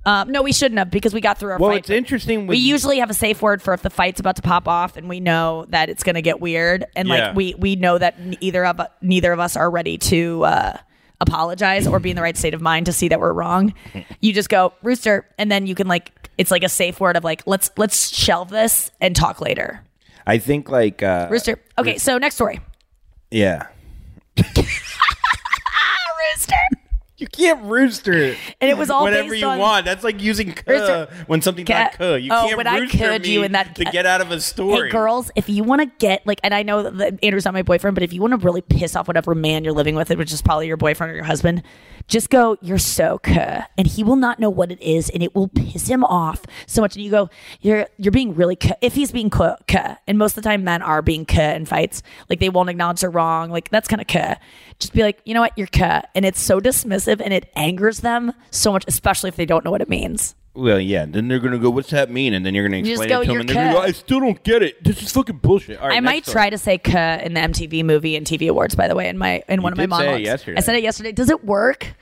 Um, 0.06 0.32
no, 0.32 0.44
we 0.44 0.54
shouldn't 0.54 0.78
have 0.78 0.92
because 0.92 1.16
we 1.16 1.20
got 1.20 1.40
through 1.40 1.52
our 1.54 1.58
Well, 1.58 1.72
fight. 1.72 1.80
it's 1.80 1.90
interesting. 1.90 2.46
we 2.46 2.58
usually 2.58 3.00
have 3.00 3.10
a 3.10 3.14
safe 3.16 3.42
word 3.42 3.62
for 3.64 3.74
if 3.74 3.82
the 3.82 3.90
fight's 3.90 4.20
about 4.20 4.36
to 4.36 4.44
pop 4.44 4.68
off 4.68 4.96
and 4.96 5.10
we 5.10 5.20
know 5.20 5.66
that 5.70 5.90
it's 5.90 6.04
going 6.04 6.14
to 6.16 6.22
get 6.22 6.40
weird 6.40 6.86
and 6.96 7.08
Yeah. 7.08 7.30
like 7.30 7.36
we 7.36 7.56
we 7.56 7.76
know 7.76 7.98
that 7.98 8.14
n- 8.20 8.38
either 8.40 8.64
of 8.66 8.80
neither 9.02 9.34
of 9.34 9.40
us 9.40 9.58
are 9.58 9.70
ready 9.70 9.98
to 9.98 10.44
uh, 10.46 10.78
apologize 11.20 11.88
or 11.88 12.00
be 12.00 12.10
in 12.12 12.16
the 12.16 12.22
right 12.22 12.38
state 12.38 12.54
of 12.54 12.62
mind 12.62 12.86
to 12.86 12.94
see 12.94 13.08
that 13.08 13.20
we're 13.20 13.34
wrong. 13.34 13.74
You 14.20 14.34
just 14.34 14.50
go 14.50 14.74
rooster 14.84 15.28
and 15.38 15.52
then 15.52 15.68
you 15.68 15.76
can 15.76 15.88
like 15.88 16.30
it's 16.38 16.52
like 16.52 16.64
a 16.64 16.70
safe 16.70 17.00
word 17.00 17.18
of 17.18 17.24
like 17.24 17.44
let's 17.46 17.72
let's 17.78 18.16
shelve 18.16 18.50
this 18.50 18.92
and 19.02 19.16
talk 19.16 19.42
later. 19.42 19.82
I 20.26 20.38
think 20.38 20.70
like 20.70 21.02
uh, 21.02 21.28
Rooster. 21.32 21.60
Okay, 21.78 21.98
so 21.98 22.18
next 22.18 22.36
story. 22.36 22.60
Yeah. 23.32 23.68
Rooster. 26.36 26.56
You 27.18 27.26
can't 27.28 27.64
rooster 27.64 28.14
it. 28.14 28.38
And 28.62 28.70
it 28.70 28.78
was 28.78 28.92
all 28.92 29.02
whatever 29.02 29.34
you 29.34 29.48
on- 29.48 29.58
want. 29.58 29.86
That's 29.86 30.04
like 30.04 30.22
using 30.22 30.56
Rooster. 30.68 31.08
when 31.26 31.42
something's 31.42 31.68
Ca- 31.68 31.74
not 31.74 31.94
"cuh." 31.94 32.14
You 32.14 32.32
oh, 32.32 32.46
can't 32.46 32.58
when 32.58 32.68
I 32.68 32.78
rooster 32.78 32.98
could 32.98 33.22
me 33.24 33.34
you 33.34 33.44
in 33.44 33.54
that- 33.54 33.76
to 33.76 33.86
get 33.86 34.06
out 34.06 34.22
of 34.22 34.30
a 34.30 34.40
story. 34.40 34.88
Hey, 34.88 34.92
girls, 34.92 35.32
if 35.36 35.50
you 35.50 35.64
want 35.64 35.82
to 35.82 35.88
get 35.98 36.26
like, 36.28 36.40
and 36.44 36.54
I 36.54 36.62
know 36.62 36.84
that 36.84 37.18
Andrew's 37.24 37.46
not 37.46 37.56
my 37.56 37.64
boyfriend, 37.64 37.96
but 37.96 38.04
if 38.04 38.14
you 38.14 38.22
want 38.22 38.32
to 38.34 38.38
really 38.38 38.62
piss 38.62 38.96
off 38.96 39.08
whatever 39.08 39.34
man 39.34 39.64
you're 39.64 39.74
living 39.74 39.96
with, 39.96 40.10
which 40.16 40.32
is 40.32 40.44
probably 40.44 40.68
your 40.68 40.78
boyfriend 40.78 41.12
or 41.12 41.16
your 41.16 41.24
husband, 41.24 41.64
just 42.08 42.30
go, 42.30 42.56
"You're 42.62 42.78
so 42.78 43.18
cuh," 43.18 43.64
and 43.80 43.88
he 43.88 44.04
will 44.04 44.16
not 44.16 44.40
know 44.40 44.52
what 44.52 44.72
it 44.72 44.80
is, 44.80 45.10
and 45.10 45.24
it 45.24 45.34
will 45.34 45.48
piss 45.48 45.88
him 45.88 46.04
off 46.04 46.44
so 46.68 46.82
much. 46.82 46.96
And 46.96 47.04
you 47.04 47.10
go, 47.10 47.30
"You're 47.62 47.88
you're 47.98 48.12
being 48.12 48.36
really 48.36 48.56
cuh." 48.56 48.76
If 48.80 48.94
he's 48.94 49.12
being 49.12 49.32
cuh, 49.32 49.56
cuh, 49.68 49.96
and 50.08 50.20
most 50.20 50.38
of 50.38 50.44
the 50.44 50.48
time 50.50 50.64
men 50.64 50.84
are 50.84 51.02
being 51.02 51.26
cuh 51.26 51.42
in 51.56 51.66
fights, 51.66 52.04
like 52.30 52.40
they 52.40 52.50
won't 52.50 52.70
acknowledge 52.70 53.02
they're 53.02 53.10
wrong. 53.10 53.50
Like 53.50 53.70
that's 53.70 53.88
kind 53.88 54.02
of 54.02 54.08
cuh. 54.08 54.36
Just 54.80 54.94
be 54.94 55.02
like, 55.02 55.22
you 55.26 55.34
know 55.34 55.42
what, 55.42 55.54
you're 55.58 55.68
cuh, 55.68 56.04
and 56.14 56.26
it's 56.26 56.40
so 56.40 56.60
dismissive 56.60 57.20
and 57.20 57.34
it 57.34 57.52
angers 57.56 58.02
them 58.02 58.34
so 58.52 58.72
much, 58.72 58.86
especially 58.88 59.30
if 59.30 59.36
they 59.36 59.46
don't 59.46 59.66
know 59.66 59.72
what 59.72 59.82
it 59.82 59.90
means. 59.90 60.36
Well, 60.54 60.80
yeah. 60.80 61.06
Then 61.08 61.28
they're 61.28 61.40
gonna 61.40 61.60
go, 61.60 61.70
"What's 61.70 61.92
that 61.92 62.10
mean?" 62.10 62.34
And 62.34 62.44
then 62.44 62.56
you're 62.56 62.68
gonna 62.68 62.78
You 62.78 62.84
just 62.84 63.04
explain 63.04 63.10
go, 63.10 63.22
it 63.22 63.26
to 63.26 63.28
them, 63.28 63.34
"You're 63.34 63.40
and 63.42 63.50
they're 63.50 63.56
gonna 63.56 63.74
go, 63.74 63.80
cuh." 63.82 63.88
"I 63.88 63.92
still 63.92 64.20
don't 64.20 64.44
get 64.44 64.64
it. 64.64 64.84
This 64.84 65.04
is 65.04 65.12
fucking 65.12 65.38
bullshit." 65.38 65.80
All 65.80 65.88
right, 65.88 65.98
I 65.98 66.00
might 66.00 66.26
next 66.26 66.32
try 66.32 66.50
to 66.50 66.58
say 66.58 66.80
"cuh" 66.80 67.20
in 67.24 67.36
the 67.36 67.40
MTV 67.42 67.84
movie 67.84 68.16
and 68.16 68.26
TV 68.26 68.48
awards. 68.48 68.74
By 68.74 68.88
the 68.88 68.96
way, 68.96 69.08
in 69.08 69.20
my 69.20 69.44
in 69.48 69.62
one 69.62 69.72
of 69.72 69.78
my 69.78 69.84
did 69.84 69.92
say 69.92 69.98
it 69.98 70.00
monologues, 70.00 70.24
yesterday. 70.24 70.58
I 70.58 70.62
said 70.62 70.76
it 70.76 70.84
yesterday. 70.84 71.12
Does 71.12 71.30
it 71.30 71.46
work? 71.46 71.96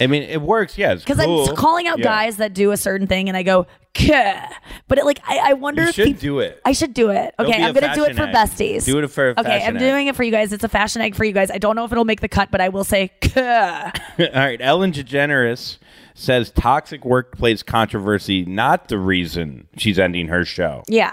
I 0.00 0.06
mean, 0.06 0.22
it 0.22 0.40
works. 0.40 0.78
Yeah, 0.78 0.94
Because 0.94 1.18
cool. 1.18 1.50
I'm 1.50 1.56
calling 1.56 1.86
out 1.86 1.98
Yeah. 1.98 2.04
guys 2.04 2.38
that 2.38 2.54
do 2.54 2.70
a 2.72 2.76
certain 2.76 3.06
thing, 3.06 3.28
and 3.28 3.36
I 3.36 3.42
go 3.42 3.66
"cuh," 3.94 4.46
but 4.88 4.98
it, 4.98 5.04
like 5.04 5.20
I, 5.26 5.50
I 5.50 5.52
wonder 5.54 5.82
You 5.82 5.88
if 5.88 5.94
should 5.94 6.06
peop- 6.06 6.20
do 6.20 6.38
it. 6.40 6.60
I 6.64 6.72
should 6.72 6.94
do 6.94 7.10
it. 7.10 7.34
Okay, 7.38 7.62
I'm 7.62 7.74
gonna 7.74 7.94
do 7.94 8.04
it 8.04 8.16
for 8.16 8.22
egg. 8.22 8.34
besties. 8.34 8.86
Do 8.86 8.98
it 8.98 9.08
for 9.08 9.30
a 9.30 9.40
Okay, 9.40 9.62
I'm 9.64 9.76
egg. 9.76 9.80
doing 9.80 10.06
it 10.06 10.16
for 10.16 10.22
you 10.22 10.30
guys. 10.30 10.52
It's 10.52 10.64
a 10.64 10.68
fashion 10.68 11.02
egg 11.02 11.14
for 11.14 11.24
you 11.24 11.32
guys. 11.32 11.50
I 11.50 11.58
don't 11.58 11.76
know 11.76 11.84
if 11.84 11.92
it'll 11.92 12.04
make 12.04 12.20
the 12.20 12.28
cut, 12.28 12.50
but 12.50 12.60
I 12.60 12.70
will 12.70 12.84
say. 12.84 13.10
All 13.36 13.42
right, 14.34 14.60
Ellen 14.60 14.92
DeGeneres 14.92 15.78
says 16.14 16.50
toxic 16.50 17.04
workplace 17.04 17.62
controversy 17.62 18.44
not 18.44 18.88
the 18.88 18.98
reason 18.98 19.66
she's 19.76 19.98
ending 19.98 20.28
her 20.28 20.44
show. 20.44 20.82
Yeah. 20.88 21.12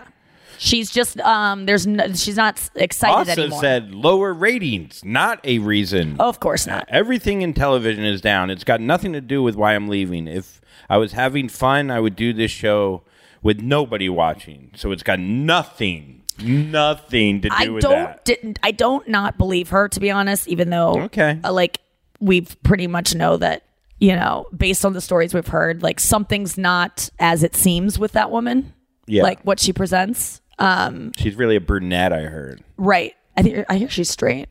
She's 0.58 0.90
just 0.92 1.20
um. 1.22 1.66
There's 1.66 1.86
no, 1.88 2.12
she's 2.14 2.36
not 2.38 2.70
excited 2.76 3.30
also 3.30 3.42
anymore. 3.44 3.62
said 3.62 3.94
lower 3.94 4.34
ratings, 4.34 5.04
not 5.06 5.40
a 5.44 5.60
reason. 5.60 6.16
Oh, 6.20 6.30
of 6.30 6.40
course 6.40 6.66
not. 6.68 6.86
Everything 6.90 7.42
in 7.42 7.54
television 7.54 8.04
is 8.04 8.22
down. 8.22 8.50
It's 8.50 8.64
got 8.64 8.82
nothing 8.82 9.14
to 9.14 9.22
do 9.22 9.44
with 9.44 9.56
why 9.56 9.76
I'm 9.76 9.88
leaving. 9.88 10.28
If 10.28 10.60
I 10.90 10.98
was 10.98 11.12
having 11.14 11.48
fun, 11.50 11.92
I 11.92 12.00
would 12.00 12.16
do 12.16 12.34
this 12.34 12.52
show 12.52 13.04
with 13.44 13.62
nobody 13.62 14.10
watching. 14.10 14.72
So 14.76 14.92
it's 14.92 15.04
got 15.04 15.20
nothing, 15.20 16.24
nothing 16.42 17.42
to 17.42 17.50
do 17.50 17.56
I 17.56 17.68
with 17.70 17.84
don't 17.84 17.92
that. 17.94 18.26
didn't 18.26 18.60
I 18.64 18.72
don't 18.72 19.08
not 19.08 19.38
believe 19.38 19.70
her 19.70 19.88
to 19.90 20.00
be 20.00 20.12
honest. 20.12 20.48
Even 20.48 20.70
though 20.70 21.02
Okay. 21.04 21.40
uh, 21.44 21.52
like 21.54 21.80
we've 22.20 22.56
pretty 22.64 22.88
much 22.88 23.14
know 23.16 23.38
that 23.38 23.64
you 24.00 24.16
know 24.16 24.48
based 24.56 24.86
on 24.86 24.94
the 24.94 25.02
stories 25.02 25.34
we've 25.34 25.48
heard, 25.48 25.84
like 25.84 26.00
something's 26.00 26.58
not 26.58 27.10
as 27.20 27.44
it 27.44 27.56
seems 27.56 28.00
with 28.00 28.14
that 28.14 28.32
woman. 28.32 28.74
Yeah. 29.10 29.24
like 29.24 29.42
what 29.44 29.60
she 29.62 29.72
presents. 29.72 30.42
Um, 30.60 31.12
She's 31.18 31.36
really 31.36 31.56
a 31.56 31.62
brunette, 31.62 32.14
I 32.14 32.22
heard. 32.22 32.64
Right. 32.78 33.14
I 33.36 33.42
think 33.44 33.66
I 33.70 33.78
hear 33.78 33.90
she's 33.90 34.10
straight. 34.10 34.50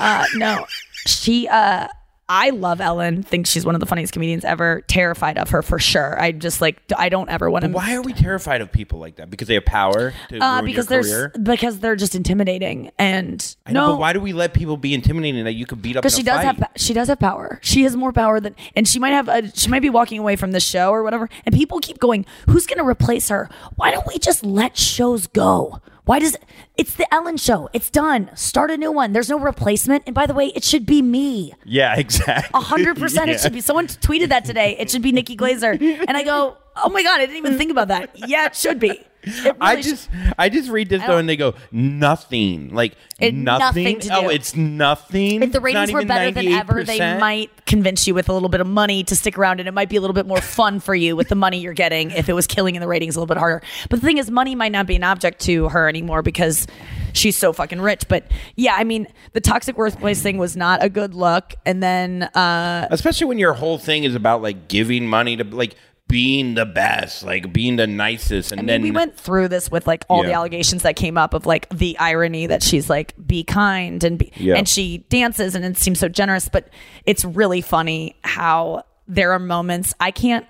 Uh, 0.00 0.24
no, 0.34 0.66
she. 1.06 1.48
Uh, 1.48 1.88
I 2.34 2.48
love 2.48 2.80
Ellen. 2.80 3.22
Think 3.22 3.46
she's 3.46 3.66
one 3.66 3.74
of 3.74 3.80
the 3.80 3.86
funniest 3.86 4.14
comedians 4.14 4.42
ever. 4.42 4.80
Terrified 4.88 5.36
of 5.36 5.50
her 5.50 5.60
for 5.60 5.78
sure. 5.78 6.18
I 6.18 6.32
just 6.32 6.62
like. 6.62 6.80
I 6.96 7.10
don't 7.10 7.28
ever 7.28 7.50
want 7.50 7.66
to. 7.66 7.70
Why 7.70 7.94
are 7.94 8.00
we 8.00 8.14
terrified 8.14 8.62
of 8.62 8.72
people 8.72 8.98
like 8.98 9.16
that? 9.16 9.28
Because 9.28 9.48
they 9.48 9.54
have 9.54 9.66
power 9.66 10.14
to 10.30 10.38
Uh, 10.38 10.62
because 10.62 10.86
they're 10.86 11.28
because 11.28 11.80
they're 11.80 11.94
just 11.94 12.14
intimidating 12.14 12.90
and 12.98 13.54
I 13.66 13.72
know, 13.72 13.86
no. 13.86 13.92
but 13.92 14.00
why 14.00 14.14
do 14.14 14.20
we 14.20 14.32
let 14.32 14.54
people 14.54 14.78
be 14.78 14.94
intimidating 14.94 15.44
that 15.44 15.52
you 15.52 15.66
could 15.66 15.82
beat 15.82 15.94
up? 15.94 16.02
because 16.04 16.16
she 16.16 16.22
a 16.22 16.24
does 16.24 16.42
fight? 16.42 16.56
have 16.56 16.68
she 16.76 16.94
does 16.94 17.08
have 17.08 17.18
power. 17.18 17.58
She 17.60 17.82
has 17.82 17.94
more 17.96 18.12
power 18.12 18.40
than 18.40 18.56
and 18.74 18.88
she 18.88 18.98
might 18.98 19.10
have 19.10 19.28
a, 19.28 19.54
she 19.54 19.68
might 19.68 19.82
be 19.82 19.90
walking 19.90 20.18
away 20.18 20.36
from 20.36 20.52
the 20.52 20.60
show 20.60 20.90
or 20.90 21.02
whatever. 21.02 21.28
And 21.44 21.54
people 21.54 21.80
keep 21.80 21.98
going, 21.98 22.24
who's 22.48 22.66
going 22.66 22.78
to 22.78 22.84
replace 22.86 23.28
her? 23.28 23.50
Why 23.76 23.90
don't 23.90 24.06
we 24.06 24.18
just 24.18 24.42
let 24.42 24.78
shows 24.78 25.26
go? 25.26 25.82
Why 26.04 26.18
does 26.18 26.36
it's 26.76 26.94
the 26.94 27.12
Ellen 27.14 27.36
show? 27.36 27.68
It's 27.72 27.88
done. 27.88 28.30
Start 28.34 28.70
a 28.72 28.76
new 28.76 28.90
one. 28.90 29.12
There's 29.12 29.30
no 29.30 29.38
replacement. 29.38 30.02
And 30.06 30.14
by 30.14 30.26
the 30.26 30.34
way, 30.34 30.46
it 30.46 30.64
should 30.64 30.84
be 30.84 31.00
me. 31.00 31.54
Yeah, 31.64 31.94
exactly. 31.98 32.50
A 32.58 32.62
hundred 32.62 32.98
percent. 32.98 33.30
It 33.30 33.40
should 33.40 33.52
be. 33.52 33.60
Someone 33.60 33.86
tweeted 33.86 34.28
that 34.28 34.44
today. 34.44 34.76
It 34.78 34.90
should 34.90 35.02
be 35.02 35.12
Nikki 35.12 35.36
Glazer. 35.36 35.80
And 35.80 36.16
I 36.16 36.24
go, 36.24 36.56
oh 36.76 36.88
my 36.88 37.02
god, 37.02 37.20
I 37.20 37.26
didn't 37.26 37.36
even 37.36 37.56
think 37.56 37.70
about 37.70 37.88
that. 37.88 38.10
Yeah, 38.28 38.46
it 38.46 38.56
should 38.56 38.80
be. 38.80 39.00
It 39.44 39.56
I 39.60 39.72
really 39.72 39.82
just 39.82 40.10
I 40.36 40.48
just 40.48 40.68
read 40.68 40.88
this 40.88 41.02
though 41.06 41.18
and 41.18 41.28
they 41.28 41.36
go 41.36 41.54
nothing 41.70 42.74
like 42.74 42.94
It- 43.20 43.34
nothing. 43.34 43.98
nothing 43.98 44.10
oh, 44.10 44.28
it's 44.28 44.56
nothing. 44.56 45.42
If 45.42 45.52
the 45.52 45.60
ratings 45.60 45.92
were 45.92 46.04
better 46.04 46.30
than 46.32 46.48
ever, 46.48 46.82
they 46.82 46.98
might 47.18 47.50
convince 47.66 48.06
you 48.06 48.14
with 48.14 48.28
a 48.28 48.32
little 48.32 48.48
bit 48.48 48.60
of 48.60 48.66
money 48.66 49.04
to 49.04 49.14
stick 49.14 49.38
around, 49.38 49.60
and 49.60 49.68
it 49.68 49.72
might 49.72 49.88
be 49.88 49.96
a 49.96 50.00
little 50.00 50.14
bit 50.14 50.26
more 50.26 50.40
fun 50.40 50.80
for 50.80 50.94
you 50.94 51.14
with 51.14 51.28
the 51.28 51.34
money 51.36 51.58
you're 51.60 51.72
getting. 51.72 52.10
If 52.10 52.28
it 52.28 52.32
was 52.32 52.46
killing 52.46 52.74
in 52.74 52.80
the 52.80 52.88
ratings 52.88 53.14
a 53.16 53.20
little 53.20 53.32
bit 53.32 53.38
harder, 53.38 53.62
but 53.88 54.00
the 54.00 54.06
thing 54.06 54.18
is, 54.18 54.30
money 54.30 54.54
might 54.54 54.72
not 54.72 54.86
be 54.86 54.96
an 54.96 55.04
object 55.04 55.40
to 55.42 55.68
her 55.68 55.88
anymore 55.88 56.22
because 56.22 56.66
she's 57.12 57.36
so 57.36 57.52
fucking 57.52 57.80
rich. 57.80 58.08
But 58.08 58.24
yeah, 58.56 58.74
I 58.76 58.84
mean, 58.84 59.06
the 59.32 59.40
toxic 59.40 59.76
workplace 59.76 60.20
thing 60.20 60.38
was 60.38 60.56
not 60.56 60.82
a 60.82 60.88
good 60.88 61.14
look, 61.14 61.54
and 61.64 61.82
then 61.82 62.24
uh, 62.24 62.88
especially 62.90 63.26
when 63.26 63.38
your 63.38 63.52
whole 63.52 63.78
thing 63.78 64.04
is 64.04 64.14
about 64.14 64.42
like 64.42 64.68
giving 64.68 65.06
money 65.06 65.36
to 65.36 65.44
like 65.44 65.76
being 66.12 66.52
the 66.54 66.66
best, 66.66 67.24
like 67.24 67.52
being 67.54 67.76
the 67.76 67.86
nicest, 67.86 68.52
and 68.52 68.60
I 68.60 68.62
mean, 68.62 68.66
then 68.66 68.82
we 68.82 68.90
went 68.90 69.16
through 69.16 69.48
this 69.48 69.70
with 69.70 69.86
like 69.86 70.04
all 70.10 70.22
the 70.22 70.34
allegations 70.34 70.82
that 70.82 70.94
came 70.94 71.16
up 71.16 71.32
of 71.32 71.46
like 71.46 71.66
the 71.70 71.98
irony 71.98 72.46
that 72.46 72.62
she's 72.62 72.90
like 72.90 73.14
be 73.26 73.42
kind 73.42 74.04
and 74.04 74.18
be, 74.18 74.30
Yeah. 74.36 74.56
and 74.56 74.68
she 74.68 74.98
dances 75.08 75.54
and 75.54 75.64
it 75.64 75.78
seems 75.78 75.98
so 75.98 76.08
generous, 76.08 76.50
but 76.50 76.68
it's 77.06 77.24
really 77.24 77.62
funny 77.62 78.14
how 78.24 78.84
there 79.08 79.32
are 79.32 79.38
moments 79.38 79.94
I 79.98 80.10
can't. 80.10 80.44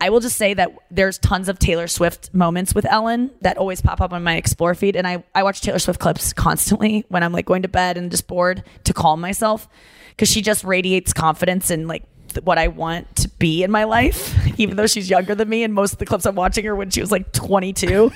I 0.00 0.10
will 0.10 0.20
just 0.20 0.36
say 0.36 0.52
that 0.54 0.72
there's 0.90 1.18
tons 1.18 1.48
of 1.48 1.58
Taylor 1.60 1.86
Swift 1.86 2.32
moments 2.34 2.74
with 2.74 2.84
Ellen 2.86 3.30
that 3.40 3.56
always 3.56 3.80
pop 3.80 4.00
up 4.00 4.12
on 4.12 4.22
my 4.24 4.34
explore 4.36 4.74
feed, 4.74 4.96
and 4.96 5.06
I 5.06 5.22
I 5.32 5.44
watch 5.44 5.60
Taylor 5.60 5.78
Swift 5.78 6.00
clips 6.00 6.32
constantly 6.32 7.04
when 7.08 7.22
I'm 7.22 7.32
like 7.32 7.46
going 7.46 7.62
to 7.62 7.68
bed 7.68 7.96
and 7.96 8.10
just 8.10 8.26
bored 8.26 8.64
to 8.84 8.92
calm 8.92 9.20
myself 9.20 9.68
because 10.10 10.28
she 10.28 10.42
just 10.42 10.64
radiates 10.64 11.12
confidence 11.12 11.70
and 11.70 11.86
like 11.86 12.02
what 12.44 12.58
I 12.58 12.68
want 12.68 13.16
to 13.16 13.28
be 13.28 13.62
in 13.62 13.70
my 13.70 13.84
life, 13.84 14.34
even 14.58 14.76
though 14.76 14.86
she's 14.86 15.10
younger 15.10 15.34
than 15.34 15.48
me. 15.48 15.62
And 15.62 15.74
most 15.74 15.92
of 15.92 15.98
the 15.98 16.06
clips 16.06 16.26
I'm 16.26 16.34
watching 16.34 16.64
her 16.64 16.74
when 16.76 16.90
she 16.90 17.00
was 17.00 17.10
like 17.10 17.32
22. 17.32 18.12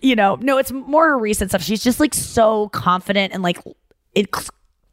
you 0.00 0.16
know, 0.16 0.36
no, 0.36 0.58
it's 0.58 0.72
more 0.72 1.08
her 1.08 1.18
recent 1.18 1.50
stuff. 1.50 1.62
She's 1.62 1.82
just 1.82 2.00
like 2.00 2.14
so 2.14 2.68
confident 2.70 3.32
and 3.32 3.42
like 3.42 3.58
it, 4.14 4.28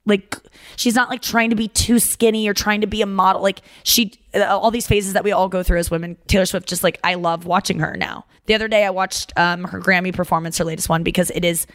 like 0.05 0.35
she's 0.75 0.95
not 0.95 1.09
like 1.09 1.21
trying 1.21 1.49
to 1.49 1.55
be 1.55 1.67
too 1.67 1.99
skinny 1.99 2.47
or 2.47 2.53
trying 2.53 2.81
to 2.81 2.87
be 2.87 3.01
a 3.01 3.05
model. 3.05 3.41
Like 3.41 3.61
she, 3.83 4.13
uh, 4.33 4.43
all 4.43 4.71
these 4.71 4.87
phases 4.87 5.13
that 5.13 5.23
we 5.23 5.31
all 5.31 5.47
go 5.49 5.63
through 5.63 5.79
as 5.79 5.89
women. 5.89 6.17
Taylor 6.27 6.45
Swift, 6.45 6.67
just 6.67 6.83
like 6.83 6.99
I 7.03 7.15
love 7.15 7.45
watching 7.45 7.79
her 7.79 7.95
now. 7.95 8.25
The 8.45 8.55
other 8.55 8.67
day 8.67 8.85
I 8.85 8.89
watched 8.89 9.31
um, 9.37 9.63
her 9.65 9.79
Grammy 9.79 10.13
performance, 10.13 10.57
her 10.57 10.65
latest 10.65 10.89
one, 10.89 11.03
because 11.03 11.31
it 11.31 11.45
is 11.45 11.65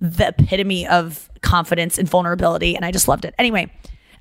the 0.00 0.28
epitome 0.28 0.86
of 0.86 1.28
confidence 1.42 1.98
and 1.98 2.08
vulnerability, 2.08 2.76
and 2.76 2.84
I 2.84 2.90
just 2.92 3.08
loved 3.08 3.24
it. 3.24 3.34
Anyway. 3.38 3.72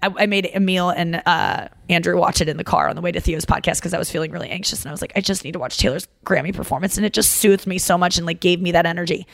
I, 0.04 0.14
I 0.18 0.26
made 0.26 0.46
Emil 0.54 0.90
and 0.90 1.22
uh, 1.26 1.68
Andrew 1.90 2.18
watch 2.18 2.42
it 2.42 2.50
in 2.50 2.58
the 2.58 2.64
car 2.64 2.90
on 2.90 2.96
the 2.96 3.02
way 3.02 3.12
to 3.12 3.20
Theo's 3.20 3.46
podcast 3.46 3.78
because 3.78 3.94
I 3.94 4.00
was 4.00 4.10
feeling 4.12 4.32
really 4.32 4.50
anxious 4.50 4.82
and 4.84 4.90
I 4.90 4.92
was 4.92 5.02
like, 5.02 5.14
I 5.16 5.22
just 5.22 5.44
need 5.44 5.54
to 5.54 5.60
watch 5.60 5.78
Taylor's 5.78 6.08
Grammy 6.26 6.54
performance, 6.56 6.98
and 6.98 7.06
it 7.06 7.14
just 7.14 7.34
soothed 7.34 7.68
me 7.68 7.78
so 7.78 7.98
much 7.98 8.18
and 8.18 8.26
like 8.26 8.40
gave 8.40 8.62
me 8.62 8.72
that 8.72 8.86
energy. 8.86 9.28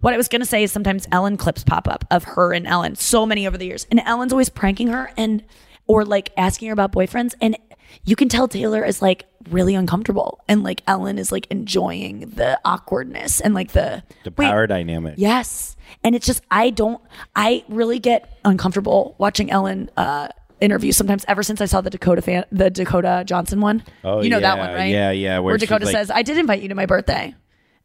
What 0.00 0.14
I 0.14 0.16
was 0.16 0.28
gonna 0.28 0.44
say 0.44 0.62
is 0.62 0.72
sometimes 0.72 1.08
Ellen 1.10 1.36
clips 1.36 1.64
pop 1.64 1.88
up 1.88 2.04
of 2.10 2.24
her 2.24 2.52
and 2.52 2.66
Ellen, 2.66 2.94
so 2.94 3.26
many 3.26 3.46
over 3.46 3.58
the 3.58 3.66
years, 3.66 3.86
and 3.90 4.00
Ellen's 4.04 4.32
always 4.32 4.48
pranking 4.48 4.88
her 4.88 5.10
and 5.16 5.44
or 5.86 6.04
like 6.04 6.32
asking 6.36 6.68
her 6.68 6.72
about 6.72 6.92
boyfriends, 6.92 7.34
and 7.40 7.56
you 8.04 8.14
can 8.14 8.28
tell 8.28 8.46
Taylor 8.48 8.84
is 8.84 9.02
like 9.02 9.24
really 9.50 9.74
uncomfortable, 9.74 10.44
and 10.46 10.62
like 10.62 10.82
Ellen 10.86 11.18
is 11.18 11.32
like 11.32 11.46
enjoying 11.50 12.20
the 12.20 12.60
awkwardness 12.64 13.40
and 13.40 13.54
like 13.54 13.72
the 13.72 14.02
the 14.24 14.32
wait, 14.36 14.46
power 14.46 14.66
dynamic. 14.66 15.14
Yes. 15.16 15.76
And 16.04 16.14
it's 16.14 16.26
just 16.26 16.42
I 16.50 16.70
don't 16.70 17.00
I 17.34 17.64
really 17.68 17.98
get 17.98 18.38
uncomfortable 18.44 19.14
watching 19.18 19.50
Ellen 19.50 19.90
uh 19.96 20.28
interviews 20.60 20.96
sometimes 20.96 21.24
ever 21.28 21.42
since 21.42 21.60
I 21.60 21.66
saw 21.66 21.80
the 21.80 21.90
Dakota 21.90 22.22
fan 22.22 22.44
the 22.50 22.70
Dakota 22.70 23.22
Johnson 23.26 23.60
one. 23.60 23.82
Oh, 24.04 24.22
you 24.22 24.30
know 24.30 24.40
that 24.40 24.58
one, 24.58 24.74
right? 24.74 24.90
yeah, 24.90 25.10
yeah, 25.10 25.38
where 25.38 25.52
Where, 25.52 25.58
Dakota 25.58 25.84
like- 25.86 25.94
says, 25.94 26.10
I 26.10 26.22
did 26.22 26.38
invite 26.38 26.62
you 26.62 26.68
to 26.68 26.74
my 26.74 26.86
birthday. 26.86 27.34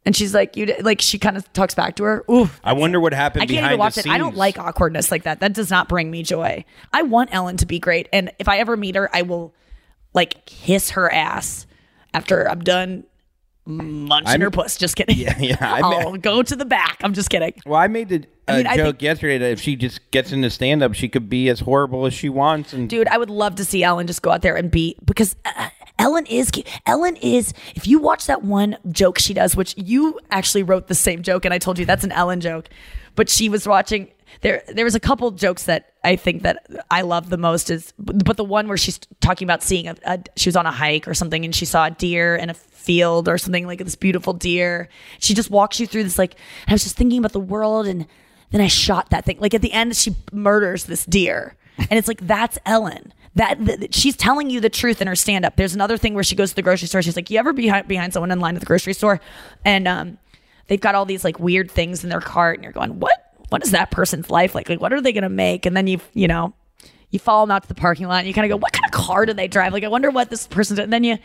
And 0.06 0.14
she's 0.14 0.34
like, 0.34 0.54
you 0.54 0.74
like 0.82 1.00
she 1.00 1.18
kind 1.18 1.36
of 1.36 1.50
talks 1.54 1.74
back 1.74 1.96
to 1.96 2.04
her. 2.04 2.24
Ooh, 2.30 2.50
I 2.62 2.74
wonder 2.74 3.00
what 3.00 3.14
happened 3.14 3.44
I 3.44 3.46
can't 3.46 3.64
even 3.64 3.78
watch 3.78 3.96
it. 3.96 4.06
I 4.06 4.18
don't 4.18 4.36
like 4.36 4.58
awkwardness 4.58 5.10
like 5.10 5.22
that. 5.22 5.40
That 5.40 5.54
does 5.54 5.70
not 5.70 5.88
bring 5.88 6.10
me 6.10 6.22
joy. 6.22 6.66
I 6.92 7.02
want 7.02 7.30
Ellen 7.32 7.56
to 7.56 7.66
be 7.66 7.78
great, 7.78 8.08
and 8.12 8.30
if 8.38 8.46
I 8.46 8.58
ever 8.58 8.76
meet 8.76 8.96
her, 8.96 9.08
I 9.14 9.22
will 9.22 9.54
like 10.12 10.44
kiss 10.44 10.90
her 10.90 11.10
ass 11.10 11.66
after 12.12 12.48
I'm 12.50 12.60
done 12.60 13.04
munching 13.66 14.28
I'm- 14.28 14.40
her 14.40 14.50
puss. 14.50 14.76
Just 14.76 14.96
kidding. 14.96 15.16
Yeah, 15.24 15.38
yeah, 15.38 15.56
I 15.60 15.80
I'll 15.84 16.16
go 16.16 16.42
to 16.42 16.56
the 16.56 16.64
back. 16.64 16.98
I'm 17.02 17.14
just 17.14 17.30
kidding. 17.30 17.54
Well, 17.66 17.78
I 17.80 17.86
made 17.88 18.08
the 18.08 18.24
I 18.46 18.56
mean, 18.62 18.66
joke 18.76 18.76
think- 18.96 19.02
yesterday 19.02 19.38
that 19.38 19.50
if 19.52 19.60
she 19.60 19.76
just 19.76 20.10
gets 20.10 20.32
into 20.32 20.50
stand 20.50 20.82
up, 20.82 20.94
she 20.94 21.08
could 21.08 21.28
be 21.30 21.48
as 21.48 21.60
horrible 21.60 22.04
as 22.06 22.12
she 22.14 22.28
wants. 22.28 22.72
And 22.72 22.88
dude 22.90 23.08
i 23.08 23.16
would 23.16 23.30
love 23.30 23.54
to 23.56 23.64
see 23.64 23.82
ellen 23.82 24.06
just 24.06 24.20
go 24.22 24.30
out 24.30 24.42
there 24.42 24.56
and 24.56 24.70
be 24.70 24.96
because 25.04 25.34
uh, 25.44 25.68
ellen 25.98 26.26
is 26.26 26.50
ellen 26.86 27.16
is 27.16 27.54
if 27.74 27.86
you 27.86 27.98
watch 27.98 28.26
that 28.26 28.42
one 28.42 28.76
joke 28.90 29.18
she 29.18 29.32
does 29.32 29.56
which 29.56 29.74
you 29.78 30.18
actually 30.30 30.62
wrote 30.62 30.88
the 30.88 30.94
same 30.94 31.22
joke 31.22 31.44
and 31.44 31.54
i 31.54 31.58
told 31.58 31.78
you 31.78 31.86
that's 31.86 32.04
an 32.04 32.12
ellen 32.12 32.40
joke 32.40 32.68
but 33.14 33.28
she 33.30 33.48
was 33.48 33.66
watching 33.66 34.08
there 34.40 34.62
there 34.68 34.84
was 34.84 34.94
a 34.94 35.00
couple 35.00 35.30
jokes 35.30 35.64
that 35.64 35.92
i 36.04 36.16
think 36.16 36.42
that 36.42 36.66
i 36.90 37.02
love 37.02 37.30
the 37.30 37.36
most 37.36 37.70
is 37.70 37.92
but 37.98 38.36
the 38.36 38.44
one 38.44 38.68
where 38.68 38.76
she's 38.76 38.98
talking 39.20 39.46
about 39.46 39.62
seeing 39.62 39.88
a, 39.88 39.96
a 40.04 40.18
she 40.36 40.48
was 40.48 40.56
on 40.56 40.66
a 40.66 40.72
hike 40.72 41.06
or 41.08 41.14
something 41.14 41.44
and 41.44 41.54
she 41.54 41.64
saw 41.64 41.86
a 41.86 41.90
deer 41.90 42.36
in 42.36 42.50
a 42.50 42.54
field 42.54 43.28
or 43.28 43.38
something 43.38 43.66
like 43.66 43.78
this 43.78 43.96
beautiful 43.96 44.32
deer 44.32 44.88
she 45.18 45.34
just 45.34 45.50
walks 45.50 45.80
you 45.80 45.86
through 45.86 46.04
this 46.04 46.18
like 46.18 46.36
i 46.68 46.72
was 46.72 46.82
just 46.82 46.96
thinking 46.96 47.18
about 47.18 47.32
the 47.32 47.40
world 47.40 47.86
and 47.86 48.06
then 48.54 48.60
I 48.60 48.68
shot 48.68 49.10
that 49.10 49.24
thing. 49.24 49.40
Like 49.40 49.52
at 49.52 49.62
the 49.62 49.72
end, 49.72 49.96
she 49.96 50.14
murders 50.32 50.84
this 50.84 51.04
deer, 51.04 51.56
and 51.76 51.98
it's 51.98 52.06
like 52.06 52.24
that's 52.24 52.56
Ellen. 52.64 53.12
That, 53.34 53.64
that 53.64 53.92
she's 53.92 54.16
telling 54.16 54.48
you 54.48 54.60
the 54.60 54.70
truth 54.70 55.02
in 55.02 55.08
her 55.08 55.16
stand 55.16 55.44
up. 55.44 55.56
There's 55.56 55.74
another 55.74 55.98
thing 55.98 56.14
where 56.14 56.22
she 56.22 56.36
goes 56.36 56.50
to 56.50 56.54
the 56.54 56.62
grocery 56.62 56.86
store. 56.86 57.02
She's 57.02 57.16
like, 57.16 57.30
"You 57.30 57.40
ever 57.40 57.52
be 57.52 57.62
behind, 57.62 57.88
behind 57.88 58.12
someone 58.12 58.30
in 58.30 58.38
line 58.38 58.54
at 58.54 58.60
the 58.60 58.66
grocery 58.66 58.92
store, 58.92 59.20
and 59.64 59.88
um, 59.88 60.18
they've 60.68 60.80
got 60.80 60.94
all 60.94 61.04
these 61.04 61.24
like 61.24 61.40
weird 61.40 61.68
things 61.68 62.04
in 62.04 62.10
their 62.10 62.20
cart, 62.20 62.58
and 62.58 62.62
you're 62.62 62.72
going, 62.72 63.00
what? 63.00 63.23
What 63.48 63.62
is 63.62 63.70
that 63.72 63.90
person's 63.90 64.30
life 64.30 64.54
like? 64.54 64.68
Like, 64.68 64.80
what 64.80 64.92
are 64.92 65.00
they 65.00 65.12
gonna 65.12 65.28
make? 65.28 65.66
And 65.66 65.76
then 65.76 65.86
you, 65.86 66.00
you 66.12 66.28
know, 66.28 66.54
you 67.10 67.18
follow 67.18 67.46
them 67.46 67.52
out 67.52 67.62
to 67.62 67.68
the 67.68 67.74
parking 67.74 68.06
lot, 68.06 68.18
and 68.18 68.26
you 68.28 68.34
kind 68.34 68.44
of 68.44 68.50
go, 68.50 68.56
what 68.56 68.72
kind 68.72 68.84
of 68.84 68.90
car 68.90 69.26
do 69.26 69.32
they 69.32 69.48
drive? 69.48 69.72
Like, 69.72 69.84
I 69.84 69.88
wonder 69.88 70.10
what 70.10 70.30
this 70.30 70.46
person's. 70.46 70.78
And 70.78 70.92
then 70.92 71.04
you 71.04 71.18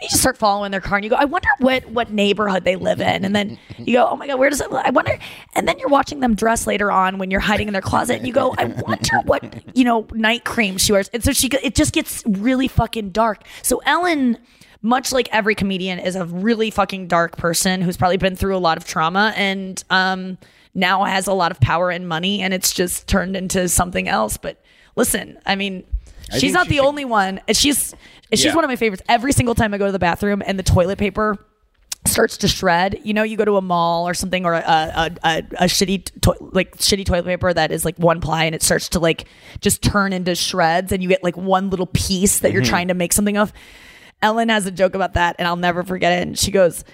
you 0.00 0.08
just 0.08 0.20
start 0.20 0.36
following 0.36 0.70
their 0.70 0.80
car 0.80 0.96
and 0.96 1.04
you 1.04 1.10
go, 1.10 1.16
I 1.16 1.24
wonder 1.24 1.48
what 1.58 1.86
what 1.86 2.10
neighborhood 2.10 2.64
they 2.64 2.76
live 2.76 3.00
in. 3.00 3.24
And 3.24 3.36
then 3.36 3.58
you 3.78 3.94
go, 3.94 4.08
oh 4.08 4.16
my 4.16 4.26
God, 4.26 4.38
where 4.38 4.50
does 4.50 4.60
it 4.60 4.70
I 4.72 4.90
wonder 4.90 5.18
and 5.54 5.68
then 5.68 5.78
you're 5.78 5.88
watching 5.88 6.20
them 6.20 6.34
dress 6.34 6.66
later 6.66 6.90
on 6.90 7.18
when 7.18 7.30
you're 7.30 7.40
hiding 7.40 7.68
in 7.68 7.72
their 7.72 7.82
closet 7.82 8.16
and 8.16 8.26
you 8.26 8.32
go, 8.32 8.54
I 8.58 8.64
wonder 8.64 9.18
what, 9.24 9.76
you 9.76 9.84
know, 9.84 10.06
night 10.12 10.44
cream 10.44 10.78
she 10.78 10.92
wears. 10.92 11.08
And 11.12 11.22
so 11.22 11.32
she 11.32 11.48
it 11.62 11.74
just 11.74 11.92
gets 11.92 12.22
really 12.26 12.68
fucking 12.68 13.10
dark. 13.10 13.44
So 13.62 13.80
Ellen 13.84 14.38
much 14.84 15.12
like 15.12 15.28
every 15.30 15.54
comedian 15.54 16.00
is 16.00 16.16
a 16.16 16.24
really 16.24 16.70
fucking 16.70 17.06
dark 17.06 17.36
person 17.36 17.80
who's 17.80 17.96
probably 17.96 18.16
been 18.16 18.34
through 18.34 18.56
a 18.56 18.58
lot 18.58 18.76
of 18.76 18.84
trauma 18.84 19.32
and 19.36 19.84
um 19.90 20.36
now 20.74 21.04
has 21.04 21.26
a 21.26 21.32
lot 21.32 21.50
of 21.50 21.60
power 21.60 21.90
and 21.90 22.08
money 22.08 22.40
and 22.42 22.54
it's 22.54 22.72
just 22.72 23.06
turned 23.06 23.36
into 23.36 23.68
something 23.68 24.08
else. 24.08 24.36
But 24.36 24.62
listen, 24.96 25.38
I 25.46 25.54
mean, 25.56 25.84
I 26.32 26.38
she's 26.38 26.52
not 26.52 26.66
she 26.66 26.70
the 26.70 26.76
should- 26.76 26.86
only 26.86 27.04
one. 27.04 27.40
She's 27.52 27.94
she's 28.32 28.44
Yeah. 28.46 28.54
one 28.54 28.64
of 28.64 28.68
my 28.68 28.76
favorites. 28.76 29.02
Every 29.08 29.32
single 29.32 29.54
time 29.54 29.74
I 29.74 29.78
go 29.78 29.86
to 29.86 29.92
the 29.92 29.98
bathroom 29.98 30.42
and 30.46 30.58
the 30.58 30.62
toilet 30.62 30.98
paper 30.98 31.36
starts 32.06 32.36
to 32.38 32.48
shred. 32.48 32.98
You 33.04 33.14
know, 33.14 33.22
you 33.22 33.36
go 33.36 33.44
to 33.44 33.56
a 33.58 33.60
mall 33.60 34.08
or 34.08 34.14
something 34.14 34.44
or 34.44 34.54
a 34.54 34.58
a, 34.60 35.10
a, 35.22 35.38
a 35.58 35.64
shitty 35.66 36.20
to- 36.22 36.36
like 36.52 36.76
shitty 36.78 37.04
toilet 37.04 37.26
paper 37.26 37.52
that 37.52 37.70
is 37.70 37.84
like 37.84 37.96
one 37.98 38.20
ply 38.20 38.44
and 38.44 38.54
it 38.54 38.62
starts 38.62 38.88
to 38.90 38.98
like 38.98 39.26
just 39.60 39.82
turn 39.82 40.12
into 40.12 40.34
shreds 40.34 40.90
and 40.90 41.02
you 41.02 41.08
get 41.08 41.22
like 41.22 41.36
one 41.36 41.70
little 41.70 41.86
piece 41.86 42.38
that 42.40 42.50
you're 42.52 42.62
Mhm. 42.62 42.68
trying 42.68 42.88
to 42.88 42.94
make 42.94 43.12
something 43.12 43.36
of. 43.36 43.52
Ellen 44.22 44.48
has 44.48 44.66
a 44.66 44.70
joke 44.70 44.94
about 44.94 45.14
that 45.14 45.36
and 45.38 45.46
I'll 45.46 45.56
never 45.56 45.82
forget 45.82 46.12
it. 46.18 46.22
And 46.26 46.38
she 46.38 46.50
goes, 46.50 46.84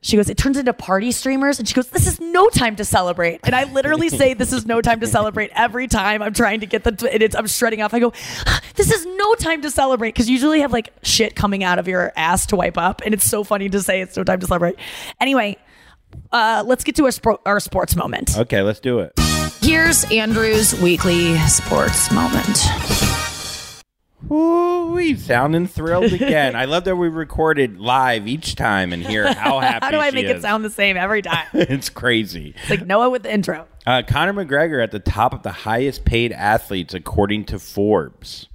she 0.00 0.16
goes, 0.16 0.30
it 0.30 0.36
turns 0.36 0.56
into 0.56 0.72
party 0.72 1.10
streamers. 1.10 1.58
And 1.58 1.66
she 1.66 1.74
goes, 1.74 1.88
this 1.88 2.06
is 2.06 2.20
no 2.20 2.48
time 2.48 2.76
to 2.76 2.84
celebrate. 2.84 3.40
And 3.44 3.54
I 3.54 3.64
literally 3.64 4.08
say, 4.20 4.34
this 4.34 4.52
is 4.52 4.66
no 4.66 4.80
time 4.80 5.00
to 5.00 5.06
celebrate 5.06 5.50
every 5.54 5.88
time 5.88 6.22
I'm 6.22 6.32
trying 6.34 6.60
to 6.60 6.66
get 6.66 6.84
the, 6.84 7.10
and 7.12 7.22
it's, 7.22 7.34
I'm 7.34 7.46
shredding 7.46 7.82
off. 7.82 7.92
I 7.94 7.98
go, 7.98 8.12
this 8.76 8.90
is 8.92 9.04
no 9.06 9.34
time 9.34 9.62
to 9.62 9.70
celebrate. 9.70 10.14
Cause 10.14 10.28
you 10.28 10.34
usually 10.34 10.60
have 10.60 10.72
like 10.72 10.92
shit 11.02 11.34
coming 11.34 11.64
out 11.64 11.78
of 11.78 11.88
your 11.88 12.12
ass 12.16 12.46
to 12.46 12.56
wipe 12.56 12.78
up. 12.78 13.02
And 13.04 13.12
it's 13.12 13.24
so 13.24 13.44
funny 13.44 13.68
to 13.68 13.82
say 13.82 14.00
it's 14.00 14.16
no 14.16 14.24
time 14.24 14.40
to 14.40 14.46
celebrate. 14.46 14.76
Anyway, 15.20 15.56
uh, 16.32 16.62
let's 16.66 16.84
get 16.84 16.96
to 16.96 17.04
our, 17.04 17.10
spro- 17.10 17.40
our 17.44 17.60
sports 17.60 17.96
moment. 17.96 18.38
Okay, 18.38 18.62
let's 18.62 18.80
do 18.80 19.00
it. 19.00 19.12
Here's 19.60 20.04
Andrew's 20.12 20.80
weekly 20.80 21.36
sports 21.40 22.12
moment. 22.12 22.58
Ooh, 24.30 24.90
we 24.92 25.14
sounding 25.16 25.66
thrilled 25.66 26.12
again. 26.12 26.56
I 26.56 26.64
love 26.64 26.84
that 26.84 26.96
we 26.96 27.08
recorded 27.08 27.78
live 27.78 28.26
each 28.26 28.56
time 28.56 28.92
and 28.92 29.06
hear 29.06 29.32
how 29.32 29.60
happy 29.60 29.84
How 29.84 29.90
do 29.92 29.98
I 29.98 30.10
make 30.10 30.26
it 30.26 30.42
sound 30.42 30.64
the 30.64 30.70
same 30.70 30.96
every 30.96 31.22
time? 31.22 31.46
it's 31.52 31.88
crazy. 31.88 32.54
It's 32.62 32.70
like 32.70 32.86
Noah 32.86 33.10
with 33.10 33.22
the 33.22 33.32
intro. 33.32 33.66
Uh, 33.86 34.02
Conor 34.06 34.32
McGregor 34.32 34.82
at 34.82 34.90
the 34.90 34.98
top 34.98 35.32
of 35.32 35.42
the 35.44 35.52
highest 35.52 36.04
paid 36.04 36.32
athletes 36.32 36.94
according 36.94 37.44
to 37.46 37.58
Forbes. 37.58 38.48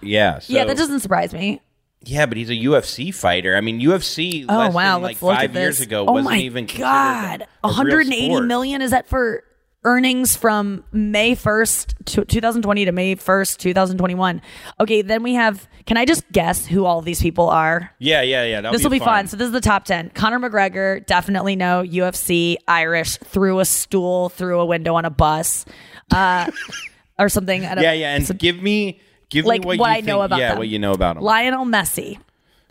Yeah. 0.00 0.38
So, 0.40 0.52
yeah, 0.52 0.64
that 0.64 0.76
doesn't 0.76 1.00
surprise 1.00 1.32
me. 1.32 1.60
Yeah, 2.02 2.26
but 2.26 2.36
he's 2.36 2.50
a 2.50 2.54
UFC 2.54 3.12
fighter. 3.12 3.56
I 3.56 3.60
mean, 3.60 3.80
UFC. 3.80 4.46
Oh 4.48 4.56
less 4.56 4.72
wow, 4.74 4.94
than, 4.94 5.02
like 5.02 5.20
let's 5.22 5.40
five 5.40 5.54
years 5.54 5.80
ago 5.80 6.06
oh 6.06 6.12
wasn't 6.12 6.36
even 6.36 6.66
considered 6.66 6.82
god, 6.84 7.40
a- 7.64 7.66
a 7.66 7.70
real 7.70 7.76
180 7.96 8.26
sport. 8.26 8.44
million 8.44 8.80
is 8.80 8.92
that 8.92 9.08
for 9.08 9.42
earnings 9.86 10.36
from 10.36 10.82
May 10.92 11.36
1st, 11.36 12.04
2020 12.26 12.84
to 12.86 12.92
May 12.92 13.14
1st, 13.16 13.56
2021. 13.58 14.42
Okay, 14.80 15.02
then 15.02 15.22
we 15.22 15.34
have. 15.34 15.66
Can 15.86 15.96
I 15.96 16.04
just 16.04 16.30
guess 16.32 16.66
who 16.66 16.84
all 16.84 17.00
these 17.00 17.22
people 17.22 17.48
are? 17.48 17.92
Yeah, 18.00 18.20
yeah, 18.22 18.44
yeah. 18.44 18.70
this 18.72 18.82
will 18.82 18.90
be 18.90 18.98
fun. 18.98 19.28
So 19.28 19.36
this 19.36 19.46
is 19.46 19.52
the 19.52 19.60
top 19.60 19.84
10. 19.84 20.10
Conor 20.10 20.40
McGregor, 20.40 21.06
definitely 21.06 21.54
no. 21.54 21.84
UFC, 21.84 22.56
Irish, 22.66 23.16
threw 23.18 23.60
a 23.60 23.64
stool 23.64 24.28
through 24.28 24.58
a 24.60 24.66
window 24.66 24.96
on 24.96 25.04
a 25.04 25.10
bus, 25.10 25.64
uh, 26.12 26.50
or 27.18 27.28
something. 27.28 27.64
a- 27.64 27.80
Yeah, 27.80 27.92
yeah, 27.92 28.16
and 28.16 28.38
give 28.38 28.60
me, 28.60 29.00
give 29.30 29.46
like 29.46 29.60
me 29.62 29.66
what, 29.68 29.78
what 29.78 29.88
you 29.90 29.96
I 29.96 30.00
know 30.00 30.16
think- 30.18 30.24
about 30.26 30.38
Yeah, 30.40 30.48
them. 30.50 30.58
what 30.58 30.68
you 30.68 30.78
know 30.80 30.92
about 30.92 31.16
him. 31.16 31.22
Lionel 31.22 31.64
Messi. 31.64 32.18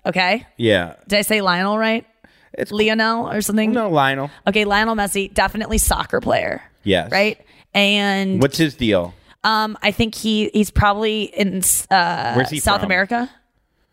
Okay. 0.05 0.45
yeah, 0.57 0.95
Did 1.07 1.19
I 1.19 1.21
say 1.21 1.41
Lionel 1.41 1.77
right? 1.79 2.05
It's 2.57 2.71
Lionel 2.71 3.29
or 3.29 3.41
something. 3.41 3.71
No, 3.71 3.89
Lionel. 3.89 4.29
Okay, 4.47 4.65
Lionel 4.65 4.95
Messi, 4.95 5.33
definitely 5.33 5.77
soccer 5.77 6.19
player, 6.21 6.61
yes. 6.85 7.11
right? 7.11 7.37
And 7.73 8.41
What's 8.41 8.57
his 8.57 8.75
deal? 8.75 9.13
um, 9.43 9.77
I 9.81 9.91
think 9.91 10.15
he 10.15 10.49
he's 10.53 10.71
probably 10.71 11.23
in 11.23 11.61
uh, 11.91 12.45
he 12.49 12.59
South 12.59 12.79
from? 12.79 12.85
America, 12.85 13.29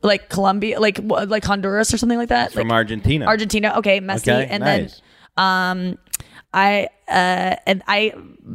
like 0.02 0.28
Colombia, 0.28 0.78
like 0.78 1.00
like 1.02 1.44
Honduras 1.44 1.92
or 1.92 1.98
something 1.98 2.18
like 2.18 2.28
that. 2.28 2.52
From 2.52 2.68
like 2.68 2.76
Argentina. 2.76 3.26
Argentina. 3.26 3.74
Okay, 3.78 4.00
Messi, 4.00 4.32
Okay, 4.32 4.46
and 4.48 4.62
nice. 4.62 5.02
then 5.36 5.44
um, 5.44 5.98
I 6.54 6.88
uh, 7.08 7.56
and 7.66 7.82
I 7.88 8.14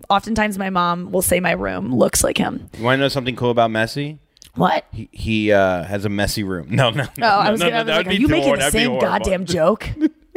oftentimes 0.10 0.58
my 0.58 0.70
mom 0.70 1.12
will 1.12 1.22
say 1.22 1.40
my 1.40 1.52
room 1.52 1.94
looks 1.94 2.24
like 2.24 2.38
him. 2.38 2.70
You 2.78 2.84
want 2.86 2.98
to 3.00 3.02
know 3.02 3.10
something 3.10 3.36
cool 3.36 3.52
about 3.52 3.70
Messi? 3.70 4.20
What? 4.56 4.86
He, 4.92 5.08
he 5.12 5.52
uh, 5.52 5.84
has 5.84 6.06
a 6.06 6.10
messy 6.10 6.44
room. 6.44 6.70
No, 6.72 6.90
no. 6.90 7.04
Oh, 7.04 7.12
no, 7.20 7.28
I 7.28 7.52
was 7.52 7.60
no, 7.60 7.70
gonna 7.70 7.84
no, 7.84 7.98
was 7.98 8.06
like, 8.06 8.16
are 8.16 8.20
you 8.20 8.28
making 8.28 8.56
the 8.56 8.72
same 8.72 9.00
goddamn 9.00 9.46
joke? 9.58 9.88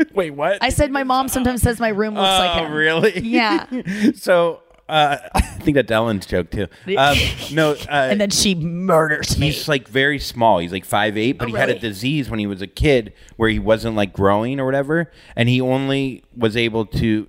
Wait, 0.14 0.30
what? 0.30 0.58
I 0.62 0.68
said 0.70 0.90
my 0.90 1.04
mom 1.04 1.28
sometimes 1.28 1.62
says 1.62 1.80
my 1.80 1.88
room 1.88 2.14
looks 2.14 2.26
like 2.28 2.56
Oh, 2.60 2.66
him. 2.66 2.72
really? 2.72 3.20
Yeah. 3.20 3.66
so 4.14 4.62
uh, 4.88 5.18
I 5.34 5.40
think 5.40 5.76
that's 5.76 5.90
Ellen's 5.90 6.26
joke 6.26 6.50
too. 6.50 6.66
Um, 6.98 7.16
no, 7.52 7.72
uh, 7.72 7.76
and 7.90 8.20
then 8.20 8.30
she 8.30 8.54
murders 8.56 9.38
me. 9.38 9.46
he's 9.50 9.68
like 9.68 9.86
very 9.88 10.18
small. 10.18 10.58
He's 10.58 10.72
like 10.72 10.84
five 10.84 11.16
eight, 11.16 11.32
but 11.38 11.44
Oh, 11.44 11.52
he 11.52 11.56
had 11.56 11.68
a 11.68 11.72
really? 11.74 11.78
disease 11.80 12.28
when 12.28 12.40
he 12.40 12.46
was 12.46 12.60
a 12.60 12.66
kid 12.66 13.12
where 13.36 13.48
he 13.48 13.58
wasn't 13.60 13.94
like 13.96 14.12
growing 14.12 14.58
or 14.58 14.64
whatever, 14.64 15.10
and 15.36 15.48
he 15.48 15.60
only 15.60 16.24
was 16.36 16.56
able 16.56 16.86
to. 16.86 17.28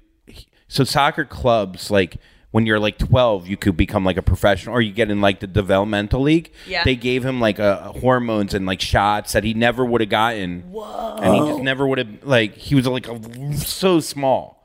So 0.68 0.84
soccer 0.84 1.26
clubs 1.26 1.92
like. 1.92 2.18
When 2.52 2.66
you're 2.66 2.80
like 2.80 2.98
12, 2.98 3.48
you 3.48 3.56
could 3.56 3.78
become 3.78 4.04
like 4.04 4.18
a 4.18 4.22
professional, 4.22 4.76
or 4.76 4.82
you 4.82 4.92
get 4.92 5.10
in 5.10 5.22
like 5.22 5.40
the 5.40 5.48
developmental 5.48 6.22
league. 6.22 6.52
Yeah. 6.68 6.84
They 6.84 6.96
gave 6.96 7.26
him 7.26 7.40
like 7.40 7.60
uh, 7.60 7.94
hormones 7.94 8.54
and 8.54 8.66
like 8.66 8.82
shots 8.82 9.32
that 9.32 9.44
he 9.46 9.54
never 9.54 9.86
would 9.86 10.02
have 10.02 10.10
gotten. 10.10 10.64
Whoa. 10.64 11.18
And 11.22 11.34
he 11.34 11.40
just 11.50 11.62
never 11.62 11.88
would 11.88 11.98
have 11.98 12.24
like 12.24 12.56
he 12.56 12.76
was 12.76 12.86
like 12.88 13.08
a, 13.08 13.58
so 13.58 14.00
small, 14.02 14.61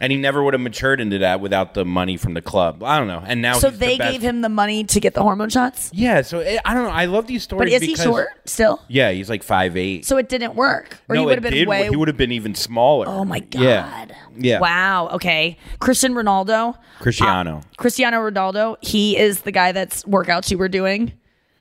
and 0.00 0.12
he 0.12 0.18
never 0.18 0.42
would 0.42 0.54
have 0.54 0.60
matured 0.60 1.00
into 1.00 1.18
that 1.18 1.40
without 1.40 1.74
the 1.74 1.84
money 1.84 2.16
from 2.16 2.34
the 2.34 2.42
club. 2.42 2.82
I 2.82 2.98
don't 2.98 3.08
know. 3.08 3.22
And 3.24 3.40
now 3.40 3.54
so 3.54 3.70
he's 3.70 3.78
the 3.78 3.86
they 3.86 3.98
best- 3.98 4.12
gave 4.12 4.22
him 4.22 4.40
the 4.40 4.48
money 4.48 4.84
to 4.84 5.00
get 5.00 5.14
the 5.14 5.22
hormone 5.22 5.50
shots. 5.50 5.90
yeah, 5.92 6.22
so 6.22 6.40
it, 6.40 6.60
I 6.64 6.74
don't 6.74 6.84
know. 6.84 6.90
I 6.90 7.06
love 7.06 7.26
these 7.26 7.42
stories. 7.42 7.70
But 7.70 7.72
is 7.74 7.82
he 7.82 7.92
because- 7.92 8.04
short 8.04 8.28
still? 8.44 8.82
Yeah, 8.88 9.10
he's 9.12 9.28
like 9.30 9.42
five 9.42 9.76
eight. 9.76 10.04
So 10.04 10.16
it 10.16 10.28
didn't 10.28 10.54
work, 10.54 10.98
or 11.08 11.14
no, 11.14 11.20
he 11.20 11.26
would 11.26 11.36
have 11.36 11.42
been 11.42 11.52
did. 11.52 11.68
way. 11.68 11.88
He 11.88 11.96
would 11.96 12.08
have 12.08 12.16
been 12.16 12.32
even 12.32 12.54
smaller. 12.54 13.06
Oh 13.08 13.24
my 13.24 13.40
god! 13.40 13.62
Yeah, 13.62 14.06
yeah. 14.36 14.60
Wow. 14.60 15.08
Okay. 15.12 15.58
Christian 15.78 16.14
Ronaldo. 16.14 16.76
Cristiano. 17.00 17.58
Uh, 17.58 17.62
Cristiano 17.76 18.18
Ronaldo. 18.18 18.76
He 18.80 19.16
is 19.16 19.42
the 19.42 19.52
guy 19.52 19.72
that's 19.72 20.04
workouts 20.04 20.50
you 20.50 20.58
were 20.58 20.68
doing 20.68 21.12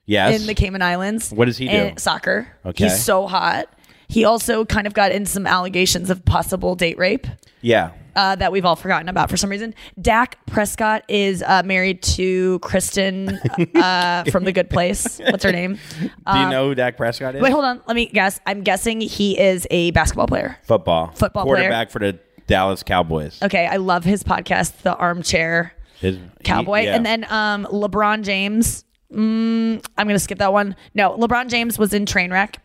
yes. 0.06 0.40
in 0.40 0.48
the 0.48 0.54
Cayman 0.54 0.82
Islands. 0.82 1.32
What 1.32 1.46
does 1.46 1.58
he 1.58 1.68
do? 1.68 1.72
And 1.72 2.00
soccer. 2.00 2.48
Okay. 2.66 2.86
He's 2.86 3.04
so 3.04 3.28
hot. 3.28 3.68
He 4.08 4.24
also 4.26 4.66
kind 4.66 4.88
of 4.88 4.93
got 4.93 5.12
in 5.12 5.26
some 5.26 5.45
allegations 5.47 6.10
of 6.10 6.24
possible 6.26 6.76
date 6.76 6.97
rape. 6.97 7.28
yeah. 7.62 7.91
Uh, 8.16 8.36
that 8.36 8.51
we've 8.51 8.64
all 8.64 8.76
forgotten 8.76 9.10
about 9.10 9.28
for 9.28 9.38
some 9.38 9.49
reason. 9.49 9.74
Dak 9.99 10.38
Prescott 10.45 11.04
is 11.08 11.41
uh, 11.41 11.64
married 11.66 12.04
to 12.04 12.60
Kristen 12.60 13.39
uh, 13.76 14.24
from 14.26 14.43
The 14.43 14.51
Good 14.51 14.70
Place. 14.70 15.18
What's 15.18 15.43
her 15.43 15.51
name? 15.51 15.80
Do 15.99 16.04
you 16.04 16.10
Um, 16.28 16.51
know 16.51 16.68
who 16.68 16.76
Dak 16.76 16.95
Prescott 16.95 17.34
is? 17.34 17.41
Wait, 17.41 17.51
hold 17.51 17.66
on. 17.66 17.82
Let 17.88 17.95
me 17.95 18.06
guess. 18.06 18.39
I'm 18.45 18.62
guessing 18.62 19.01
he 19.01 19.39
is 19.39 19.66
a 19.72 19.89
basketball 19.91 20.28
player. 20.28 20.60
Football. 20.62 21.08
Football 21.16 21.45
player. 21.45 21.56
Quarterback 21.56 21.89
for 21.89 21.97
the 21.97 22.20
Dallas 22.45 22.84
Cowboys. 22.84 23.41
Okay, 23.41 23.66
I 23.66 23.78
love 23.78 24.04
his 24.04 24.24
podcast, 24.24 24.84
The 24.84 24.95
Armchair 24.95 25.74
His 25.99 26.20
Cowboy. 26.43 26.82
he- 26.82 26.86
yeah. 26.86 26.95
And 26.97 27.04
then 27.04 27.26
um, 27.32 27.66
LeBron 27.72 28.22
James. 28.22 28.86
Mm, 29.12 29.84
I'm 29.97 30.06
going 30.08 30.16
to 30.16 30.20
skip 30.20 30.38
that 30.38 30.54
one. 30.54 30.76
No, 30.93 31.18
LeBron 31.18 31.47
James 31.49 31.80
was 31.80 31.95
in 31.95 32.06
Trainwreck. 32.06 32.58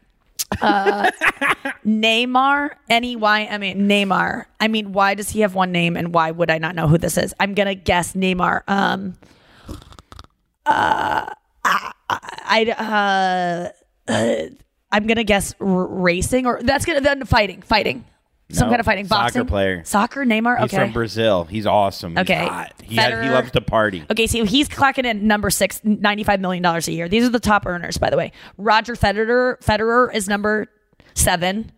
Uh, 0.61 1.11
Neymar, 1.87 2.71
N 2.89 3.05
E 3.05 3.17
Y 3.17 3.43
M 3.45 3.63
A, 3.63 3.75
Neymar. 3.75 4.47
I 4.61 4.69
mean, 4.69 4.93
why 4.93 5.15
does 5.15 5.31
he 5.31 5.41
have 5.41 5.55
one 5.55 5.73
name 5.73 5.97
and 5.97 6.13
why 6.15 6.31
would 6.31 6.51
I 6.51 6.59
not 6.59 6.75
know 6.75 6.89
who 6.89 6.99
this 6.99 7.17
is? 7.19 7.35
I'm 7.39 7.55
going 7.55 7.67
to 7.69 7.75
guess 7.75 8.15
Neymar. 8.15 8.63
Um, 8.69 9.15
uh, 10.67 11.33
I, 11.65 11.93
I, 12.09 13.73
uh, 14.09 14.13
uh, 14.13 14.43
I'm 14.91 15.07
going 15.07 15.17
to 15.17 15.25
guess 15.25 15.55
r- 15.61 15.67
racing 15.67 16.47
or 16.47 16.61
that's 16.63 16.85
going 16.85 16.99
to, 16.99 17.05
then 17.05 17.25
fighting, 17.25 17.63
fighting. 17.63 18.05
Some 18.51 18.69
No, 18.69 18.71
kind 18.73 18.81
of 18.81 18.87
fighting, 18.87 19.07
soccer 19.07 19.45
player. 19.45 19.83
Soccer, 19.85 20.25
Neymar. 20.25 20.59
He's 20.63 20.73
from 20.73 20.93
Brazil. 20.93 21.45
He's 21.45 21.67
awesome. 21.67 22.13
He's 22.13 22.21
Okay. 22.23 22.47
hot. 22.47 22.73
He, 22.83 22.97
had- 22.97 23.23
he 23.23 23.29
loves 23.29 23.51
to 23.51 23.61
party. 23.61 24.05
Okay, 24.11 24.27
so 24.27 24.45
he's 24.47 24.71
clocking 24.71 25.05
in 25.05 25.27
number 25.27 25.51
six, 25.51 25.81
$95 25.81 26.41
million 26.41 26.65
a 26.65 26.79
year. 26.91 27.11
These 27.11 27.25
are 27.25 27.29
the 27.29 27.41
top 27.41 27.67
earners, 27.67 27.99
by 27.99 28.09
the 28.09 28.17
way. 28.17 28.33
Roger 28.57 28.95
Federer, 28.95 29.59
Federer 29.63 30.15
is 30.15 30.29
number 30.29 30.67
seven, 31.13 31.71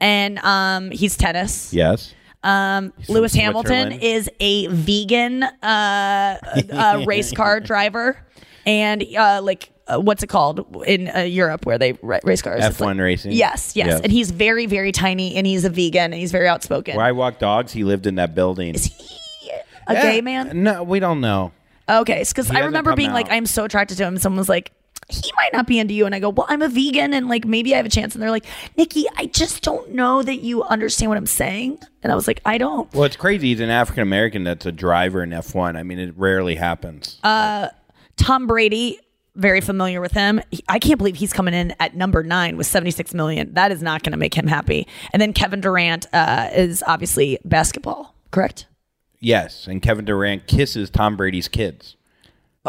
and 0.00 0.38
um, 0.40 0.90
he's 0.90 1.16
tennis. 1.16 1.72
Yes. 1.72 2.14
Um, 2.42 2.92
Lewis 3.08 3.32
Hamilton 3.34 3.92
is 3.92 4.28
a 4.40 4.66
vegan 4.68 5.44
uh, 5.44 6.38
uh, 6.72 7.04
race 7.06 7.30
car 7.30 7.60
driver, 7.60 8.16
and 8.66 9.04
uh, 9.16 9.40
like 9.42 9.70
uh, 9.88 9.98
what's 9.98 10.22
it 10.22 10.28
called 10.28 10.84
in 10.86 11.08
uh, 11.14 11.20
Europe 11.20 11.66
where 11.66 11.78
they 11.78 11.92
ra- 12.02 12.20
race 12.24 12.42
cars? 12.42 12.62
F1 12.62 12.80
like- 12.80 12.98
racing. 12.98 13.32
Yes, 13.32 13.74
yes, 13.74 13.86
Yeah. 13.88 14.00
and 14.02 14.12
he's 14.12 14.30
very, 14.30 14.66
very 14.66 14.92
tiny, 14.92 15.36
and 15.36 15.46
he's 15.46 15.64
a 15.64 15.70
vegan, 15.70 16.12
and 16.12 16.14
he's 16.14 16.32
very 16.32 16.48
outspoken. 16.48 16.96
Where 16.96 17.06
I 17.06 17.12
walk 17.12 17.38
dogs, 17.38 17.72
he 17.72 17.84
lived 17.84 18.06
in 18.06 18.16
that 18.16 18.34
building. 18.34 18.74
Is 18.74 18.84
he 18.86 19.50
a 19.86 19.94
gay 19.94 20.20
man? 20.20 20.62
No, 20.62 20.82
we 20.82 21.00
don't 21.00 21.20
know. 21.20 21.52
Okay, 21.88 22.22
because 22.28 22.50
I 22.50 22.60
remember 22.60 22.94
being 22.94 23.12
like. 23.12 23.30
I'm 23.30 23.46
so 23.46 23.64
attracted 23.64 23.96
to 23.98 24.04
him. 24.04 24.14
And 24.14 24.22
someone 24.22 24.38
was 24.38 24.48
like, 24.48 24.72
he 25.10 25.32
might 25.36 25.52
not 25.54 25.66
be 25.66 25.78
into 25.78 25.94
you. 25.94 26.04
And 26.04 26.14
I 26.14 26.18
go, 26.18 26.28
well, 26.28 26.46
I'm 26.48 26.60
a 26.60 26.68
vegan 26.68 27.14
and 27.14 27.28
like 27.28 27.46
maybe 27.46 27.72
I 27.72 27.78
have 27.78 27.86
a 27.86 27.90
chance. 27.90 28.14
And 28.14 28.22
they're 28.22 28.30
like, 28.30 28.44
Nikki, 28.76 29.06
I 29.16 29.26
just 29.26 29.62
don't 29.62 29.92
know 29.92 30.22
that 30.22 30.40
you 30.42 30.62
understand 30.64 31.08
what 31.08 31.16
I'm 31.16 31.24
saying. 31.26 31.78
And 32.02 32.12
I 32.12 32.14
was 32.14 32.26
like, 32.26 32.40
I 32.44 32.58
don't. 32.58 32.92
Well, 32.92 33.04
it's 33.04 33.16
crazy. 33.16 33.48
He's 33.48 33.60
an 33.60 33.70
African 33.70 34.02
American 34.02 34.44
that's 34.44 34.66
a 34.66 34.72
driver 34.72 35.22
in 35.22 35.30
F1. 35.30 35.76
I 35.76 35.82
mean, 35.82 35.98
it 35.98 36.12
rarely 36.16 36.56
happens. 36.56 37.18
Uh, 37.22 37.68
Tom 38.16 38.46
Brady, 38.46 38.98
very 39.38 39.60
familiar 39.62 40.00
with 40.00 40.12
him. 40.12 40.40
He- 40.50 40.62
I 40.68 40.78
can't 40.78 40.98
believe 40.98 41.16
he's 41.16 41.32
coming 41.32 41.54
in 41.54 41.74
at 41.80 41.94
number 41.96 42.22
nine 42.22 42.56
with 42.56 42.66
76 42.66 43.14
million. 43.14 43.54
That 43.54 43.72
is 43.72 43.82
not 43.82 44.02
going 44.02 44.10
to 44.12 44.18
make 44.18 44.34
him 44.34 44.48
happy. 44.48 44.86
And 45.12 45.22
then 45.22 45.32
Kevin 45.32 45.60
Durant 45.60 46.06
uh, 46.12 46.50
is 46.52 46.82
obviously 46.86 47.38
basketball, 47.44 48.14
correct? 48.30 48.66
Yes, 49.20 49.66
and 49.66 49.80
Kevin 49.82 50.04
Durant 50.04 50.46
kisses 50.46 50.90
Tom 50.90 51.16
Brady's 51.16 51.48
kids. 51.48 51.96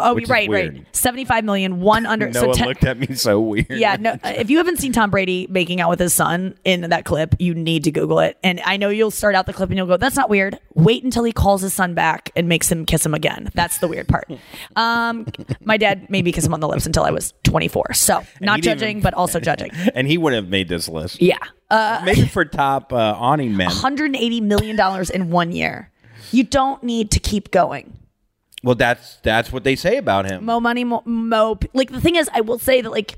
Oh, 0.04 0.14
which 0.16 0.28
right, 0.30 0.50
right. 0.50 0.86
75 0.96 1.44
million, 1.44 1.82
one 1.82 2.06
under. 2.06 2.30
Noah 2.32 2.54
so 2.54 2.54
te- 2.54 2.66
looked 2.66 2.84
at 2.84 2.98
me 2.98 3.14
so 3.16 3.40
weird. 3.40 3.70
yeah, 3.70 3.98
no, 4.00 4.12
uh, 4.12 4.18
if 4.36 4.50
you 4.50 4.58
haven't 4.58 4.78
seen 4.78 4.92
Tom 4.92 5.10
Brady 5.12 5.48
making 5.50 5.82
out 5.82 5.90
with 5.90 6.00
his 6.00 6.14
son 6.14 6.58
in 6.64 6.82
that 6.82 7.06
clip, 7.06 7.36
you 7.40 7.54
need 7.54 7.84
to 7.86 7.92
Google 7.92 8.20
it. 8.20 8.38
And 8.44 8.62
I 8.66 8.78
know 8.78 8.90
you'll 8.90 9.12
start 9.12 9.36
out 9.36 9.46
the 9.46 9.54
clip 9.54 9.70
and 9.70 9.78
you'll 9.78 9.88
go, 9.88 9.98
that's 9.98 10.16
not 10.16 10.30
weird. 10.30 10.60
Wait 10.76 11.04
until 11.04 11.24
he 11.24 11.32
calls 11.32 11.62
his 11.62 11.74
son 11.74 11.94
back 11.94 12.32
and 12.36 12.48
makes 12.48 12.72
him 12.72 12.86
kiss 12.86 13.06
him 13.06 13.14
again. 13.14 13.50
That's 13.54 13.80
the 13.80 13.88
weird 13.88 14.08
part. 14.08 14.30
Um, 14.76 15.28
my 15.64 15.78
dad 15.78 16.10
made 16.10 16.26
me 16.26 16.32
kiss 16.32 16.46
him 16.46 16.54
on 16.54 16.60
the 16.60 16.68
lips 16.68 16.86
until 16.86 17.04
I 17.04 17.12
was 17.12 17.34
24. 17.44 17.94
So 17.94 18.24
not 18.42 18.62
judging, 18.62 18.90
even- 18.90 19.02
but 19.02 19.14
also 19.14 19.40
judging. 19.40 19.72
and 19.96 20.08
he 20.08 20.18
wouldn't 20.18 20.44
have 20.44 20.52
made 20.52 20.70
this 20.70 20.88
list. 20.88 21.22
Yeah. 21.22 21.38
Uh, 21.70 22.02
Maybe 22.04 22.26
for 22.28 22.46
top 22.46 22.92
uh, 22.94 23.16
awning 23.18 23.56
men. 23.56 23.68
180 23.68 24.42
million 24.42 24.76
dollars 24.76 25.10
in 25.10 25.30
one 25.30 25.52
year. 25.52 25.92
You 26.32 26.44
don't 26.44 26.82
need 26.84 27.12
to 27.12 27.20
keep 27.20 27.52
going. 27.52 27.98
Well, 28.64 28.76
that's 28.76 29.18
that's 29.24 29.52
what 29.52 29.64
they 29.64 29.76
say 29.76 29.98
about 29.98 30.26
him. 30.26 30.46
Mo 30.46 30.60
money, 30.60 30.84
mo, 30.84 31.02
mo. 31.06 31.58
Like 31.74 31.92
the 31.92 32.02
thing 32.02 32.16
is, 32.16 32.30
I 32.34 32.42
will 32.42 32.60
say 32.60 32.82
that 32.82 32.90
like 32.90 33.18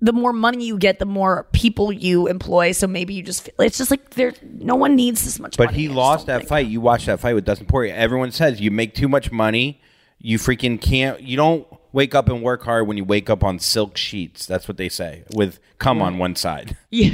the 0.00 0.12
more 0.12 0.32
money 0.32 0.64
you 0.64 0.78
get, 0.78 0.98
the 0.98 1.06
more 1.06 1.46
people 1.52 1.92
you 1.92 2.26
employ. 2.26 2.72
So 2.72 2.86
maybe 2.86 3.14
you 3.14 3.22
just 3.22 3.42
feel, 3.42 3.54
it's 3.60 3.78
just 3.78 3.90
like 3.90 4.10
there. 4.10 4.32
No 4.42 4.74
one 4.74 4.96
needs 4.96 5.24
this 5.24 5.38
much. 5.38 5.56
But 5.56 5.66
money. 5.66 5.78
he 5.78 5.88
lost 5.88 6.26
that 6.26 6.48
fight. 6.48 6.66
You 6.66 6.80
watched 6.80 7.06
that 7.06 7.20
fight 7.20 7.34
with 7.34 7.44
Dustin 7.44 7.66
Poirier. 7.66 7.94
Everyone 7.94 8.32
says 8.32 8.60
you 8.60 8.70
make 8.70 8.94
too 8.94 9.08
much 9.08 9.30
money. 9.30 9.80
You 10.18 10.38
freaking 10.38 10.80
can't. 10.80 11.20
You 11.20 11.36
don't 11.36 11.66
wake 11.92 12.14
up 12.14 12.28
and 12.28 12.42
work 12.42 12.64
hard 12.64 12.86
when 12.86 12.96
you 12.96 13.04
wake 13.04 13.28
up 13.30 13.44
on 13.44 13.58
silk 13.58 13.96
sheets. 13.96 14.46
That's 14.46 14.66
what 14.66 14.76
they 14.76 14.88
say 14.88 15.24
with 15.34 15.58
cum 15.78 16.02
on 16.02 16.18
one 16.18 16.34
side. 16.36 16.76
Yeah, 16.90 17.12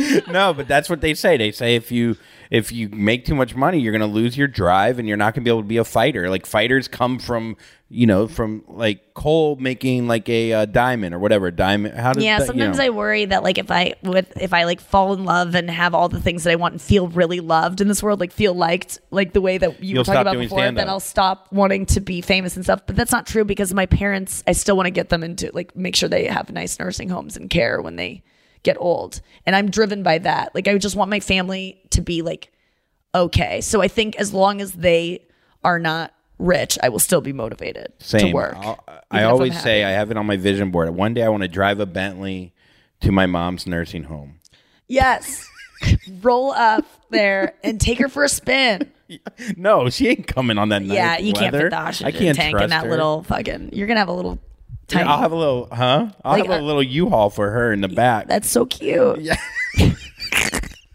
no, 0.28 0.54
but 0.54 0.68
that's 0.68 0.88
what 0.88 1.00
they 1.00 1.14
say. 1.14 1.36
They 1.36 1.50
say 1.52 1.74
if 1.74 1.90
you 1.92 2.16
if 2.52 2.70
you 2.70 2.90
make 2.90 3.24
too 3.24 3.34
much 3.34 3.56
money, 3.56 3.80
you're 3.80 3.92
going 3.92 4.00
to 4.02 4.14
lose 4.14 4.36
your 4.36 4.46
drive 4.46 4.98
and 4.98 5.08
you're 5.08 5.16
not 5.16 5.32
going 5.32 5.42
to 5.42 5.44
be 5.44 5.50
able 5.50 5.62
to 5.62 5.66
be 5.66 5.78
a 5.78 5.84
fighter. 5.84 6.28
Like 6.28 6.44
fighters 6.44 6.86
come 6.86 7.18
from 7.18 7.56
you 7.88 8.06
know 8.06 8.28
from 8.28 8.62
like 8.68 9.14
coal 9.14 9.56
making 9.56 10.06
like 10.06 10.28
a 10.28 10.52
uh, 10.52 10.64
diamond 10.66 11.14
or 11.14 11.18
whatever 11.18 11.50
diamond. 11.50 11.96
How 11.96 12.12
does 12.12 12.22
yeah. 12.22 12.38
that, 12.38 12.42
you 12.42 12.46
Sometimes 12.48 12.76
know? 12.76 12.84
I 12.84 12.90
worry 12.90 13.24
that 13.24 13.42
like 13.42 13.56
if 13.56 13.70
I 13.70 13.94
with 14.02 14.36
if 14.36 14.52
I 14.52 14.64
like 14.64 14.82
fall 14.82 15.14
in 15.14 15.24
love 15.24 15.54
and 15.54 15.70
have 15.70 15.94
all 15.94 16.10
the 16.10 16.20
things 16.20 16.44
that 16.44 16.50
I 16.50 16.56
want 16.56 16.72
and 16.72 16.82
feel 16.82 17.08
really 17.08 17.40
loved 17.40 17.80
in 17.80 17.88
this 17.88 18.02
world, 18.02 18.20
like 18.20 18.32
feel 18.32 18.52
liked, 18.52 19.00
like 19.10 19.32
the 19.32 19.40
way 19.40 19.56
that 19.56 19.82
you 19.82 19.94
You'll 19.94 20.00
were 20.00 20.04
talking 20.04 20.20
about 20.20 20.38
before, 20.38 20.58
stand-up. 20.58 20.82
then 20.82 20.90
I'll 20.90 21.00
stop 21.00 21.50
wanting 21.52 21.86
to 21.86 22.00
be 22.00 22.20
famous 22.20 22.54
and 22.56 22.66
stuff. 22.66 22.82
But 22.86 22.96
that's 22.96 23.12
not 23.12 23.26
true 23.26 23.46
because 23.46 23.72
my 23.72 23.86
parents, 23.86 24.44
I 24.46 24.52
still 24.52 24.76
want 24.76 24.88
to 24.88 24.90
get 24.90 25.08
them 25.08 25.24
into 25.24 25.50
like 25.54 25.74
make 25.74 25.96
sure 25.96 26.10
they 26.10 26.26
have 26.26 26.50
nice 26.50 26.78
nursing 26.78 27.08
homes 27.08 27.38
and 27.38 27.48
care 27.48 27.80
when 27.80 27.96
they 27.96 28.22
get 28.62 28.76
old. 28.78 29.22
And 29.46 29.56
I'm 29.56 29.70
driven 29.70 30.02
by 30.02 30.18
that. 30.18 30.54
Like 30.54 30.68
I 30.68 30.76
just 30.76 30.96
want 30.96 31.10
my 31.10 31.20
family 31.20 31.81
to 31.92 32.00
be 32.02 32.22
like 32.22 32.52
okay. 33.14 33.60
So 33.60 33.80
I 33.82 33.88
think 33.88 34.16
as 34.16 34.32
long 34.32 34.60
as 34.60 34.72
they 34.72 35.26
are 35.64 35.78
not 35.78 36.12
rich, 36.38 36.78
I 36.82 36.88
will 36.88 36.98
still 36.98 37.20
be 37.20 37.32
motivated 37.32 37.92
Same. 37.98 38.28
to 38.28 38.32
work. 38.32 38.56
I 39.10 39.24
always 39.24 39.60
say 39.60 39.84
I 39.84 39.90
have 39.90 40.10
it 40.10 40.16
on 40.16 40.26
my 40.26 40.36
vision 40.36 40.70
board. 40.70 40.90
One 40.90 41.14
day 41.14 41.22
I 41.22 41.28
want 41.28 41.42
to 41.42 41.48
drive 41.48 41.78
a 41.80 41.86
Bentley 41.86 42.52
to 43.00 43.12
my 43.12 43.26
mom's 43.26 43.66
nursing 43.66 44.04
home. 44.04 44.40
Yes. 44.88 45.46
Roll 46.22 46.52
up 46.52 46.84
there 47.10 47.54
and 47.62 47.80
take 47.80 47.98
her 47.98 48.08
for 48.08 48.24
a 48.24 48.28
spin. 48.28 48.90
No, 49.58 49.90
she 49.90 50.08
ain't 50.08 50.26
coming 50.26 50.56
on 50.56 50.70
that 50.70 50.80
night. 50.82 50.94
yeah, 50.94 51.18
you 51.18 51.34
can't 51.34 51.54
fit 51.54 51.68
the 51.68 51.76
oxygen 51.76 52.06
I 52.06 52.12
can't 52.18 52.34
tank 52.34 52.58
in 52.58 52.70
that 52.70 52.84
her. 52.84 52.90
little 52.90 53.22
fucking. 53.24 53.68
You're 53.74 53.86
gonna 53.86 54.00
have 54.00 54.08
a 54.08 54.12
little 54.12 54.38
tiny. 54.88 55.06
I'll 55.06 55.18
have 55.18 55.32
a 55.32 55.36
little, 55.36 55.68
huh? 55.70 56.08
I'll 56.24 56.32
Like, 56.32 56.46
have 56.46 56.56
a 56.56 56.58
uh, 56.60 56.62
little 56.62 56.82
U-Haul 56.82 57.28
for 57.28 57.50
her 57.50 57.74
in 57.74 57.82
the 57.82 57.88
back. 57.88 58.26
That's 58.28 58.48
so 58.48 58.64
cute. 58.64 59.18
Yeah. 59.20 59.36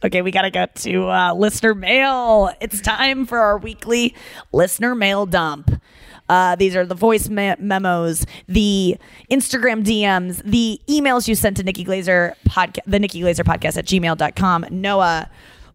Okay, 0.07 0.21
we 0.21 0.31
gotta 0.31 0.51
go 0.51 0.65
to 0.65 1.09
uh, 1.09 1.33
listener 1.33 1.73
mail. 1.75 2.51
It's 2.59 2.81
time 2.81 3.25
for 3.25 3.37
our 3.37 3.57
weekly 3.57 4.15
listener 4.51 4.95
mail 4.95 5.25
dump. 5.25 5.69
Uh, 6.29 6.55
these 6.55 6.75
are 6.75 6.85
the 6.85 6.95
voice 6.95 7.29
me- 7.29 7.55
memos, 7.59 8.25
the 8.47 8.97
Instagram 9.31 9.83
DMs, 9.85 10.41
the 10.43 10.81
emails 10.89 11.27
you 11.27 11.35
sent 11.35 11.57
to 11.57 11.63
Nikki 11.63 11.85
Glazer 11.85 12.33
podcast, 12.49 12.83
the 12.85 12.99
Nikki 12.99 13.21
Glazer 13.21 13.45
podcast 13.45 13.77
at 13.77 13.85
gmail.com. 13.85 14.65
Noah, 14.71 15.29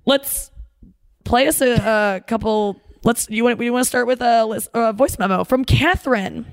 let's 0.04 0.50
play 1.24 1.46
us 1.48 1.60
a, 1.60 1.72
a 2.16 2.20
couple. 2.26 2.80
Let's 3.04 3.28
you 3.30 3.44
want 3.44 3.58
we 3.58 3.70
want 3.70 3.84
to 3.84 3.88
start 3.88 4.06
with 4.06 4.20
a, 4.20 4.44
lis- 4.44 4.68
a 4.74 4.92
voice 4.92 5.18
memo 5.18 5.44
from 5.44 5.64
Catherine. 5.64 6.46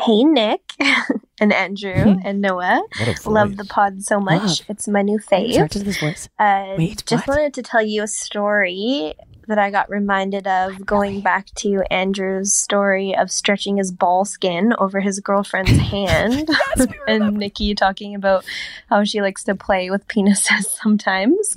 Hey, 0.00 0.24
Nick 0.24 0.62
and 1.40 1.52
Andrew 1.52 2.16
and 2.24 2.40
Noah. 2.40 2.82
Love 3.26 3.56
the 3.56 3.64
pod 3.64 4.02
so 4.02 4.18
much. 4.18 4.40
Love. 4.42 4.60
It's 4.68 4.88
my 4.88 5.02
new 5.02 5.18
fave. 5.18 5.54
Sorry, 5.54 5.68
to 5.68 5.78
this 5.80 6.00
voice. 6.00 6.28
Uh, 6.38 6.74
Wait, 6.78 7.04
just 7.06 7.26
what? 7.26 7.36
wanted 7.36 7.54
to 7.54 7.62
tell 7.62 7.82
you 7.82 8.02
a 8.02 8.08
story 8.08 9.14
that 9.46 9.58
I 9.58 9.70
got 9.70 9.90
reminded 9.90 10.46
of 10.46 10.86
going 10.86 11.20
back 11.20 11.46
to 11.56 11.82
Andrew's 11.90 12.52
story 12.54 13.14
of 13.16 13.30
stretching 13.30 13.76
his 13.76 13.90
ball 13.90 14.24
skin 14.24 14.72
over 14.78 15.00
his 15.00 15.20
girlfriend's 15.20 15.70
hand, 15.90 16.48
and 17.06 17.36
Nikki 17.36 17.74
talking 17.74 18.14
about 18.14 18.44
how 18.88 19.04
she 19.04 19.20
likes 19.20 19.44
to 19.44 19.54
play 19.54 19.90
with 19.90 20.06
penises 20.08 20.64
sometimes. 20.82 21.56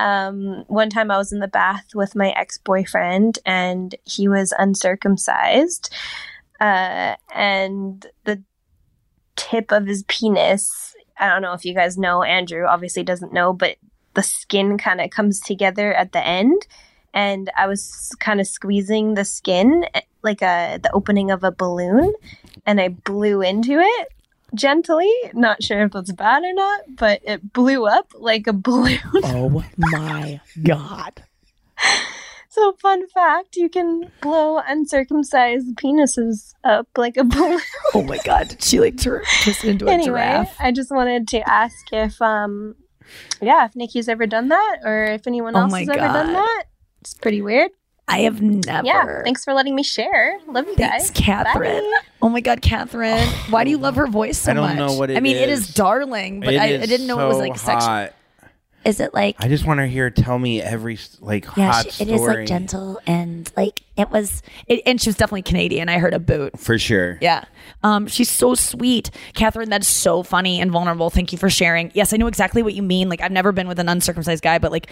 Um, 0.00 0.64
one 0.68 0.90
time 0.90 1.10
I 1.10 1.18
was 1.18 1.32
in 1.32 1.40
the 1.40 1.48
bath 1.48 1.94
with 1.94 2.16
my 2.16 2.30
ex 2.30 2.58
boyfriend, 2.58 3.38
and 3.44 3.94
he 4.04 4.26
was 4.26 4.54
uncircumcised, 4.58 5.92
uh, 6.60 7.16
and 7.34 8.06
the 8.24 8.42
tip 9.36 9.72
of 9.72 9.86
his 9.86 10.02
penis. 10.04 10.94
I 11.18 11.28
don't 11.28 11.42
know 11.42 11.52
if 11.52 11.64
you 11.64 11.74
guys 11.74 11.98
know. 11.98 12.22
Andrew 12.22 12.64
obviously 12.66 13.02
doesn't 13.02 13.32
know, 13.32 13.52
but 13.52 13.76
the 14.14 14.22
skin 14.22 14.78
kind 14.78 15.00
of 15.00 15.10
comes 15.10 15.40
together 15.40 15.92
at 15.94 16.12
the 16.12 16.26
end, 16.26 16.66
and 17.14 17.50
I 17.56 17.66
was 17.66 18.14
kind 18.20 18.40
of 18.40 18.46
squeezing 18.46 19.14
the 19.14 19.24
skin 19.24 19.86
eh, 19.94 20.00
like 20.22 20.42
a 20.42 20.78
the 20.82 20.92
opening 20.92 21.30
of 21.30 21.44
a 21.44 21.52
balloon, 21.52 22.12
and 22.66 22.80
I 22.80 22.88
blew 22.88 23.42
into 23.42 23.78
it 23.78 24.08
gently. 24.54 25.10
Not 25.34 25.62
sure 25.62 25.84
if 25.84 25.92
that's 25.92 26.12
bad 26.12 26.42
or 26.42 26.52
not, 26.52 26.80
but 26.96 27.20
it 27.24 27.52
blew 27.52 27.86
up 27.86 28.12
like 28.14 28.46
a 28.46 28.52
balloon. 28.68 29.00
Oh 29.24 29.64
my 29.76 30.40
god. 30.62 31.22
So, 32.50 32.72
fun 32.80 33.06
fact 33.08 33.56
you 33.56 33.68
can 33.68 34.10
blow 34.22 34.58
uncircumcised 34.66 35.76
penises 35.76 36.54
up 36.64 36.88
like 36.96 37.16
a 37.16 37.24
balloon. 37.24 37.60
Oh 37.94 38.02
my 38.02 38.18
god, 38.24 38.48
did 38.48 38.62
she 38.62 38.80
like 38.80 38.96
tur- 38.98 39.22
twist 39.42 39.64
into 39.64 39.86
a 39.86 39.90
anyway, 39.92 40.06
giraffe? 40.20 40.56
I 40.60 40.72
just 40.72 40.90
wanted 40.90 41.28
to 41.28 41.48
ask 41.48 41.76
if, 41.92 42.20
um, 42.22 42.74
yeah, 43.40 43.64
if 43.66 43.74
Nikki's 43.76 44.08
ever 44.08 44.26
done 44.26 44.48
that 44.48 44.78
or 44.84 45.04
if 45.04 45.26
anyone 45.26 45.56
Oh 45.56 45.60
else 45.60 45.72
my 45.72 45.80
has 45.80 45.88
ever 45.90 45.98
done 45.98 46.32
that. 46.32 46.64
It's 47.00 47.14
pretty 47.14 47.40
weird. 47.42 47.70
I 48.10 48.20
have 48.20 48.40
never. 48.40 48.86
Yeah, 48.86 49.22
thanks 49.22 49.44
for 49.44 49.52
letting 49.52 49.74
me 49.74 49.82
share. 49.82 50.38
Love 50.48 50.66
you 50.66 50.74
Thanks, 50.76 51.10
guys. 51.10 51.22
Catherine. 51.24 51.82
Bye. 51.82 52.00
Oh 52.22 52.30
my 52.30 52.40
God, 52.40 52.62
Catherine. 52.62 53.26
Why 53.50 53.64
do 53.64 53.70
you 53.70 53.76
love 53.78 53.96
her 53.96 54.06
voice 54.06 54.38
so 54.38 54.54
much? 54.54 54.56
I 54.62 54.66
don't 54.68 54.76
much? 54.78 54.92
know 54.92 54.98
what 54.98 55.10
I 55.10 55.14
it 55.14 55.22
mean, 55.22 55.36
it 55.36 55.50
is 55.50 55.68
is. 55.68 55.74
darling, 55.74 56.40
but 56.40 56.54
It 56.54 56.58
I, 56.60 56.64
I 56.82 56.86
didn't 56.86 57.06
know 57.06 57.20
it 57.20 57.28
was 57.28 57.36
so 57.36 57.40
like 57.42 57.58
sexual. 57.58 58.08
Is 58.88 59.00
it 59.00 59.12
like 59.12 59.36
I 59.38 59.48
just 59.48 59.66
want 59.66 59.80
to 59.80 59.86
hear 59.86 60.08
tell 60.08 60.38
me 60.38 60.62
every 60.62 60.98
like 61.20 61.44
Yeah, 61.58 61.70
hot 61.72 61.92
she, 61.92 62.04
it 62.04 62.06
story. 62.06 62.14
is 62.14 62.20
like 62.22 62.46
gentle 62.46 62.98
and 63.06 63.52
like 63.54 63.82
it 63.98 64.10
was. 64.10 64.42
It, 64.66 64.80
and 64.86 64.98
she 64.98 65.10
was 65.10 65.16
definitely 65.16 65.42
Canadian. 65.42 65.90
I 65.90 65.98
heard 65.98 66.14
a 66.14 66.18
boot. 66.18 66.58
for 66.58 66.78
sure. 66.78 67.18
Yeah. 67.20 67.44
Um, 67.82 68.06
she's 68.06 68.30
so 68.30 68.54
sweet. 68.54 69.10
Catherine, 69.34 69.68
that's 69.68 69.86
so 69.88 70.22
funny 70.22 70.58
and 70.60 70.70
vulnerable. 70.70 71.10
Thank 71.10 71.32
you 71.32 71.38
for 71.38 71.50
sharing. 71.50 71.90
Yes, 71.94 72.14
I 72.14 72.16
know 72.16 72.28
exactly 72.28 72.62
what 72.62 72.72
you 72.74 72.82
mean. 72.82 73.08
Like, 73.10 73.20
I've 73.20 73.32
never 73.32 73.52
been 73.52 73.68
with 73.68 73.78
an 73.78 73.88
uncircumcised 73.90 74.42
guy, 74.42 74.58
but 74.58 74.72
like 74.72 74.88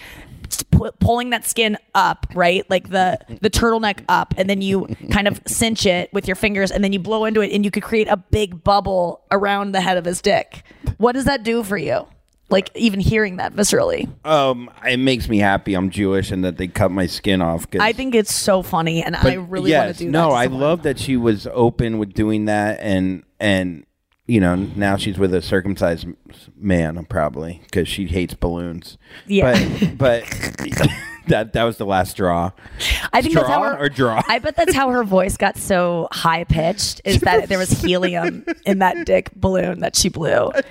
pulling 0.99 1.31
that 1.31 1.43
skin 1.45 1.77
up, 1.95 2.27
right? 2.35 2.69
Like 2.69 2.89
the 2.89 3.17
the 3.41 3.49
turtleneck 3.49 4.03
up, 4.09 4.35
and 4.37 4.47
then 4.49 4.61
you 4.61 4.87
kind 5.11 5.27
of 5.27 5.41
cinch 5.47 5.85
it 5.87 6.13
with 6.13 6.27
your 6.27 6.35
fingers, 6.35 6.69
and 6.69 6.83
then 6.83 6.93
you 6.93 6.99
blow 6.99 7.25
into 7.25 7.41
it, 7.41 7.51
and 7.51 7.65
you 7.65 7.71
could 7.71 7.83
create 7.83 8.07
a 8.07 8.17
big 8.17 8.63
bubble 8.63 9.23
around 9.31 9.71
the 9.71 9.81
head 9.81 9.97
of 9.97 10.05
his 10.05 10.21
dick. 10.21 10.61
What 10.97 11.13
does 11.13 11.25
that 11.25 11.43
do 11.43 11.63
for 11.63 11.77
you? 11.77 12.05
Like, 12.49 12.69
even 12.75 12.99
hearing 13.01 13.37
that 13.37 13.53
viscerally. 13.53 14.07
Um, 14.25 14.69
it 14.85 14.97
makes 14.99 15.27
me 15.27 15.37
happy. 15.39 15.73
I'm 15.73 15.89
Jewish 15.89 16.31
and 16.31 16.45
that 16.45 16.57
they 16.57 16.67
cut 16.67 16.91
my 16.91 17.05
skin 17.05 17.41
off. 17.41 17.69
'cause- 17.69 17.81
I 17.81 17.91
think 17.91 18.15
it's 18.15 18.33
so 18.33 18.61
funny, 18.63 19.03
and 19.03 19.15
I 19.17 19.33
really 19.33 19.71
yes, 19.71 19.85
want 19.85 19.97
to 19.97 20.03
do 20.05 20.11
no, 20.11 20.21
that. 20.29 20.29
to 20.29 20.33
I 20.35 20.45
love 20.45 20.83
that 20.83 20.97
she 20.97 21.17
was 21.17 21.45
open 21.51 21.97
with 21.97 22.13
doing 22.13 22.45
that, 22.45 22.79
and 22.81 23.23
and 23.39 23.83
you 24.27 24.39
know 24.39 24.55
now 24.55 24.95
she's 24.95 25.17
with 25.19 25.33
a 25.33 25.41
circumcised 25.41 26.07
man, 26.57 27.05
probably 27.09 27.61
because 27.65 27.87
she 27.89 28.05
hates 28.07 28.33
balloons. 28.33 28.97
Yeah. 29.27 29.51
but 29.97 29.97
but 29.97 30.89
that 31.27 31.51
that 31.53 31.63
was 31.63 31.75
the 31.77 31.85
last 31.85 32.11
straw. 32.11 32.51
I 33.11 33.21
think 33.21 33.35
that's 33.35 33.47
how 33.49 33.61
her, 33.63 33.77
or 33.77 33.89
draw. 33.89 34.21
I 34.27 34.39
bet 34.39 34.55
that's 34.55 34.73
how 34.73 34.89
her 34.89 35.03
voice 35.03 35.35
got 35.35 35.57
so 35.57 36.07
high 36.13 36.45
pitched. 36.45 37.01
Is 37.03 37.19
that 37.21 37.49
there 37.49 37.57
was 37.57 37.69
helium 37.71 38.45
in 38.65 38.79
that 38.79 39.05
dick 39.05 39.31
balloon 39.35 39.81
that 39.81 39.97
she 39.97 40.07
blew? 40.09 40.51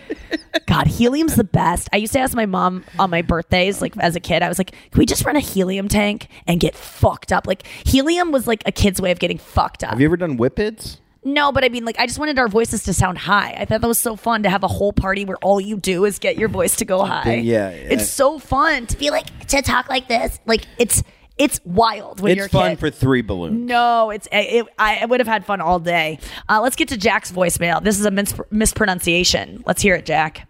God, 0.67 0.87
helium's 0.87 1.37
the 1.37 1.45
best. 1.45 1.89
I 1.93 1.97
used 1.97 2.13
to 2.15 2.19
ask 2.19 2.35
my 2.35 2.47
mom 2.47 2.85
on 2.99 3.11
my 3.11 3.23
birthdays, 3.23 3.81
like 3.81 3.97
as 3.99 4.17
a 4.17 4.21
kid, 4.21 4.43
I 4.43 4.49
was 4.49 4.59
like, 4.59 4.71
"Can 4.71 4.99
we 4.99 5.07
just 5.07 5.25
run 5.25 5.37
a 5.37 5.41
helium 5.41 5.89
tank 5.89 6.29
and 6.47 6.61
get 6.61 6.75
fucked 6.75 7.33
up?" 7.33 7.47
Like 7.47 7.67
helium 7.85 8.33
was 8.33 8.47
like 8.47 8.63
a 8.67 8.73
kid's 8.73 9.01
way 9.01 9.11
of 9.11 9.19
getting 9.19 9.39
fucked 9.39 9.85
up. 9.85 9.91
Have 9.91 10.01
you 10.01 10.07
ever 10.07 10.17
done 10.17 10.37
whippets? 10.37 10.99
No, 11.27 11.51
but 11.51 11.65
I 11.65 11.69
mean, 11.71 11.85
like, 11.85 11.99
I 11.99 12.07
just 12.07 12.21
wanted 12.21 12.39
our 12.39 12.47
voices 12.47 12.85
to 12.85 12.95
sound 12.95 13.19
high. 13.19 13.57
I 13.59 13.65
thought 13.65 13.81
that 13.81 13.89
was 13.89 13.99
so 13.99 14.15
fun 14.15 14.45
to 14.45 14.49
have 14.49 14.63
a 14.63 14.69
whole 14.69 14.93
party 14.93 15.25
where 15.25 15.39
all 15.39 15.61
you 15.61 15.77
do 15.77 16.05
is 16.05 16.21
get 16.21 16.39
your 16.39 16.49
voice 16.49 16.77
to 16.77 16.85
go 16.85 17.05
high. 17.05 17.35
yeah, 17.35 17.71
yeah. 17.71 17.75
it's 17.75 18.09
so 18.09 18.39
fun 18.39 18.87
to 18.87 18.97
be 18.97 19.11
like 19.11 19.49
to 19.49 19.61
talk 19.61 19.89
like 19.89 20.07
this. 20.07 20.39
Like 20.47 20.65
it's 20.79 21.03
It's 21.39 21.61
wild 21.65 22.21
when 22.21 22.33
it's 22.33 22.37
you're 22.37 22.47
a 22.47 22.51
fun 22.51 22.71
kid. 22.73 22.79
for 22.81 22.91
three 22.91 23.21
balloons. 23.21 23.69
No, 23.69 24.11
it's 24.11 24.27
it, 24.33 24.67
I 24.79 25.05
would 25.05 25.21
have 25.21 25.27
had 25.27 25.45
fun 25.45 25.61
all 25.61 25.79
day. 25.79 26.19
Uh, 26.49 26.61
let's 26.63 26.77
get 26.77 26.89
to 26.89 26.97
Jack's 26.97 27.31
voicemail. 27.31 27.83
This 27.83 27.99
is 27.99 28.07
a 28.07 28.11
mis- 28.11 28.41
mispronunciation. 28.51 29.63
Let's 29.67 29.83
hear 29.83 29.97
it, 29.97 30.07
Jack. 30.07 30.49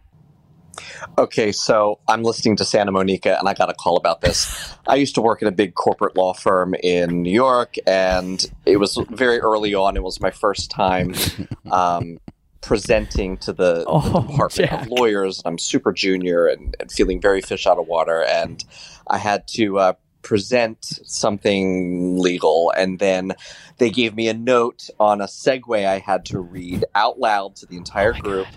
Okay, 1.19 1.53
so 1.53 1.99
I'm 2.07 2.23
listening 2.23 2.57
to 2.57 2.65
Santa 2.65 2.93
Monica 2.93 3.39
and 3.39 3.49
I 3.49 3.55
got 3.55 3.71
a 3.71 3.75
call 3.75 3.97
about 3.97 4.21
this. 4.21 4.75
I 4.87 4.97
used 4.97 5.15
to 5.17 5.23
work 5.23 5.43
at 5.43 5.49
a 5.49 5.53
big 5.53 5.75
corporate 5.75 6.17
law 6.17 6.35
firm 6.35 6.75
in 6.83 7.23
New 7.23 7.33
York, 7.33 7.77
and 7.87 8.45
it 8.65 8.77
was 8.77 8.99
very 9.11 9.41
early 9.41 9.75
on. 9.75 9.97
It 9.97 10.03
was 10.03 10.21
my 10.21 10.31
first 10.31 10.71
time 10.71 11.15
um, 11.71 12.19
presenting 12.61 13.39
to 13.39 13.53
the, 13.53 13.85
the 13.85 14.21
Department 14.21 14.73
of 14.73 14.89
Lawyers. 14.89 15.43
I'm 15.45 15.59
super 15.59 15.93
junior 15.93 16.47
and, 16.47 16.77
and 16.79 16.93
feeling 16.93 17.21
very 17.21 17.41
fish 17.41 17.67
out 17.67 17.79
of 17.79 17.87
water, 17.87 18.23
and 18.25 18.63
I 19.09 19.19
had 19.19 19.49
to 19.49 19.79
uh, 19.79 19.93
present 20.27 20.85
something 21.05 22.19
legal, 22.19 22.73
and 22.77 22.99
then 22.99 23.33
they 23.79 23.91
gave 23.91 24.17
me 24.17 24.27
a 24.27 24.35
note 24.35 24.91
on 24.99 25.21
a 25.21 25.27
segue 25.27 25.87
I 25.87 26.01
had 26.01 26.25
to 26.27 26.41
read 26.41 26.85
out 26.97 27.21
loud 27.21 27.55
to 27.57 27.67
the 27.67 27.77
entire 27.77 28.13
oh 28.13 28.21
group 28.21 28.49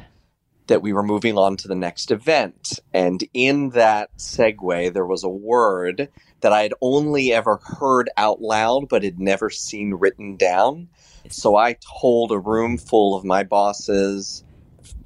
that 0.65 0.81
we 0.81 0.93
were 0.93 1.03
moving 1.03 1.37
on 1.37 1.57
to 1.57 1.67
the 1.67 1.75
next 1.75 2.09
event. 2.09 2.79
And 2.91 3.23
in 3.35 3.69
that 3.69 4.09
segue, 4.17 4.91
there 4.93 5.05
was 5.05 5.23
a 5.23 5.29
word 5.29 6.09
that 6.41 6.51
I 6.51 6.63
had 6.63 6.73
only 6.81 7.31
ever 7.33 7.59
heard 7.63 8.09
out 8.17 8.41
loud, 8.41 8.89
but 8.89 9.03
had 9.03 9.19
never 9.19 9.51
seen 9.51 9.93
written 9.93 10.37
down. 10.37 10.89
So 11.29 11.55
I 11.55 11.77
told 12.01 12.31
a 12.31 12.39
room 12.39 12.79
full 12.79 13.15
of 13.15 13.23
my 13.23 13.43
bosses, 13.43 14.43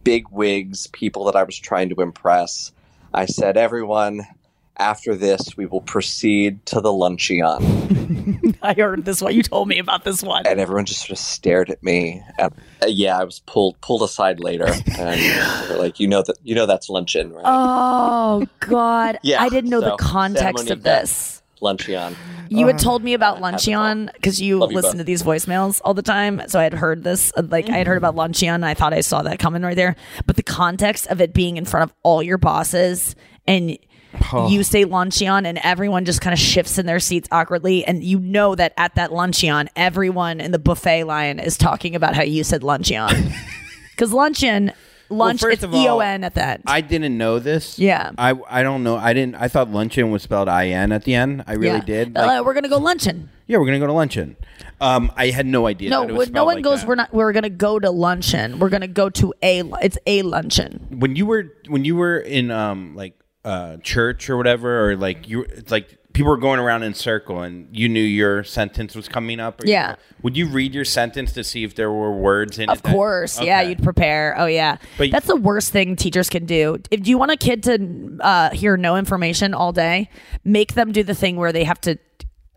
big 0.05 0.29
wigs, 0.31 0.87
people 0.87 1.25
that 1.25 1.35
I 1.35 1.43
was 1.43 1.59
trying 1.59 1.89
to 1.89 2.01
impress. 2.01 2.71
I 3.13 3.25
said, 3.25 3.57
everyone, 3.57 4.21
after 4.77 5.15
this, 5.15 5.55
we 5.55 5.65
will 5.65 5.81
proceed 5.81 6.65
to 6.67 6.81
the 6.81 6.91
luncheon. 6.91 8.55
I 8.61 8.73
heard 8.73 9.05
this 9.05 9.21
one. 9.21 9.33
You 9.33 9.43
told 9.43 9.67
me 9.67 9.79
about 9.79 10.03
this 10.03 10.23
one. 10.23 10.45
and 10.47 10.59
everyone 10.59 10.85
just 10.85 11.01
sort 11.01 11.11
of 11.11 11.17
stared 11.17 11.69
at 11.69 11.81
me. 11.83 12.21
And, 12.39 12.51
uh, 12.81 12.87
yeah, 12.87 13.19
I 13.19 13.23
was 13.23 13.39
pulled 13.41 13.79
pulled 13.81 14.01
aside 14.01 14.39
later, 14.39 14.65
and 14.97 15.19
they 15.19 15.67
were 15.69 15.79
like, 15.81 15.99
"You 15.99 16.07
know 16.07 16.21
that 16.23 16.37
you 16.43 16.55
know 16.55 16.65
that's 16.65 16.89
luncheon, 16.89 17.31
right?" 17.33 17.43
Oh 17.45 18.47
God! 18.59 19.19
Yeah, 19.23 19.41
I 19.41 19.49
didn't 19.49 19.69
know 19.69 19.81
the 19.81 19.95
context 19.97 20.69
of 20.69 20.83
this. 20.83 21.41
Luncheon. 21.61 22.13
You 22.49 22.67
had 22.67 22.77
told 22.77 23.03
me 23.03 23.13
about 23.13 23.39
Luncheon 23.39 24.11
because 24.13 24.41
you 24.41 24.59
Love 24.59 24.73
listen 24.73 24.91
both. 24.91 24.97
to 24.97 25.03
these 25.05 25.23
voicemails 25.23 25.79
all 25.85 25.93
the 25.93 26.01
time. 26.01 26.41
So 26.49 26.59
I 26.59 26.63
had 26.63 26.73
heard 26.73 27.05
this, 27.05 27.31
uh, 27.37 27.43
like 27.47 27.69
I 27.69 27.77
had 27.77 27.87
heard 27.87 27.97
about 27.97 28.15
Luncheon. 28.15 28.49
And 28.53 28.65
I 28.65 28.73
thought 28.73 28.93
I 28.93 28.99
saw 28.99 29.21
that 29.23 29.39
coming 29.39 29.61
right 29.61 29.75
there. 29.75 29.95
But 30.25 30.35
the 30.35 30.43
context 30.43 31.07
of 31.07 31.21
it 31.21 31.33
being 31.33 31.55
in 31.55 31.63
front 31.63 31.89
of 31.89 31.95
all 32.03 32.21
your 32.21 32.37
bosses 32.37 33.15
and 33.47 33.77
Oh. 34.31 34.47
you 34.49 34.63
say 34.63 34.85
Luncheon 34.85 35.45
and 35.45 35.57
everyone 35.63 36.05
just 36.05 36.21
kind 36.21 36.33
of 36.33 36.39
shifts 36.39 36.77
in 36.77 36.85
their 36.85 36.99
seats 36.99 37.27
awkwardly. 37.31 37.85
And 37.85 38.03
you 38.03 38.19
know 38.19 38.55
that 38.55 38.73
at 38.77 38.95
that 38.95 39.11
Luncheon, 39.13 39.69
everyone 39.75 40.39
in 40.39 40.51
the 40.51 40.59
buffet 40.59 41.03
line 41.03 41.39
is 41.39 41.57
talking 41.57 41.95
about 41.95 42.15
how 42.15 42.23
you 42.23 42.43
said 42.43 42.63
Luncheon. 42.63 43.09
Because 43.91 44.11
Luncheon, 44.11 44.71
lunch, 45.09 45.41
first 45.41 45.63
it's 45.63 45.71
all, 45.71 46.01
EON 46.01 46.23
at 46.23 46.33
that 46.33 46.55
end. 46.55 46.63
I 46.65 46.81
didn't 46.81 47.15
know 47.15 47.37
this. 47.37 47.77
Yeah. 47.77 48.09
I 48.17 48.33
I 48.49 48.63
don't 48.63 48.83
know. 48.83 48.95
I 48.97 49.13
didn't. 49.13 49.35
I 49.35 49.47
thought 49.49 49.69
luncheon 49.69 50.09
was 50.09 50.23
spelled 50.23 50.49
I 50.49 50.69
N 50.69 50.91
at 50.91 51.03
the 51.03 51.13
end. 51.13 51.43
I 51.45 51.53
really 51.53 51.75
Yeah. 51.77 51.83
did. 51.85 52.15
Like, 52.15 52.39
Uh, 52.39 52.43
we're 52.43 52.53
going 52.55 52.63
to 52.63 52.69
go 52.69 52.79
luncheon. 52.79 53.29
yeah, 53.45 53.59
we're 53.59 53.67
gonna 53.67 53.77
go 53.77 53.85
to 53.85 53.93
luncheon. 53.93 54.35
Um, 54.81 55.11
I 55.15 55.27
had 55.27 55.45
no 55.45 55.67
idea. 55.67 55.91
No, 55.91 56.01
that 56.01 56.09
it 56.09 56.13
was 56.15 56.31
no 56.31 56.43
one 56.43 56.55
like 56.55 56.63
goes. 56.63 56.79
that. 56.81 56.87
We're 56.87 56.95
not. 56.95 57.13
We're 57.13 57.33
gonna 57.33 57.51
go 57.51 57.77
to 57.77 57.91
luncheon. 57.91 58.57
We're 58.57 58.69
gonna 58.69 58.87
go 58.87 59.11
to 59.11 59.31
a. 59.43 59.61
It's 59.83 59.99
a 60.07 60.23
luncheon. 60.23 60.87
when 60.89 61.15
you 61.15 61.27
were 61.27 61.53
when 61.67 61.85
you 61.85 61.95
were 61.95 62.17
in 62.17 62.49
um 62.49 62.95
like 62.95 63.13
uh 63.45 63.77
church 63.77 64.29
or 64.29 64.37
whatever 64.37 64.89
or 64.89 64.95
like 64.95 65.27
you 65.27 65.43
it's 65.43 65.69
like 65.71 65.97
people 66.13 66.29
were 66.29 66.37
going 66.37 66.59
around 66.59 66.83
in 66.83 66.93
circle 66.93 67.41
and 67.41 67.67
you 67.75 67.89
knew 67.89 67.99
your 67.99 68.43
sentence 68.43 68.95
was 68.95 69.09
coming 69.09 69.39
up 69.39 69.61
or 69.61 69.67
Yeah. 69.67 69.95
would 70.21 70.37
you 70.37 70.47
read 70.47 70.73
your 70.75 70.85
sentence 70.85 71.33
to 71.33 71.43
see 71.43 71.63
if 71.63 71.73
there 71.75 71.91
were 71.91 72.11
words 72.13 72.57
in 72.59 72.65
it 72.65 72.69
Of 72.69 72.83
that- 72.83 72.91
course, 72.93 73.41
yeah, 73.41 73.61
Okay. 73.61 73.69
you'd 73.69 73.81
prepare. 73.83 74.35
Oh 74.37 74.45
yeah, 74.45 74.77
But- 74.99 75.09
that's 75.11 75.25
the 75.25 75.35
worst 75.35 75.71
thing 75.71 75.95
teachers 75.95 76.29
can 76.29 76.45
do. 76.45 76.77
If 76.91 77.07
you 77.07 77.17
want 77.17 77.31
a 77.31 77.35
kid 77.37 77.63
to 77.63 78.17
uh, 78.21 78.49
hear 78.51 78.77
no 78.77 78.95
information 78.95 79.55
all 79.55 79.71
day, 79.73 80.07
make 80.45 80.75
them 80.75 80.91
do 80.91 81.01
the 81.03 81.15
thing 81.15 81.35
where 81.35 81.51
they 81.51 81.63
have 81.63 81.81
to 81.81 81.97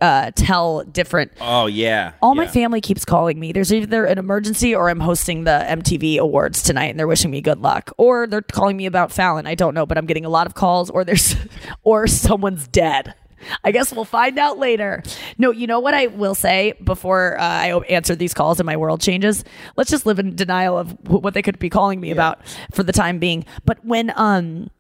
uh, 0.01 0.31
tell 0.35 0.85
different. 0.85 1.33
oh 1.41 1.67
yeah 1.67 2.13
All 2.21 2.35
my 2.35 2.47
family 2.47 2.81
keeps 2.81 3.05
calling 3.05 3.41
me. 3.41 3.53
There's 3.53 3.73
either 3.73 4.05
an 4.05 4.19
emergency 4.19 4.75
or 4.75 4.91
I'm 4.91 5.01
hosting 5.01 5.45
the 5.45 5.65
MTV 5.69 6.19
Awards 6.19 6.63
tonight, 6.63 6.87
and 6.87 6.99
they're 6.99 7.07
wishing 7.07 7.31
me 7.31 7.41
good 7.41 7.61
luck. 7.63 7.93
Or 7.97 8.27
they're 8.27 8.43
calling 8.43 8.77
me 8.77 8.87
about 8.87 9.11
Fallon. 9.13 9.47
I 9.47 9.55
don't 9.55 9.75
know, 9.75 9.87
but 9.87 9.97
I'm 9.97 10.07
getting 10.07 10.25
a 10.25 10.29
lot 10.29 10.47
of 10.47 10.55
calls. 10.55 10.91
Or 10.91 11.03
there's, 11.05 11.35
or 11.83 12.07
someone's 12.07 12.69
dead. 12.69 13.15
I 13.63 13.71
guess 13.71 13.93
we'll 13.93 14.05
find 14.05 14.39
out 14.39 14.59
later. 14.59 15.03
No, 15.39 15.51
you 15.51 15.67
know 15.67 15.79
what 15.79 15.95
I 15.95 16.09
will 16.09 16.35
say 16.35 16.73
before 16.83 17.39
uh, 17.39 17.43
I 17.45 17.79
answer 17.89 18.17
these 18.17 18.35
calls 18.35 18.59
and 18.59 18.67
my 18.67 18.77
world 18.77 19.01
changes. 19.01 19.45
Let's 19.77 19.91
just 19.91 20.05
live 20.05 20.19
in 20.19 20.35
denial 20.35 20.77
of 20.77 20.91
wh- 21.07 21.23
what 21.23 21.35
they 21.35 21.43
could 21.43 21.59
be 21.59 21.71
calling 21.71 22.01
me 22.01 22.11
about 22.11 22.41
for 22.73 22.83
the 22.83 22.93
time 22.93 23.19
being. 23.19 23.45
But 23.65 23.85
when 23.85 24.13
um 24.17 24.71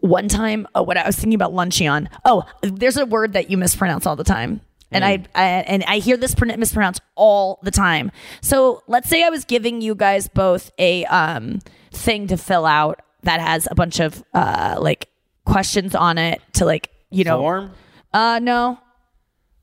one 0.00 0.28
time 0.28 0.66
uh, 0.74 0.82
when 0.82 0.96
I 0.98 1.06
was 1.06 1.16
thinking 1.16 1.34
about 1.34 1.52
luncheon, 1.52 2.08
oh, 2.24 2.44
there's 2.62 2.96
a 2.96 3.06
word 3.06 3.34
that 3.34 3.50
you 3.50 3.56
mispronounce 3.56 4.06
all 4.06 4.16
the 4.16 4.24
time. 4.24 4.60
And 4.92 5.04
I, 5.04 5.24
I 5.34 5.44
and 5.66 5.84
I 5.84 5.98
hear 5.98 6.16
this 6.16 6.34
pron- 6.34 6.58
mispronounced 6.58 7.02
all 7.16 7.58
the 7.62 7.72
time. 7.72 8.12
So 8.40 8.82
let's 8.86 9.08
say 9.08 9.24
I 9.24 9.30
was 9.30 9.44
giving 9.44 9.80
you 9.82 9.94
guys 9.94 10.28
both 10.28 10.70
a 10.78 11.04
um 11.06 11.58
thing 11.90 12.28
to 12.28 12.36
fill 12.36 12.64
out 12.64 13.02
that 13.24 13.40
has 13.40 13.66
a 13.70 13.74
bunch 13.74 13.98
of 14.00 14.22
uh 14.32 14.76
like 14.78 15.08
questions 15.44 15.94
on 15.94 16.18
it 16.18 16.40
to 16.54 16.64
like 16.64 16.90
you 17.10 17.24
know 17.24 17.40
form 17.40 17.72
uh 18.14 18.38
no 18.42 18.78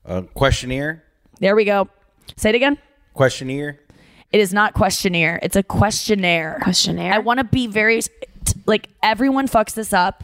a 0.05 0.24
questionnaire 0.24 1.03
there 1.39 1.55
we 1.55 1.64
go 1.66 1.88
say 2.36 2.49
it 2.49 2.55
again 2.55 2.78
questionnaire 3.14 3.80
It 4.32 4.39
is 4.39 4.51
not 4.53 4.74
questionnaire. 4.74 5.39
It's 5.43 5.55
a 5.55 5.61
questionnaire. 5.64 6.59
Questionnaire. 6.64 7.14
I 7.14 7.20
want 7.20 7.38
to 7.39 7.43
be 7.43 7.68
very 7.68 8.01
like 8.66 8.89
everyone 9.01 9.47
fucks 9.47 9.74
this 9.74 9.93
up. 9.93 10.24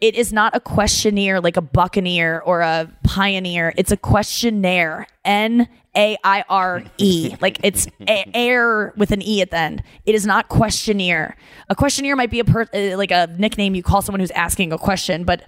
It 0.00 0.14
is 0.14 0.32
not 0.32 0.54
a 0.54 0.60
questionnaire 0.60 1.40
like 1.40 1.56
a 1.56 1.60
buccaneer 1.60 2.40
or 2.46 2.60
a 2.60 2.88
pioneer. 3.02 3.72
It's 3.76 3.90
a 3.90 3.96
questionnaire. 3.96 5.06
N 5.24 5.68
A 5.96 6.16
I 6.22 6.44
R 6.48 6.84
E. 6.98 7.34
Like 7.40 7.58
it's 7.64 7.88
a- 8.06 8.30
air 8.36 8.92
with 8.96 9.10
an 9.10 9.22
e 9.22 9.42
at 9.42 9.50
the 9.50 9.58
end. 9.58 9.82
It 10.06 10.14
is 10.14 10.24
not 10.24 10.48
questionnaire. 10.48 11.36
A 11.68 11.74
questionnaire 11.74 12.14
might 12.14 12.30
be 12.30 12.38
a 12.40 12.44
per- 12.44 12.68
uh, 12.72 12.96
like 12.96 13.10
a 13.10 13.28
nickname 13.38 13.74
you 13.74 13.82
call 13.82 14.00
someone 14.02 14.20
who's 14.20 14.30
asking 14.32 14.72
a 14.72 14.78
question, 14.78 15.24
but 15.24 15.42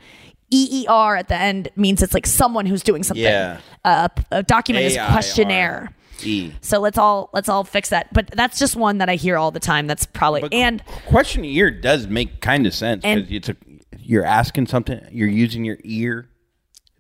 E 0.53 0.83
E 0.83 0.87
R 0.89 1.15
at 1.15 1.29
the 1.29 1.37
end 1.37 1.69
means 1.77 2.03
it's 2.03 2.13
like 2.15 2.27
someone 2.27 2.67
who's 2.67 2.83
doing 2.83 3.05
something. 3.05 3.23
Yeah. 3.23 3.61
Uh, 3.85 4.09
a 4.33 4.43
document 4.43 4.85
is 4.85 4.97
A-I-R. 4.97 5.13
questionnaire. 5.13 5.93
E 6.27 6.53
So 6.61 6.79
let's 6.81 6.99
all 6.99 7.31
let's 7.33 7.49
all 7.49 7.65
fix 7.65 7.91
that. 7.91 8.13
But 8.13 8.31
that's 8.33 8.59
just 8.59 8.77
one 8.77 8.99
that 8.99 9.09
I 9.09 9.17
hear 9.17 9.37
all 9.37 9.51
the 9.51 9.61
time. 9.61 9.87
That's 9.87 10.07
probably 10.07 10.49
and 10.53 10.83
questionnaire 11.07 11.71
does 11.71 12.07
make 12.07 12.41
kind 12.41 12.67
of 12.67 12.75
sense 12.75 13.03
because 13.03 13.31
it's 13.31 13.49
a 13.49 13.57
you're 13.99 14.25
asking 14.25 14.67
something 14.67 15.01
you're 15.11 15.29
using 15.29 15.65
your 15.65 15.79
ear 15.85 16.29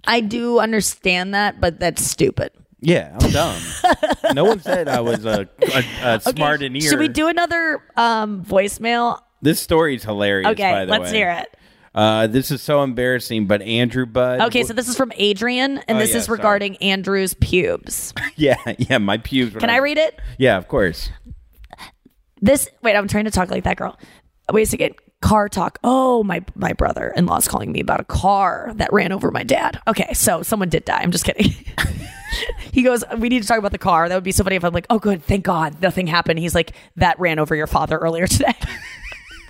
I 0.07 0.21
do 0.23 0.59
understand 0.61 1.35
that, 1.35 1.61
but 1.61 1.79
that's 1.81 2.03
stupid. 2.03 2.53
yeah 2.81 3.16
i'm 3.21 3.31
dumb 3.31 3.61
no 4.35 4.45
one 4.45 4.59
said 4.61 4.89
i 4.89 5.01
was 5.01 5.27
a, 5.27 5.47
a, 5.75 5.85
a 6.16 6.21
smart 6.21 6.62
in 6.62 6.75
ear 6.75 6.81
Should 6.83 6.99
we 6.99 7.09
do 7.09 7.29
another 7.29 7.83
um, 7.97 8.43
voicemail? 8.45 9.21
this 9.43 9.61
story 9.61 9.95
is 9.97 10.03
hilarious 10.05 10.49
Okay, 10.53 10.71
by 10.73 10.85
the 10.87 10.91
let's 10.91 11.11
way. 11.12 11.18
hear 11.18 11.31
it. 11.31 11.55
Uh, 11.95 12.26
this 12.28 12.51
is 12.53 12.62
so 12.62 12.82
embarrassing, 12.84 13.47
but 13.47 13.62
Andrew 13.62 14.07
Bud. 14.07 14.41
Okay, 14.43 14.62
so 14.62 14.72
this 14.72 14.88
is 14.88 14.97
from 14.97 15.12
Adrian, 15.16 15.78
and 15.88 15.97
Oh, 15.99 16.01
this 16.01 16.11
yeah, 16.12 16.16
is 16.18 16.24
sorry. 16.26 16.36
regarding 16.38 16.76
Andrew's 16.76 17.34
pubes. 17.34 18.14
yeah, 18.36 18.55
yeah, 18.78 18.99
my 18.99 19.18
pubes. 19.18 19.57
Can 19.57 19.70
I 19.70 19.74
like- 19.74 19.82
read 19.82 19.99
it? 19.99 20.18
Yeah, 20.38 20.57
of 20.57 20.68
course. 20.68 21.11
This 22.41 22.68
wait, 22.82 22.97
I'm 22.97 23.09
trying 23.09 23.24
to 23.26 23.30
talk 23.30 23.51
like 23.51 23.64
that 23.64 23.76
girl. 23.76 23.99
Wait 24.53 24.62
a 24.62 24.66
second. 24.66 24.95
Car 25.20 25.49
talk. 25.51 25.78
Oh, 25.84 26.22
my 26.24 26.43
my 26.55 26.72
brother 26.72 27.12
in 27.14 27.26
law's 27.26 27.47
calling 27.47 27.70
me 27.72 27.80
about 27.80 28.01
a 28.01 28.05
car 28.05 28.70
that 28.76 28.91
ran 28.93 29.12
over 29.12 29.30
my 29.30 29.43
dad. 29.43 29.78
Okay, 29.86 30.14
so 30.14 30.43
someone 30.43 30.70
did 30.70 30.86
die. 30.86 31.01
I'm 31.03 31.11
just 31.11 31.24
kidding. 31.26 31.53
he 32.72 32.82
goes, 32.82 33.05
We 33.18 33.28
need 33.28 33.43
to 33.43 33.49
talk 33.49 33.59
about 33.59 33.72
the 33.72 33.78
car. 33.78 34.09
That 34.09 34.14
would 34.14 34.24
be 34.24 34.32
so 34.32 34.43
funny 34.45 34.57
if 34.57 34.64
I'm 34.64 34.72
like, 34.72 34.86
Oh, 34.88 34.99
good, 34.99 35.22
thank 35.22 35.45
God, 35.45 35.82
nothing 35.82 36.07
happened. 36.07 36.38
He's 36.38 36.55
like, 36.55 36.72
That 36.97 37.20
ran 37.20 37.38
over 37.38 37.55
your 37.55 37.66
father 37.66 37.99
earlier 37.99 38.26
today. 38.26 38.55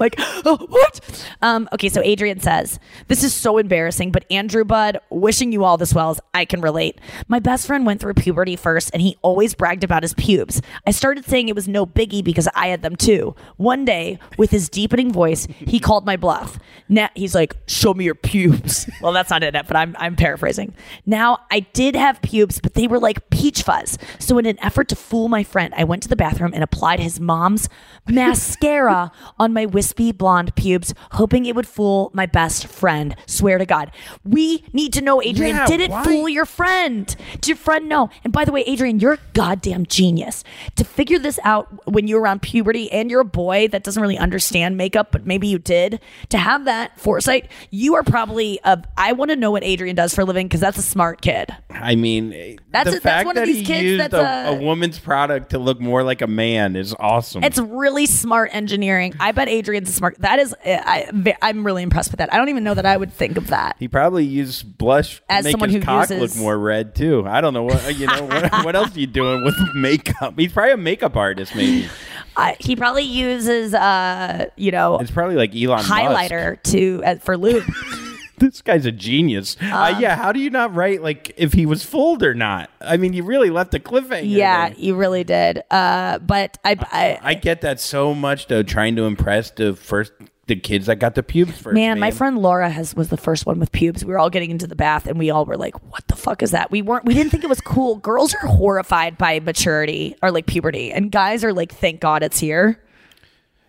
like, 0.01 0.14
oh, 0.18 0.66
what? 0.68 1.26
Um, 1.42 1.68
okay, 1.72 1.88
so 1.88 2.01
Adrian 2.03 2.40
says, 2.40 2.80
This 3.09 3.22
is 3.22 3.34
so 3.34 3.59
embarrassing, 3.59 4.11
but 4.11 4.24
Andrew 4.30 4.64
Bud, 4.64 4.98
wishing 5.11 5.53
you 5.53 5.64
all 5.64 5.76
this 5.76 5.94
well 5.94 6.11
as 6.11 6.20
I 6.34 6.44
can 6.44 6.61
relate. 6.61 7.01
My 7.28 7.38
best 7.38 7.66
friend 7.66 7.86
went 7.86 8.01
through 8.01 8.14
puberty 8.14 8.57
first, 8.57 8.90
and 8.92 9.03
he 9.03 9.16
always 9.22 9.55
bragged 9.55 9.84
about 9.84 10.03
his 10.03 10.14
pubes. 10.14 10.62
I 10.86 10.90
started 10.90 11.24
saying 11.26 11.48
it 11.48 11.55
was 11.55 11.68
no 11.68 11.86
biggie 11.86 12.24
because 12.24 12.48
I 12.55 12.68
had 12.68 12.82
them 12.82 12.96
too. 12.96 13.34
One 13.57 13.84
day, 13.84 14.18
with 14.38 14.51
his 14.51 14.68
deepening 14.68 15.12
voice, 15.12 15.46
he 15.51 15.78
called 15.78 16.07
my 16.07 16.16
bluff. 16.16 16.59
Now 16.88 17.11
he's 17.14 17.34
like, 17.34 17.57
Show 17.66 17.94
me 17.94 18.05
your 18.05 18.14
pubes. 18.14 18.88
well, 19.03 19.12
that's 19.12 19.30
not 19.30 19.42
it, 19.42 19.53
but 19.53 19.76
I'm, 19.76 19.94
I'm 19.98 20.16
paraphrasing. 20.16 20.74
Now, 21.07 21.38
I 21.51 21.61
did 21.61 21.94
have 21.94 22.22
pubes, 22.22 22.61
but 22.61 22.74
they 22.74 22.86
were 22.86 22.98
like 22.98 23.30
peach 23.30 23.62
fuzz. 23.62 23.98
So, 24.18 24.38
in 24.38 24.46
an 24.46 24.59
effort 24.62 24.88
to 24.88 24.96
fool 24.96 25.28
my 25.28 25.44
friend, 25.44 25.74
I 25.76 25.84
went 25.84 26.03
to 26.05 26.09
the 26.09 26.16
bathroom 26.16 26.53
and 26.55 26.62
applied 26.62 27.01
his 27.01 27.20
mom's 27.20 27.68
mascara 28.09 29.12
on 29.38 29.53
my 29.53 29.66
wispy 29.66 29.89
wispy 29.91 30.12
blonde 30.12 30.55
pubes, 30.55 30.95
hoping 31.12 31.47
it 31.47 31.57
would 31.57 31.66
fool 31.66 32.11
my 32.14 32.24
best 32.26 32.66
friend. 32.68 33.16
Swear 33.26 33.59
to 33.59 33.66
God. 33.66 33.91
We 34.24 34.62
need 34.72 34.93
to 34.93 35.01
know, 35.01 35.20
Adrian, 35.20 35.57
Yeah, 35.57 35.66
did 35.66 35.80
it 35.80 35.91
why? 35.91 36.05
fool 36.05 36.28
your 36.28 36.45
friend? 36.47 37.14
Did 37.34 37.49
your 37.49 37.57
friend 37.57 37.88
know? 37.88 38.09
And 38.22 38.32
by 38.32 38.45
the 38.45 38.53
way, 38.53 38.61
Adrian, 38.66 39.01
you're 39.01 39.14
a 39.14 39.18
goddamn 39.32 39.86
genius. 39.86 40.45
To 40.76 40.84
figure 40.84 41.18
this 41.18 41.41
out 41.43 41.88
when 41.88 42.07
you're 42.07 42.20
around 42.20 42.41
puberty 42.43 42.91
and 42.93 43.11
you're 43.11 43.20
a 43.20 43.24
boy 43.24 43.66
that 43.68 43.82
doesn't 43.82 44.01
really 44.01 44.16
understand 44.18 44.76
makeup, 44.76 45.09
but 45.11 45.26
maybe 45.26 45.49
you 45.49 45.59
did, 45.59 46.01
to 46.28 46.38
have 46.38 46.66
that 46.66 46.99
foresight, 47.01 47.51
you 47.70 47.95
are 47.97 48.05
probably 48.05 48.61
a. 48.64 48.80
I 48.97 49.12
want 49.12 49.30
to 49.32 49.36
know 49.36 49.51
what 49.51 49.64
Adrian 49.64 49.97
does 49.97 50.14
for 50.14 50.20
a 50.20 50.24
living 50.24 50.47
because 50.47 50.61
that's 50.61 50.78
a 50.78 50.82
smart 50.82 51.20
kid. 51.20 51.51
I 51.70 51.97
mean, 51.97 52.32
eh, 52.32 52.57
That's 52.70 52.84
the 52.84 52.91
a- 52.91 53.01
that's 53.01 53.03
fact 53.03 53.26
one 53.26 53.36
of 53.36 53.41
that 53.43 53.47
these 53.47 53.57
he 53.59 53.64
kids 53.64 53.82
used 53.84 54.01
that's 54.01 54.14
a, 54.14 54.51
a- 54.51 54.57
a 54.59 54.62
woman's 54.62 54.99
product 55.01 55.51
to 55.51 55.59
look 55.59 55.80
more 55.80 56.03
like 56.05 56.22
a 56.22 56.26
man 56.28 56.76
is 56.76 56.95
awesome. 57.01 57.43
It's 57.43 57.59
really 57.59 58.07
smart 58.07 58.51
engineering. 58.53 59.14
I 59.18 59.32
bet 59.32 59.49
Adrian's 59.81 59.91
a 59.91 59.93
smart. 59.93 60.16
That 60.18 60.39
is, 60.39 60.55
I, 60.64 61.37
I'm 61.43 61.64
really 61.64 61.83
impressed 61.83 62.11
with 62.11 62.18
that. 62.18 62.33
I 62.33 62.37
don't 62.37 62.49
even 62.49 62.64
know 62.64 62.74
that 62.74 62.87
I 62.87 62.97
would 62.97 63.12
think 63.12 63.37
of 63.37 63.49
that. 63.49 63.76
he 63.78 63.89
probably 63.89 64.24
used 64.24 64.76
blush 64.78 65.22
As 65.28 65.45
to 65.45 65.49
make 65.49 65.53
someone 65.53 65.70
his 65.70 65.76
who 65.81 65.85
cock 65.85 66.11
uses- 66.11 66.37
look 66.37 66.43
more 66.43 66.59
red 66.59 66.95
too. 66.95 67.24
I 67.26 67.41
don't 67.41 67.55
know 67.55 67.62
what 67.64 67.97
you 67.99 68.07
know. 68.07 68.24
what, 68.24 68.64
what 68.64 68.76
else 68.76 68.97
are 68.97 69.01
you 69.01 69.07
doing 69.07 69.45
with 69.45 69.57
makeup? 69.74 70.35
He's 70.39 70.53
probably 70.53 70.72
a 70.72 70.76
makeup 70.76 71.16
artist, 71.16 71.55
maybe. 71.55 71.89
I, 72.37 72.57
he 72.61 72.76
probably 72.76 73.03
uses, 73.03 73.74
uh, 73.74 74.47
you 74.57 74.70
know, 74.70 74.99
It's 74.99 75.11
probably 75.11 75.37
like 75.37 75.55
Elon 75.55 75.78
Musk. 75.78 75.91
highlighter 75.91 76.62
to 76.64 77.03
uh, 77.05 77.14
for 77.16 77.37
lube. 77.37 77.64
This 78.41 78.61
guy's 78.62 78.86
a 78.86 78.91
genius. 78.93 79.57
uh, 79.62 79.93
Um, 79.95 80.01
yeah, 80.03 80.16
how 80.16 80.32
do 80.32 80.41
you 80.41 80.51
not 80.51 80.74
write 80.74 81.03
like 81.03 81.32
if 81.36 81.53
he 81.53 81.64
was 81.66 81.84
fooled 81.84 82.22
or 82.24 82.34
not? 82.34 82.70
I 82.80 82.97
mean, 82.97 83.12
you 83.12 83.22
really 83.22 83.51
left 83.51 83.72
a 83.74 83.78
cliffhanger. 83.78 84.22
yeah, 84.28 84.70
there. 84.70 84.78
you 84.78 84.97
really 84.97 85.22
did. 85.24 85.62
Uh, 85.70 86.18
but 86.18 86.59
I, 86.64 86.76
I, 86.91 87.18
I 87.22 87.34
get 87.34 87.61
that 87.61 87.78
so 87.80 88.14
much 88.14 88.49
though. 88.49 88.62
Trying 88.64 88.97
to 88.97 89.05
impress 89.05 89.51
the 89.53 89.76
first 89.76 90.12
the 90.47 90.57
kids 90.57 90.86
that 90.86 90.97
got 90.97 91.14
the 91.14 91.22
pubes 91.22 91.57
first. 91.59 91.74
man, 91.74 92.01
my 92.01 92.11
friend 92.11 92.36
Laura 92.38 92.68
has 92.68 92.97
was 92.97 93.09
the 93.09 93.16
first 93.16 93.47
one 93.47 93.61
with 93.61 93.70
pubes. 93.70 94.05
We 94.05 94.11
were 94.12 94.18
all 94.18 94.30
getting 94.30 94.51
into 94.51 94.66
the 94.66 94.74
bath, 94.74 95.07
and 95.07 95.16
we 95.16 95.30
all 95.30 95.45
were 95.45 95.57
like, 95.57 95.74
"What 95.93 96.09
the 96.09 96.16
fuck 96.16 96.43
is 96.43 96.51
that?" 96.51 96.72
We 96.72 96.82
weren't. 96.82 97.05
We 97.05 97.14
didn't 97.14 97.30
think 97.30 97.45
it 97.45 97.49
was 97.51 97.61
cool. 97.61 97.97
Girls 97.97 98.34
are 98.34 98.49
horrified 98.49 99.16
by 99.16 99.38
maturity 99.38 100.16
or 100.22 100.32
like 100.32 100.47
puberty, 100.47 100.91
and 100.93 101.12
guys 101.12 101.45
are 101.45 101.53
like, 101.53 101.72
"Thank 101.72 102.01
God 102.01 102.22
it's 102.24 102.38
here." 102.41 102.82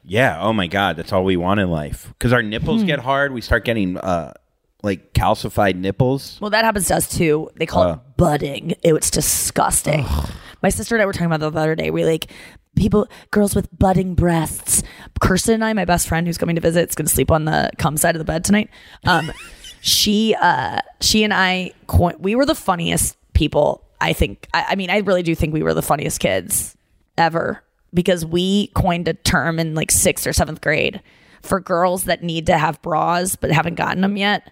Yeah. 0.04 0.42
Oh 0.42 0.54
my 0.54 0.66
God, 0.68 0.96
that's 0.98 1.14
all 1.14 1.24
we 1.24 1.38
want 1.38 1.60
in 1.60 1.70
life. 1.70 2.08
Because 2.18 2.34
our 2.34 2.42
nipples 2.42 2.82
Hmm. 2.82 2.88
get 2.88 3.00
hard, 3.00 3.34
we 3.34 3.42
start 3.42 3.66
getting 3.66 3.98
uh 3.98 4.34
like 4.84 5.14
calcified 5.14 5.76
nipples. 5.76 6.38
Well, 6.42 6.50
that 6.52 6.66
happens 6.66 6.88
to 6.88 6.96
us 6.96 7.08
too. 7.16 7.50
They 7.56 7.66
call 7.66 7.84
Uh. 7.84 7.94
it 7.94 8.00
budding. 8.18 8.76
Ew, 8.84 8.96
it's 8.96 9.10
disgusting. 9.12 10.06
My 10.64 10.70
sister 10.70 10.96
and 10.96 11.02
I 11.02 11.06
were 11.06 11.14
talking 11.14 11.26
about 11.28 11.40
that 11.42 11.52
the 11.54 11.60
other 11.60 11.76
day. 11.76 11.90
We 11.92 12.06
like 12.06 12.28
people, 12.76 13.08
girls 13.32 13.56
with 13.56 13.68
budding 13.78 14.14
breasts. 14.16 14.84
Kirsten 15.20 15.56
and 15.56 15.66
I, 15.66 15.74
my 15.74 15.86
best 15.86 16.08
friend 16.08 16.26
who's 16.28 16.38
coming 16.38 16.56
to 16.56 16.62
visit, 16.62 16.90
is 16.90 16.96
going 16.96 17.08
to 17.08 17.14
sleep 17.14 17.32
on 17.32 17.46
the 17.46 17.72
cum 17.78 17.98
side 17.98 18.16
of 18.16 18.20
the 18.20 18.26
bed 18.26 18.44
tonight. 18.44 18.70
Um, 19.06 19.32
she, 19.82 20.36
uh, 20.40 20.80
she 21.00 21.24
and 21.24 21.34
I, 21.34 21.72
co- 21.88 22.16
we 22.20 22.36
were 22.36 22.46
the 22.46 22.56
funniest 22.56 23.18
people. 23.34 23.84
I 24.00 24.14
think. 24.14 24.48
I, 24.54 24.66
I 24.70 24.76
mean, 24.76 24.90
I 24.90 24.98
really 25.00 25.22
do 25.24 25.36
think 25.36 25.54
we 25.54 25.62
were 25.62 25.74
the 25.76 25.82
funniest 25.84 26.20
kids 26.20 26.76
ever 27.20 27.64
because 27.94 28.26
we 28.26 28.68
coined 28.68 29.08
a 29.08 29.14
term 29.14 29.60
in 29.60 29.76
like 29.76 29.92
sixth 29.92 30.26
or 30.26 30.34
seventh 30.34 30.60
grade 30.62 31.02
for 31.42 31.60
girls 31.60 32.06
that 32.06 32.24
need 32.24 32.48
to 32.48 32.58
have 32.58 32.82
bras 32.82 33.36
but 33.36 33.52
haven't 33.52 33.76
gotten 33.76 34.02
them 34.02 34.18
yet. 34.18 34.52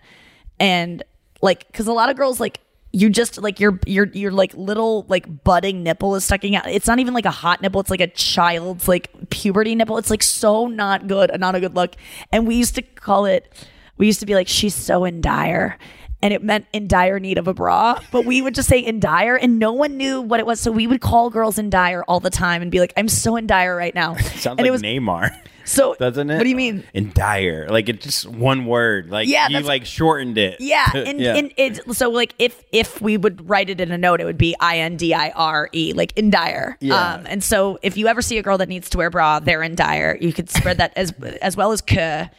And 0.59 1.03
like 1.41 1.67
because 1.67 1.87
a 1.87 1.93
lot 1.93 2.09
of 2.09 2.17
girls 2.17 2.39
like 2.39 2.59
you 2.91 3.09
just 3.09 3.37
like 3.41 3.59
your 3.59 3.79
your 3.85 4.07
your 4.07 4.31
like 4.31 4.53
little 4.55 5.05
like 5.07 5.43
budding 5.43 5.83
nipple 5.83 6.15
is 6.15 6.23
sticking 6.23 6.55
out. 6.55 6.67
It's 6.67 6.87
not 6.87 6.99
even 6.99 7.13
like 7.13 7.25
a 7.25 7.31
hot 7.31 7.61
nipple. 7.61 7.81
It's 7.81 7.91
like 7.91 8.01
a 8.01 8.07
child's 8.07 8.87
like 8.87 9.29
puberty 9.29 9.75
nipple. 9.75 9.97
It's 9.97 10.09
like 10.09 10.23
so 10.23 10.67
not 10.67 11.07
good 11.07 11.31
not 11.39 11.55
a 11.55 11.59
good 11.59 11.75
look. 11.75 11.95
And 12.31 12.47
we 12.47 12.55
used 12.55 12.75
to 12.75 12.81
call 12.81 13.25
it 13.25 13.53
we 13.97 14.07
used 14.07 14.19
to 14.21 14.25
be 14.25 14.33
like 14.33 14.47
she's 14.47 14.75
so 14.75 15.05
in 15.05 15.21
dire 15.21 15.77
and 16.21 16.33
it 16.33 16.43
meant 16.43 16.65
in 16.73 16.87
dire 16.87 17.19
need 17.19 17.37
of 17.37 17.47
a 17.47 17.53
bra 17.53 17.99
but 18.11 18.25
we 18.25 18.41
would 18.41 18.53
just 18.55 18.67
say 18.69 18.79
in 18.79 18.99
dire 18.99 19.35
and 19.35 19.57
no 19.59 19.71
one 19.71 19.95
knew 19.97 20.21
what 20.21 20.39
it 20.39 20.45
was 20.45 20.59
so 20.59 20.71
we 20.71 20.85
would 20.87 21.01
call 21.01 21.29
girls 21.29 21.57
in 21.57 21.69
dire 21.69 22.03
all 22.07 22.19
the 22.19 22.29
time 22.29 22.61
and 22.61 22.71
be 22.71 22.79
like 22.79 22.93
i'm 22.97 23.07
so 23.07 23.35
in 23.35 23.47
dire 23.47 23.75
right 23.75 23.95
now 23.95 24.15
Sounds 24.17 24.45
and 24.45 24.57
like 24.59 24.67
it 24.67 24.71
was 24.71 24.81
Neymar. 24.81 25.29
so 25.65 25.95
Doesn't 25.99 26.29
it? 26.29 26.37
what 26.37 26.43
do 26.43 26.49
you 26.49 26.55
mean 26.55 26.83
In 26.93 27.11
dire, 27.13 27.67
like 27.69 27.89
it's 27.89 28.03
just 28.05 28.25
one 28.27 28.65
word. 28.65 29.09
Like 29.09 29.27
Yeah, 29.27 29.47
you 29.49 29.59
like 29.61 29.85
shortened 29.85 30.37
it. 30.37 30.59
Yeah, 30.59 30.85
and, 30.95 31.19
Yeah. 31.19 31.35
and 31.35 31.53
it 31.57 31.93
so 31.95 32.09
like 32.09 32.33
if 32.39 32.63
if 32.71 33.01
we 33.01 33.17
would 33.17 33.47
write 33.49 33.69
it 33.69 33.79
in 33.79 33.91
a 33.91 33.97
note, 33.97 34.19
it 34.21 34.25
would 34.25 34.37
be 34.37 34.55
I 34.59 34.79
N 34.79 34.97
D 34.97 35.13
I 35.13 35.29
R 35.31 35.69
E, 35.73 35.93
like 35.93 36.17
in 36.17 36.29
dire. 36.31 36.77
Yeah. 36.79 36.95
Um, 37.15 37.25
and 37.27 37.43
so 37.43 37.77
if 37.83 37.97
you 37.97 38.07
ever 38.07 38.21
see 38.21 38.37
a 38.37 38.43
girl 38.43 38.57
that 38.57 38.67
needs 38.69 38.89
to 38.91 38.97
wear 38.97 39.07
a 39.07 39.11
bra, 39.11 39.39
they're 39.39 39.61
in 39.63 39.75
dire. 39.75 40.17
You 40.19 40.33
could 40.33 40.49
spread 40.49 40.77
that 40.77 40.93
as 40.95 41.11
as 41.41 41.55
well 41.55 41.71
as 41.71 41.81
k. 41.81 42.29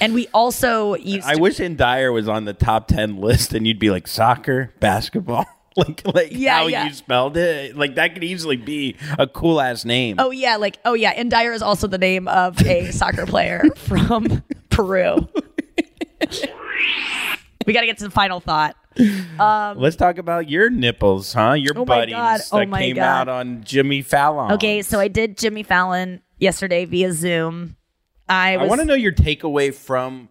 And 0.00 0.12
we 0.14 0.26
also 0.34 0.94
used. 0.96 1.26
I 1.26 1.34
to- 1.34 1.40
wish 1.40 1.60
in 1.60 1.76
dire 1.76 2.12
was 2.12 2.28
on 2.28 2.44
the 2.44 2.52
top 2.54 2.88
ten 2.88 3.16
list, 3.16 3.54
and 3.54 3.66
you'd 3.66 3.78
be 3.78 3.90
like 3.90 4.06
soccer, 4.06 4.72
basketball. 4.80 5.46
like 5.76 6.02
like 6.06 6.28
Yeah, 6.30 6.58
how 6.58 6.66
yeah. 6.68 6.86
you 6.86 6.92
spelled 6.94 7.36
it. 7.36 7.76
Like 7.76 7.94
that 7.96 8.14
could 8.14 8.22
easily 8.24 8.56
be 8.56 8.96
a 9.18 9.26
cool 9.26 9.60
ass 9.60 9.84
name. 9.84 10.16
Oh 10.18 10.30
yeah, 10.30 10.56
like 10.56 10.78
oh 10.84 10.94
yeah, 10.94 11.10
and 11.10 11.30
Dyer 11.30 11.52
is 11.52 11.62
also 11.62 11.86
the 11.86 11.98
name 11.98 12.28
of 12.28 12.60
a 12.66 12.90
soccer 12.92 13.26
player 13.26 13.64
from 13.76 14.42
Peru. 14.70 15.28
we 17.66 17.72
got 17.72 17.80
to 17.80 17.86
get 17.86 17.98
to 17.98 18.04
the 18.04 18.10
final 18.10 18.40
thought. 18.40 18.76
Um, 19.40 19.78
Let's 19.78 19.96
talk 19.96 20.18
about 20.18 20.48
your 20.48 20.70
nipples, 20.70 21.32
huh? 21.32 21.54
Your 21.54 21.72
Oh 21.76 21.84
buddies 21.84 22.14
God. 22.14 22.40
Oh 22.52 22.58
that 22.58 22.68
my 22.68 22.80
came 22.80 22.96
God. 22.96 23.02
out 23.02 23.28
on 23.28 23.64
Jimmy 23.64 24.02
Fallon. 24.02 24.52
okay, 24.52 24.82
so 24.82 25.00
I 25.00 25.08
did 25.08 25.36
Jimmy 25.36 25.62
Fallon 25.64 26.20
yesterday 26.38 26.84
via 26.84 27.12
Zoom. 27.12 27.76
I 28.28 28.56
I 28.56 28.66
want 28.66 28.80
to 28.80 28.84
know 28.86 28.94
your 28.94 29.12
takeaway 29.12 29.74
from 29.74 30.28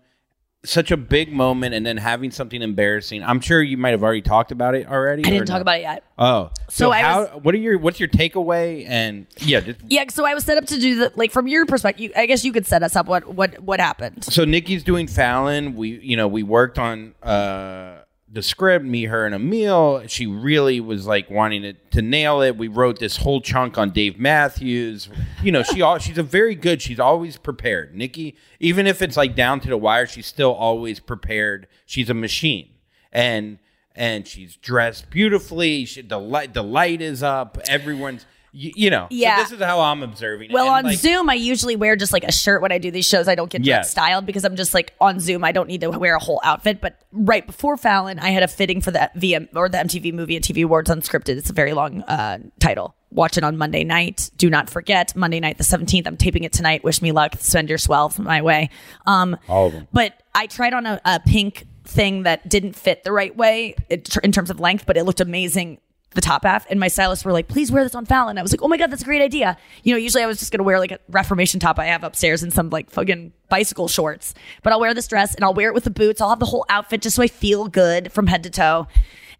such 0.66 0.92
a 0.92 0.98
big 0.98 1.32
moment 1.32 1.76
and 1.76 1.86
then 1.86 1.98
having 1.98 2.32
something 2.32 2.62
embarrassing. 2.62 3.22
I'm 3.22 3.42
sure 3.42 3.62
you 3.62 3.76
might 3.76 3.90
have 3.90 4.02
already 4.02 4.22
talked 4.22 4.52
about 4.52 4.76
it 4.76 4.88
already. 4.88 5.26
I 5.26 5.30
didn't 5.30 5.48
talk 5.48 5.58
no? 5.58 5.62
about 5.62 5.78
it 5.80 5.82
yet. 5.82 6.04
Oh, 6.18 6.52
So 6.70 6.86
so, 6.86 6.92
I 6.92 7.02
how? 7.02 7.22
was- 7.22 7.44
what 7.44 7.54
are 7.54 7.58
your? 7.58 7.78
What's 7.78 8.00
your 8.00 8.08
takeaway? 8.08 8.86
And 8.88 9.28
yeah, 9.40 9.60
just, 9.60 9.80
Yeah, 9.90 10.06
so 10.10 10.26
I 10.26 10.34
was 10.34 10.46
set 10.46 10.58
up 10.58 10.66
to 10.68 10.80
do 10.80 10.96
the 10.96 11.12
like 11.16 11.32
from 11.32 11.48
your 11.48 11.66
perspective. 11.66 12.02
You, 12.04 12.12
I 12.16 12.26
guess 12.28 12.46
you 12.46 12.54
could 12.54 12.66
set 12.66 12.82
us 12.82 12.96
up. 12.96 13.08
What 13.08 13.28
what 13.34 13.60
what 13.60 13.80
happened? 13.82 14.24
so 14.24 14.46
Nikki's 14.46 14.84
doing 14.84 15.08
Fallon. 15.08 15.76
We, 15.76 16.00
you 16.00 16.16
know, 16.16 16.28
we 16.30 16.44
worked 16.44 16.80
on 16.80 17.14
uh 17.22 18.03
the 18.34 18.42
script, 18.42 18.84
me, 18.84 19.06
her, 19.06 19.28
and 19.28 19.36
Emil. 19.36 20.08
She 20.08 20.26
really 20.26 20.80
was 20.80 21.06
like 21.06 21.30
wanting 21.30 21.62
to, 21.62 21.74
to 21.92 22.02
nail 22.02 22.42
it. 22.42 22.58
We 22.58 22.68
wrote 22.68 22.98
this 22.98 23.18
whole 23.18 23.42
chunk 23.42 23.78
on 23.78 23.92
Dave 23.92 24.20
Matthews. 24.20 25.08
You 25.44 25.52
know, 25.52 25.62
she 25.62 25.84
all 25.84 26.00
she's 26.00 26.18
a 26.18 26.24
very 26.24 26.56
good. 26.56 26.82
She's 26.82 27.00
always 27.00 27.38
prepared. 27.38 27.96
Nikki, 27.96 28.36
even 28.60 28.88
if 28.88 29.04
it's 29.04 29.16
like 29.16 29.36
down 29.36 29.60
to 29.62 29.70
the 29.70 29.78
wire, 29.78 30.08
she's 30.08 30.26
still 30.26 30.52
always 30.52 31.00
prepared. 31.00 31.68
She's 31.86 32.10
a 32.10 32.16
machine, 32.16 32.70
and 33.12 33.60
and 33.96 34.28
she's 34.28 34.56
dressed 34.56 35.12
beautifully. 35.12 35.86
She, 35.86 36.02
the 36.02 36.20
light 36.20 36.56
the 36.56 36.64
light 36.64 37.02
is 37.02 37.22
up. 37.22 37.60
Everyone's. 37.70 38.26
You, 38.56 38.72
you 38.76 38.90
know, 38.92 39.08
so 39.10 39.16
Yeah. 39.16 39.38
this 39.42 39.52
is 39.52 39.60
how 39.60 39.80
I'm 39.82 40.04
observing. 40.04 40.52
Well, 40.54 40.68
on 40.70 40.84
like, 40.84 41.00
Zoom, 41.00 41.28
I 41.28 41.34
usually 41.34 41.76
wear 41.76 41.96
just 41.96 42.14
like 42.14 42.24
a 42.24 42.32
shirt 42.32 42.62
when 42.62 42.72
I 42.72 42.78
do 42.78 42.92
these 42.92 43.08
shows. 43.08 43.28
I 43.28 43.34
don't 43.34 43.50
get 43.50 43.66
Yeah. 43.66 43.82
styled 43.82 44.28
because 44.28 44.46
I'm 44.46 44.56
just 44.56 44.76
like 44.76 44.94
on 45.02 45.20
Zoom. 45.20 45.44
I 45.44 45.52
don't 45.52 45.68
need 45.68 45.82
to 45.82 45.90
wear 45.90 46.16
a 46.16 46.20
whole 46.20 46.40
outfit. 46.44 46.80
But 46.80 47.00
right 47.12 47.46
before 47.48 47.78
Fallon, 47.78 48.20
I 48.20 48.30
had 48.30 48.44
a 48.44 48.48
fitting 48.48 48.80
for 48.80 48.92
the 48.92 49.10
VM 49.18 49.48
or 49.56 49.70
the 49.70 49.80
MTV 49.80 50.14
Movie 50.14 50.36
and 50.36 50.46
TV 50.46 50.64
Awards 50.64 50.92
Unscripted. 50.92 51.30
It's 51.38 51.50
a 51.50 51.54
very 51.54 51.74
long 51.74 52.04
uh, 52.04 52.38
title. 52.60 52.96
Watch 53.10 53.38
it 53.40 53.44
on 53.44 53.58
Monday 53.58 53.84
night. 53.84 54.30
Do 54.38 54.50
not 54.52 54.70
forget 54.70 55.16
Monday 55.16 55.40
night 55.40 55.58
the 55.58 55.64
17th. 55.64 56.06
I'm 56.06 56.18
taping 56.18 56.44
it 56.44 56.54
tonight. 56.54 56.84
Wish 56.84 57.02
me 57.02 57.12
luck. 57.12 57.36
Spend 57.40 57.70
your 57.70 57.78
swell 57.80 58.14
my 58.20 58.44
way. 58.44 58.70
Um, 59.08 59.36
all 59.50 59.68
of 59.68 59.74
them. 59.74 59.88
but 59.92 60.14
I 60.36 60.46
tried 60.46 60.74
on 60.76 60.86
a, 60.86 61.02
a 61.06 61.20
pink 61.20 61.66
thing 61.86 62.24
that 62.24 62.48
didn't 62.48 62.74
fit 62.76 63.04
the 63.04 63.12
right 63.12 63.36
way 63.36 63.76
it, 63.90 64.16
in 64.24 64.32
terms 64.32 64.50
of 64.50 64.60
length, 64.60 64.86
but 64.86 64.96
it 64.96 65.04
looked 65.04 65.22
amazing. 65.22 65.80
The 66.16 66.22
top 66.22 66.44
half, 66.44 66.66
and 66.70 66.80
my 66.80 66.88
stylists 66.88 67.26
were 67.26 67.32
like, 67.32 67.48
"Please 67.48 67.72
wear 67.72 67.84
this 67.84 67.96
on 67.96 68.06
Fallon." 68.06 68.38
I 68.38 68.42
was 68.42 68.52
like, 68.52 68.62
"Oh 68.62 68.68
my 68.68 68.78
god, 68.78 68.92
that's 68.92 69.02
a 69.02 69.06
great 69.06 69.22
idea." 69.22 69.58
You 69.84 69.94
know, 69.94 69.98
usually 69.98 70.24
I 70.24 70.28
was 70.28 70.40
just 70.40 70.52
gonna 70.52 70.64
wear 70.64 70.80
like 70.80 70.92
a 70.92 71.00
Reformation 71.10 71.60
top 71.60 71.80
I 71.80 71.86
have 71.86 72.04
upstairs 72.04 72.44
and 72.44 72.54
some 72.54 72.70
like 72.70 72.90
fucking 72.90 73.34
bicycle 73.50 73.88
shorts, 73.88 74.34
but 74.62 74.74
I'll 74.74 74.80
wear 74.80 74.94
this 74.94 75.08
dress 75.08 75.36
and 75.36 75.44
I'll 75.44 75.54
wear 75.54 75.70
it 75.70 75.74
with 75.74 75.84
the 75.86 75.92
boots. 75.92 76.22
I'll 76.22 76.30
have 76.30 76.40
the 76.40 76.46
whole 76.46 76.66
outfit 76.70 77.02
just 77.02 77.16
so 77.16 77.24
I 77.24 77.28
feel 77.28 77.68
good 77.68 78.12
from 78.12 78.28
head 78.28 78.44
to 78.44 78.50
toe. 78.50 78.88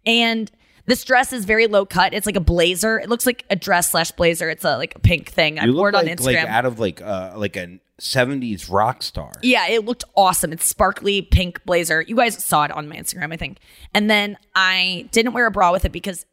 And 0.06 0.50
this 0.86 1.04
dress 1.04 1.32
is 1.32 1.44
very 1.44 1.66
low 1.66 1.86
cut. 1.86 2.12
It's 2.12 2.26
like 2.26 2.36
a 2.36 2.40
blazer. 2.40 2.98
It 2.98 3.08
looks 3.08 3.26
like 3.26 3.44
a 3.50 3.56
dress 3.56 3.90
slash 3.90 4.10
blazer. 4.12 4.50
It's 4.50 4.64
a 4.64 4.76
like 4.76 4.94
a 4.96 4.98
pink 4.98 5.30
thing. 5.30 5.58
I 5.58 5.70
wore 5.70 5.88
it 5.88 5.94
on 5.94 6.04
like, 6.06 6.18
Instagram. 6.18 6.44
like 6.44 6.48
out 6.48 6.66
of 6.66 6.78
like 6.78 7.00
uh 7.00 7.32
like 7.36 7.56
a 7.56 7.78
'70s 8.00 8.70
rock 8.70 9.02
star. 9.02 9.32
Yeah, 9.42 9.68
it 9.68 9.84
looked 9.84 10.04
awesome. 10.14 10.52
It's 10.52 10.66
sparkly 10.66 11.22
pink 11.22 11.64
blazer. 11.64 12.02
You 12.02 12.16
guys 12.16 12.42
saw 12.42 12.64
it 12.64 12.70
on 12.70 12.88
my 12.88 12.96
Instagram, 12.96 13.32
I 13.32 13.36
think. 13.36 13.58
And 13.94 14.10
then 14.10 14.36
I 14.54 15.08
didn't 15.12 15.32
wear 15.32 15.46
a 15.46 15.50
bra 15.50 15.72
with 15.72 15.84
it 15.84 15.92
because 15.92 16.26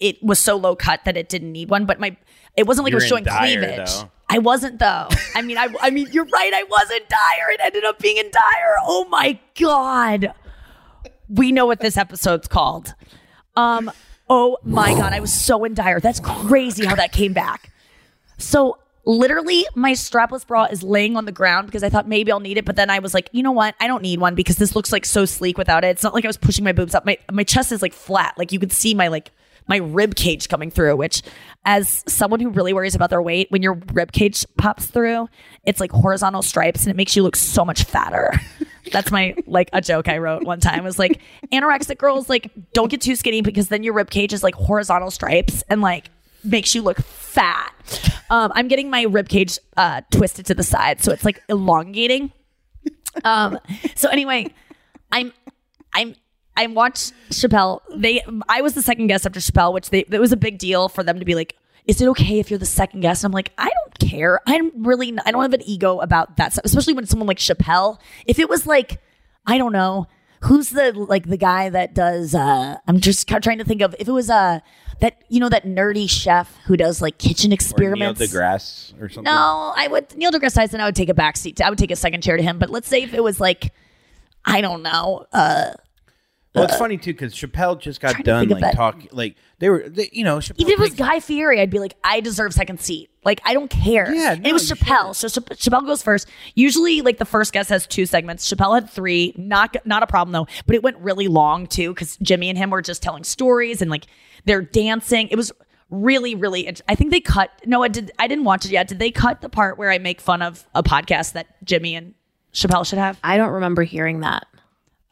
it 0.00 0.22
was 0.22 0.38
so 0.38 0.56
low 0.56 0.74
cut 0.76 1.00
that 1.04 1.16
it 1.16 1.28
didn't 1.28 1.52
need 1.52 1.70
one. 1.70 1.86
But 1.86 2.00
my 2.00 2.16
it 2.56 2.66
wasn't 2.66 2.84
like 2.84 2.92
You're 2.92 3.00
it 3.00 3.04
was 3.04 3.08
showing 3.08 3.24
dire, 3.24 3.38
cleavage. 3.38 3.90
though. 3.90 4.10
I 4.28 4.38
wasn't 4.38 4.78
though. 4.78 5.08
I 5.34 5.42
mean, 5.42 5.58
I 5.58 5.68
I 5.80 5.90
mean, 5.90 6.08
you're 6.10 6.24
right. 6.26 6.52
I 6.54 6.64
wasn't 6.64 7.08
dire. 7.08 7.50
It 7.50 7.60
ended 7.62 7.84
up 7.84 7.98
being 7.98 8.16
in 8.16 8.30
dire. 8.30 8.76
Oh 8.82 9.06
my 9.10 9.38
god. 9.58 10.32
We 11.28 11.52
know 11.52 11.66
what 11.66 11.80
this 11.80 11.96
episode's 11.96 12.48
called. 12.48 12.94
Um. 13.56 13.90
Oh 14.28 14.58
my 14.64 14.92
god, 14.94 15.12
I 15.12 15.20
was 15.20 15.32
so 15.32 15.64
in 15.64 15.74
dire. 15.74 16.00
That's 16.00 16.18
crazy 16.20 16.84
how 16.84 16.96
that 16.96 17.12
came 17.12 17.32
back. 17.32 17.72
So 18.38 18.78
literally 19.04 19.64
my 19.76 19.92
strapless 19.92 20.44
bra 20.44 20.64
is 20.64 20.82
laying 20.82 21.16
on 21.16 21.26
the 21.26 21.32
ground 21.32 21.66
because 21.66 21.84
I 21.84 21.88
thought 21.88 22.08
maybe 22.08 22.32
I'll 22.32 22.40
need 22.40 22.58
it, 22.58 22.64
but 22.64 22.74
then 22.74 22.90
I 22.90 22.98
was 22.98 23.14
like, 23.14 23.28
you 23.30 23.42
know 23.44 23.52
what? 23.52 23.76
I 23.78 23.86
don't 23.86 24.02
need 24.02 24.18
one 24.18 24.34
because 24.34 24.56
this 24.56 24.74
looks 24.74 24.90
like 24.90 25.04
so 25.04 25.24
sleek 25.26 25.56
without 25.56 25.84
it. 25.84 25.88
It's 25.88 26.02
not 26.02 26.12
like 26.12 26.24
I 26.24 26.28
was 26.28 26.36
pushing 26.36 26.64
my 26.64 26.72
boobs 26.72 26.92
up. 26.94 27.06
My 27.06 27.18
my 27.30 27.44
chest 27.44 27.70
is 27.70 27.82
like 27.82 27.92
flat. 27.92 28.34
Like 28.36 28.50
you 28.50 28.58
could 28.58 28.72
see 28.72 28.94
my 28.94 29.06
like 29.08 29.30
my 29.68 29.76
rib 29.76 30.14
cage 30.14 30.48
coming 30.48 30.70
through, 30.70 30.96
which 30.96 31.22
as 31.64 32.04
someone 32.06 32.40
who 32.40 32.50
really 32.50 32.72
worries 32.72 32.94
about 32.94 33.10
their 33.10 33.22
weight, 33.22 33.50
when 33.50 33.62
your 33.62 33.74
rib 33.92 34.12
cage 34.12 34.44
pops 34.56 34.86
through, 34.86 35.28
it's 35.64 35.80
like 35.80 35.90
horizontal 35.90 36.42
stripes 36.42 36.82
and 36.82 36.90
it 36.90 36.96
makes 36.96 37.16
you 37.16 37.22
look 37.22 37.36
so 37.36 37.64
much 37.64 37.84
fatter. 37.84 38.32
That's 38.92 39.10
my 39.10 39.34
like 39.46 39.68
a 39.72 39.80
joke 39.80 40.08
I 40.08 40.18
wrote 40.18 40.44
one 40.44 40.60
time 40.60 40.84
was 40.84 40.98
like 40.98 41.20
anorexic 41.52 41.98
girls 41.98 42.28
like 42.28 42.52
don't 42.72 42.88
get 42.88 43.00
too 43.00 43.16
skinny 43.16 43.42
because 43.42 43.66
then 43.66 43.82
your 43.82 43.94
rib 43.94 44.10
cage 44.10 44.32
is 44.32 44.44
like 44.44 44.54
horizontal 44.54 45.10
stripes 45.10 45.64
and 45.68 45.80
like 45.80 46.08
makes 46.44 46.74
you 46.74 46.82
look 46.82 46.98
fat. 46.98 47.72
Um, 48.30 48.52
I'm 48.54 48.68
getting 48.68 48.88
my 48.88 49.02
rib 49.02 49.28
cage 49.28 49.58
uh, 49.76 50.02
twisted 50.12 50.46
to 50.46 50.54
the 50.54 50.62
side, 50.62 51.02
so 51.02 51.12
it's 51.12 51.24
like 51.24 51.42
elongating. 51.48 52.32
Um, 53.24 53.58
so 53.94 54.08
anyway, 54.08 54.52
I'm 55.10 55.32
I'm 55.92 56.14
I 56.56 56.66
watched 56.66 57.12
Chappelle. 57.30 57.80
They 57.94 58.22
I 58.48 58.60
was 58.62 58.74
the 58.74 58.82
second 58.82 59.08
guest 59.08 59.26
after 59.26 59.40
Chappelle, 59.40 59.72
which 59.72 59.90
they 59.90 60.00
it 60.10 60.20
was 60.20 60.32
a 60.32 60.36
big 60.36 60.58
deal 60.58 60.88
for 60.88 61.02
them 61.02 61.18
to 61.18 61.24
be 61.24 61.34
like, 61.34 61.56
is 61.86 62.00
it 62.00 62.08
okay 62.08 62.38
if 62.38 62.50
you're 62.50 62.58
the 62.58 62.66
second 62.66 63.00
guest? 63.00 63.22
And 63.24 63.30
I'm 63.30 63.34
like, 63.34 63.52
I 63.58 63.68
don't 63.68 64.10
care. 64.10 64.40
I'm 64.46 64.84
really 64.86 65.16
I 65.24 65.30
don't 65.30 65.42
have 65.42 65.54
an 65.54 65.62
ego 65.66 66.00
about 66.00 66.36
that 66.38 66.52
stuff, 66.52 66.64
especially 66.64 66.94
when 66.94 67.06
someone 67.06 67.26
like 67.28 67.38
Chappelle. 67.38 67.98
If 68.26 68.38
it 68.38 68.48
was 68.48 68.66
like, 68.66 69.00
I 69.46 69.58
don't 69.58 69.72
know, 69.72 70.06
who's 70.42 70.70
the 70.70 70.92
like 70.92 71.26
the 71.28 71.36
guy 71.36 71.68
that 71.70 71.94
does 71.94 72.34
uh 72.34 72.76
I'm 72.86 73.00
just 73.00 73.26
trying 73.28 73.58
to 73.58 73.64
think 73.64 73.82
of 73.82 73.94
if 73.98 74.08
it 74.08 74.12
was 74.12 74.30
uh 74.30 74.60
that 75.00 75.22
you 75.28 75.40
know 75.40 75.48
that 75.50 75.64
nerdy 75.64 76.08
chef 76.08 76.56
who 76.66 76.76
does 76.76 77.02
like 77.02 77.18
kitchen 77.18 77.48
Or 77.48 77.50
Neil 77.50 77.54
experiments. 77.54 78.20
deGrasse 78.20 78.94
or 79.00 79.08
something. 79.10 79.24
No, 79.24 79.74
I 79.76 79.88
would 79.88 80.16
Neil 80.16 80.30
deGrasse 80.30 80.54
Tyson. 80.54 80.80
I 80.80 80.86
would 80.86 80.96
take 80.96 81.08
a 81.10 81.14
back 81.14 81.36
seat. 81.36 81.60
I 81.60 81.68
would 81.68 81.78
take 81.78 81.90
a 81.90 81.96
second 81.96 82.22
chair 82.22 82.36
to 82.38 82.42
him. 82.42 82.58
But 82.58 82.70
let's 82.70 82.88
say 82.88 83.02
if 83.02 83.12
it 83.12 83.22
was 83.22 83.38
like, 83.40 83.72
I 84.44 84.60
don't 84.62 84.82
know, 84.82 85.26
uh, 85.32 85.72
Well, 86.56 86.64
it's 86.64 86.76
funny 86.78 86.96
too 86.96 87.12
because 87.12 87.34
Chappelle 87.34 87.78
just 87.80 88.00
got 88.00 88.16
done 88.24 88.48
like 88.48 88.74
talking, 88.74 89.08
like 89.12 89.36
they 89.58 89.68
were, 89.68 89.88
they, 89.88 90.08
you 90.12 90.24
know, 90.24 90.38
Chappelle 90.38 90.54
even 90.60 90.72
if 90.72 90.78
it 90.78 90.82
was 90.82 90.88
takes- 90.90 90.98
Guy 91.00 91.20
Fieri, 91.20 91.60
I'd 91.60 91.70
be 91.70 91.78
like, 91.78 91.94
I 92.02 92.20
deserve 92.20 92.52
second 92.54 92.80
seat. 92.80 93.10
Like 93.24 93.40
I 93.44 93.54
don't 93.54 93.68
care. 93.68 94.12
Yeah, 94.14 94.32
and 94.32 94.46
it 94.46 94.52
was 94.52 94.70
Chappelle. 94.70 95.14
So 95.14 95.28
Cha- 95.28 95.54
Chappelle 95.54 95.84
goes 95.86 96.02
first. 96.02 96.28
Usually, 96.54 97.00
like 97.02 97.18
the 97.18 97.24
first 97.24 97.52
guest 97.52 97.68
has 97.70 97.86
two 97.86 98.06
segments. 98.06 98.50
Chappelle 98.52 98.74
had 98.74 98.88
three. 98.90 99.34
Not 99.36 99.76
not 99.84 100.02
a 100.02 100.06
problem 100.06 100.32
though. 100.32 100.46
But 100.66 100.76
it 100.76 100.82
went 100.82 100.96
really 100.98 101.28
long 101.28 101.66
too 101.66 101.92
because 101.92 102.16
Jimmy 102.18 102.48
and 102.48 102.56
him 102.58 102.70
were 102.70 102.82
just 102.82 103.02
telling 103.02 103.24
stories 103.24 103.82
and 103.82 103.90
like 103.90 104.06
they're 104.44 104.62
dancing. 104.62 105.28
It 105.28 105.36
was 105.36 105.52
really 105.90 106.34
really. 106.34 106.68
I 106.88 106.94
think 106.94 107.10
they 107.10 107.20
cut. 107.20 107.50
No, 107.66 107.82
I 107.82 107.88
did. 107.88 108.12
I 108.18 108.28
didn't 108.28 108.44
watch 108.44 108.64
it 108.64 108.70
yet. 108.70 108.88
Did 108.88 108.98
they 108.98 109.10
cut 109.10 109.40
the 109.40 109.48
part 109.48 109.76
where 109.76 109.90
I 109.90 109.98
make 109.98 110.20
fun 110.20 110.40
of 110.40 110.64
a 110.74 110.82
podcast 110.82 111.32
that 111.32 111.48
Jimmy 111.64 111.94
and 111.96 112.14
Chappelle 112.52 112.86
should 112.86 112.98
have? 112.98 113.18
I 113.24 113.36
don't 113.36 113.50
remember 113.52 113.82
hearing 113.82 114.20
that. 114.20 114.46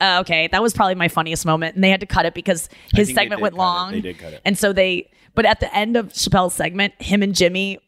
Uh, 0.00 0.18
okay, 0.20 0.48
that 0.48 0.60
was 0.62 0.74
probably 0.74 0.94
my 0.94 1.08
funniest 1.08 1.46
moment, 1.46 1.74
and 1.76 1.84
they 1.84 1.90
had 1.90 2.00
to 2.00 2.06
cut 2.06 2.26
it 2.26 2.34
because 2.34 2.68
his 2.92 3.14
segment 3.14 3.40
went 3.40 3.54
long. 3.54 3.92
They 3.92 4.00
did 4.00 4.18
cut 4.18 4.32
it. 4.32 4.42
and 4.44 4.58
so 4.58 4.72
they. 4.72 5.10
But 5.34 5.46
at 5.46 5.60
the 5.60 5.74
end 5.74 5.96
of 5.96 6.08
Chappelle's 6.08 6.54
segment, 6.54 6.94
him 7.00 7.22
and 7.22 7.34
Jimmy, 7.34 7.78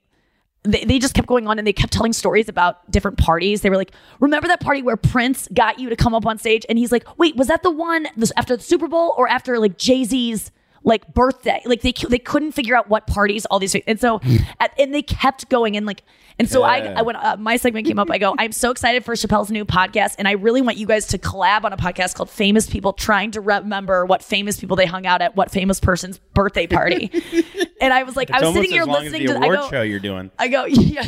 they, 0.65 0.85
they 0.85 0.99
just 0.99 1.15
kept 1.15 1.29
going 1.29 1.47
on, 1.47 1.59
and 1.59 1.67
they 1.67 1.73
kept 1.73 1.93
telling 1.93 2.13
stories 2.13 2.49
about 2.49 2.91
different 2.91 3.19
parties. 3.19 3.61
They 3.61 3.71
were 3.71 3.77
like, 3.77 3.93
"Remember 4.21 4.49
that 4.49 4.61
party 4.61 4.83
where 4.83 4.97
Prince 4.97 5.49
got 5.53 5.79
you 5.79 5.89
to 5.91 5.97
come 5.97 6.15
up 6.15 6.27
on 6.27 6.39
stage?" 6.39 6.65
And 6.69 6.79
he's 6.79 6.91
like, 6.93 7.19
"Wait, 7.19 7.37
was 7.37 7.49
that 7.49 7.63
the 7.63 7.71
one 7.71 8.09
this, 8.17 8.33
after 8.37 8.57
the 8.57 8.63
Super 8.63 8.89
Bowl 8.89 9.15
or 9.17 9.29
after 9.29 9.59
like 9.59 9.79
Jay 9.79 10.05
Z's?" 10.05 10.51
Like 10.87 11.13
birthday, 11.13 11.61
like 11.67 11.83
they 11.83 11.93
they 12.09 12.19
couldn't 12.19 12.53
figure 12.53 12.75
out 12.75 12.89
what 12.89 13.07
parties 13.07 13.45
all 13.47 13.59
these 13.59 13.75
and 13.75 14.01
so 14.01 14.21
and 14.79 14.95
they 14.95 15.03
kept 15.03 15.51
going 15.51 15.77
and 15.77 15.85
like 15.85 16.03
and 16.39 16.49
so 16.49 16.63
I 16.63 16.77
Yeah. 16.79 16.95
I 16.99 17.03
when 17.03 17.17
uh, 17.17 17.37
my 17.39 17.57
segment 17.57 17.87
came 17.87 17.99
up, 17.99 18.11
I 18.11 18.19
go, 18.19 18.35
I'm 18.39 18.53
so 18.53 18.71
excited 18.71 19.05
for 19.05 19.15
Chappelle's 19.15 19.51
new 19.51 19.65
podcast, 19.65 20.17
and 20.19 20.29
I 20.29 20.33
really 20.33 20.61
want 20.61 20.77
you 20.77 20.87
guys 20.87 21.07
to 21.09 21.19
collab 21.19 21.65
on 21.65 21.73
a 21.73 21.77
podcast 21.77 22.15
called 22.15 22.31
Famous 22.31 22.69
People, 22.69 22.93
trying 22.93 23.31
to 23.33 23.41
remember 23.41 24.05
what 24.05 24.23
famous 24.23 24.61
people 24.61 24.77
they 24.77 24.87
hung 24.87 25.07
out 25.07 25.23
at 25.23 25.35
what 25.35 25.51
famous 25.51 25.81
person's 25.81 26.19
birthday 26.35 26.67
party. 26.67 27.11
and 27.81 27.93
I 27.93 28.03
was 28.03 28.17
like, 28.17 28.29
It's 28.29 28.43
I 28.43 28.45
was 28.45 28.55
sitting 28.55 28.71
here 28.71 28.83
as 28.83 28.89
long 28.89 28.97
as 28.99 29.13
listening 29.13 29.27
the 29.29 29.33
to. 29.33 29.39
I 29.41 29.45
award 29.45 29.59
go, 29.59 29.71
show 29.71 29.83
you're 29.83 29.99
doing. 29.99 30.31
I 30.39 30.49
go, 30.49 30.65
yeah. 30.69 31.05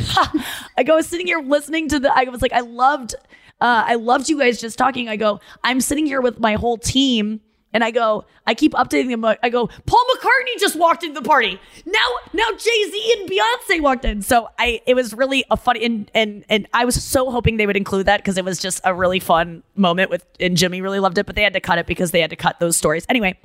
I 0.77 0.83
go, 0.83 0.93
I 0.93 0.95
was 0.97 1.07
sitting 1.07 1.27
here 1.27 1.39
listening 1.39 1.89
to 1.89 1.99
the. 1.99 2.11
I 2.13 2.23
was 2.23 2.41
like, 2.41 2.53
I 2.53 2.61
loved, 2.61 3.13
uh, 3.61 3.83
I 3.87 3.95
loved 3.95 4.29
you 4.29 4.39
guys 4.39 4.59
just 4.59 4.77
talking. 4.77 5.09
I 5.09 5.15
go, 5.15 5.39
I'm 5.63 5.79
sitting 5.79 6.05
here 6.07 6.21
with 6.21 6.39
my 6.39 6.55
whole 6.55 6.77
team. 6.77 7.41
And 7.71 7.83
I 7.83 7.91
go, 7.91 8.25
I 8.47 8.55
keep 8.55 8.73
updating 8.73 9.09
them. 9.09 9.23
I 9.23 9.49
go, 9.49 9.67
Paul 9.67 10.05
McCartney 10.15 10.59
just 10.59 10.75
walked 10.75 11.03
into 11.03 11.19
the 11.19 11.27
party. 11.27 11.59
Now, 11.85 11.99
now 12.33 12.49
Jay 12.51 12.83
Z 12.89 13.15
and 13.19 13.29
Beyonce 13.29 13.81
walked 13.81 14.05
in. 14.05 14.23
So 14.23 14.49
I, 14.57 14.81
it 14.87 14.95
was 14.95 15.13
really 15.13 15.45
a 15.51 15.57
funny, 15.57 15.85
and 15.85 16.09
and 16.15 16.43
and 16.49 16.67
I 16.73 16.85
was 16.85 17.01
so 17.03 17.29
hoping 17.29 17.57
they 17.57 17.67
would 17.67 17.77
include 17.77 18.07
that 18.07 18.21
because 18.21 18.39
it 18.39 18.45
was 18.45 18.57
just 18.57 18.81
a 18.83 18.93
really 18.93 19.19
fun 19.19 19.61
moment 19.75 20.09
with, 20.09 20.25
and 20.39 20.57
Jimmy 20.57 20.81
really 20.81 20.99
loved 20.99 21.19
it. 21.19 21.27
But 21.27 21.35
they 21.35 21.43
had 21.43 21.53
to 21.53 21.59
cut 21.59 21.77
it 21.77 21.85
because 21.85 22.09
they 22.09 22.21
had 22.21 22.31
to 22.31 22.35
cut 22.35 22.59
those 22.59 22.75
stories 22.75 23.05
anyway. 23.07 23.37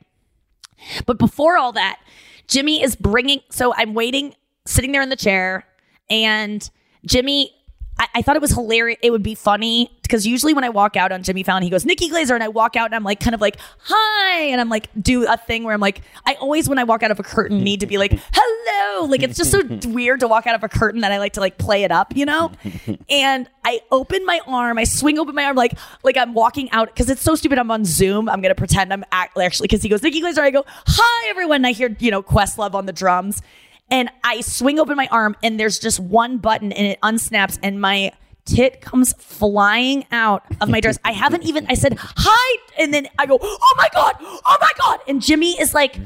But 1.04 1.18
before 1.18 1.58
all 1.58 1.72
that, 1.72 2.00
Jimmy 2.48 2.82
is 2.82 2.96
bringing. 2.96 3.40
So 3.50 3.74
I'm 3.76 3.92
waiting, 3.92 4.34
sitting 4.64 4.92
there 4.92 5.02
in 5.02 5.10
the 5.10 5.16
chair, 5.16 5.66
and 6.08 6.68
Jimmy. 7.04 7.52
I, 7.98 8.08
I 8.16 8.22
thought 8.22 8.36
it 8.36 8.42
was 8.42 8.50
hilarious. 8.50 8.98
It 9.02 9.10
would 9.10 9.22
be 9.22 9.34
funny 9.34 9.90
because 10.02 10.26
usually 10.26 10.52
when 10.52 10.64
I 10.64 10.68
walk 10.68 10.96
out 10.96 11.12
on 11.12 11.22
Jimmy 11.22 11.42
Fallon, 11.42 11.62
he 11.62 11.70
goes 11.70 11.84
Nikki 11.84 12.08
Glazer, 12.10 12.34
and 12.34 12.42
I 12.42 12.48
walk 12.48 12.76
out 12.76 12.86
and 12.86 12.94
I'm 12.94 13.04
like 13.04 13.20
kind 13.20 13.34
of 13.34 13.40
like 13.40 13.56
hi, 13.78 14.44
and 14.46 14.60
I'm 14.60 14.68
like 14.68 14.88
do 15.00 15.26
a 15.26 15.36
thing 15.36 15.64
where 15.64 15.74
I'm 15.74 15.80
like 15.80 16.02
I 16.26 16.34
always 16.34 16.68
when 16.68 16.78
I 16.78 16.84
walk 16.84 17.02
out 17.02 17.10
of 17.10 17.20
a 17.20 17.22
curtain 17.22 17.62
need 17.62 17.80
to 17.80 17.86
be 17.86 17.98
like 17.98 18.12
hello, 18.32 19.06
like 19.06 19.22
it's 19.22 19.36
just 19.36 19.50
so 19.50 19.62
weird 19.88 20.20
to 20.20 20.28
walk 20.28 20.46
out 20.46 20.54
of 20.54 20.64
a 20.64 20.68
curtain 20.68 21.02
that 21.02 21.12
I 21.12 21.18
like 21.18 21.34
to 21.34 21.40
like 21.40 21.58
play 21.58 21.84
it 21.84 21.92
up, 21.92 22.16
you 22.16 22.26
know. 22.26 22.52
and 23.08 23.48
I 23.64 23.80
open 23.90 24.26
my 24.26 24.40
arm, 24.46 24.78
I 24.78 24.84
swing 24.84 25.18
open 25.18 25.34
my 25.34 25.44
arm 25.44 25.56
like 25.56 25.78
like 26.02 26.16
I'm 26.16 26.34
walking 26.34 26.70
out 26.72 26.88
because 26.88 27.08
it's 27.08 27.22
so 27.22 27.34
stupid. 27.34 27.58
I'm 27.58 27.70
on 27.70 27.84
Zoom. 27.84 28.28
I'm 28.28 28.40
gonna 28.40 28.54
pretend 28.54 28.92
I'm 28.92 29.04
act- 29.12 29.38
actually 29.38 29.66
because 29.68 29.82
he 29.82 29.88
goes 29.88 30.02
Nikki 30.02 30.20
Glazer. 30.20 30.38
I 30.38 30.50
go 30.50 30.64
hi 30.86 31.28
everyone. 31.28 31.56
And 31.56 31.66
I 31.66 31.72
hear 31.72 31.94
you 32.00 32.10
know 32.10 32.22
Questlove 32.22 32.74
on 32.74 32.86
the 32.86 32.92
drums, 32.92 33.40
and 33.90 34.10
I 34.22 34.40
swing 34.40 34.78
open 34.78 34.96
my 34.96 35.08
arm 35.10 35.36
and 35.42 35.58
there's 35.58 35.78
just 35.78 36.00
one 36.00 36.38
button 36.38 36.72
and 36.72 36.86
it 36.86 37.00
unsnaps 37.02 37.58
and 37.62 37.80
my 37.80 38.12
tit 38.44 38.80
comes 38.80 39.12
flying 39.14 40.04
out 40.12 40.44
of 40.60 40.68
my 40.68 40.80
dress. 40.80 40.98
I 41.04 41.12
haven't 41.12 41.44
even. 41.44 41.66
I 41.68 41.74
said 41.74 41.96
hi 41.98 42.58
and 42.78 42.92
then 42.92 43.08
I 43.18 43.26
go 43.26 43.38
oh 43.40 43.74
my 43.76 43.88
god 43.92 44.16
oh 44.20 44.56
my 44.60 44.70
god 44.78 45.00
and 45.08 45.22
Jimmy 45.22 45.58
is 45.60 45.74
like. 45.74 45.98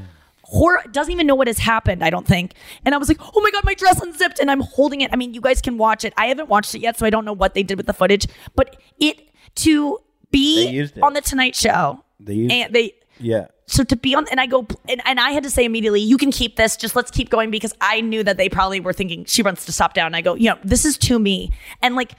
Horror 0.51 0.81
doesn't 0.91 1.13
even 1.13 1.27
know 1.27 1.35
what 1.35 1.45
has 1.45 1.59
happened, 1.59 2.03
I 2.03 2.09
don't 2.09 2.25
think. 2.25 2.53
And 2.83 2.95
I 2.95 2.97
was 2.97 3.07
like, 3.07 3.19
oh 3.21 3.39
my 3.39 3.51
God, 3.51 3.63
my 3.65 3.75
dress 3.75 4.01
unzipped 4.01 4.39
and 4.39 4.49
I'm 4.49 4.61
holding 4.61 5.01
it. 5.01 5.11
I 5.13 5.15
mean, 5.15 5.35
you 5.35 5.41
guys 5.41 5.61
can 5.61 5.77
watch 5.77 6.03
it. 6.03 6.11
I 6.17 6.25
haven't 6.25 6.49
watched 6.49 6.73
it 6.73 6.79
yet, 6.79 6.97
so 6.97 7.05
I 7.05 7.11
don't 7.11 7.23
know 7.23 7.33
what 7.33 7.53
they 7.53 7.61
did 7.61 7.77
with 7.77 7.85
the 7.85 7.93
footage. 7.93 8.25
But 8.55 8.81
it 8.99 9.29
to 9.57 9.99
be 10.31 10.89
on 11.03 11.13
the 11.13 11.21
Tonight 11.21 11.55
Show. 11.55 12.03
They 12.19 12.33
used 12.33 12.51
and 12.51 12.73
they 12.73 12.93
Yeah. 13.19 13.49
So 13.69 13.83
to 13.83 13.95
be 13.95 14.15
on 14.15 14.27
and 14.29 14.39
I 14.39 14.47
go 14.47 14.67
and, 14.87 15.01
and 15.05 15.19
I 15.19 15.31
had 15.31 15.43
to 15.43 15.49
say 15.49 15.63
immediately, 15.63 16.01
you 16.01 16.17
can 16.17 16.31
keep 16.31 16.55
this, 16.55 16.75
just 16.75 16.95
let's 16.95 17.11
keep 17.11 17.29
going 17.29 17.51
because 17.51 17.73
I 17.79 18.01
knew 18.01 18.23
that 18.23 18.37
they 18.37 18.49
probably 18.49 18.79
were 18.79 18.93
thinking 18.93 19.25
she 19.25 19.43
wants 19.43 19.65
to 19.65 19.71
stop 19.71 19.93
down. 19.93 20.07
And 20.07 20.15
I 20.15 20.21
go, 20.21 20.33
you 20.33 20.49
know, 20.49 20.57
this 20.63 20.85
is 20.85 20.97
to 20.99 21.19
me. 21.19 21.51
And 21.81 21.95
like 21.95 22.13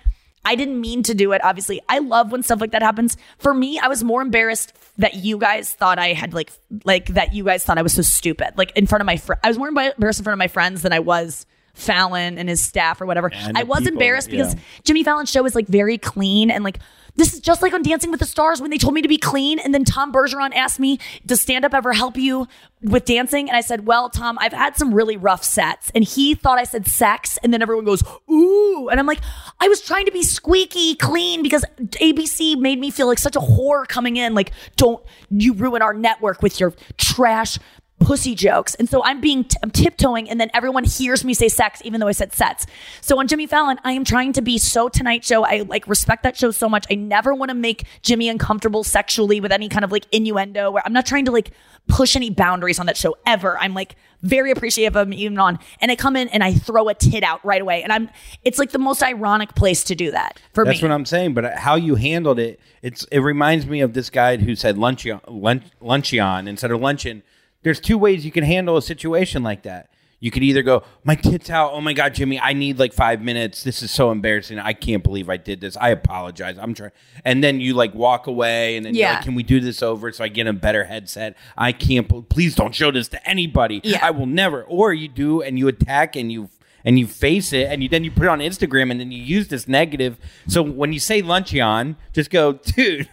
I 0.44 0.54
didn't 0.54 0.80
mean 0.80 1.02
to 1.02 1.14
do 1.14 1.32
it, 1.32 1.44
obviously. 1.44 1.80
I 1.88 1.98
love 1.98 2.32
when 2.32 2.42
stuff 2.42 2.60
like 2.60 2.70
that 2.70 2.82
happens. 2.82 3.16
For 3.38 3.52
me, 3.52 3.78
I 3.78 3.88
was 3.88 4.02
more 4.02 4.22
embarrassed 4.22 4.72
that 4.96 5.14
you 5.14 5.38
guys 5.38 5.72
thought 5.74 5.98
I 5.98 6.12
had 6.12 6.32
like 6.32 6.52
like 6.84 7.08
that 7.08 7.34
you 7.34 7.44
guys 7.44 7.64
thought 7.64 7.78
I 7.78 7.82
was 7.82 7.92
so 7.92 8.02
stupid. 8.02 8.56
Like 8.56 8.72
in 8.76 8.86
front 8.86 9.02
of 9.02 9.06
my 9.06 9.16
fr- 9.16 9.34
I 9.42 9.48
was 9.48 9.58
more 9.58 9.68
embarrassed 9.68 10.20
in 10.20 10.24
front 10.24 10.34
of 10.34 10.38
my 10.38 10.48
friends 10.48 10.82
than 10.82 10.92
I 10.92 11.00
was 11.00 11.46
Fallon 11.74 12.38
and 12.38 12.48
his 12.48 12.60
staff 12.60 13.00
or 13.00 13.06
whatever. 13.06 13.30
And 13.32 13.58
I 13.58 13.64
was 13.64 13.80
people, 13.80 13.94
embarrassed 13.94 14.30
because 14.30 14.54
yeah. 14.54 14.60
Jimmy 14.84 15.02
Fallon's 15.04 15.30
show 15.30 15.44
is 15.46 15.54
like 15.54 15.66
very 15.66 15.98
clean 15.98 16.50
and 16.50 16.64
like 16.64 16.78
this 17.20 17.34
is 17.34 17.40
just 17.40 17.60
like 17.60 17.74
on 17.74 17.82
Dancing 17.82 18.10
with 18.10 18.18
the 18.18 18.26
Stars 18.26 18.62
when 18.62 18.70
they 18.70 18.78
told 18.78 18.94
me 18.94 19.02
to 19.02 19.08
be 19.08 19.18
clean. 19.18 19.58
And 19.58 19.74
then 19.74 19.84
Tom 19.84 20.10
Bergeron 20.10 20.54
asked 20.54 20.80
me, 20.80 20.98
Does 21.26 21.40
stand 21.42 21.66
up 21.66 21.74
ever 21.74 21.92
help 21.92 22.16
you 22.16 22.48
with 22.82 23.04
dancing? 23.04 23.48
And 23.48 23.56
I 23.56 23.60
said, 23.60 23.86
Well, 23.86 24.08
Tom, 24.08 24.38
I've 24.40 24.54
had 24.54 24.76
some 24.76 24.94
really 24.94 25.18
rough 25.18 25.44
sets. 25.44 25.90
And 25.94 26.02
he 26.02 26.34
thought 26.34 26.58
I 26.58 26.64
said 26.64 26.86
sex. 26.86 27.38
And 27.42 27.52
then 27.52 27.60
everyone 27.60 27.84
goes, 27.84 28.02
Ooh. 28.30 28.88
And 28.90 28.98
I'm 28.98 29.06
like, 29.06 29.20
I 29.60 29.68
was 29.68 29.82
trying 29.82 30.06
to 30.06 30.12
be 30.12 30.22
squeaky 30.22 30.94
clean 30.94 31.42
because 31.42 31.62
ABC 31.78 32.58
made 32.58 32.80
me 32.80 32.90
feel 32.90 33.06
like 33.06 33.18
such 33.18 33.36
a 33.36 33.40
whore 33.40 33.86
coming 33.86 34.16
in. 34.16 34.32
Like, 34.32 34.52
don't 34.76 35.04
you 35.30 35.52
ruin 35.52 35.82
our 35.82 35.92
network 35.92 36.40
with 36.40 36.58
your 36.58 36.72
trash 36.96 37.58
pussy 38.00 38.34
jokes. 38.34 38.74
And 38.74 38.88
so 38.88 39.04
I'm 39.04 39.20
being, 39.20 39.44
t- 39.44 39.56
I'm 39.62 39.70
tiptoeing, 39.70 40.28
and 40.28 40.40
then 40.40 40.50
everyone 40.52 40.84
hears 40.84 41.24
me 41.24 41.34
say 41.34 41.48
sex, 41.48 41.80
even 41.84 42.00
though 42.00 42.08
I 42.08 42.12
said 42.12 42.32
sets. 42.32 42.66
So 43.00 43.18
on 43.20 43.28
Jimmy 43.28 43.46
Fallon, 43.46 43.78
I 43.84 43.92
am 43.92 44.04
trying 44.04 44.32
to 44.32 44.42
be 44.42 44.58
so 44.58 44.88
Tonight 44.88 45.24
Show. 45.24 45.44
I 45.44 45.60
like 45.60 45.86
respect 45.86 46.22
that 46.24 46.36
show 46.36 46.50
so 46.50 46.68
much. 46.68 46.86
I 46.90 46.94
never 46.94 47.34
want 47.34 47.50
to 47.50 47.54
make 47.54 47.84
Jimmy 48.02 48.28
uncomfortable 48.28 48.82
sexually 48.82 49.40
with 49.40 49.52
any 49.52 49.68
kind 49.68 49.84
of 49.84 49.92
like 49.92 50.06
innuendo. 50.10 50.70
Where 50.72 50.82
I'm 50.84 50.92
not 50.92 51.06
trying 51.06 51.26
to 51.26 51.30
like 51.30 51.52
push 51.88 52.16
any 52.16 52.30
boundaries 52.30 52.78
on 52.78 52.86
that 52.86 52.96
show 52.96 53.16
ever. 53.26 53.58
I'm 53.58 53.74
like 53.74 53.96
very 54.22 54.50
appreciative 54.50 54.96
of 54.96 55.06
him 55.06 55.14
even 55.14 55.38
on, 55.38 55.58
and 55.80 55.90
I 55.90 55.96
come 55.96 56.16
in 56.16 56.28
and 56.28 56.42
I 56.42 56.54
throw 56.54 56.88
a 56.88 56.94
tit 56.94 57.22
out 57.22 57.44
right 57.44 57.62
away, 57.62 57.82
and 57.82 57.92
I'm. 57.92 58.08
It's 58.44 58.58
like 58.58 58.70
the 58.70 58.78
most 58.78 59.02
ironic 59.02 59.54
place 59.54 59.84
to 59.84 59.94
do 59.94 60.10
that 60.10 60.40
for 60.52 60.64
That's 60.64 60.80
me. 60.82 60.88
what 60.88 60.94
I'm 60.94 61.06
saying. 61.06 61.34
But 61.34 61.44
uh, 61.44 61.58
how 61.58 61.76
you 61.76 61.94
handled 61.96 62.38
it, 62.38 62.60
it's 62.82 63.04
it 63.12 63.18
reminds 63.20 63.66
me 63.66 63.82
of 63.82 63.92
this 63.92 64.08
guy 64.08 64.38
who 64.38 64.54
said 64.56 64.78
luncheon, 64.78 65.20
lunch, 65.28 65.64
luncheon 65.80 66.48
instead 66.48 66.70
of 66.70 66.80
luncheon. 66.80 67.22
There's 67.62 67.80
two 67.80 67.98
ways 67.98 68.24
you 68.24 68.32
can 68.32 68.44
handle 68.44 68.76
a 68.76 68.82
situation 68.82 69.42
like 69.42 69.62
that. 69.62 69.88
You 70.22 70.30
could 70.30 70.42
either 70.42 70.62
go, 70.62 70.82
my 71.02 71.14
tits 71.14 71.48
out. 71.48 71.72
Oh 71.72 71.80
my 71.80 71.94
god, 71.94 72.12
Jimmy, 72.14 72.38
I 72.38 72.52
need 72.52 72.78
like 72.78 72.92
five 72.92 73.22
minutes. 73.22 73.64
This 73.64 73.82
is 73.82 73.90
so 73.90 74.10
embarrassing. 74.10 74.58
I 74.58 74.74
can't 74.74 75.02
believe 75.02 75.30
I 75.30 75.38
did 75.38 75.62
this. 75.62 75.78
I 75.78 75.88
apologize. 75.90 76.58
I'm 76.58 76.74
trying. 76.74 76.90
And 77.24 77.42
then 77.42 77.58
you 77.60 77.72
like 77.72 77.94
walk 77.94 78.26
away, 78.26 78.76
and 78.76 78.84
then 78.84 78.94
Yeah. 78.94 79.14
like, 79.14 79.24
can 79.24 79.34
we 79.34 79.42
do 79.42 79.60
this 79.60 79.82
over 79.82 80.12
so 80.12 80.22
I 80.22 80.28
get 80.28 80.46
a 80.46 80.52
better 80.52 80.84
headset? 80.84 81.38
I 81.56 81.72
can't. 81.72 82.06
bel- 82.06 82.22
Please 82.28 82.54
don't 82.54 82.74
show 82.74 82.90
this 82.90 83.08
to 83.08 83.28
anybody. 83.28 83.80
Yeah. 83.82 84.00
I 84.02 84.10
will 84.10 84.26
never. 84.26 84.62
Or 84.64 84.92
you 84.92 85.08
do, 85.08 85.40
and 85.40 85.58
you 85.58 85.68
attack, 85.68 86.16
and 86.16 86.30
you 86.30 86.50
and 86.84 86.98
you 86.98 87.06
face 87.06 87.54
it, 87.54 87.68
and 87.70 87.82
you 87.82 87.88
then 87.88 88.04
you 88.04 88.10
put 88.10 88.24
it 88.24 88.28
on 88.28 88.40
Instagram, 88.40 88.90
and 88.90 89.00
then 89.00 89.10
you 89.10 89.22
use 89.22 89.48
this 89.48 89.66
negative. 89.68 90.18
So 90.48 90.62
when 90.62 90.92
you 90.92 91.00
say 91.00 91.22
luncheon, 91.22 91.96
just 92.12 92.28
go, 92.30 92.52
dude. 92.54 93.08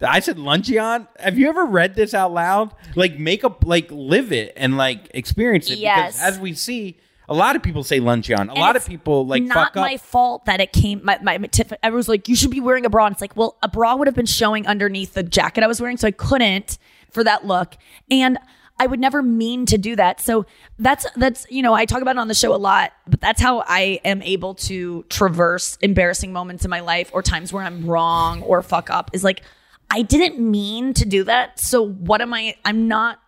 I 0.00 0.20
said 0.20 0.38
luncheon. 0.38 1.06
Have 1.18 1.38
you 1.38 1.48
ever 1.48 1.64
read 1.64 1.94
this 1.94 2.12
out 2.14 2.32
loud? 2.32 2.74
Like 2.94 3.18
make 3.18 3.44
a 3.44 3.54
like 3.64 3.90
live 3.90 4.32
it 4.32 4.52
and 4.56 4.76
like 4.76 5.10
experience 5.14 5.70
it. 5.70 5.78
Yes. 5.78 6.16
Because 6.18 6.34
as 6.34 6.38
we 6.40 6.52
see, 6.54 6.96
a 7.28 7.34
lot 7.34 7.56
of 7.56 7.62
people 7.62 7.82
say 7.82 7.98
luncheon. 7.98 8.36
A 8.38 8.52
And 8.52 8.60
lot 8.60 8.76
of 8.76 8.86
people 8.86 9.26
like 9.26 9.42
not 9.42 9.54
fuck 9.54 9.76
up. 9.76 9.82
my 9.82 9.96
fault 9.96 10.44
that 10.44 10.60
it 10.60 10.72
came. 10.72 11.00
My, 11.02 11.18
my, 11.22 11.38
my 11.38 11.48
everyone's 11.82 12.08
like, 12.08 12.28
you 12.28 12.36
should 12.36 12.50
be 12.50 12.60
wearing 12.60 12.84
a 12.84 12.90
bra. 12.90 13.06
And 13.06 13.14
it's 13.14 13.20
like, 13.20 13.36
well, 13.36 13.56
a 13.62 13.68
bra 13.68 13.96
would 13.96 14.06
have 14.06 14.14
been 14.14 14.26
showing 14.26 14.66
underneath 14.66 15.14
the 15.14 15.22
jacket 15.22 15.64
I 15.64 15.66
was 15.66 15.80
wearing, 15.80 15.96
so 15.96 16.06
I 16.06 16.12
couldn't 16.12 16.78
for 17.10 17.24
that 17.24 17.46
look. 17.46 17.76
And 18.10 18.38
I 18.78 18.86
would 18.86 19.00
never 19.00 19.22
mean 19.22 19.64
to 19.66 19.78
do 19.78 19.96
that. 19.96 20.20
So 20.20 20.44
that's 20.78 21.06
that's 21.16 21.46
you 21.48 21.62
know 21.62 21.72
I 21.72 21.86
talk 21.86 22.02
about 22.02 22.16
it 22.16 22.18
on 22.18 22.28
the 22.28 22.34
show 22.34 22.54
a 22.54 22.58
lot, 22.58 22.92
but 23.08 23.20
that's 23.22 23.40
how 23.40 23.60
I 23.66 24.00
am 24.04 24.20
able 24.20 24.54
to 24.54 25.04
traverse 25.08 25.78
embarrassing 25.80 26.32
moments 26.32 26.64
in 26.64 26.70
my 26.70 26.80
life 26.80 27.10
or 27.14 27.22
times 27.22 27.52
where 27.52 27.64
I'm 27.64 27.86
wrong 27.86 28.42
or 28.42 28.60
fuck 28.62 28.90
up. 28.90 29.10
Is 29.14 29.24
like 29.24 29.42
I 29.90 30.02
didn't 30.02 30.38
mean 30.38 30.94
to 30.94 31.04
do 31.04 31.24
that. 31.24 31.58
So 31.58 31.86
what 31.86 32.20
am 32.20 32.34
I? 32.34 32.56
I'm 32.64 32.88
not. 32.88 33.20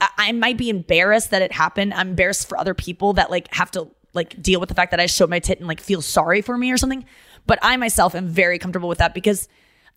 I, 0.00 0.32
might 0.32 0.56
be 0.56 0.70
embarrassed 0.70 1.30
that 1.30 1.42
it 1.42 1.52
happened. 1.52 1.92
I'm 1.92 2.08
embarrassed 2.10 2.48
for 2.48 2.56
other 2.56 2.72
people 2.72 3.12
that 3.14 3.30
like 3.30 3.52
have 3.52 3.70
to 3.72 3.90
like 4.14 4.40
deal 4.40 4.58
with 4.58 4.70
the 4.70 4.74
fact 4.74 4.92
that 4.92 5.00
I 5.00 5.04
showed 5.04 5.28
my 5.28 5.40
tit 5.40 5.58
and 5.58 5.68
like 5.68 5.78
feel 5.78 6.00
sorry 6.00 6.40
for 6.40 6.56
me 6.56 6.72
or 6.72 6.78
something. 6.78 7.04
But 7.46 7.58
I 7.60 7.76
myself 7.76 8.14
am 8.14 8.26
very 8.26 8.58
comfortable 8.58 8.88
with 8.88 8.98
that 8.98 9.12
because 9.12 9.46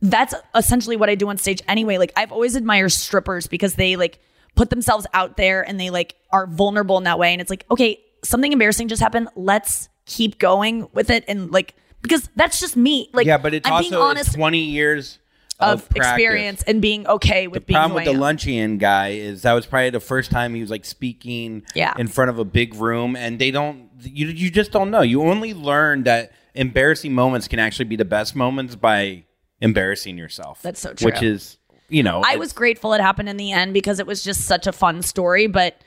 that's 0.02 0.36
essentially 0.54 0.98
what 0.98 1.10
I 1.10 1.16
do 1.16 1.30
on 1.30 1.38
stage 1.38 1.62
anyway. 1.70 1.98
Like 1.98 2.12
I've 2.18 2.34
always 2.34 2.56
admired 2.56 2.92
strippers 2.92 3.48
because 3.48 3.76
they 3.76 3.96
like 3.96 4.20
put 4.56 4.70
themselves 4.70 5.08
out 5.14 5.38
there 5.38 5.62
and 5.68 5.80
they 5.80 5.90
like 5.90 6.16
are 6.32 6.48
vulnerable 6.48 6.98
in 6.98 7.06
that 7.06 7.18
way. 7.18 7.32
And 7.32 7.40
it's 7.40 7.50
like, 7.50 7.66
okay, 7.72 8.04
something 8.24 8.52
embarrassing 8.52 8.90
just 8.90 9.02
happened. 9.02 9.30
Let's 9.36 9.88
keep 10.06 10.38
going 10.38 10.90
with 10.94 11.10
it 11.10 11.24
and 11.30 11.50
like 11.52 11.76
because 12.02 12.30
that's 12.36 12.60
just 12.60 12.76
me. 12.76 13.10
Like 13.14 13.26
yeah, 13.26 13.38
but 13.38 13.54
it's 13.54 13.66
I'm 13.66 13.74
also 13.74 13.90
being 13.90 14.02
honest 14.02 14.36
twenty 14.36 14.60
years 14.60 15.20
of, 15.64 15.82
of, 15.90 15.96
experience 15.96 16.64
and 16.64 16.82
being 16.82 17.06
okay 17.08 17.48
with 17.48 17.66
being 17.66 17.76
the 17.76 17.80
problem 17.80 17.96
with 17.96 18.06
the 18.14 18.20
luncheon 18.20 18.78
guy 18.78 19.10
is 19.10 19.42
that 19.44 19.54
was 19.54 19.66
probably 19.66 19.90
the 19.90 20.00
first 20.00 20.32
time 20.32 20.54
he 20.56 20.62
was 20.62 20.70
like 20.70 20.86
speaking 20.86 21.64
Yeah. 21.76 21.94
in 21.98 22.08
front 22.08 22.30
of 22.30 22.40
a 22.40 22.46
big 22.46 22.76
room 22.76 23.16
and 23.16 23.40
they 23.40 23.52
don't 23.52 23.90
you 24.02 24.28
you 24.28 24.50
just 24.52 24.72
don't 24.72 24.92
know 24.92 25.02
you 25.02 25.22
only 25.24 25.54
learn 25.54 26.04
that 26.04 26.32
embarrassing 26.56 27.14
moments 27.14 27.48
can 27.48 27.60
actually 27.60 27.86
be 27.86 27.96
the 27.96 28.06
best 28.06 28.36
moments 28.36 28.76
by 28.76 29.24
embarrassing 29.62 30.18
yourself 30.18 30.62
That's 30.62 30.80
so 30.82 30.94
true. 30.94 31.06
which 31.06 31.22
is 31.22 31.58
you 31.90 32.04
know 32.04 32.22
I 32.26 32.36
was 32.38 32.54
grateful 32.54 32.94
it 32.94 33.02
happened 33.02 33.30
in 33.30 33.38
the 33.38 33.52
end 33.52 33.74
because 33.74 34.00
it 34.00 34.08
was 34.08 34.24
just 34.24 34.42
such 34.42 34.68
a 34.68 34.72
fun 34.72 35.02
story, 35.02 35.48
but 35.48 35.78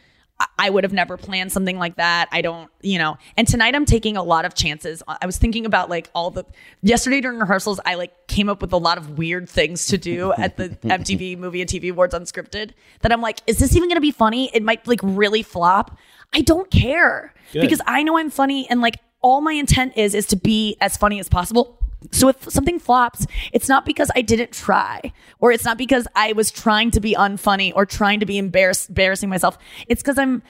I- 0.59 0.71
would 0.71 0.85
have 0.85 0.93
never 0.93 1.17
planned 1.17 1.53
something 1.53 1.79
like 1.79 1.97
that. 1.97 2.29
I 2.33 2.43
don't, 2.43 2.71
you 2.83 2.99
know. 2.99 3.17
And 3.37 3.47
tonight 3.47 3.75
I'm 3.75 3.85
taking 3.85 4.17
a 4.17 4.23
lot 4.23 4.45
of 4.45 4.55
chances. 4.55 5.03
I 5.09 5.25
was 5.25 5.39
thinking 5.39 5.65
about 5.65 5.89
like 5.89 6.11
all 6.15 6.31
the 6.31 6.45
yesterday 6.83 7.21
during 7.21 7.39
rehearsals, 7.39 7.81
I 7.87 7.95
like 7.95 8.27
came 8.27 8.49
up 8.49 8.61
with 8.61 8.73
a 8.73 8.77
lot 8.77 8.99
of 8.99 9.17
weird 9.17 9.49
things 9.49 9.87
to 9.87 9.99
do 9.99 10.33
at 10.35 10.57
the 10.57 10.69
MTV 10.85 11.39
Movie 11.39 11.61
and 11.61 11.71
TV 11.71 11.91
Awards 11.91 12.15
unscripted 12.15 12.73
that 13.01 13.13
I'm 13.13 13.21
like, 13.23 13.41
is 13.47 13.59
this 13.59 13.75
even 13.77 13.89
going 13.89 13.97
to 13.97 14.01
be 14.01 14.11
funny? 14.11 14.51
It 14.53 14.63
might 14.63 14.87
like 14.87 15.01
really 15.03 15.43
flop. 15.43 15.97
I 16.35 16.41
don't 16.43 16.71
care 16.71 17.33
Good. 17.53 17.63
because 17.63 17.81
I 17.87 18.03
know 18.03 18.19
I'm 18.19 18.31
funny 18.31 18.69
and 18.69 18.81
like 18.81 18.97
all 19.23 19.41
my 19.41 19.53
intent 19.53 19.97
is 19.97 20.15
is 20.15 20.27
to 20.27 20.37
be 20.37 20.77
as 20.81 20.97
funny 20.97 21.19
as 21.21 21.29
possible. 21.29 21.79
So 22.13 22.29
if 22.29 22.51
something 22.51 22.79
flops, 22.79 23.27
it's 23.53 23.69
not 23.69 23.85
because 23.85 24.11
I 24.15 24.23
didn't 24.23 24.53
try, 24.53 25.13
or 25.39 25.53
it's 25.53 25.65
not 25.65 25.79
because 25.79 26.07
I 26.15 26.33
was 26.33 26.51
trying 26.51 26.91
to 26.93 27.01
be 27.01 27.15
unfunny 27.15 27.73
or 27.75 27.87
trying 27.87 28.21
to 28.21 28.27
be 28.27 28.39
embarrass- 28.39 28.89
embarrassing 28.89 29.29
myself. 29.29 29.59
It's 29.89 30.03
because 30.03 30.19
I'm 30.19 30.43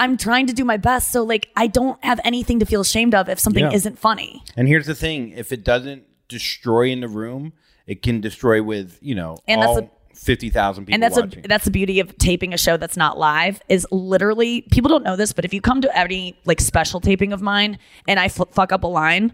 I'm 0.00 0.16
trying 0.16 0.46
to 0.46 0.52
do 0.52 0.64
my 0.64 0.76
best. 0.76 1.10
So 1.10 1.24
like 1.24 1.48
I 1.56 1.66
don't 1.66 2.02
have 2.04 2.20
anything 2.24 2.60
to 2.60 2.66
feel 2.66 2.80
ashamed 2.82 3.14
of 3.14 3.28
if 3.28 3.38
something 3.38 3.64
Yeah. 3.64 3.72
isn't 3.72 3.98
funny. 3.98 4.42
and 4.56 4.68
here's 4.68 4.86
the 4.86 4.94
thing 4.94 5.30
if 5.36 5.52
it 5.52 5.64
doesn't 5.64 6.04
destroy 6.28 6.88
in 6.90 7.00
the 7.00 7.08
room 7.08 7.52
it 7.86 8.02
can 8.02 8.20
destroy 8.20 8.62
with 8.62 8.98
you 9.00 9.14
know 9.14 9.36
And 9.48 9.62
that's 9.62 9.68
all 9.70 9.78
a- 9.78 9.90
50,000 10.14 10.84
people 10.84 10.94
and 10.94 11.02
that's 11.02 11.16
watching. 11.16 11.44
a 11.44 11.48
that's 11.48 11.64
the 11.64 11.70
beauty 11.70 12.00
of 12.00 12.16
taping 12.18 12.52
a 12.52 12.58
show 12.58 12.76
that's 12.76 12.96
not 12.96 13.18
live 13.18 13.60
is 13.68 13.86
literally 13.90 14.62
people 14.70 14.88
don't 14.88 15.04
know 15.04 15.16
this, 15.16 15.32
but 15.32 15.44
if 15.44 15.54
you 15.54 15.60
come 15.60 15.80
to 15.80 15.98
any 15.98 16.36
like 16.44 16.60
special 16.60 17.00
taping 17.00 17.32
of 17.32 17.40
mine 17.40 17.78
and 18.06 18.20
I 18.20 18.26
f- 18.26 18.40
fuck 18.52 18.72
up 18.72 18.82
a 18.84 18.86
line, 18.88 19.32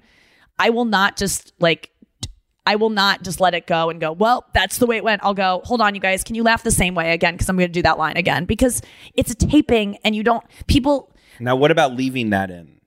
I 0.59 0.71
will 0.71 0.85
not 0.85 1.17
just 1.17 1.53
like 1.59 1.91
I 2.67 2.77
will 2.77 2.91
not 2.91 3.23
just 3.23 3.41
let 3.41 3.55
it 3.55 3.67
go 3.67 3.91
and 3.91 4.01
go, 4.01 4.13
well, 4.13 4.47
that's 4.55 4.79
the 4.79 4.87
way 4.87 4.97
it 4.97 5.05
went. 5.05 5.23
I'll 5.23 5.35
go, 5.35 5.61
hold 5.65 5.83
on, 5.83 5.95
you 5.95 6.01
guys, 6.01 6.25
can 6.25 6.35
you 6.35 6.43
laugh 6.43 6.63
the 6.63 6.71
same 6.71 6.95
way 6.95 7.13
again? 7.13 7.35
Because 7.35 7.49
I'm 7.49 7.57
going 7.57 7.69
to 7.69 7.73
do 7.73 7.83
that 7.83 7.99
line 7.99 8.17
again 8.17 8.47
because 8.47 8.81
it's 9.13 9.31
a 9.31 9.35
taping 9.35 9.99
and 10.03 10.17
you 10.17 10.23
don't, 10.23 10.43
people, 10.67 11.15
now 11.41 11.57
what 11.57 11.71
about 11.71 11.95
leaving 11.95 12.31
that 12.31 12.51
in 12.51 12.81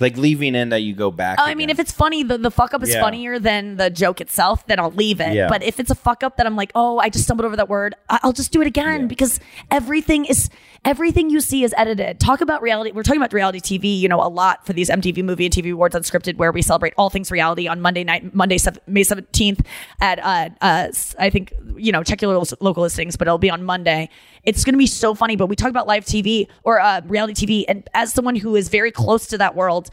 like 0.00 0.16
leaving 0.16 0.54
in 0.54 0.68
that 0.68 0.80
you 0.82 0.94
go 0.94 1.10
back 1.10 1.38
Oh, 1.40 1.44
I 1.44 1.54
mean, 1.54 1.70
if 1.70 1.78
it's 1.78 1.92
funny, 1.92 2.22
the, 2.22 2.38
the 2.38 2.50
fuck 2.50 2.72
up 2.74 2.82
is 2.82 2.90
Yeah. 2.94 3.00
funnier 3.00 3.38
than 3.38 3.76
the 3.76 3.90
joke 3.90 4.20
itself, 4.20 4.66
then 4.66 4.78
I'll 4.78 4.90
leave 4.92 5.20
it. 5.20 5.32
Yeah. 5.34 5.48
But 5.48 5.62
if 5.62 5.80
it's 5.80 5.90
a 5.90 5.94
fuck 5.94 6.22
up 6.22 6.36
that 6.36 6.46
I'm 6.46 6.54
like, 6.56 6.70
oh, 6.74 6.98
I 6.98 7.08
just 7.08 7.24
stumbled 7.24 7.44
over 7.46 7.56
that 7.56 7.68
word, 7.68 7.94
I- 8.08 8.20
I'll 8.22 8.32
just 8.32 8.52
do 8.52 8.60
it 8.60 8.66
again 8.66 9.08
because 9.08 9.40
everything 9.70 10.24
is 10.24 10.50
everything 10.84 11.28
you 11.28 11.40
see 11.40 11.64
is 11.64 11.74
edited. 11.76 12.20
Talk 12.20 12.40
about 12.40 12.62
reality. 12.62 12.92
We're 12.92 13.02
talking 13.02 13.20
about 13.20 13.32
reality 13.32 13.58
TV, 13.60 13.98
you 13.98 14.08
know, 14.08 14.22
a 14.22 14.28
lot 14.28 14.64
for 14.64 14.72
these 14.72 14.88
MTV 14.88 15.24
Movie 15.24 15.46
and 15.46 15.52
TV 15.54 15.72
Awards 15.72 15.96
Unscripted, 15.96 16.36
where 16.36 16.52
we 16.52 16.62
celebrate 16.62 16.94
all 16.96 17.10
things 17.10 17.30
reality 17.32 17.66
on 17.66 17.80
Monday 17.80 18.04
night, 18.04 18.32
Monday, 18.34 18.58
sev- 18.58 18.78
May 18.86 19.02
seventeenth 19.02 19.60
at 20.00 20.20
uh, 20.20 20.50
uh, 20.62 20.86
s- 20.88 21.16
I 21.18 21.30
think 21.30 21.52
you 21.76 21.90
know 21.90 22.02
check 22.04 22.22
your 22.22 22.32
local, 22.32 22.56
local 22.60 22.82
listings, 22.84 23.16
but 23.16 23.26
it'll 23.26 23.38
be 23.38 23.50
on 23.50 23.64
Monday. 23.64 24.08
It's 24.42 24.64
going 24.64 24.74
to 24.74 24.78
be 24.78 24.86
so 24.86 25.14
funny. 25.14 25.36
But 25.36 25.46
we 25.46 25.56
talk 25.56 25.70
about 25.70 25.86
live 25.86 26.04
TV 26.04 26.46
or 26.64 26.80
uh, 26.80 27.02
reality 27.06 27.46
TV, 27.46 27.64
and 27.68 27.88
as 27.94 28.12
someone 28.12 28.36
who 28.36 28.56
is 28.56 28.68
very 28.68 28.90
close 28.90 29.26
to 29.28 29.38
that 29.38 29.54
world 29.54 29.90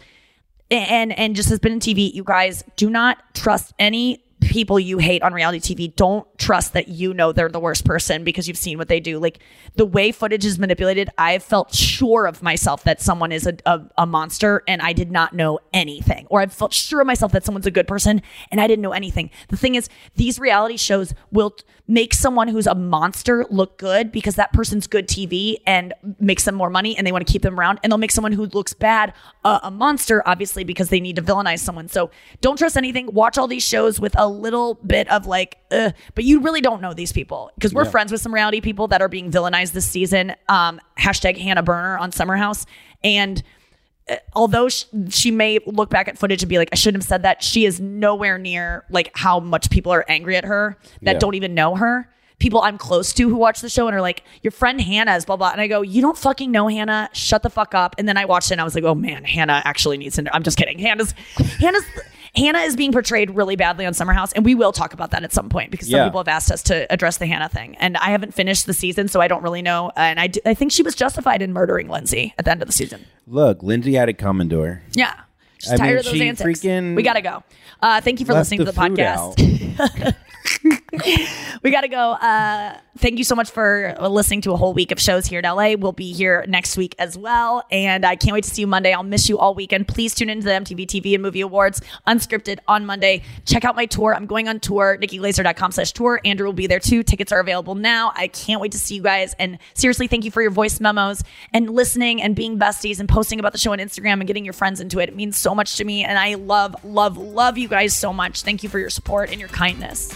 and 0.72 1.18
and 1.18 1.36
just 1.36 1.50
has 1.50 1.60
been 1.60 1.74
in 1.74 1.80
TV, 1.80 2.14
you 2.14 2.24
guys 2.24 2.64
do 2.76 2.90
not 2.90 3.18
trust 3.34 3.74
any 3.80 4.24
people 4.46 4.80
you 4.80 4.98
hate 4.98 5.22
on 5.24 5.34
reality 5.34 5.60
TV. 5.60 5.96
Don't 5.96 6.26
trust 6.38 6.74
that 6.74 6.88
you 6.88 7.14
know 7.14 7.32
they're 7.32 7.50
the 7.50 7.60
worst 7.60 7.86
person 7.86 8.24
because 8.24 8.48
you've 8.48 8.58
seen 8.58 8.78
what 8.78 8.88
they 8.88 9.00
do. 9.00 9.20
Like 9.20 9.40
the 9.76 9.86
way 9.86 10.12
footage 10.12 10.46
is 10.46 10.60
manipulated, 10.60 11.10
I've 11.18 11.44
felt 11.44 11.74
sure 11.74 12.26
of 12.26 12.42
myself 12.44 12.84
that 12.84 13.02
someone 13.02 13.32
is 13.32 13.48
a, 13.48 13.58
a, 13.66 13.82
a 13.98 14.06
monster 14.06 14.64
and 14.68 14.82
I 14.82 14.94
did 14.94 15.12
not 15.12 15.34
know 15.34 15.60
anything. 15.74 16.28
Or 16.30 16.42
I've 16.42 16.54
felt 16.54 16.74
sure 16.74 17.02
of 17.02 17.08
myself 17.08 17.32
that 17.34 17.44
someone's 17.44 17.66
a 17.66 17.72
good 17.72 17.88
person 17.88 18.22
and 18.52 18.62
I 18.62 18.68
didn't 18.68 18.82
know 18.82 18.94
anything. 18.94 19.30
The 19.50 19.58
thing 19.58 19.76
is, 19.76 19.90
these 20.16 20.40
reality 20.40 20.78
shows 20.78 21.14
will 21.32 21.52
t- 21.52 21.64
make 21.88 22.14
someone 22.14 22.48
who's 22.48 22.68
a 22.68 22.76
monster 22.76 23.46
look 23.50 23.78
good 23.78 24.12
because 24.12 24.36
that 24.36 24.52
person's 24.54 24.88
good 24.88 25.08
TV 25.08 25.58
and 25.66 25.94
makes 26.20 26.46
them 26.46 26.56
more 26.56 26.70
money 26.70 26.98
and 26.98 27.06
they 27.06 27.12
want 27.12 27.26
to 27.26 27.32
keep 27.32 27.42
them 27.42 27.60
around. 27.60 27.80
And 27.84 27.92
they'll 27.92 27.98
make 27.98 28.12
someone 28.12 28.32
who 28.32 28.46
looks 28.48 28.74
bad 28.74 29.14
uh, 29.44 29.60
a 29.64 29.72
monster, 29.72 30.24
obviously, 30.26 30.64
because 30.64 30.90
they 30.90 31.00
need 31.00 31.16
to 31.16 31.22
villainize 31.22 31.60
someone. 31.60 31.88
So 31.88 32.10
don't 32.42 32.58
trust 32.58 32.78
anything. 32.78 33.12
Watch 33.14 33.38
all 33.38 33.48
these 33.48 33.66
shows 33.66 34.00
with 34.00 34.18
a 34.18 34.28
little 34.36 34.76
bit 34.86 35.10
of 35.12 35.26
like, 35.26 35.58
Ugh. 35.72 35.94
but 36.14 36.24
you 36.24 36.40
really 36.42 36.62
don't 36.62 36.82
know 36.82 36.94
these 36.94 37.12
people 37.12 37.52
because 37.56 37.74
we're 37.74 37.84
Yeah. 37.86 37.90
friends 37.92 38.12
with 38.12 38.22
some 38.22 38.34
reality 38.34 38.62
people 38.62 38.88
that 38.90 39.02
are 39.02 39.10
being 39.10 39.32
villainized 39.32 39.72
this 39.72 39.86
season. 39.86 40.36
Um, 40.50 40.80
hashtag 41.00 41.38
Hannah 41.38 41.64
Berner 41.64 41.98
on 41.98 42.12
Summer 42.12 42.36
House. 42.38 42.66
And 43.04 43.42
uh, 44.10 44.18
although 44.36 44.70
sh- 44.70 44.86
she 45.10 45.32
may 45.32 45.60
look 45.66 45.90
back 45.90 46.08
at 46.08 46.18
footage 46.18 46.44
and 46.44 46.50
be 46.50 46.58
like, 46.58 46.70
I 46.72 46.76
shouldn't 46.76 47.04
have 47.04 47.08
said 47.08 47.24
that, 47.24 47.42
she 47.44 47.66
is 47.66 47.80
nowhere 47.80 48.38
near 48.38 48.86
like 48.90 49.12
how 49.16 49.40
much 49.40 49.70
people 49.70 49.92
are 49.92 50.06
angry 50.08 50.36
at 50.38 50.46
her 50.46 50.78
that 51.02 51.14
Yeah. 51.14 51.20
don't 51.20 51.34
even 51.36 51.54
know 51.56 51.76
her. 51.76 52.10
People 52.40 52.62
I'm 52.62 52.78
close 52.78 53.14
to 53.14 53.30
who 53.30 53.36
watch 53.36 53.62
the 53.62 53.70
show 53.70 53.88
and 53.88 53.96
are 53.96 54.02
like, 54.02 54.24
Your 54.44 54.52
friend 54.52 54.82
Hannah 54.82 55.16
is 55.16 55.26
blah 55.26 55.38
blah. 55.38 55.52
And 55.52 55.62
I 55.62 55.68
go, 55.68 55.82
You 55.82 56.02
don't 56.02 56.18
fucking 56.18 56.52
know 56.52 56.68
Hannah. 56.68 57.10
Shut 57.14 57.44
the 57.44 57.50
fuck 57.50 57.74
up. 57.74 57.96
And 57.98 58.08
then 58.08 58.18
I 58.18 58.26
watched 58.26 58.52
it 58.52 58.56
and 58.56 58.62
I 58.62 58.64
was 58.66 58.76
like, 58.76 58.84
Oh 58.84 58.96
man, 58.96 59.24
Hannah 59.24 59.62
actually 59.66 59.98
needs 59.98 60.16
to 60.16 60.22
know. 60.24 60.32
I'm 60.34 60.44
just 60.44 60.58
kidding. 60.58 60.78
Hannah's 60.80 61.14
Hannah's 61.60 61.84
Hannah 62.36 62.60
is 62.60 62.76
being 62.76 62.92
portrayed 62.92 63.32
really 63.32 63.56
badly 63.56 63.86
on 63.86 63.94
Summer 63.94 64.12
House, 64.12 64.34
and 64.34 64.44
we 64.44 64.56
will 64.56 64.74
talk 64.74 64.94
about 64.94 65.12
that 65.12 65.24
at 65.24 65.32
some 65.32 65.48
point 65.48 65.72
because 65.72 65.90
some 65.90 65.98
Yeah. 66.00 66.04
people 66.04 66.20
have 66.20 66.28
asked 66.28 66.52
us 66.52 66.62
to 66.64 66.86
address 66.92 67.16
the 67.16 67.26
Hannah 67.28 67.48
thing. 67.48 67.78
And 67.80 67.96
I 67.96 68.10
haven't 68.10 68.34
finished 68.34 68.66
the 68.66 68.74
season, 68.74 69.08
so 69.08 69.22
I 69.22 69.30
don't 69.30 69.42
really 69.42 69.62
know. 69.62 69.94
And 69.96 70.20
I, 70.20 70.28
do, 70.28 70.42
I 70.46 70.54
think 70.54 70.74
she 70.74 70.84
was 70.84 70.96
justified 70.96 71.42
in 71.42 71.54
murdering 71.54 71.88
Lindsay 71.88 72.34
at 72.38 72.44
the 72.44 72.52
end 72.52 72.62
of 72.62 72.68
the 72.68 72.74
season. 72.74 73.06
Look, 73.26 73.64
Lindsay 73.64 73.94
had 73.94 74.10
it 74.10 74.18
coming 74.18 74.50
to 74.50 74.60
her. 74.60 74.84
Yeah. 74.92 75.14
She's 75.60 75.72
I 75.72 75.78
tired 75.78 75.90
mean, 75.92 75.98
of 76.00 76.04
those 76.38 76.66
antics. 76.66 76.96
we 76.98 77.04
gotta 77.04 77.22
go. 77.22 77.42
Uh, 77.82 78.02
thank 78.02 78.20
you 78.20 78.26
for 78.26 78.34
listening 78.34 78.60
to 78.60 78.66
the 78.66 78.74
podcast. 78.74 80.14
we 81.64 81.72
got 81.72 81.82
to 81.82 81.88
go. 81.88 82.12
Uh, 82.12 82.78
thank 82.98 83.18
you 83.18 83.24
so 83.24 83.36
much 83.36 83.52
for 83.52 83.96
listening 84.00 84.42
to 84.42 84.52
a 84.52 84.58
whole 84.58 84.74
week 84.74 84.92
of 84.92 85.00
shows 85.00 85.26
here 85.26 85.40
in 85.40 85.46
LA. 85.46 85.74
We'll 85.78 85.92
be 85.92 86.14
here 86.14 86.46
next 86.48 86.78
week 86.78 86.96
as 87.00 87.18
well. 87.18 87.64
And 87.72 88.06
I 88.06 88.16
can't 88.16 88.34
wait 88.34 88.44
to 88.44 88.50
see 88.50 88.62
you 88.62 88.68
Monday. 88.68 88.94
I'll 88.94 89.04
miss 89.04 89.28
you 89.30 89.38
all 89.38 89.56
weekend. 89.56 89.88
Please 89.88 90.16
tune 90.16 90.30
into 90.30 90.46
the 90.46 90.52
MTV 90.52 90.86
TV 90.88 91.14
and 91.14 91.24
Movie 91.24 91.42
Awards 91.42 91.82
unscripted 92.08 92.60
on 92.68 92.86
Monday. 92.86 93.24
Check 93.46 93.66
out 93.66 93.76
my 93.76 93.86
tour. 93.86 94.16
I'm 94.16 94.26
going 94.26 94.48
on 94.48 94.60
tour, 94.60 94.98
nikkiglazer.com 95.02 95.72
slash 95.72 95.92
tour. 95.92 96.22
Andrew 96.24 96.46
will 96.46 96.54
be 96.54 96.68
there 96.68 96.80
too. 96.80 97.04
Tickets 97.04 97.32
are 97.32 97.40
available 97.40 97.76
now. 97.76 98.12
I 98.16 98.28
can't 98.28 98.62
wait 98.62 98.72
to 98.74 98.80
see 98.80 98.96
you 98.96 99.02
guys. 99.02 99.36
And 99.40 99.58
seriously, 99.74 100.08
thank 100.08 100.26
you 100.26 100.32
for 100.32 100.42
your 100.42 100.52
voice 100.52 100.80
memos 100.80 101.24
and 101.54 101.70
listening 101.70 102.22
and 102.22 102.36
being 102.36 102.58
besties 102.58 103.00
and 103.00 103.10
posting 103.10 103.40
about 103.40 103.52
the 103.52 103.60
show 103.60 103.72
on 103.72 103.80
Instagram 103.80 104.14
and 104.14 104.28
getting 104.28 104.46
your 104.46 104.54
friends 104.54 104.80
into 104.80 105.00
it. 105.00 105.10
It 105.10 105.16
means 105.16 105.38
so 105.38 105.56
much 105.56 105.78
to 105.78 105.84
me. 105.84 106.04
And 106.04 106.18
I 106.18 106.36
love, 106.36 106.76
love, 106.84 107.18
love 107.18 107.58
you 107.58 107.68
guys 107.68 107.96
so 107.96 108.14
much. 108.14 108.42
Thank 108.42 108.64
you 108.64 108.70
for 108.70 108.80
your 108.80 108.90
support 108.90 109.30
and 109.32 109.40
your 109.40 109.50
kindness. 109.50 110.16